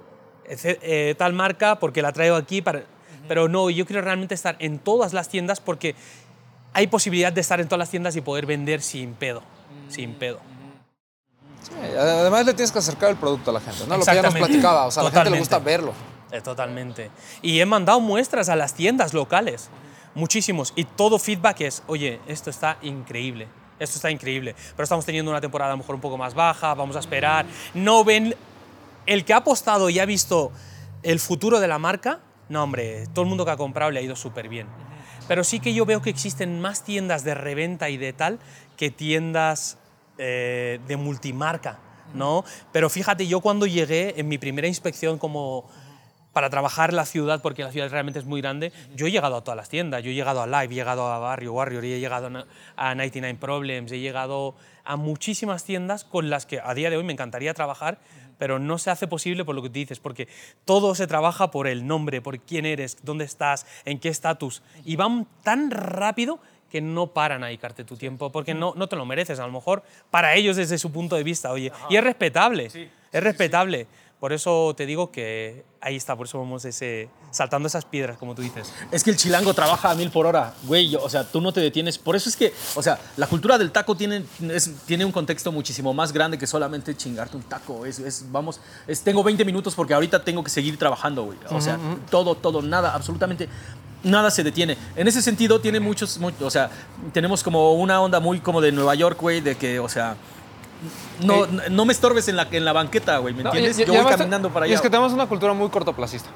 eh, 0.47 1.15
tal 1.17 1.33
marca 1.33 1.79
porque 1.79 2.03
la 2.03 2.13
traigo 2.13 2.37
aquí, 2.37 2.61
para... 2.61 2.83
pero 3.31 3.47
no, 3.47 3.71
yo 3.71 3.87
quiero 3.87 4.03
realmente 4.03 4.35
estar 4.35 4.57
en 4.59 4.81
todas 4.81 5.13
las 5.13 5.29
tiendas 5.29 5.61
porque 5.61 5.95
hay 6.73 6.89
posibilidad 6.89 7.33
de 7.33 7.41
estar 7.41 7.61
en 7.61 7.69
todas 7.69 7.79
las 7.79 7.89
tiendas 7.89 8.17
y 8.17 8.23
poder 8.23 8.45
vender 8.45 8.83
sin 8.83 9.15
pedo, 9.15 9.41
sin 9.89 10.15
pedo. 10.15 10.41
Sí, 11.63 11.73
además, 11.97 12.45
le 12.45 12.55
tienes 12.55 12.73
que 12.73 12.81
acercar 12.81 13.11
el 13.11 13.15
producto 13.15 13.53
a 13.53 13.55
la 13.55 13.61
gente, 13.61 13.85
¿no? 13.87 13.99
Lo 13.99 14.05
que 14.05 14.13
ya 14.17 14.23
nos 14.23 14.35
platicaba. 14.35 14.87
O 14.87 14.91
sea, 14.91 15.03
a 15.03 15.05
la 15.05 15.11
gente 15.11 15.31
le 15.31 15.37
Totalmente. 15.37 15.39
gusta 15.39 15.59
verlo. 15.61 15.93
Eh, 16.33 16.41
totalmente. 16.41 17.13
Y 17.41 17.61
he 17.61 17.67
mandado 17.67 18.01
muestras 18.01 18.49
a 18.49 18.57
las 18.57 18.75
tiendas 18.75 19.15
locales, 19.15 19.71
muchísimos, 20.17 20.73
y 20.75 20.83
todo 20.83 21.17
feedback 21.21 21.61
es, 21.61 21.85
oye, 21.87 22.19
esto 22.27 22.51
está 22.51 22.79
increíble, 22.83 23.47
esto 23.79 23.95
está 23.95 24.11
increíble, 24.11 24.57
pero 24.75 24.83
estamos 24.83 25.07
teniendo 25.07 25.31
una 25.31 25.41
temporada 25.41 25.71
a 25.71 25.75
lo 25.75 25.79
mejor 25.79 25.95
un 25.95 26.01
poco 26.01 26.19
más 26.19 26.35
baja, 26.35 26.75
vamos 26.75 26.97
a 26.97 26.99
esperar. 26.99 27.47
No 27.75 28.03
ven, 28.03 28.35
el 29.07 29.25
que 29.25 29.35
ha 29.35 29.37
apostado 29.37 29.89
y 29.89 30.01
ha 30.01 30.05
visto 30.05 30.51
el 31.05 31.21
futuro 31.21 31.61
de 31.61 31.69
la 31.69 31.79
marca, 31.79 32.19
no 32.51 32.63
hombre, 32.63 33.07
todo 33.15 33.23
el 33.23 33.29
mundo 33.29 33.47
que 33.47 33.53
ha 33.53 33.57
comprado 33.57 33.91
le 33.91 34.01
ha 34.01 34.03
ido 34.03 34.15
súper 34.17 34.49
bien. 34.51 34.67
Pero 35.27 35.45
sí 35.45 35.61
que 35.61 35.73
yo 35.73 35.87
veo 35.87 36.03
que 36.03 36.11
existen 36.11 36.61
más 36.61 36.85
tiendas 36.85 37.25
de 37.25 37.35
reventa 37.35 37.89
y 37.89 37.97
de 37.97 38.13
tal 38.13 38.39
que 38.77 38.91
tiendas 38.91 39.79
eh, 40.19 40.81
de 40.87 40.97
multimarca, 40.99 41.79
¿no? 42.15 42.45
Pero 42.73 42.91
fíjate, 42.91 43.27
yo 43.27 43.41
cuando 43.41 43.65
llegué 43.67 44.21
en 44.21 44.29
mi 44.29 44.37
primera 44.39 44.67
inspección 44.69 45.19
como 45.19 45.67
para 46.33 46.49
trabajar 46.51 46.93
la 46.93 47.07
ciudad, 47.07 47.43
porque 47.43 47.63
la 47.65 47.73
ciudad 47.73 47.91
realmente 47.91 48.19
es 48.21 48.25
muy 48.25 48.41
grande, 48.41 48.73
yo 48.95 49.07
he 49.07 49.11
llegado 49.11 49.37
a 49.37 49.43
todas 49.43 49.57
las 49.57 49.69
tiendas, 49.69 50.03
yo 50.05 50.11
he 50.11 50.15
llegado 50.15 50.41
a 50.43 50.47
Live, 50.47 50.67
he 50.73 50.77
llegado 50.77 51.11
a 51.13 51.19
Barrio 51.19 51.53
Warrior, 51.55 51.85
he 51.85 51.99
llegado 51.99 52.27
a 52.29 52.31
na- 52.31 52.47
a 52.77 52.95
99 52.95 53.37
Problems, 53.41 53.91
he 53.91 53.99
llegado 53.99 54.55
a 54.85 54.95
muchísimas 54.97 55.65
tiendas 55.65 56.05
con 56.05 56.31
las 56.31 56.47
que 56.47 56.61
a 56.63 56.73
día 56.75 56.89
de 56.91 56.97
hoy 56.97 57.05
me 57.05 57.13
encantaría 57.13 57.53
trabajar, 57.55 57.99
pero 58.41 58.59
no 58.59 58.79
se 58.79 58.91
hace 58.91 59.07
posible 59.07 59.45
por 59.45 59.55
lo 59.55 59.61
que 59.61 59.69
tú 59.69 59.75
dices, 59.75 60.01
porque 60.01 60.27
todo 60.65 60.95
se 60.95 61.07
trabaja 61.07 61.51
por 61.51 61.69
el 61.69 61.87
nombre, 61.87 62.23
por 62.23 62.41
quién 62.41 62.65
eres, 62.65 62.97
dónde 63.03 63.27
estás, 63.27 63.67
en 63.85 64.01
qué 64.01 64.09
estatus, 64.09 64.63
y 64.83 64.97
van 64.97 65.27
tan 65.45 65.71
rápido 65.71 66.41
que 66.71 66.81
no 66.81 67.09
paran 67.09 67.45
a 67.45 67.49
dedicarte 67.49 67.85
tu 67.85 67.99
tiempo, 67.99 68.33
porque 68.33 68.55
no, 68.55 68.73
no 68.77 68.89
te 68.89 68.97
lo 68.97 69.05
mereces, 69.05 69.41
a 69.41 69.47
lo 69.47 69.53
mejor 69.53 69.83
para 70.11 70.35
ellos 70.37 70.57
desde 70.57 70.79
su 70.79 70.91
punto 70.91 71.17
de 71.17 71.23
vista, 71.23 71.53
oye, 71.53 71.71
y 71.91 71.97
es 71.97 72.03
respetable, 72.03 72.65
es 73.13 73.23
respetable. 73.23 73.87
Por 74.21 74.35
eso 74.35 74.75
te 74.77 74.85
digo 74.85 75.11
que 75.11 75.65
ahí 75.81 75.97
está, 75.97 76.15
por 76.15 76.27
eso 76.27 76.39
vamos 76.39 76.63
ese, 76.67 77.09
saltando 77.31 77.67
esas 77.69 77.87
piedras, 77.87 78.19
como 78.19 78.35
tú 78.35 78.43
dices. 78.43 78.71
Es 78.93 79.03
que 79.03 79.09
el 79.11 79.17
chilango 79.17 79.55
trabaja 79.55 79.91
a 79.91 79.95
mil 79.95 80.11
por 80.11 80.27
hora, 80.27 80.53
güey. 80.65 80.95
O 80.97 81.09
sea, 81.09 81.25
tú 81.25 81.41
no 81.41 81.53
te 81.55 81.61
detienes. 81.61 81.97
Por 81.97 82.15
eso 82.17 82.29
es 82.29 82.37
que, 82.37 82.53
o 82.75 82.83
sea, 82.83 82.99
la 83.17 83.27
cultura 83.27 83.57
del 83.57 83.73
taco 83.73 83.95
tiene, 83.97 84.23
es- 84.51 84.71
tiene 84.85 85.07
un 85.07 85.13
contexto 85.13 85.51
muchísimo 85.51 85.95
más 85.95 86.13
grande 86.13 86.37
que 86.37 86.47
solamente 86.47 86.95
chingarte 86.95 87.35
un 87.39 87.45
taco. 87.45 87.87
Es, 87.87 87.99
es- 87.99 88.27
vamos, 88.31 88.61
es, 88.87 89.01
tengo 89.01 89.23
20 89.25 89.43
minutos 89.47 89.75
porque 89.75 89.95
ahorita 89.95 90.23
tengo 90.23 90.45
que 90.45 90.51
seguir 90.51 90.77
trabajando, 90.79 91.25
güey. 91.25 91.39
O 91.49 91.61
sea, 91.63 91.79
todo, 92.11 92.35
todo, 92.35 92.61
nada, 92.61 92.95
absolutamente 92.95 93.49
nada 94.03 94.31
se 94.31 94.43
detiene. 94.45 94.77
En 94.97 95.09
ese 95.09 95.23
sentido, 95.23 95.63
tiene 95.63 95.81
muchos, 95.81 96.19
mu- 96.19 96.31
o 96.43 96.51
sea, 96.51 96.71
tenemos 97.15 97.43
como 97.43 97.73
una 97.73 98.01
onda 98.03 98.21
muy 98.21 98.41
como 98.41 98.61
de 98.61 98.71
Nueva 98.71 98.95
York, 98.95 99.19
güey, 99.19 99.41
de 99.41 99.57
que, 99.57 99.81
o 99.81 99.89
sea, 99.89 100.17
no, 101.25 101.47
no 101.47 101.85
me 101.85 101.93
estorbes 101.93 102.29
en 102.29 102.37
la, 102.37 102.49
en 102.51 102.65
la 102.65 102.73
banqueta, 102.73 103.19
güey, 103.19 103.35
¿me 103.35 103.43
No, 103.43 103.51
entiendes? 103.51 103.79
y- 103.79 103.83
y 103.83 103.87
Yo 103.87 104.03
voy 104.03 104.13
caminando 104.13 104.51
para 104.51 104.67
Y 104.67 104.71
allá. 104.71 104.77
es 104.77 104.83
que 104.83 104.91
tenemos 104.91 105.13
una 105.13 105.27
cultura 105.27 105.53
muy 105.53 105.69
cortoplacista. 105.69 106.31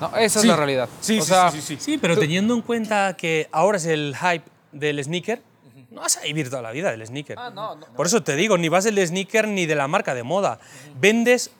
¿no? 0.00 0.16
Esa 0.16 0.40
Sí. 0.40 0.46
es 0.46 0.50
la 0.50 0.56
realidad. 0.56 0.88
Sí, 1.00 1.18
o 1.18 1.22
sí, 1.22 1.28
sea, 1.28 1.50
sí, 1.50 1.60
sí, 1.60 1.74
sí. 1.76 1.80
Sí, 1.80 1.98
pero 1.98 2.16
teniendo 2.16 2.54
en 2.54 2.62
cuenta 2.62 3.16
que 3.16 3.48
ahora 3.50 3.78
es 3.78 3.86
el 3.86 4.14
hype 4.16 4.44
del 4.72 5.02
sneaker, 5.02 5.42
no 5.90 6.02
vas 6.02 6.18
a 6.18 6.20
vivir 6.20 6.48
toda 6.50 6.62
la 6.62 6.70
vida 6.70 6.90
del 6.92 7.04
sneaker. 7.04 7.36
Ah, 7.38 7.50
no, 7.52 7.74
no. 7.74 7.86
Por 7.96 8.06
eso 8.06 8.22
te 8.22 8.36
digo, 8.36 8.56
ni 8.58 8.68
vas 8.68 8.84
del 8.84 9.04
sneaker 9.04 9.48
ni 9.48 9.66
de 9.66 9.74
la 9.74 9.88
marca 9.88 10.14
de 10.14 10.22
moda. 10.22 10.60
Vendes, 11.00 11.50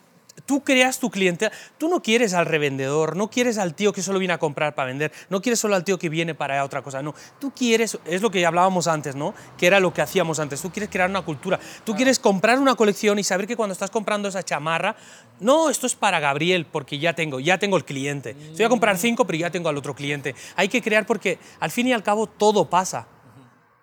tú 0.47 0.62
creas 0.62 0.99
tu 0.99 1.11
clientela. 1.11 1.53
Tú 1.78 1.89
no 1.89 2.03
quieres 2.03 2.34
al 2.34 2.47
revendedor, 2.47 3.16
no 3.16 3.30
quieres 3.30 3.59
al 3.59 3.74
tío 3.74 3.93
que 3.93 4.03
solo 4.03 4.18
viene 4.18 4.34
a 4.34 4.39
comprar 4.39 4.74
para 4.74 4.86
vender, 4.86 5.12
no 5.30 5.41
quieres 5.41 5.59
solo 5.59 5.74
al 5.74 5.84
tío 5.84 5.99
que 5.99 6.09
viene 6.09 6.34
para 6.34 6.64
otra 6.64 6.82
cosa, 6.82 7.03
no. 7.03 7.14
Tú 7.41 7.53
quieres, 7.55 7.99
es 8.05 8.22
lo 8.22 8.30
que 8.30 8.45
hablábamos 8.45 8.86
antes, 8.86 9.14
¿no? 9.14 9.34
Que 9.57 9.66
era 9.66 9.80
lo 9.80 9.93
que 9.93 10.03
hacíamos 10.03 10.39
antes. 10.39 10.61
Tú 10.61 10.70
quieres 10.70 10.91
crear 10.91 11.11
una 11.11 11.22
cultura. 11.22 11.59
Tú 11.84 11.95
quieres 11.95 12.18
comprar 12.18 12.59
una 12.59 12.74
colección 12.74 13.18
y 13.18 13.24
saber 13.24 13.47
que 13.47 13.57
cuando 13.57 13.72
estás 13.72 13.91
comprando 13.91 14.28
esa 14.28 14.43
chamarra, 14.43 14.97
no, 15.41 15.70
esto 15.70 15.86
es 15.86 15.95
para 15.95 16.20
Gabriel 16.20 16.66
porque 16.66 16.99
ya 16.99 17.12
tengo, 17.12 17.41
ya 17.41 17.59
tengo 17.59 17.76
el 17.76 17.84
cliente. 17.84 18.34
Voy 18.53 18.64
a 18.64 18.68
comprar 18.68 18.99
cinco, 18.99 19.26
pero 19.26 19.39
ya 19.39 19.51
tengo 19.51 19.68
al 19.68 19.76
otro 19.76 19.95
cliente. 19.95 20.34
Hay 20.57 20.68
que 20.68 20.82
crear 20.82 21.07
porque 21.07 21.39
al 21.61 21.70
fin 21.70 21.86
y 21.86 21.93
al 21.93 22.03
cabo 22.03 22.26
todo 22.26 22.68
pasa. 22.68 23.07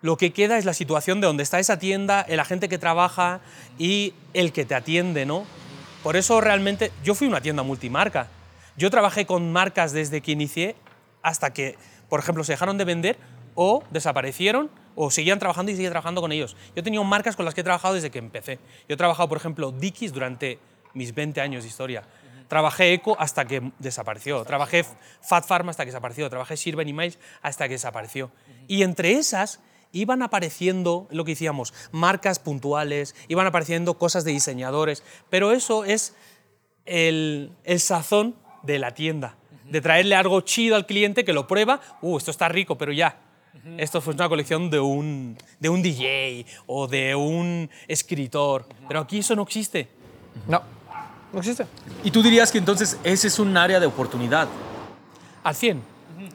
Lo 0.01 0.17
que 0.17 0.33
queda 0.33 0.57
es 0.57 0.65
la 0.65 0.73
situación 0.73 1.19
de 1.19 1.27
donde 1.27 1.41
está 1.41 1.59
esa 1.59 1.79
tienda, 1.79 2.21
el 2.21 2.39
agente 2.39 2.69
que 2.69 2.77
trabaja 2.77 3.41
y 3.79 4.13
el 4.33 4.51
que 4.51 4.65
te 4.65 4.75
atiende, 4.75 5.25
¿no? 5.25 5.45
Por 6.05 6.15
eso 6.17 6.39
realmente 6.39 6.91
yo 7.03 7.15
fui 7.15 7.25
una 7.25 7.41
tienda 7.41 7.63
multimarca. 7.63 8.27
Yo 8.77 8.91
trabajé 8.91 9.25
con 9.25 9.51
marcas 9.51 9.91
desde 9.91 10.21
que 10.21 10.33
inicié 10.33 10.75
hasta 11.23 11.51
que, 11.51 11.79
por 12.09 12.19
ejemplo, 12.19 12.43
se 12.43 12.53
dejaron 12.53 12.77
de 12.77 12.85
vender 12.85 13.17
o 13.55 13.83
desaparecieron 13.89 14.69
o 14.93 15.09
seguían 15.09 15.39
trabajando 15.39 15.71
y 15.71 15.75
seguía 15.75 15.89
trabajando 15.89 16.21
con 16.21 16.31
ellos. 16.31 16.55
Yo 16.75 16.81
he 16.81 16.83
tenido 16.83 17.03
marcas 17.03 17.35
con 17.35 17.43
las 17.43 17.55
que 17.55 17.61
he 17.61 17.63
trabajado 17.63 17.95
desde 17.95 18.11
que 18.11 18.19
empecé. 18.19 18.59
Yo 18.87 18.93
he 18.93 18.97
trabajado, 18.97 19.27
por 19.27 19.39
ejemplo, 19.39 19.71
Dickies 19.71 20.13
durante 20.13 20.59
mis 20.93 21.15
20 21.15 21.41
años 21.41 21.63
de 21.63 21.69
historia. 21.69 22.03
Trabajé 22.49 22.93
Eco 22.93 23.15
hasta 23.17 23.45
que 23.45 23.71
desapareció. 23.79 24.43
Trabajé 24.43 24.85
Fat 25.21 25.47
Farm 25.47 25.69
hasta 25.69 25.85
que 25.85 25.87
desapareció. 25.87 26.29
Trabajé 26.29 26.55
Sirven 26.55 26.95
Miles 26.95 27.17
hasta 27.41 27.67
que 27.67 27.73
desapareció. 27.73 28.29
Y 28.67 28.83
entre 28.83 29.13
esas 29.13 29.59
iban 29.95 30.21
apareciendo, 30.21 31.07
lo 31.09 31.23
que 31.23 31.31
decíamos, 31.31 31.73
marcas 31.91 32.37
puntuales, 32.39 33.15
iban 33.29 33.47
apareciendo 33.47 33.97
cosas 33.97 34.25
de 34.25 34.31
diseñadores, 34.31 35.03
pero 35.29 35.53
eso 35.53 35.85
es 35.85 36.13
el, 36.85 37.51
el 37.63 37.79
sazón 37.79 38.35
de 38.63 38.77
la 38.77 38.93
tienda, 38.93 39.37
de 39.69 39.79
traerle 39.79 40.15
algo 40.15 40.41
chido 40.41 40.75
al 40.75 40.85
cliente 40.85 41.23
que 41.23 41.31
lo 41.31 41.47
prueba, 41.47 41.79
uh, 42.01 42.17
esto 42.17 42.31
está 42.31 42.49
rico, 42.49 42.77
pero 42.77 42.91
ya. 42.91 43.21
Esto 43.77 43.99
fue 43.99 44.13
una 44.13 44.29
colección 44.29 44.69
de 44.69 44.79
un, 44.79 45.37
de 45.59 45.69
un 45.69 45.81
DJ 45.81 46.45
o 46.67 46.87
de 46.87 47.15
un 47.15 47.69
escritor, 47.87 48.67
pero 48.87 48.99
aquí 48.99 49.19
eso 49.19 49.35
no 49.35 49.41
existe. 49.41 49.87
No, 50.47 50.61
no 51.33 51.39
existe. 51.39 51.65
Y 52.03 52.11
tú 52.11 52.21
dirías 52.21 52.51
que 52.51 52.59
entonces 52.59 52.99
ese 53.03 53.27
es 53.27 53.39
un 53.39 53.55
área 53.57 53.79
de 53.79 53.87
oportunidad. 53.87 54.47
Al 55.43 55.55
100, 55.55 55.81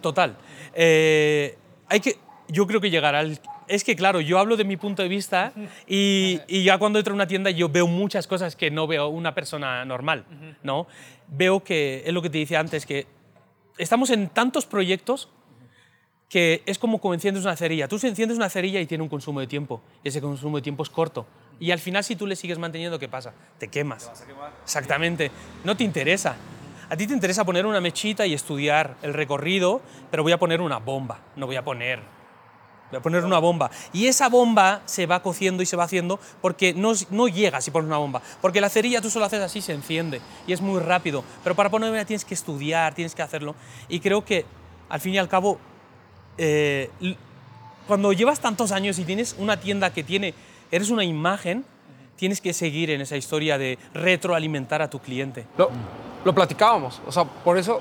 total. 0.01 0.37
Eh, 0.75 1.57
hay 1.89 2.01
que, 2.01 2.19
yo 2.51 2.67
creo 2.67 2.81
que 2.81 2.91
llegará 2.91 3.21
el, 3.21 3.39
es 3.69 3.85
que 3.85 3.97
claro, 3.97 4.21
yo 4.21 4.39
hablo 4.39 4.57
de 4.57 4.65
mi 4.65 4.77
punto 4.77 5.03
de 5.03 5.09
vista 5.09 5.53
y, 5.87 6.41
y 6.49 6.65
ya 6.65 6.79
cuando 6.79 6.99
entro 6.99 7.13
a 7.13 7.15
una 7.15 7.27
tienda 7.27 7.51
yo 7.51 7.69
veo 7.69 7.87
muchas 7.87 8.27
cosas 8.27 8.57
que 8.57 8.71
no 8.71 8.87
veo 8.87 9.09
una 9.09 9.35
persona 9.35 9.85
normal, 9.85 10.25
¿no? 10.63 10.87
Veo 11.29 11.63
que, 11.63 12.03
es 12.05 12.13
lo 12.13 12.23
que 12.23 12.31
te 12.31 12.39
decía 12.39 12.61
antes, 12.61 12.85
que 12.87 13.07
estamos 13.79 14.11
en 14.11 14.29
tantos 14.29 14.67
proyectos 14.67 15.29
que 16.29 16.63
es 16.65 16.79
como 16.79 17.01
como 17.01 17.13
enciendes 17.13 17.45
una 17.45 17.57
cerilla. 17.57 17.89
Tú 17.89 17.97
enciendes 18.03 18.39
una 18.39 18.49
cerilla 18.49 18.81
y 18.81 18.87
tiene 18.87 19.03
un 19.03 19.09
consumo 19.11 19.41
de 19.41 19.49
tiempo, 19.49 19.83
y 20.03 20.09
ese 20.09 20.21
consumo 20.21 20.59
de 20.59 20.63
tiempo 20.63 20.83
es 20.85 20.91
corto. 20.91 21.27
Y 21.59 21.73
al 21.73 21.81
final, 21.81 22.05
si 22.05 22.17
tú 22.17 22.27
le 22.27 22.37
sigues 22.37 22.59
manteniendo, 22.59 22.99
¿qué 22.99 23.09
pasa? 23.09 23.35
Te 23.59 23.69
quemas. 23.69 24.11
Exactamente. 24.63 25.31
No 25.65 25.77
te 25.77 25.85
interesa. 25.85 26.37
A 26.89 26.97
ti 26.97 27.07
te 27.07 27.13
interesa 27.13 27.45
poner 27.45 27.67
una 27.67 27.81
mechita 27.81 28.27
y 28.27 28.33
estudiar 28.33 28.97
el 29.03 29.13
recorrido, 29.13 29.83
pero 30.11 30.23
voy 30.23 30.33
a 30.33 30.39
poner 30.39 30.61
una 30.61 30.79
bomba, 30.79 31.21
no 31.37 31.47
voy 31.47 31.57
a 31.57 31.65
poner 31.65 32.01
Voy 32.91 33.01
poner 33.01 33.25
una 33.25 33.39
bomba. 33.39 33.71
Y 33.93 34.07
esa 34.07 34.29
bomba 34.29 34.83
se 34.85 35.07
va 35.07 35.23
cociendo 35.23 35.63
y 35.63 35.67
se 35.67 35.77
va 35.77 35.85
haciendo 35.85 36.19
porque 36.41 36.75
no, 36.75 36.93
no 37.11 37.29
llega 37.29 37.61
si 37.61 37.71
pones 37.71 37.87
una 37.87 37.99
bomba. 37.99 38.21
Porque 38.41 38.61
la 38.61 38.69
cerilla 38.69 39.01
tú 39.01 39.11
solo 39.11 39.25
haces 39.25 39.41
así, 39.41 39.61
se 39.61 39.73
enciende. 39.73 40.21
Y 40.47 40.53
es 40.53 40.61
muy 40.61 40.81
rápido. 40.81 41.25
Pero 41.43 41.55
para 41.55 41.71
ponerla 41.71 42.05
tienes 42.05 42.25
que 42.25 42.35
estudiar, 42.35 42.95
tienes 42.95 43.15
que 43.15 43.23
hacerlo. 43.23 43.55
Y 43.89 44.01
creo 44.01 44.25
que, 44.25 44.45
al 44.89 45.01
fin 45.01 45.15
y 45.15 45.19
al 45.19 45.29
cabo, 45.29 45.59
eh, 46.39 46.91
cuando 47.87 48.13
llevas 48.13 48.41
tantos 48.41 48.73
años 48.73 48.99
y 48.99 49.05
tienes 49.05 49.37
una 49.39 49.59
tienda 49.59 49.93
que 49.93 50.03
tiene, 50.03 50.35
eres 50.71 50.91
una 50.91 51.05
imagen, 51.05 51.65
tienes 52.17 52.41
que 52.41 52.53
seguir 52.53 52.91
en 52.91 53.01
esa 53.01 53.17
historia 53.17 53.57
de 53.57 53.79
retroalimentar 53.95 54.83
a 54.83 54.91
tu 54.91 54.99
cliente. 54.99 55.47
Lo, 55.57 55.71
lo 56.25 56.35
platicábamos, 56.35 57.01
o 57.07 57.13
sea, 57.13 57.25
por 57.25 57.57
eso, 57.57 57.81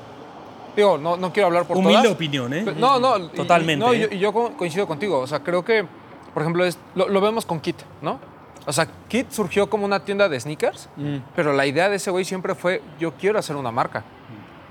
digo, 0.75 0.97
no, 0.97 1.17
no 1.17 1.31
quiero 1.33 1.47
hablar 1.47 1.65
por 1.65 1.77
Humilde 1.77 2.01
todas. 2.03 2.11
opinión, 2.15 2.53
¿eh? 2.53 2.61
Pero- 2.65 2.77
No, 2.79 2.99
no, 2.99 3.17
y- 3.17 3.27
Totalmente, 3.29 3.85
no, 3.85 3.93
¿eh? 3.93 3.97
y 3.97 3.99
yo, 4.01 4.07
y 4.11 4.19
yo 4.19 4.33
co- 4.33 4.53
coincido 4.57 4.87
contigo. 4.87 5.19
O 5.19 5.27
sea, 5.27 5.39
creo 5.39 5.63
que, 5.65 5.85
por 6.33 6.43
ejemplo, 6.43 6.65
es, 6.65 6.77
lo, 6.95 7.07
lo 7.09 7.21
vemos 7.21 7.45
con 7.45 7.59
Kit, 7.59 7.77
¿no? 8.01 8.19
O 8.65 8.73
sea, 8.73 8.87
Kit 9.07 9.31
surgió 9.31 9.69
como 9.69 9.85
una 9.85 9.99
tienda 10.01 10.29
de 10.29 10.39
sneakers, 10.39 10.89
pero 11.35 11.53
la 11.53 11.65
idea 11.65 11.89
de 11.89 11.95
ese 11.95 12.11
güey 12.11 12.23
siempre 12.25 12.53
fue: 12.55 12.81
yo 12.99 13.13
quiero 13.13 13.39
hacer 13.39 13.55
una 13.55 13.71
marca, 13.71 14.03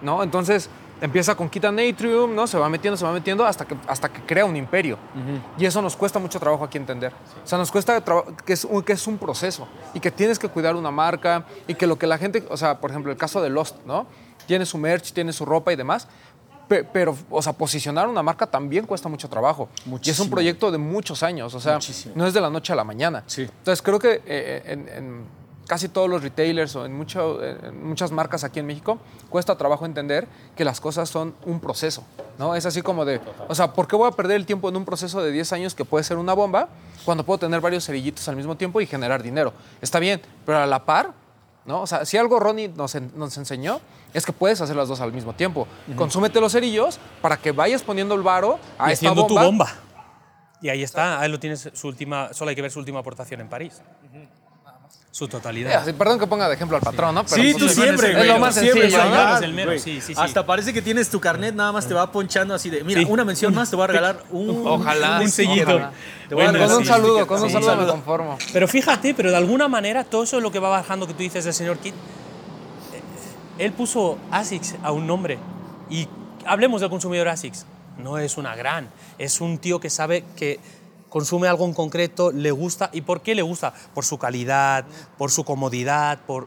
¿no? 0.03 0.23
Entonces 0.23 0.71
empieza 1.01 1.35
con 1.37 1.49
Kit 1.49 1.65
and 1.65 1.79
Atrium, 1.81 2.35
¿no? 2.35 2.47
Se 2.47 2.59
va 2.59 2.69
metiendo, 2.69 2.97
se 2.97 3.05
va 3.05 3.13
metiendo 3.13 3.45
hasta 3.47 3.65
que, 3.65 3.77
hasta 3.87 4.09
que 4.09 4.21
crea 4.23 4.45
un 4.45 4.57
imperio. 4.57 4.99
Y 5.57 5.65
eso 5.65 5.81
nos 5.81 5.97
cuesta 5.97 6.19
mucho 6.19 6.39
trabajo 6.39 6.65
aquí 6.65 6.77
entender. 6.77 7.13
O 7.45 7.47
sea, 7.47 7.57
nos 7.59 7.71
cuesta 7.73 8.03
que 8.45 8.53
es, 8.53 8.65
un, 8.65 8.83
que 8.83 8.93
es 8.93 9.07
un 9.07 9.17
proceso 9.19 9.67
y 9.95 10.01
que 10.01 10.11
tienes 10.11 10.39
que 10.39 10.49
cuidar 10.49 10.75
una 10.77 10.91
marca 10.91 11.45
y 11.69 11.75
que 11.75 11.87
lo 11.87 11.97
que 11.99 12.07
la 12.07 12.19
gente, 12.19 12.45
o 12.51 12.57
sea, 12.57 12.79
por 12.81 12.91
ejemplo, 12.91 13.11
el 13.11 13.19
caso 13.19 13.41
de 13.41 13.49
Lost, 13.49 13.77
¿no? 13.87 14.07
Tiene 14.49 14.67
su 14.67 14.77
merch, 14.79 15.13
tiene 15.13 15.33
su 15.33 15.45
ropa 15.45 15.73
y 15.73 15.77
demás. 15.77 16.09
pe- 16.69 16.83
Pero, 16.85 17.17
o 17.31 17.41
sea, 17.41 17.53
posicionar 17.53 18.09
una 18.09 18.23
marca 18.23 18.47
también 18.47 18.85
cuesta 18.87 19.09
mucho 19.09 19.29
trabajo. 19.29 19.69
Y 19.77 19.81
es 19.83 19.87
Muchísimo. 19.87 20.25
un 20.25 20.31
proyecto 20.31 20.71
de 20.73 20.79
muchos 20.79 21.23
años, 21.23 21.55
o 21.55 21.61
sea, 21.61 21.75
Muchísimo. 21.75 22.15
no 22.17 22.27
es 22.27 22.35
de 22.35 22.41
la 22.41 22.51
noche 22.51 22.73
a 22.73 22.77
la 22.77 22.85
mañana. 22.85 23.23
Sí. 23.27 23.43
Entonces, 23.43 23.81
creo 23.81 23.99
que 23.99 24.21
eh, 24.27 24.63
en, 24.67 24.89
en 24.89 25.25
casi 25.67 25.89
todos 25.89 26.09
los 26.11 26.23
retailers 26.23 26.75
o 26.77 26.85
en, 26.87 26.95
mucho- 26.97 27.43
en 27.45 27.87
muchas 27.87 28.11
marcas 28.11 28.43
aquí 28.45 28.59
en 28.59 28.67
México 28.67 28.99
cuesta 29.31 29.57
trabajo 29.57 29.85
entender 29.87 30.27
que 30.57 30.65
las 30.65 30.81
cosas 30.81 31.09
son 31.11 31.35
un 31.45 31.61
proceso, 31.61 32.05
¿no? 32.39 32.55
Es 32.55 32.65
así 32.67 32.81
como 32.83 33.05
de, 33.05 33.21
o 33.49 33.55
sea, 33.55 33.73
¿por 33.75 33.87
qué 33.87 33.95
voy 33.97 34.09
a 34.09 34.13
perder 34.13 34.37
el 34.37 34.47
tiempo 34.47 34.69
en 34.71 34.77
un 34.77 34.85
proceso 34.87 35.23
de 35.23 35.31
10 35.31 35.53
años 35.53 35.75
que 35.75 35.85
puede 35.85 36.05
ser 36.05 36.17
una 36.17 36.33
bomba 36.33 36.69
cuando 37.05 37.23
puedo 37.25 37.39
tener 37.39 37.61
varios 37.61 37.85
cerillitos 37.87 38.27
al 38.29 38.37
mismo 38.37 38.57
tiempo 38.57 38.81
y 38.81 38.87
generar 38.87 39.23
dinero? 39.23 39.53
Está 39.83 39.99
bien, 39.99 40.21
pero 40.47 40.59
a 40.59 40.67
la 40.67 40.85
par, 40.87 41.13
¿no? 41.69 41.83
O 41.83 41.87
sea, 41.87 42.05
si 42.05 42.17
algo 42.17 42.41
Ronnie 42.41 42.67
nos, 42.69 42.95
en- 42.97 43.13
nos 43.15 43.37
enseñó 43.37 43.81
es 44.13 44.25
que 44.27 44.33
puedes 44.33 44.61
hacer 44.61 44.75
las 44.75 44.89
dos 44.89 45.01
al 45.01 45.13
mismo 45.13 45.35
tiempo. 45.35 45.69
Consúmete 45.95 46.41
los 46.41 46.51
cerillos 46.53 46.99
para 47.23 47.37
que 47.37 47.53
vayas 47.53 47.83
poniendo 47.83 48.15
el 48.17 48.23
varo 48.23 48.59
a 48.79 48.89
y 48.89 48.93
esta 48.95 49.09
haciendo 49.11 49.23
bomba. 49.23 49.41
tu 49.41 49.47
bomba. 49.47 49.69
Y 50.61 50.71
ahí 50.71 50.83
está, 50.83 51.21
ahí 51.21 51.31
lo 51.31 51.39
tienes 51.39 51.71
su 51.75 51.87
última, 51.87 52.33
solo 52.33 52.49
hay 52.49 52.57
que 52.57 52.63
ver 52.63 52.71
su 52.73 52.81
última 52.81 52.99
aportación 52.99 53.41
en 53.43 53.49
París. 53.49 53.81
Su 55.19 55.25
Eh, 55.25 55.29
totalidad. 55.29 55.83
así, 55.83 55.93
perdón 55.95 56.19
que 56.21 56.27
ponga 56.29 56.49
de 56.49 56.55
ejemplo 56.55 56.77
al 56.77 56.83
patrón, 56.83 57.13
¿no? 57.15 57.25
Pero 57.25 57.43
Sí, 57.43 57.53
pues, 57.53 57.57
tú 57.65 57.69
siempre, 57.81 58.21
es 58.21 58.27
lo 58.29 58.39
más 58.39 58.55
siempre, 58.55 58.91
sencillo. 58.91 59.05
¿no? 59.11 59.39
el 59.39 59.53
mero, 59.53 59.73
sí, 59.73 60.01
sí, 60.01 60.01
sí. 60.01 60.15
Hasta 60.17 60.47
parece 60.47 60.73
que 60.73 60.81
tienes 60.81 61.09
tu 61.11 61.19
carnet, 61.19 61.55
nada 61.57 61.73
más 61.73 61.89
te 61.89 61.95
va 61.95 62.13
ponchando 62.13 62.55
así 62.55 62.71
de, 62.71 62.85
mira, 62.85 63.01
Sí. 63.01 63.07
una 63.11 63.25
mención 63.25 63.53
más, 63.53 63.69
te 63.69 63.75
voy 63.75 63.85
a 63.85 63.87
regalar 63.89 64.23
un... 64.31 64.63
Ojalá. 64.67 65.19
Un 65.21 65.29
sellito. 65.29 65.63
ojalá. 65.71 65.93
Te 66.29 66.35
voy 66.35 66.45
a 66.45 66.47
Bueno, 66.47 66.53
regalar 66.53 66.69
Con 66.69 66.79
un 66.79 66.85
saludo, 66.87 67.27
con 67.27 67.43
un 67.43 67.49
sí, 67.49 67.53
saludo 67.53 67.77
me 67.85 67.87
conformo. 67.91 68.39
Pero 68.53 68.69
fíjate, 68.69 69.13
pero 69.15 69.31
de 69.31 69.37
alguna 69.37 69.67
manera 69.67 70.05
todo 70.05 70.23
eso 70.23 70.37
es 70.37 70.43
lo 70.43 70.53
que 70.53 70.61
va 70.61 70.69
bajando 70.69 71.07
que 71.09 71.15
tú 71.15 71.21
dices 71.25 71.45
del 71.45 71.55
señor 71.55 71.79
Kit. 71.79 71.95
eh, 72.95 73.65
Él 73.65 73.73
puso 73.73 74.19
ASICS 74.31 74.77
a 74.85 74.93
un 74.93 75.07
nombre. 75.07 75.39
Y 75.91 76.07
hablemos 76.47 76.81
del 76.81 76.91
consumidor 76.91 77.27
ASICS. 77.29 77.67
No 77.99 78.19
es 78.19 78.37
una 78.39 78.55
gran, 78.55 78.89
es 79.19 79.41
un 79.41 79.59
tío 79.59 79.81
que 79.81 79.91
sabe 79.91 80.23
que 80.37 80.61
consume 81.19 81.49
algo 81.49 81.65
en 81.65 81.75
concreto, 81.75 82.31
le 82.31 82.53
gusta. 82.53 82.91
¿Y 82.93 83.01
por 83.01 83.23
qué 83.23 83.35
le 83.35 83.43
gusta? 83.43 83.75
Por 83.93 84.05
su 84.05 84.19
calidad, 84.19 84.85
por 85.17 85.33
su 85.33 85.43
comodidad, 85.43 86.21
por 86.29 86.47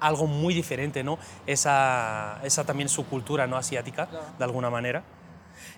algo 0.00 0.26
muy 0.26 0.52
diferente, 0.52 1.02
¿no? 1.02 1.18
Esa, 1.46 2.38
esa 2.44 2.64
también 2.64 2.90
su 2.90 3.06
cultura 3.06 3.46
no 3.46 3.56
asiática, 3.56 4.06
de 4.38 4.44
alguna 4.44 4.68
manera. 4.68 5.02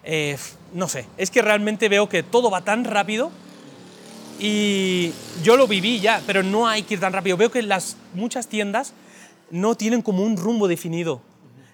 Eh, 0.03 0.37
no 0.75 0.89
sé, 0.89 1.07
es 1.17 1.31
que 1.31 1.43
realmente 1.43 1.89
veo 1.89 2.09
que 2.09 2.25
todo 2.25 2.51
va 2.51 2.63
tan 2.63 2.85
rápido 2.85 3.31
y 4.41 5.13
yo 5.45 5.57
lo 5.57 5.69
viví 5.69 6.01
ya, 6.01 6.21
pero 6.27 6.43
no 6.43 6.67
hay 6.67 6.83
que 6.83 6.95
ir 6.95 7.01
tan 7.01 7.13
rápido. 7.13 7.37
Veo 7.37 7.53
que 7.53 7.63
las 7.63 7.97
muchas 8.15 8.49
tiendas 8.49 8.95
no 9.53 9.77
tienen 9.77 10.03
como 10.03 10.25
un 10.25 10.37
rumbo 10.37 10.67
definido. 10.67 11.21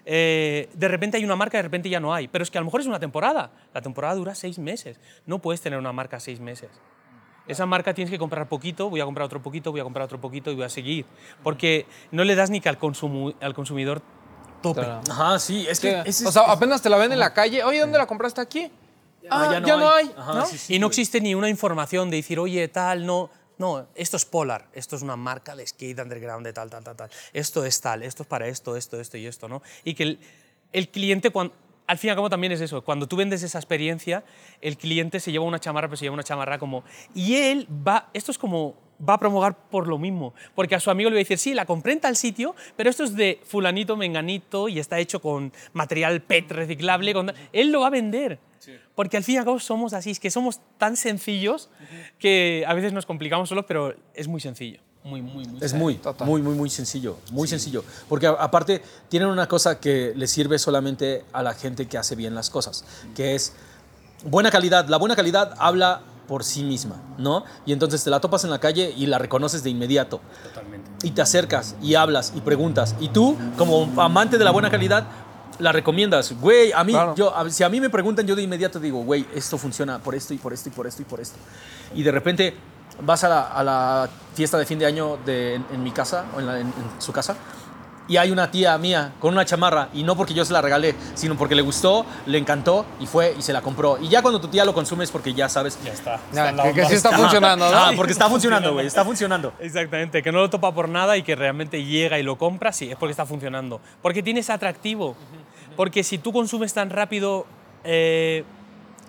Eh, 0.05 0.69
de 0.73 0.87
repente 0.87 1.17
hay 1.17 1.25
una 1.25 1.35
marca, 1.35 1.57
de 1.57 1.63
repente 1.63 1.89
ya 1.89 1.99
no 1.99 2.13
hay. 2.13 2.27
Pero 2.27 2.43
es 2.43 2.51
que 2.51 2.57
a 2.57 2.61
lo 2.61 2.65
mejor 2.65 2.81
es 2.81 2.87
una 2.87 2.99
temporada. 2.99 3.51
La 3.73 3.81
temporada 3.81 4.13
dura 4.15 4.35
seis 4.35 4.59
meses. 4.59 4.99
No 5.25 5.39
puedes 5.39 5.61
tener 5.61 5.79
una 5.79 5.91
marca 5.91 6.19
seis 6.19 6.39
meses. 6.39 6.69
Esa 7.47 7.65
marca 7.65 7.93
tienes 7.93 8.09
que 8.11 8.17
comprar 8.17 8.47
poquito, 8.49 8.89
voy 8.89 9.01
a 9.01 9.05
comprar 9.05 9.25
otro 9.25 9.41
poquito, 9.41 9.71
voy 9.71 9.79
a 9.79 9.83
comprar 9.83 10.05
otro 10.05 10.19
poquito 10.19 10.51
y 10.51 10.55
voy 10.55 10.63
a 10.65 10.69
seguir. 10.69 11.05
Porque 11.43 11.85
no 12.11 12.23
le 12.23 12.33
das 12.35 12.49
ni 12.49 12.59
que 12.59 12.69
al, 12.69 12.77
al 13.41 13.53
consumidor 13.53 14.01
tope. 14.63 14.81
Claro. 14.81 15.01
Ajá, 15.11 15.37
sí, 15.39 15.65
es 15.69 15.77
Sí. 15.77 15.87
que... 15.89 16.01
ese 16.05 16.25
o 16.25 16.29
es- 16.29 16.33
sea, 16.33 16.43
apenas 16.51 16.81
te 16.81 16.89
la 16.89 16.97
ven 16.97 17.11
en 17.11 17.19
la 17.19 17.33
calle. 17.33 17.63
Oye, 17.63 17.79
¿dónde 17.81 17.97
la 17.99 18.07
compraste 18.07 18.41
aquí? 18.41 18.71
Ah, 19.29 19.59
ya 19.63 19.75
no, 19.77 19.89
hay. 19.91 20.11
Ajá, 20.17 20.33
¿no? 20.33 20.45
sí, 20.45 20.57
sí, 20.57 20.75
y 20.75 20.79
no 20.79 20.87
existe 20.87 21.19
ni 21.21 21.33
una 21.35 21.49
información 21.49 22.09
de 22.11 22.17
decir, 22.17 22.39
oye, 22.39 22.67
tal, 22.67 23.05
no. 23.05 23.29
No, 23.57 23.87
esto 23.95 24.17
es 24.17 24.25
Polar, 24.25 24.67
esto 24.73 24.95
es 24.95 25.01
una 25.01 25.15
marca 25.15 25.55
de 25.55 25.65
skate 25.65 25.99
underground 25.99 26.45
de 26.45 26.53
tal, 26.53 26.69
tal, 26.69 26.83
tal, 26.83 26.95
tal. 26.95 27.09
Esto 27.33 27.65
es 27.65 27.79
tal, 27.79 28.03
esto 28.03 28.23
es 28.23 28.27
para 28.27 28.47
esto, 28.47 28.75
esto, 28.75 28.99
esto 28.99 29.17
y 29.17 29.25
esto, 29.25 29.47
¿no? 29.47 29.61
Y 29.83 29.93
que 29.93 30.17
el, 30.73 30.89
cliente, 30.89 31.29
cuando, 31.29 31.53
al 31.87 31.97
fin 31.97 32.09
y 32.09 32.11
al 32.11 32.17
cabo 32.17 32.29
también 32.29 32.51
es 32.51 32.61
eso, 32.61 32.83
cuando 32.83 33.07
tú 33.07 33.15
vendes 33.15 33.43
esa 33.43 33.57
experiencia, 33.57 34.23
el 34.61 34.77
cliente 34.77 35.19
se 35.19 35.31
lleva 35.31 35.45
una 35.45 35.59
chamarra, 35.59 35.87
pero 35.87 35.97
se 35.97 36.05
lleva 36.05 36.13
una 36.13 36.23
chamarra 36.23 36.59
como... 36.59 36.83
Y 37.13 37.35
él 37.35 37.67
va, 37.69 38.09
esto 38.13 38.31
es 38.31 38.37
como, 38.37 38.75
va 39.07 39.15
a 39.15 39.19
promulgar 39.19 39.55
por 39.69 39.87
lo 39.87 39.97
mismo, 39.97 40.33
porque 40.55 40.75
a 40.75 40.79
su 40.79 40.89
amigo 40.89 41.09
le 41.09 41.15
va 41.15 41.19
a 41.19 41.23
decir, 41.23 41.37
sí, 41.37 41.53
la 41.53 41.65
compré 41.65 41.93
en 41.93 41.99
tal 41.99 42.15
sitio, 42.15 42.55
pero 42.77 42.89
esto 42.89 43.03
es 43.03 43.15
de 43.15 43.39
fulanito, 43.45 43.97
menganito, 43.97 44.69
y 44.69 44.79
está 44.79 44.99
hecho 44.99 45.21
con 45.21 45.51
material 45.73 46.21
PET 46.21 46.51
reciclable, 46.51 47.13
con- 47.13 47.33
él 47.53 47.71
lo 47.71 47.81
va 47.81 47.87
a 47.87 47.91
vender. 47.91 48.39
Porque 48.95 49.17
al 49.17 49.23
fin 49.23 49.35
y 49.35 49.37
al 49.37 49.45
cabo 49.45 49.59
somos 49.59 49.93
así, 49.93 50.09
es 50.11 50.19
que 50.19 50.31
somos 50.31 50.59
tan 50.79 50.97
sencillos 50.97 51.69
que 52.17 52.63
a 52.67 52.73
veces 52.73 52.93
nos 52.93 53.05
complicamos 53.05 53.49
solo, 53.49 53.65
pero 53.67 53.93
es 54.13 54.27
muy 54.27 54.41
sencillo. 54.41 54.79
Muy, 55.03 55.21
muy, 55.21 55.45
muy 55.45 55.61
Es 55.63 55.73
muy, 55.73 55.95
total. 55.95 56.27
muy, 56.27 56.41
muy, 56.41 56.55
muy 56.55 56.69
sencillo, 56.71 57.17
muy 57.31 57.47
sencillo. 57.47 57.83
Porque 58.09 58.25
aparte 58.25 58.81
tienen 59.07 59.29
una 59.29 59.47
cosa 59.47 59.79
que 59.79 60.13
le 60.15 60.25
sirve 60.25 60.57
solamente 60.57 61.23
a 61.31 61.43
la 61.43 61.53
gente 61.53 61.87
que 61.87 61.97
hace 61.99 62.15
bien 62.15 62.33
las 62.33 62.49
cosas, 62.49 62.83
que 63.15 63.35
es 63.35 63.53
buena 64.23 64.49
calidad. 64.49 64.87
La 64.87 64.97
buena 64.97 65.15
calidad 65.15 65.53
habla 65.59 66.01
por 66.27 66.43
sí 66.43 66.63
misma, 66.63 66.95
¿no? 67.17 67.43
Y 67.65 67.73
entonces 67.73 68.03
te 68.03 68.09
la 68.09 68.19
topas 68.19 68.43
en 68.43 68.49
la 68.49 68.59
calle 68.59 68.93
y 68.95 69.05
la 69.05 69.17
reconoces 69.17 69.63
de 69.63 69.69
inmediato. 69.69 70.21
Totalmente. 70.43 70.89
Y 71.03 71.11
te 71.11 71.21
acercas 71.21 71.75
y 71.81 71.95
hablas 71.95 72.33
y 72.35 72.41
preguntas. 72.41 72.95
Y 72.99 73.09
tú, 73.09 73.37
como 73.57 73.89
amante 74.01 74.37
de 74.37 74.43
la 74.43 74.51
buena 74.51 74.69
calidad, 74.69 75.05
la 75.59 75.71
recomiendas. 75.71 76.33
Güey, 76.41 76.73
a 76.73 76.83
mí, 76.83 76.91
Claro. 76.91 77.15
yo, 77.15 77.35
a- 77.35 77.49
si 77.49 77.63
a 77.63 77.69
mí 77.69 77.79
me 77.79 77.89
preguntan, 77.89 78.25
yo 78.27 78.35
de 78.35 78.41
inmediato 78.41 78.79
digo, 78.79 79.03
güey, 79.03 79.25
esto 79.33 79.57
funciona 79.57 79.99
por 79.99 80.13
esto 80.15 80.33
y 80.33 80.37
por 80.37 80.51
esto 80.51 80.69
y 80.69 80.71
por 80.71 80.85
esto 80.87 81.01
y 81.01 81.05
por 81.05 81.19
esto. 81.21 81.37
Y 81.95 82.03
de 82.03 82.11
repente 82.11 82.55
vas 83.01 83.23
a 83.23 83.29
la, 83.29 83.41
a 83.47 83.63
la 83.63 84.09
fiesta 84.33 84.57
de 84.57 84.65
fin 84.65 84.79
de 84.79 84.85
año 84.85 85.17
de, 85.25 85.55
en, 85.55 85.65
en 85.73 85.83
mi 85.83 85.91
casa, 85.91 86.25
o 86.35 86.39
en, 86.39 86.45
la- 86.45 86.59
en- 86.59 86.67
en 86.67 87.01
su 87.01 87.11
casa, 87.13 87.35
y 88.07 88.17
hay 88.17 88.31
una 88.31 88.51
tía 88.51 88.77
mía 88.77 89.13
con 89.19 89.33
una 89.33 89.45
chamarra, 89.45 89.89
y 89.93 90.03
no 90.03 90.15
porque 90.15 90.33
yo 90.33 90.45
se 90.45 90.53
la 90.53 90.61
regalé, 90.61 90.95
sino 91.15 91.35
porque 91.35 91.55
le 91.55 91.61
gustó, 91.61 92.05
le 92.25 92.37
encantó, 92.37 92.85
y 92.99 93.07
fue 93.07 93.35
y 93.37 93.41
se 93.41 93.53
la 93.53 93.61
compró. 93.61 93.97
Y 93.99 94.09
ya 94.09 94.21
cuando 94.21 94.39
tu 94.39 94.47
tía 94.47 94.65
lo 94.65 94.73
consume 94.73 95.03
es 95.03 95.11
porque 95.11 95.33
ya 95.33 95.49
sabes. 95.49 95.79
Ya 95.83 95.93
está. 95.93 96.19
Que, 96.73 96.85
sí 96.85 96.95
está 96.95 97.11
funcionando, 97.11 97.69
¿no? 97.69 97.77
Ah, 97.77 97.91
porque 97.95 98.11
está 98.11 98.29
funcionando, 98.29 98.73
güey, 98.73 98.87
está 98.87 99.03
funcionando. 99.03 99.53
Exactamente, 99.59 100.21
que 100.21 100.31
no 100.31 100.39
lo 100.39 100.49
topa 100.49 100.73
por 100.73 100.89
nada 100.89 101.17
y 101.17 101.23
que 101.23 101.35
realmente 101.35 101.83
llega 101.83 102.19
y 102.19 102.23
lo 102.23 102.37
compra, 102.37 102.71
sí, 102.71 102.91
es 102.91 102.97
porque 102.97 103.11
está 103.11 103.25
funcionando. 103.25 103.81
Porque 104.01 104.21
tienes 104.23 104.49
atractivo. 104.49 105.15
Porque 105.75 106.03
si 106.03 106.17
tú 106.17 106.31
consumes 106.31 106.73
tan 106.73 106.89
rápido, 106.89 107.45
eh, 107.83 108.43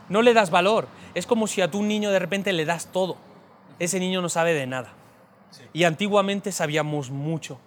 no 0.08 0.22
le 0.22 0.34
das 0.34 0.50
valor. 0.50 0.88
Es 1.14 1.26
como 1.26 1.46
si 1.46 1.60
a 1.60 1.70
tu 1.70 1.82
niño 1.82 2.10
de 2.10 2.18
repente 2.18 2.52
le 2.52 2.64
das 2.64 2.90
todo. 2.92 3.16
Ese 3.78 4.00
niño 4.00 4.20
no 4.20 4.28
sabe 4.28 4.54
de 4.54 4.66
nada. 4.66 4.92
Y 5.72 5.84
antiguamente 5.84 6.52
sabíamos 6.52 7.10
mucho. 7.10 7.58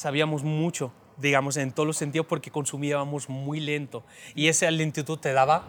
Sabíamos 0.00 0.44
mucho, 0.44 0.92
digamos, 1.18 1.58
en 1.58 1.72
todos 1.72 1.86
los 1.86 1.98
sentidos, 1.98 2.26
porque 2.26 2.50
consumíamos 2.50 3.28
muy 3.28 3.60
lento. 3.60 4.02
Y 4.34 4.48
esa 4.48 4.70
lentitud 4.70 5.18
te 5.18 5.34
daba. 5.34 5.64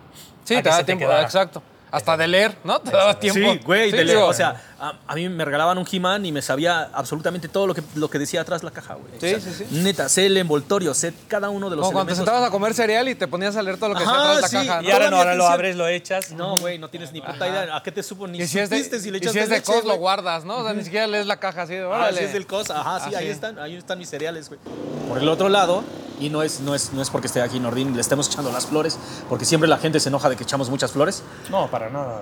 Sí, 0.46 0.56
te 0.56 0.64
que 0.64 0.70
da 0.70 0.78
se 0.78 0.84
tiempo, 0.86 1.04
exacto. 1.12 1.62
Hasta 1.92 2.16
de 2.16 2.28
leer, 2.28 2.58
¿no? 2.64 2.80
Te 2.80 2.90
daba 2.92 3.20
tiempo. 3.20 3.52
Sí, 3.52 3.60
güey, 3.66 3.92
Sí, 3.92 3.98
de 3.98 4.06
leer, 4.06 4.18
digo, 4.18 4.28
o 4.30 4.34
sea, 4.34 4.62
a, 4.80 4.94
a 5.08 5.16
mí 5.16 5.28
me 5.28 5.44
regalaban 5.44 5.78
un 5.78 5.86
He-Man 5.92 6.26
y 6.26 6.32
me 6.32 6.42
sabía 6.42 6.90
absolutamente 6.94 7.50
todo 7.50 7.68
lo 7.68 7.76
que, 7.76 7.84
lo 7.96 8.10
que 8.10 8.18
decía 8.18 8.40
atrás 8.42 8.64
la 8.64 8.72
caja, 8.72 8.94
güey. 8.96 9.12
O 9.18 9.20
Sí, 9.20 9.30
sea, 9.30 9.40
sí, 9.54 9.66
sí. 9.70 9.82
Neta, 9.82 10.08
sé 10.08 10.28
el 10.28 10.38
envoltorio, 10.38 10.94
sé 10.94 11.14
cada 11.28 11.50
uno 11.50 11.70
de 11.70 11.76
los 11.76 11.84
Como 11.86 11.94
cuando 11.94 12.08
te 12.08 12.14
elementos. 12.14 12.26
sentabas 12.34 12.48
a 12.48 12.52
comer 12.52 12.74
cereal 12.74 13.10
y 13.10 13.16
te 13.16 13.28
ponías 13.28 13.58
a 13.58 13.62
leer 13.62 13.76
todo 13.78 13.90
lo 13.90 13.96
que 13.96 14.02
decía 14.06 14.18
atrás 14.20 14.36
de 14.38 14.42
la 14.42 14.48
sí, 14.48 14.56
caja. 14.68 14.82
Y 14.84 14.88
¿no? 14.88 14.94
ahora 14.94 15.10
no, 15.10 15.18
ahora 15.18 15.36
lo 15.36 15.48
abres, 15.48 15.76
lo 15.76 15.88
echas. 15.88 16.32
No, 16.32 16.58
güey, 16.58 16.78
no 16.80 16.90
tienes 16.90 17.12
ni 17.12 17.20
puta 17.22 17.46
idea. 17.48 17.76
¿A 17.76 17.84
qué 17.84 17.92
te 17.92 18.02
supo? 18.04 18.26
Ni 18.26 18.40
Y 18.42 18.48
si 18.48 18.58
es 18.60 18.70
de, 18.70 18.82
si 19.00 19.12
le 19.12 19.18
y 19.18 19.22
echaste 19.22 19.38
si 19.38 19.44
es 19.44 19.50
de 19.50 19.56
leche, 19.58 19.72
cos, 19.74 19.84
lo 19.84 19.96
guardas, 19.98 20.46
¿no? 20.46 20.60
O 20.60 20.64
sea, 20.64 20.74
ni 20.74 20.84
siquiera 20.86 21.08
lees 21.08 21.26
la 21.26 21.38
caja 21.42 21.64
así 21.64 21.74
de, 21.74 21.82
Ah, 21.84 21.88
órale. 21.90 22.18
sí 22.20 22.24
es 22.24 22.34
del 22.34 22.48
cosa. 22.48 22.80
Ajá, 22.80 23.00
sí, 23.06 23.14
Ah, 23.14 23.20
ahí 23.20 23.26
sí. 23.26 23.32
están, 23.32 23.60
ahí 23.60 23.76
están 23.76 24.00
mis 24.00 24.10
cereales, 24.10 24.48
güey. 24.48 24.62
Por 25.10 25.18
el 25.18 25.28
otro 25.28 25.50
lado, 25.50 25.84
y 26.22 26.30
no 26.30 26.42
es, 26.44 26.60
no 26.62 26.74
es, 26.76 26.94
no 26.94 27.02
es 27.02 27.10
porque 27.10 27.28
esté 27.28 27.42
aquí 27.42 27.60
Nordín, 27.60 27.96
le 27.96 28.02
estemos 28.02 28.28
echando 28.30 28.52
las 28.52 28.68
flores, 28.68 28.98
porque 29.28 29.44
siempre 29.44 29.68
la 29.68 29.78
gente 29.78 30.00
se 30.00 30.10
enoja 30.10 30.30
de 30.30 30.36
que 30.38 30.44
echamos 30.44 30.70
muchas 30.70 30.92
flores. 30.92 31.24
No, 31.50 31.70
para 31.70 31.81
nada. 31.90 32.22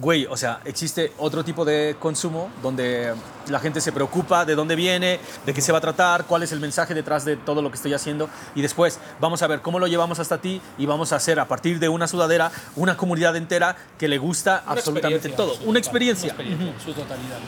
Güey, 0.00 0.26
o 0.26 0.36
sea, 0.36 0.60
existe 0.64 1.12
otro 1.18 1.44
tipo 1.44 1.64
de 1.64 1.96
consumo 1.98 2.50
donde 2.62 3.12
la 3.48 3.58
gente 3.58 3.80
se 3.80 3.90
preocupa 3.90 4.44
de 4.44 4.54
dónde 4.54 4.76
viene, 4.76 5.18
de 5.44 5.52
qué 5.52 5.60
se 5.60 5.72
va 5.72 5.78
a 5.78 5.80
tratar, 5.80 6.24
cuál 6.26 6.44
es 6.44 6.52
el 6.52 6.60
mensaje 6.60 6.94
detrás 6.94 7.24
de 7.24 7.36
todo 7.36 7.62
lo 7.62 7.70
que 7.70 7.74
estoy 7.76 7.92
haciendo 7.94 8.30
y 8.54 8.62
después 8.62 9.00
vamos 9.18 9.42
a 9.42 9.48
ver 9.48 9.60
cómo 9.60 9.80
lo 9.80 9.88
llevamos 9.88 10.20
hasta 10.20 10.40
ti 10.40 10.60
y 10.78 10.86
vamos 10.86 11.12
a 11.12 11.16
hacer 11.16 11.40
a 11.40 11.48
partir 11.48 11.80
de 11.80 11.88
una 11.88 12.06
sudadera 12.06 12.52
una 12.76 12.96
comunidad 12.96 13.34
entera 13.34 13.74
que 13.98 14.06
le 14.06 14.18
gusta 14.18 14.62
Una 14.66 14.72
absolutamente 14.74 15.30
todo, 15.30 15.48
su 15.54 15.54
una 15.54 15.64
total- 15.64 15.76
experiencia. 15.78 16.32
Una 16.32 16.42
experiencia, 16.44 16.74
en 16.74 16.80
su 16.80 16.92
totalidad. 16.92 17.38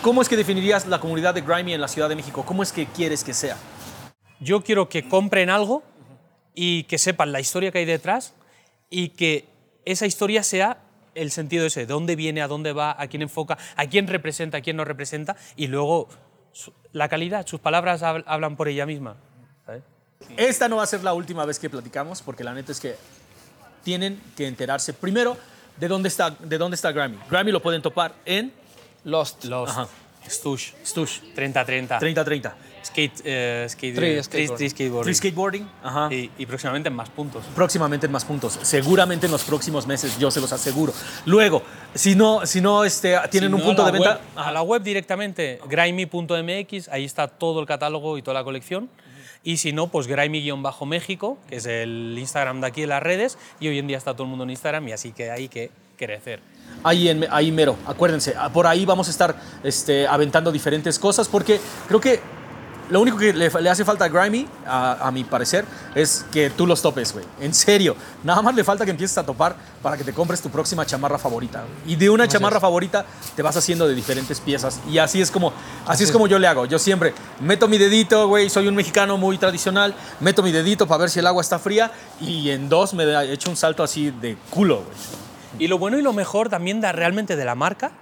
¿Cómo 0.00 0.22
es 0.22 0.28
que 0.30 0.38
definirías 0.38 0.86
la 0.86 1.00
comunidad 1.00 1.34
de 1.34 1.42
Grimy 1.42 1.74
en 1.74 1.82
la 1.82 1.88
Ciudad 1.88 2.08
de 2.08 2.16
México? 2.16 2.44
¿Cómo 2.46 2.62
es 2.62 2.72
que 2.72 2.86
quieres 2.86 3.22
que 3.22 3.34
sea? 3.34 3.58
Yo 4.38 4.62
quiero 4.64 4.88
que 4.88 5.06
compren 5.06 5.50
algo 5.50 5.82
y 6.54 6.84
que 6.84 6.96
sepan 6.96 7.30
la 7.30 7.40
historia 7.40 7.70
que 7.70 7.80
hay 7.80 7.84
detrás 7.84 8.32
y 8.88 9.10
que 9.10 9.49
esa 9.84 10.06
historia 10.06 10.42
sea 10.42 10.78
el 11.14 11.30
sentido 11.30 11.66
ese, 11.66 11.80
de 11.80 11.86
dónde 11.86 12.16
viene, 12.16 12.40
a 12.42 12.48
dónde 12.48 12.72
va, 12.72 12.94
a 12.98 13.06
quién 13.08 13.22
enfoca, 13.22 13.58
a 13.76 13.86
quién 13.86 14.06
representa, 14.06 14.58
a 14.58 14.60
quién 14.60 14.76
no 14.76 14.84
representa 14.84 15.36
y 15.56 15.66
luego 15.66 16.08
la 16.92 17.08
calidad, 17.08 17.46
sus 17.46 17.60
palabras 17.60 18.02
hab- 18.02 18.24
hablan 18.26 18.56
por 18.56 18.68
ella 18.68 18.86
misma. 18.86 19.16
¿sabes? 19.66 19.82
Esta 20.36 20.68
no 20.68 20.76
va 20.76 20.84
a 20.84 20.86
ser 20.86 21.02
la 21.02 21.12
última 21.14 21.44
vez 21.44 21.58
que 21.58 21.68
platicamos, 21.70 22.22
porque 22.22 22.44
la 22.44 22.54
neta 22.54 22.72
es 22.72 22.80
que 22.80 22.96
tienen 23.82 24.20
que 24.36 24.46
enterarse 24.46 24.92
primero 24.92 25.36
de 25.78 25.88
dónde 25.88 26.08
está, 26.08 26.30
de 26.30 26.58
dónde 26.58 26.74
está 26.74 26.92
Grammy. 26.92 27.18
Grammy 27.30 27.50
lo 27.52 27.62
pueden 27.62 27.80
topar 27.82 28.14
en 28.24 28.52
Lost. 29.04 29.44
Los 29.44 29.70
Ajá. 29.70 29.88
Stush, 30.28 30.72
Stush 30.84 31.20
30-30, 31.34 31.98
30-30. 31.98 32.52
Skate, 32.90 33.20
eh, 33.24 33.66
skate, 33.68 33.96
Tri- 33.96 34.04
eh, 34.04 34.18
tri- 34.18 34.22
skateboarding. 34.22 34.56
tri- 34.56 34.70
skateboarding. 34.70 35.14
Skateboarding. 35.14 35.68
Ajá. 35.82 36.08
Y, 36.12 36.30
y 36.38 36.46
próximamente 36.46 36.88
en 36.88 36.94
más 36.94 37.08
puntos. 37.08 37.44
Próximamente 37.54 38.06
en 38.06 38.12
más 38.12 38.24
puntos. 38.24 38.58
Seguramente 38.62 39.26
en 39.26 39.32
los 39.32 39.42
próximos 39.44 39.86
meses, 39.86 40.18
yo 40.18 40.30
se 40.30 40.40
los 40.40 40.52
aseguro. 40.52 40.92
Luego, 41.26 41.62
si 41.94 42.14
no, 42.14 42.44
si 42.46 42.60
no 42.60 42.84
este, 42.84 43.16
tienen 43.30 43.50
Si 43.50 43.54
un 43.54 43.60
no, 43.60 43.66
punto 43.66 43.84
de 43.84 43.92
venta. 43.92 44.10
web. 44.10 44.20
A 44.36 44.52
la 44.52 44.62
web 44.62 44.82
directamente, 44.82 45.60
grimy.mx, 45.68 46.88
ahí 46.88 47.04
está 47.04 47.28
todo 47.28 47.60
el 47.60 47.66
catálogo 47.66 48.18
y 48.18 48.22
toda 48.22 48.34
la 48.34 48.44
colección. 48.44 48.88
Y 49.42 49.56
si 49.56 49.72
no, 49.72 49.86
pues 49.88 50.06
grimy-méxico, 50.06 51.38
que 51.48 51.56
es 51.56 51.66
el 51.66 52.14
Instagram 52.18 52.60
de 52.60 52.66
aquí 52.66 52.82
en 52.82 52.90
las 52.90 53.02
redes, 53.02 53.38
y 53.58 53.68
hoy 53.68 53.78
en 53.78 53.86
día 53.86 53.96
está 53.96 54.12
todo 54.12 54.24
el 54.24 54.28
mundo 54.28 54.44
en 54.44 54.50
Instagram 54.50 54.86
y 54.88 54.92
así 54.92 55.12
que 55.12 55.30
hay 55.30 55.48
que 55.48 55.70
crecer. 55.96 56.40
Ahí, 56.84 57.08
en, 57.08 57.26
ahí 57.30 57.50
mero, 57.50 57.76
acuérdense, 57.86 58.34
por 58.52 58.66
ahí 58.66 58.84
vamos 58.84 59.08
a 59.08 59.10
estar 59.10 59.34
este, 59.64 60.06
aventando 60.06 60.52
diferentes 60.52 60.98
cosas 60.98 61.26
porque 61.28 61.58
creo 61.88 62.00
que 62.00 62.20
lo 62.90 63.00
único 63.00 63.16
que 63.16 63.32
le, 63.32 63.48
le 63.48 63.70
hace 63.70 63.84
falta 63.84 64.04
a 64.04 64.08
Grimy, 64.08 64.46
a, 64.66 65.06
a 65.06 65.10
mi 65.10 65.24
parecer, 65.24 65.64
es 65.94 66.24
que 66.32 66.50
tú 66.50 66.66
los 66.66 66.82
topes, 66.82 67.12
güey. 67.12 67.24
En 67.40 67.54
serio, 67.54 67.96
nada 68.24 68.42
más 68.42 68.54
le 68.54 68.64
falta 68.64 68.84
que 68.84 68.90
empieces 68.90 69.16
a 69.18 69.24
topar 69.24 69.56
para 69.82 69.96
que 69.96 70.04
te 70.04 70.12
compres 70.12 70.40
tu 70.40 70.50
próxima 70.50 70.84
chamarra 70.84 71.18
favorita. 71.18 71.64
Y 71.86 71.96
de 71.96 72.10
una 72.10 72.28
chamarra 72.28 72.60
favorita 72.60 73.04
te 73.34 73.42
vas 73.42 73.56
haciendo 73.56 73.88
de 73.88 73.94
diferentes 73.94 74.40
piezas 74.40 74.80
y 74.88 74.98
así 74.98 75.20
es 75.20 75.30
como 75.30 75.52
así 75.86 76.04
es 76.04 76.12
como 76.12 76.26
yo 76.26 76.38
le 76.38 76.46
hago. 76.46 76.66
Yo 76.66 76.78
siempre 76.78 77.14
meto 77.40 77.68
mi 77.68 77.78
dedito, 77.78 78.28
güey, 78.28 78.50
soy 78.50 78.68
un 78.68 78.74
mexicano 78.74 79.16
muy 79.16 79.38
tradicional, 79.38 79.94
meto 80.20 80.42
mi 80.42 80.52
dedito 80.52 80.86
para 80.86 81.02
ver 81.02 81.10
si 81.10 81.20
el 81.20 81.26
agua 81.26 81.42
está 81.42 81.58
fría 81.58 81.90
y 82.20 82.50
en 82.50 82.68
dos 82.68 82.94
me 82.94 83.04
he 83.04 83.32
hecho 83.32 83.50
un 83.50 83.56
salto 83.56 83.82
así 83.82 84.10
de 84.10 84.36
culo, 84.50 84.76
güey. 84.76 85.20
Y 85.58 85.68
lo 85.68 85.78
bueno 85.78 85.98
y 85.98 86.02
lo 86.02 86.12
mejor 86.12 86.48
también 86.48 86.80
da 86.80 86.92
realmente 86.92 87.36
de 87.36 87.44
la 87.44 87.54
marca, 87.54 87.92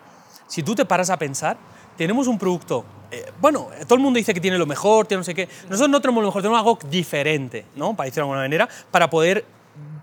si 0.47 0.63
tú 0.63 0.75
te 0.75 0.85
paras 0.85 1.11
a 1.11 1.19
pensar, 1.19 1.57
tenemos 1.99 2.29
un 2.29 2.39
producto, 2.39 2.85
eh, 3.11 3.33
bueno, 3.41 3.69
todo 3.83 3.97
el 3.97 4.01
mundo 4.01 4.19
dice 4.19 4.33
que 4.33 4.41
tiene 4.41 4.57
lo 4.57 4.67
mejor, 4.67 5.07
tiene 5.07 5.19
no 5.19 5.25
sé 5.25 5.35
qué, 5.35 5.49
nosotros 5.65 5.91
no 5.91 6.01
tenemos 6.01 6.23
lo 6.23 6.29
mejor, 6.29 6.43
tenemos 6.43 6.59
algo 6.61 6.79
diferente, 6.89 7.67
¿no? 7.75 7.95
Para 7.97 8.07
decirlo 8.07 8.27
de 8.27 8.31
alguna 8.31 8.43
manera, 8.43 8.69
para 8.93 9.11
poder 9.11 9.45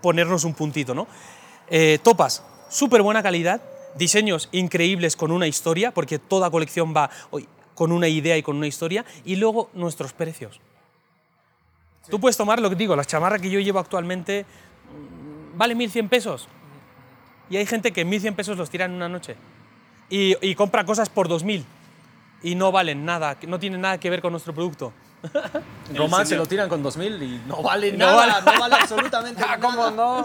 ponernos 0.02 0.44
un 0.44 0.52
puntito, 0.52 0.94
¿no? 0.94 1.06
Eh, 1.68 1.98
topas, 2.02 2.44
súper 2.68 3.00
buena 3.00 3.22
calidad, 3.22 3.62
diseños 3.96 4.50
increíbles 4.52 5.16
con 5.16 5.32
una 5.32 5.46
historia, 5.46 5.90
porque 5.90 6.18
toda 6.18 6.50
colección 6.50 6.94
va 6.94 7.10
con 7.74 7.92
una 7.92 8.08
idea 8.08 8.36
y 8.36 8.42
con 8.42 8.58
una 8.58 8.66
historia, 8.66 9.06
y 9.24 9.36
luego 9.36 9.70
nuestros 9.72 10.12
precios. 10.12 10.60
Tú 12.10 12.20
puedes 12.20 12.36
tomar 12.36 12.60
lo 12.60 12.68
que 12.68 12.76
digo, 12.76 12.94
las 12.94 13.06
chamarras 13.06 13.40
que 13.40 13.48
yo 13.48 13.58
llevo 13.58 13.78
actualmente 13.78 14.44
mm, 14.44 15.56
vale 15.56 15.74
1.100 15.74 16.08
pesos. 16.10 16.46
Y 17.48 17.56
hay 17.56 17.64
gente 17.64 17.90
que 17.90 18.06
1.100 18.06 18.34
pesos 18.34 18.58
los 18.58 18.68
tira 18.68 18.84
en 18.84 18.92
una 18.92 19.08
noche. 19.08 19.34
Y, 20.10 20.36
y 20.46 20.54
compra 20.54 20.84
cosas 20.84 21.08
por 21.08 21.26
2.000. 21.28 21.64
Y 22.42 22.54
no 22.54 22.70
valen 22.72 23.04
nada, 23.04 23.36
no 23.46 23.58
tienen 23.58 23.80
nada 23.80 23.98
que 23.98 24.10
ver 24.10 24.20
con 24.22 24.32
nuestro 24.32 24.54
producto. 24.54 24.92
Román 25.94 26.26
se 26.26 26.36
lo 26.36 26.46
tiran 26.46 26.68
con 26.68 26.82
2000 26.82 27.22
y 27.22 27.42
no 27.48 27.62
vale 27.62 27.90
No 27.92 28.06
nada, 28.06 28.40
vale. 28.40 28.52
no 28.54 28.60
vale 28.60 28.74
absolutamente 28.76 29.42
Ah, 29.48 29.56
nada. 29.56 29.60
¿cómo 29.60 29.90
no? 29.90 30.24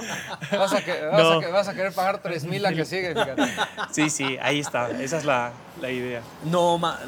Vas 0.51 0.73
a, 0.73 0.83
que- 0.83 1.01
vas 1.05 1.19
a 1.21 1.23
No. 1.33 1.39
que- 1.39 1.47
vas 1.47 1.67
a 1.67 1.73
querer 1.73 1.93
pagar 1.93 2.21
3.000 2.21 2.59
la 2.61 2.73
que 2.73 2.85
sigue, 2.85 3.09
fíjate. 3.13 3.41
Sí, 3.91 4.09
sí, 4.09 4.37
ahí 4.41 4.59
está. 4.59 4.89
Esa 4.91 5.17
es 5.17 5.25
la, 5.25 5.51
la 5.81 5.89
idea. 5.89 6.21
No, 6.45 6.77
ma- 6.77 6.99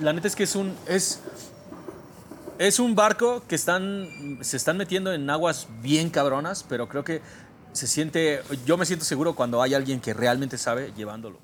la 0.00 0.12
neta 0.12 0.28
es 0.28 0.36
que 0.36 0.44
es 0.44 0.54
un 0.56 0.74
es 0.86 1.20
es 2.58 2.78
un 2.78 2.94
barco 2.94 3.42
que 3.48 3.56
están 3.56 4.38
se 4.42 4.56
están 4.56 4.76
metiendo 4.76 5.12
en 5.12 5.28
aguas 5.28 5.66
bien 5.82 6.08
cabronas, 6.10 6.64
pero 6.68 6.88
creo 6.88 7.02
que 7.04 7.20
se 7.72 7.86
siente 7.88 8.42
yo 8.64 8.76
me 8.76 8.86
siento 8.86 9.04
seguro 9.04 9.34
cuando 9.34 9.60
hay 9.60 9.74
alguien 9.74 10.00
que 10.00 10.14
realmente 10.14 10.56
sabe 10.56 10.92
llevándolo. 10.96 11.38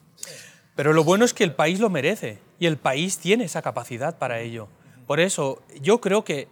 Pero 0.76 0.92
lo 0.92 1.05
bueno 1.05 1.24
es 1.24 1.34
que 1.34 1.44
el 1.44 1.52
país 1.52 1.80
lo 1.80 1.90
merece 1.90 2.38
y 2.59 2.66
el 2.66 2.76
país 2.76 3.18
tiene 3.18 3.44
esa 3.44 3.62
capacidad 3.62 4.18
para 4.18 4.40
ello. 4.40 4.68
Por 5.06 5.20
eso 5.20 5.62
yo 5.80 6.01
creo 6.01 6.24
que 6.24 6.48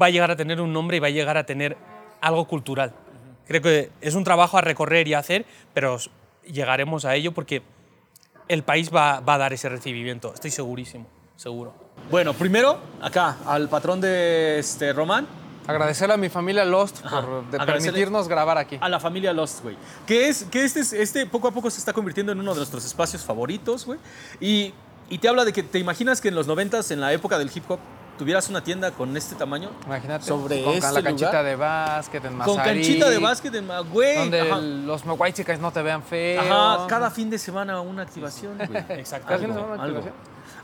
va 0.00 0.06
a 0.06 0.10
llegar 0.10 0.30
a 0.30 0.36
tener 0.36 0.60
un 0.60 0.72
nombre 0.72 0.96
y 0.96 1.00
va 1.00 1.08
a 1.08 1.10
llegar 1.10 1.36
a 1.36 1.44
tener 1.44 1.76
algo 2.20 2.46
cultural. 2.46 2.92
Creo 3.46 3.62
que 3.62 3.90
es 4.00 4.14
un 4.14 4.24
trabajo 4.24 4.58
a 4.58 4.60
recorrer 4.60 5.08
y 5.08 5.14
a 5.14 5.18
hacer, 5.18 5.44
pero 5.74 5.98
llegaremos 6.46 7.04
a 7.04 7.14
ello 7.14 7.32
porque 7.32 7.62
el 8.46 8.62
país 8.62 8.94
va, 8.94 9.20
va 9.20 9.34
a 9.34 9.38
dar 9.38 9.52
ese 9.52 9.68
recibimiento. 9.68 10.32
Estoy 10.32 10.50
segurísimo, 10.50 11.06
seguro. 11.36 11.74
Bueno, 12.10 12.32
primero 12.34 12.78
acá 13.00 13.38
al 13.46 13.68
patrón 13.68 14.00
de 14.00 14.58
este 14.58 14.92
Román, 14.92 15.26
Agradecerle 15.68 16.14
a 16.14 16.16
mi 16.16 16.28
familia 16.28 16.64
Lost 16.64 17.04
Ajá. 17.04 17.20
por 17.20 17.44
de 17.50 17.58
permitirnos 17.58 18.26
grabar 18.28 18.58
aquí. 18.58 18.78
a 18.80 18.88
la 18.88 18.98
familia 18.98 19.32
Lost, 19.32 19.62
güey. 19.62 19.76
Que 20.06 20.28
es 20.28 20.44
que 20.44 20.64
este, 20.64 20.80
es- 20.80 20.92
este 20.92 21.26
poco 21.26 21.48
a 21.48 21.50
poco 21.52 21.70
se 21.70 21.78
está 21.78 21.92
convirtiendo 21.92 22.32
en 22.32 22.40
uno 22.40 22.52
de 22.52 22.56
nuestros 22.58 22.84
espacios 22.84 23.22
favoritos, 23.24 23.84
güey. 23.86 23.98
Y, 24.40 24.72
y 25.10 25.18
te 25.18 25.28
habla 25.28 25.44
de 25.44 25.52
que 25.52 25.62
te 25.62 25.78
imaginas 25.78 26.20
que 26.20 26.28
en 26.28 26.34
los 26.34 26.46
noventas, 26.46 26.90
en 26.90 27.00
la 27.00 27.12
época 27.12 27.38
del 27.38 27.50
hip 27.54 27.70
hop, 27.70 27.78
tuvieras 28.18 28.48
una 28.48 28.64
tienda 28.64 28.90
con 28.90 29.16
este 29.16 29.36
tamaño. 29.36 29.70
Imagínate. 29.86 30.24
Sobre 30.24 30.64
con 30.64 30.74
este 30.74 30.90
la 30.92 31.02
canchita 31.04 31.28
lugar. 31.30 31.44
de 31.44 31.54
básquet, 31.56 32.24
en 32.24 32.38
Con 32.38 32.56
Mazarik, 32.56 32.64
canchita 32.82 33.10
de 33.10 33.18
básquet, 33.18 33.54
en 33.54 33.68
güey. 33.92 34.16
Donde 34.16 34.40
ajá. 34.40 34.58
los 34.60 35.02
white 35.06 35.36
chicas 35.36 35.60
no 35.60 35.70
te 35.70 35.82
vean 35.82 36.02
feo. 36.02 36.40
Ajá, 36.40 36.86
cada 36.88 37.10
fin 37.12 37.30
de 37.30 37.38
semana 37.38 37.80
una 37.80 38.02
activación, 38.02 38.56
güey. 38.58 38.84
Exacto. 38.98 39.28
Cada 39.28 39.38
fin 39.38 39.48
de 39.48 39.54
semana 39.54 39.74
una 39.74 39.82
activación. 39.84 40.14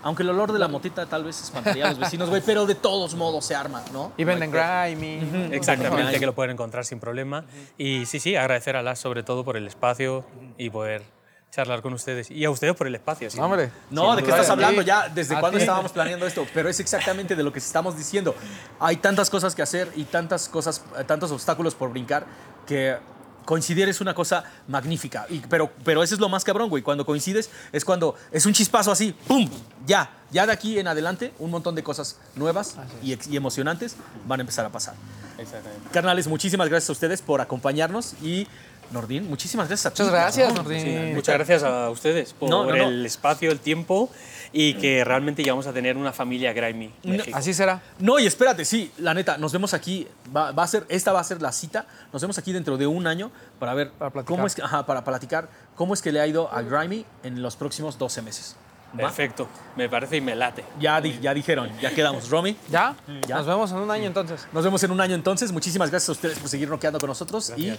Aunque 0.05 0.23
el 0.23 0.29
olor 0.29 0.53
de 0.53 0.59
la 0.59 0.69
motita 0.69 1.07
tal 1.07 1.25
vez 1.25 1.43
espantaría 1.43 1.87
a 1.87 1.89
los 1.89 1.99
vecinos, 1.99 2.29
güey, 2.29 2.43
pero 2.45 2.67
de 2.67 2.75
todos 2.75 3.15
modos 3.15 3.47
se 3.47 3.55
arma, 3.55 3.83
¿no? 3.91 4.13
Y 4.19 4.25
venden 4.25 4.51
No 4.51 4.59
grimy. 4.59 5.49
Exactamente, 5.51 6.21
que 6.21 6.27
lo 6.27 6.35
pueden 6.35 6.53
encontrar 6.53 6.85
sin 6.85 7.01
problema. 7.01 7.47
Y 7.79 8.05
sí, 8.05 8.21
sí, 8.21 8.37
agradecer 8.37 8.77
a 8.77 8.83
las 8.83 8.99
sobre 8.99 9.23
todo 9.23 9.45
por 9.45 9.57
el 9.57 9.67
espacio 9.67 10.27
y 10.59 10.69
poder 10.69 11.03
charlar 11.51 11.81
con 11.83 11.95
ustedes. 11.95 12.31
Y 12.31 12.45
a 12.45 12.51
ustedes 12.51 12.75
por 12.77 12.87
el 12.87 12.95
espacio. 12.95 13.31
sí. 13.31 13.39
Hombre. 13.41 13.71
No, 13.91 14.09
sin 14.09 14.17
¿de 14.17 14.23
qué 14.25 14.31
estás 14.31 14.51
hablando? 14.51 14.83
Ya, 14.83 15.09
¿desde 15.09 15.41
cuándo 15.41 15.59
estábamos 15.59 15.93
planeando 15.93 16.27
esto? 16.27 16.47
Pero 16.53 16.69
es 16.69 16.81
exactamente 16.81 17.35
de 17.35 17.43
lo 17.43 17.53
que 17.53 17.61
estamos 17.61 17.97
diciendo. 17.97 18.35
Hay 18.81 18.97
tantas 18.97 19.31
cosas 19.31 19.55
que 19.55 19.63
hacer 19.63 19.91
y 19.97 20.05
tantas 20.05 20.49
cosas, 20.51 20.85
tantos 21.07 21.31
obstáculos 21.31 21.75
por 21.75 21.91
brincar 21.91 22.27
que 22.67 22.99
coincidir 23.45 23.89
es 23.89 24.01
una 24.01 24.15
cosa 24.15 24.45
magnífica. 24.69 25.27
Y, 25.29 25.39
pero, 25.41 25.71
pero 25.85 26.03
ese 26.03 26.15
es 26.15 26.21
lo 26.21 26.29
más 26.29 26.45
cabrón, 26.45 26.69
güey. 26.69 26.83
Cuando 26.83 27.05
coincides 27.05 27.51
es 27.73 27.85
cuando 27.85 28.15
es 28.33 28.47
un 28.47 28.53
chispazo 28.53 28.91
así, 28.91 29.13
¡pum! 29.27 29.49
Ya, 29.87 30.11
ya 30.31 30.47
de 30.47 30.53
aquí 30.53 30.79
en 30.79 30.89
adelante 30.89 31.33
un 31.39 31.51
montón 31.51 31.75
de 31.75 31.83
cosas 31.83 32.19
nuevas 32.37 32.77
y, 33.03 33.17
y 33.31 33.37
emocionantes 33.37 33.97
van 34.27 34.41
a 34.41 34.43
empezar 34.43 34.65
a 34.65 34.71
pasar. 34.71 34.95
Exactamente. 35.39 35.89
Carnales, 35.93 36.27
muchísimas 36.27 36.69
gracias 36.69 36.89
a 36.89 36.93
ustedes 36.93 37.23
por 37.23 37.41
acompañarnos 37.41 38.15
y 38.23 38.47
Nordín, 38.91 39.29
muchísimas 39.29 39.69
gracias 39.69 39.87
a 39.87 39.91
ti. 39.95 40.03
Muchas 40.03 40.13
gracias, 40.15 40.49
¿no? 40.55 40.63
Nordín. 40.63 40.81
Sí, 40.81 41.13
muchas 41.15 41.35
gracias 41.37 41.63
a 41.63 41.91
ustedes 41.91 42.33
por 42.33 42.49
No, 42.51 42.65
no, 42.67 42.77
no. 42.77 42.89
el 42.89 43.05
espacio, 43.07 43.51
el 43.51 43.59
tiempo 43.61 44.11
y 44.53 44.75
que 44.75 45.03
realmente 45.05 45.43
llegamos 45.43 45.67
a 45.67 45.73
tener 45.73 45.97
una 45.97 46.13
familia 46.13 46.53
Grimy. 46.53 46.93
Así 47.33 47.53
será. 47.53 47.83
No, 47.99 48.19
y 48.21 48.27
espérate, 48.27 48.65
sí, 48.65 48.93
la 48.99 49.13
neta, 49.15 49.37
nos 49.39 49.53
vemos 49.53 49.75
aquí, 49.75 50.07
va, 50.35 50.53
va 50.53 50.63
a 50.63 50.67
ser, 50.69 50.85
esta 50.89 51.13
va 51.13 51.21
a 51.21 51.25
ser 51.25 51.43
la 51.43 51.51
cita, 51.51 51.87
nos 52.13 52.23
vemos 52.23 52.39
aquí 52.39 52.53
dentro 52.53 52.77
de 52.77 52.87
un 52.87 53.07
año 53.07 53.31
para 53.59 53.75
ver 53.75 53.91
Para 53.93 54.11
platicar. 54.13 54.37
cómo 54.37 54.47
es 54.47 54.55
que, 54.55 54.63
ajá, 54.63 54.87
para 54.87 55.03
platicar 55.03 55.49
cómo 55.75 55.93
es 55.95 56.01
que 56.03 56.13
le 56.13 56.21
ha 56.21 56.27
ido 56.27 56.53
a 56.53 56.63
Grimy 56.63 57.05
en 57.25 57.43
los 57.43 57.57
próximos 57.57 57.99
12 57.99 58.23
meses. 58.23 58.57
¿Va? 58.97 58.99
Perfecto, 59.09 59.49
me 59.75 59.89
parece 59.89 60.19
y 60.19 60.21
me 60.21 60.37
late. 60.37 60.65
Ya, 60.79 61.01
di- 61.01 61.19
ya 61.21 61.35
dijeron, 61.35 61.69
ya 61.81 61.91
quedamos. 61.93 62.31
Romy, 62.31 62.57
¿Ya? 62.71 62.95
Ya. 63.27 63.39
Nos 63.39 63.47
vemos 63.47 63.73
en 63.73 63.79
un 63.79 63.91
año 63.91 64.05
entonces. 64.07 64.47
nos 64.53 64.63
vemos 64.63 64.81
en 64.85 64.93
un 64.93 65.01
año 65.01 65.17
entonces. 65.17 65.51
Muchísimas 65.51 65.91
gracias 65.91 66.11
a 66.11 66.13
ustedes 66.13 66.39
por 66.39 66.49
seguir 66.49 66.69
roqueando 66.69 67.01
con 67.01 67.09
nosotros 67.09 67.53
y 67.57 67.73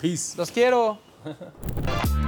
Peace. 0.00 0.36
Los 0.36 0.50
quiero. 0.50 0.98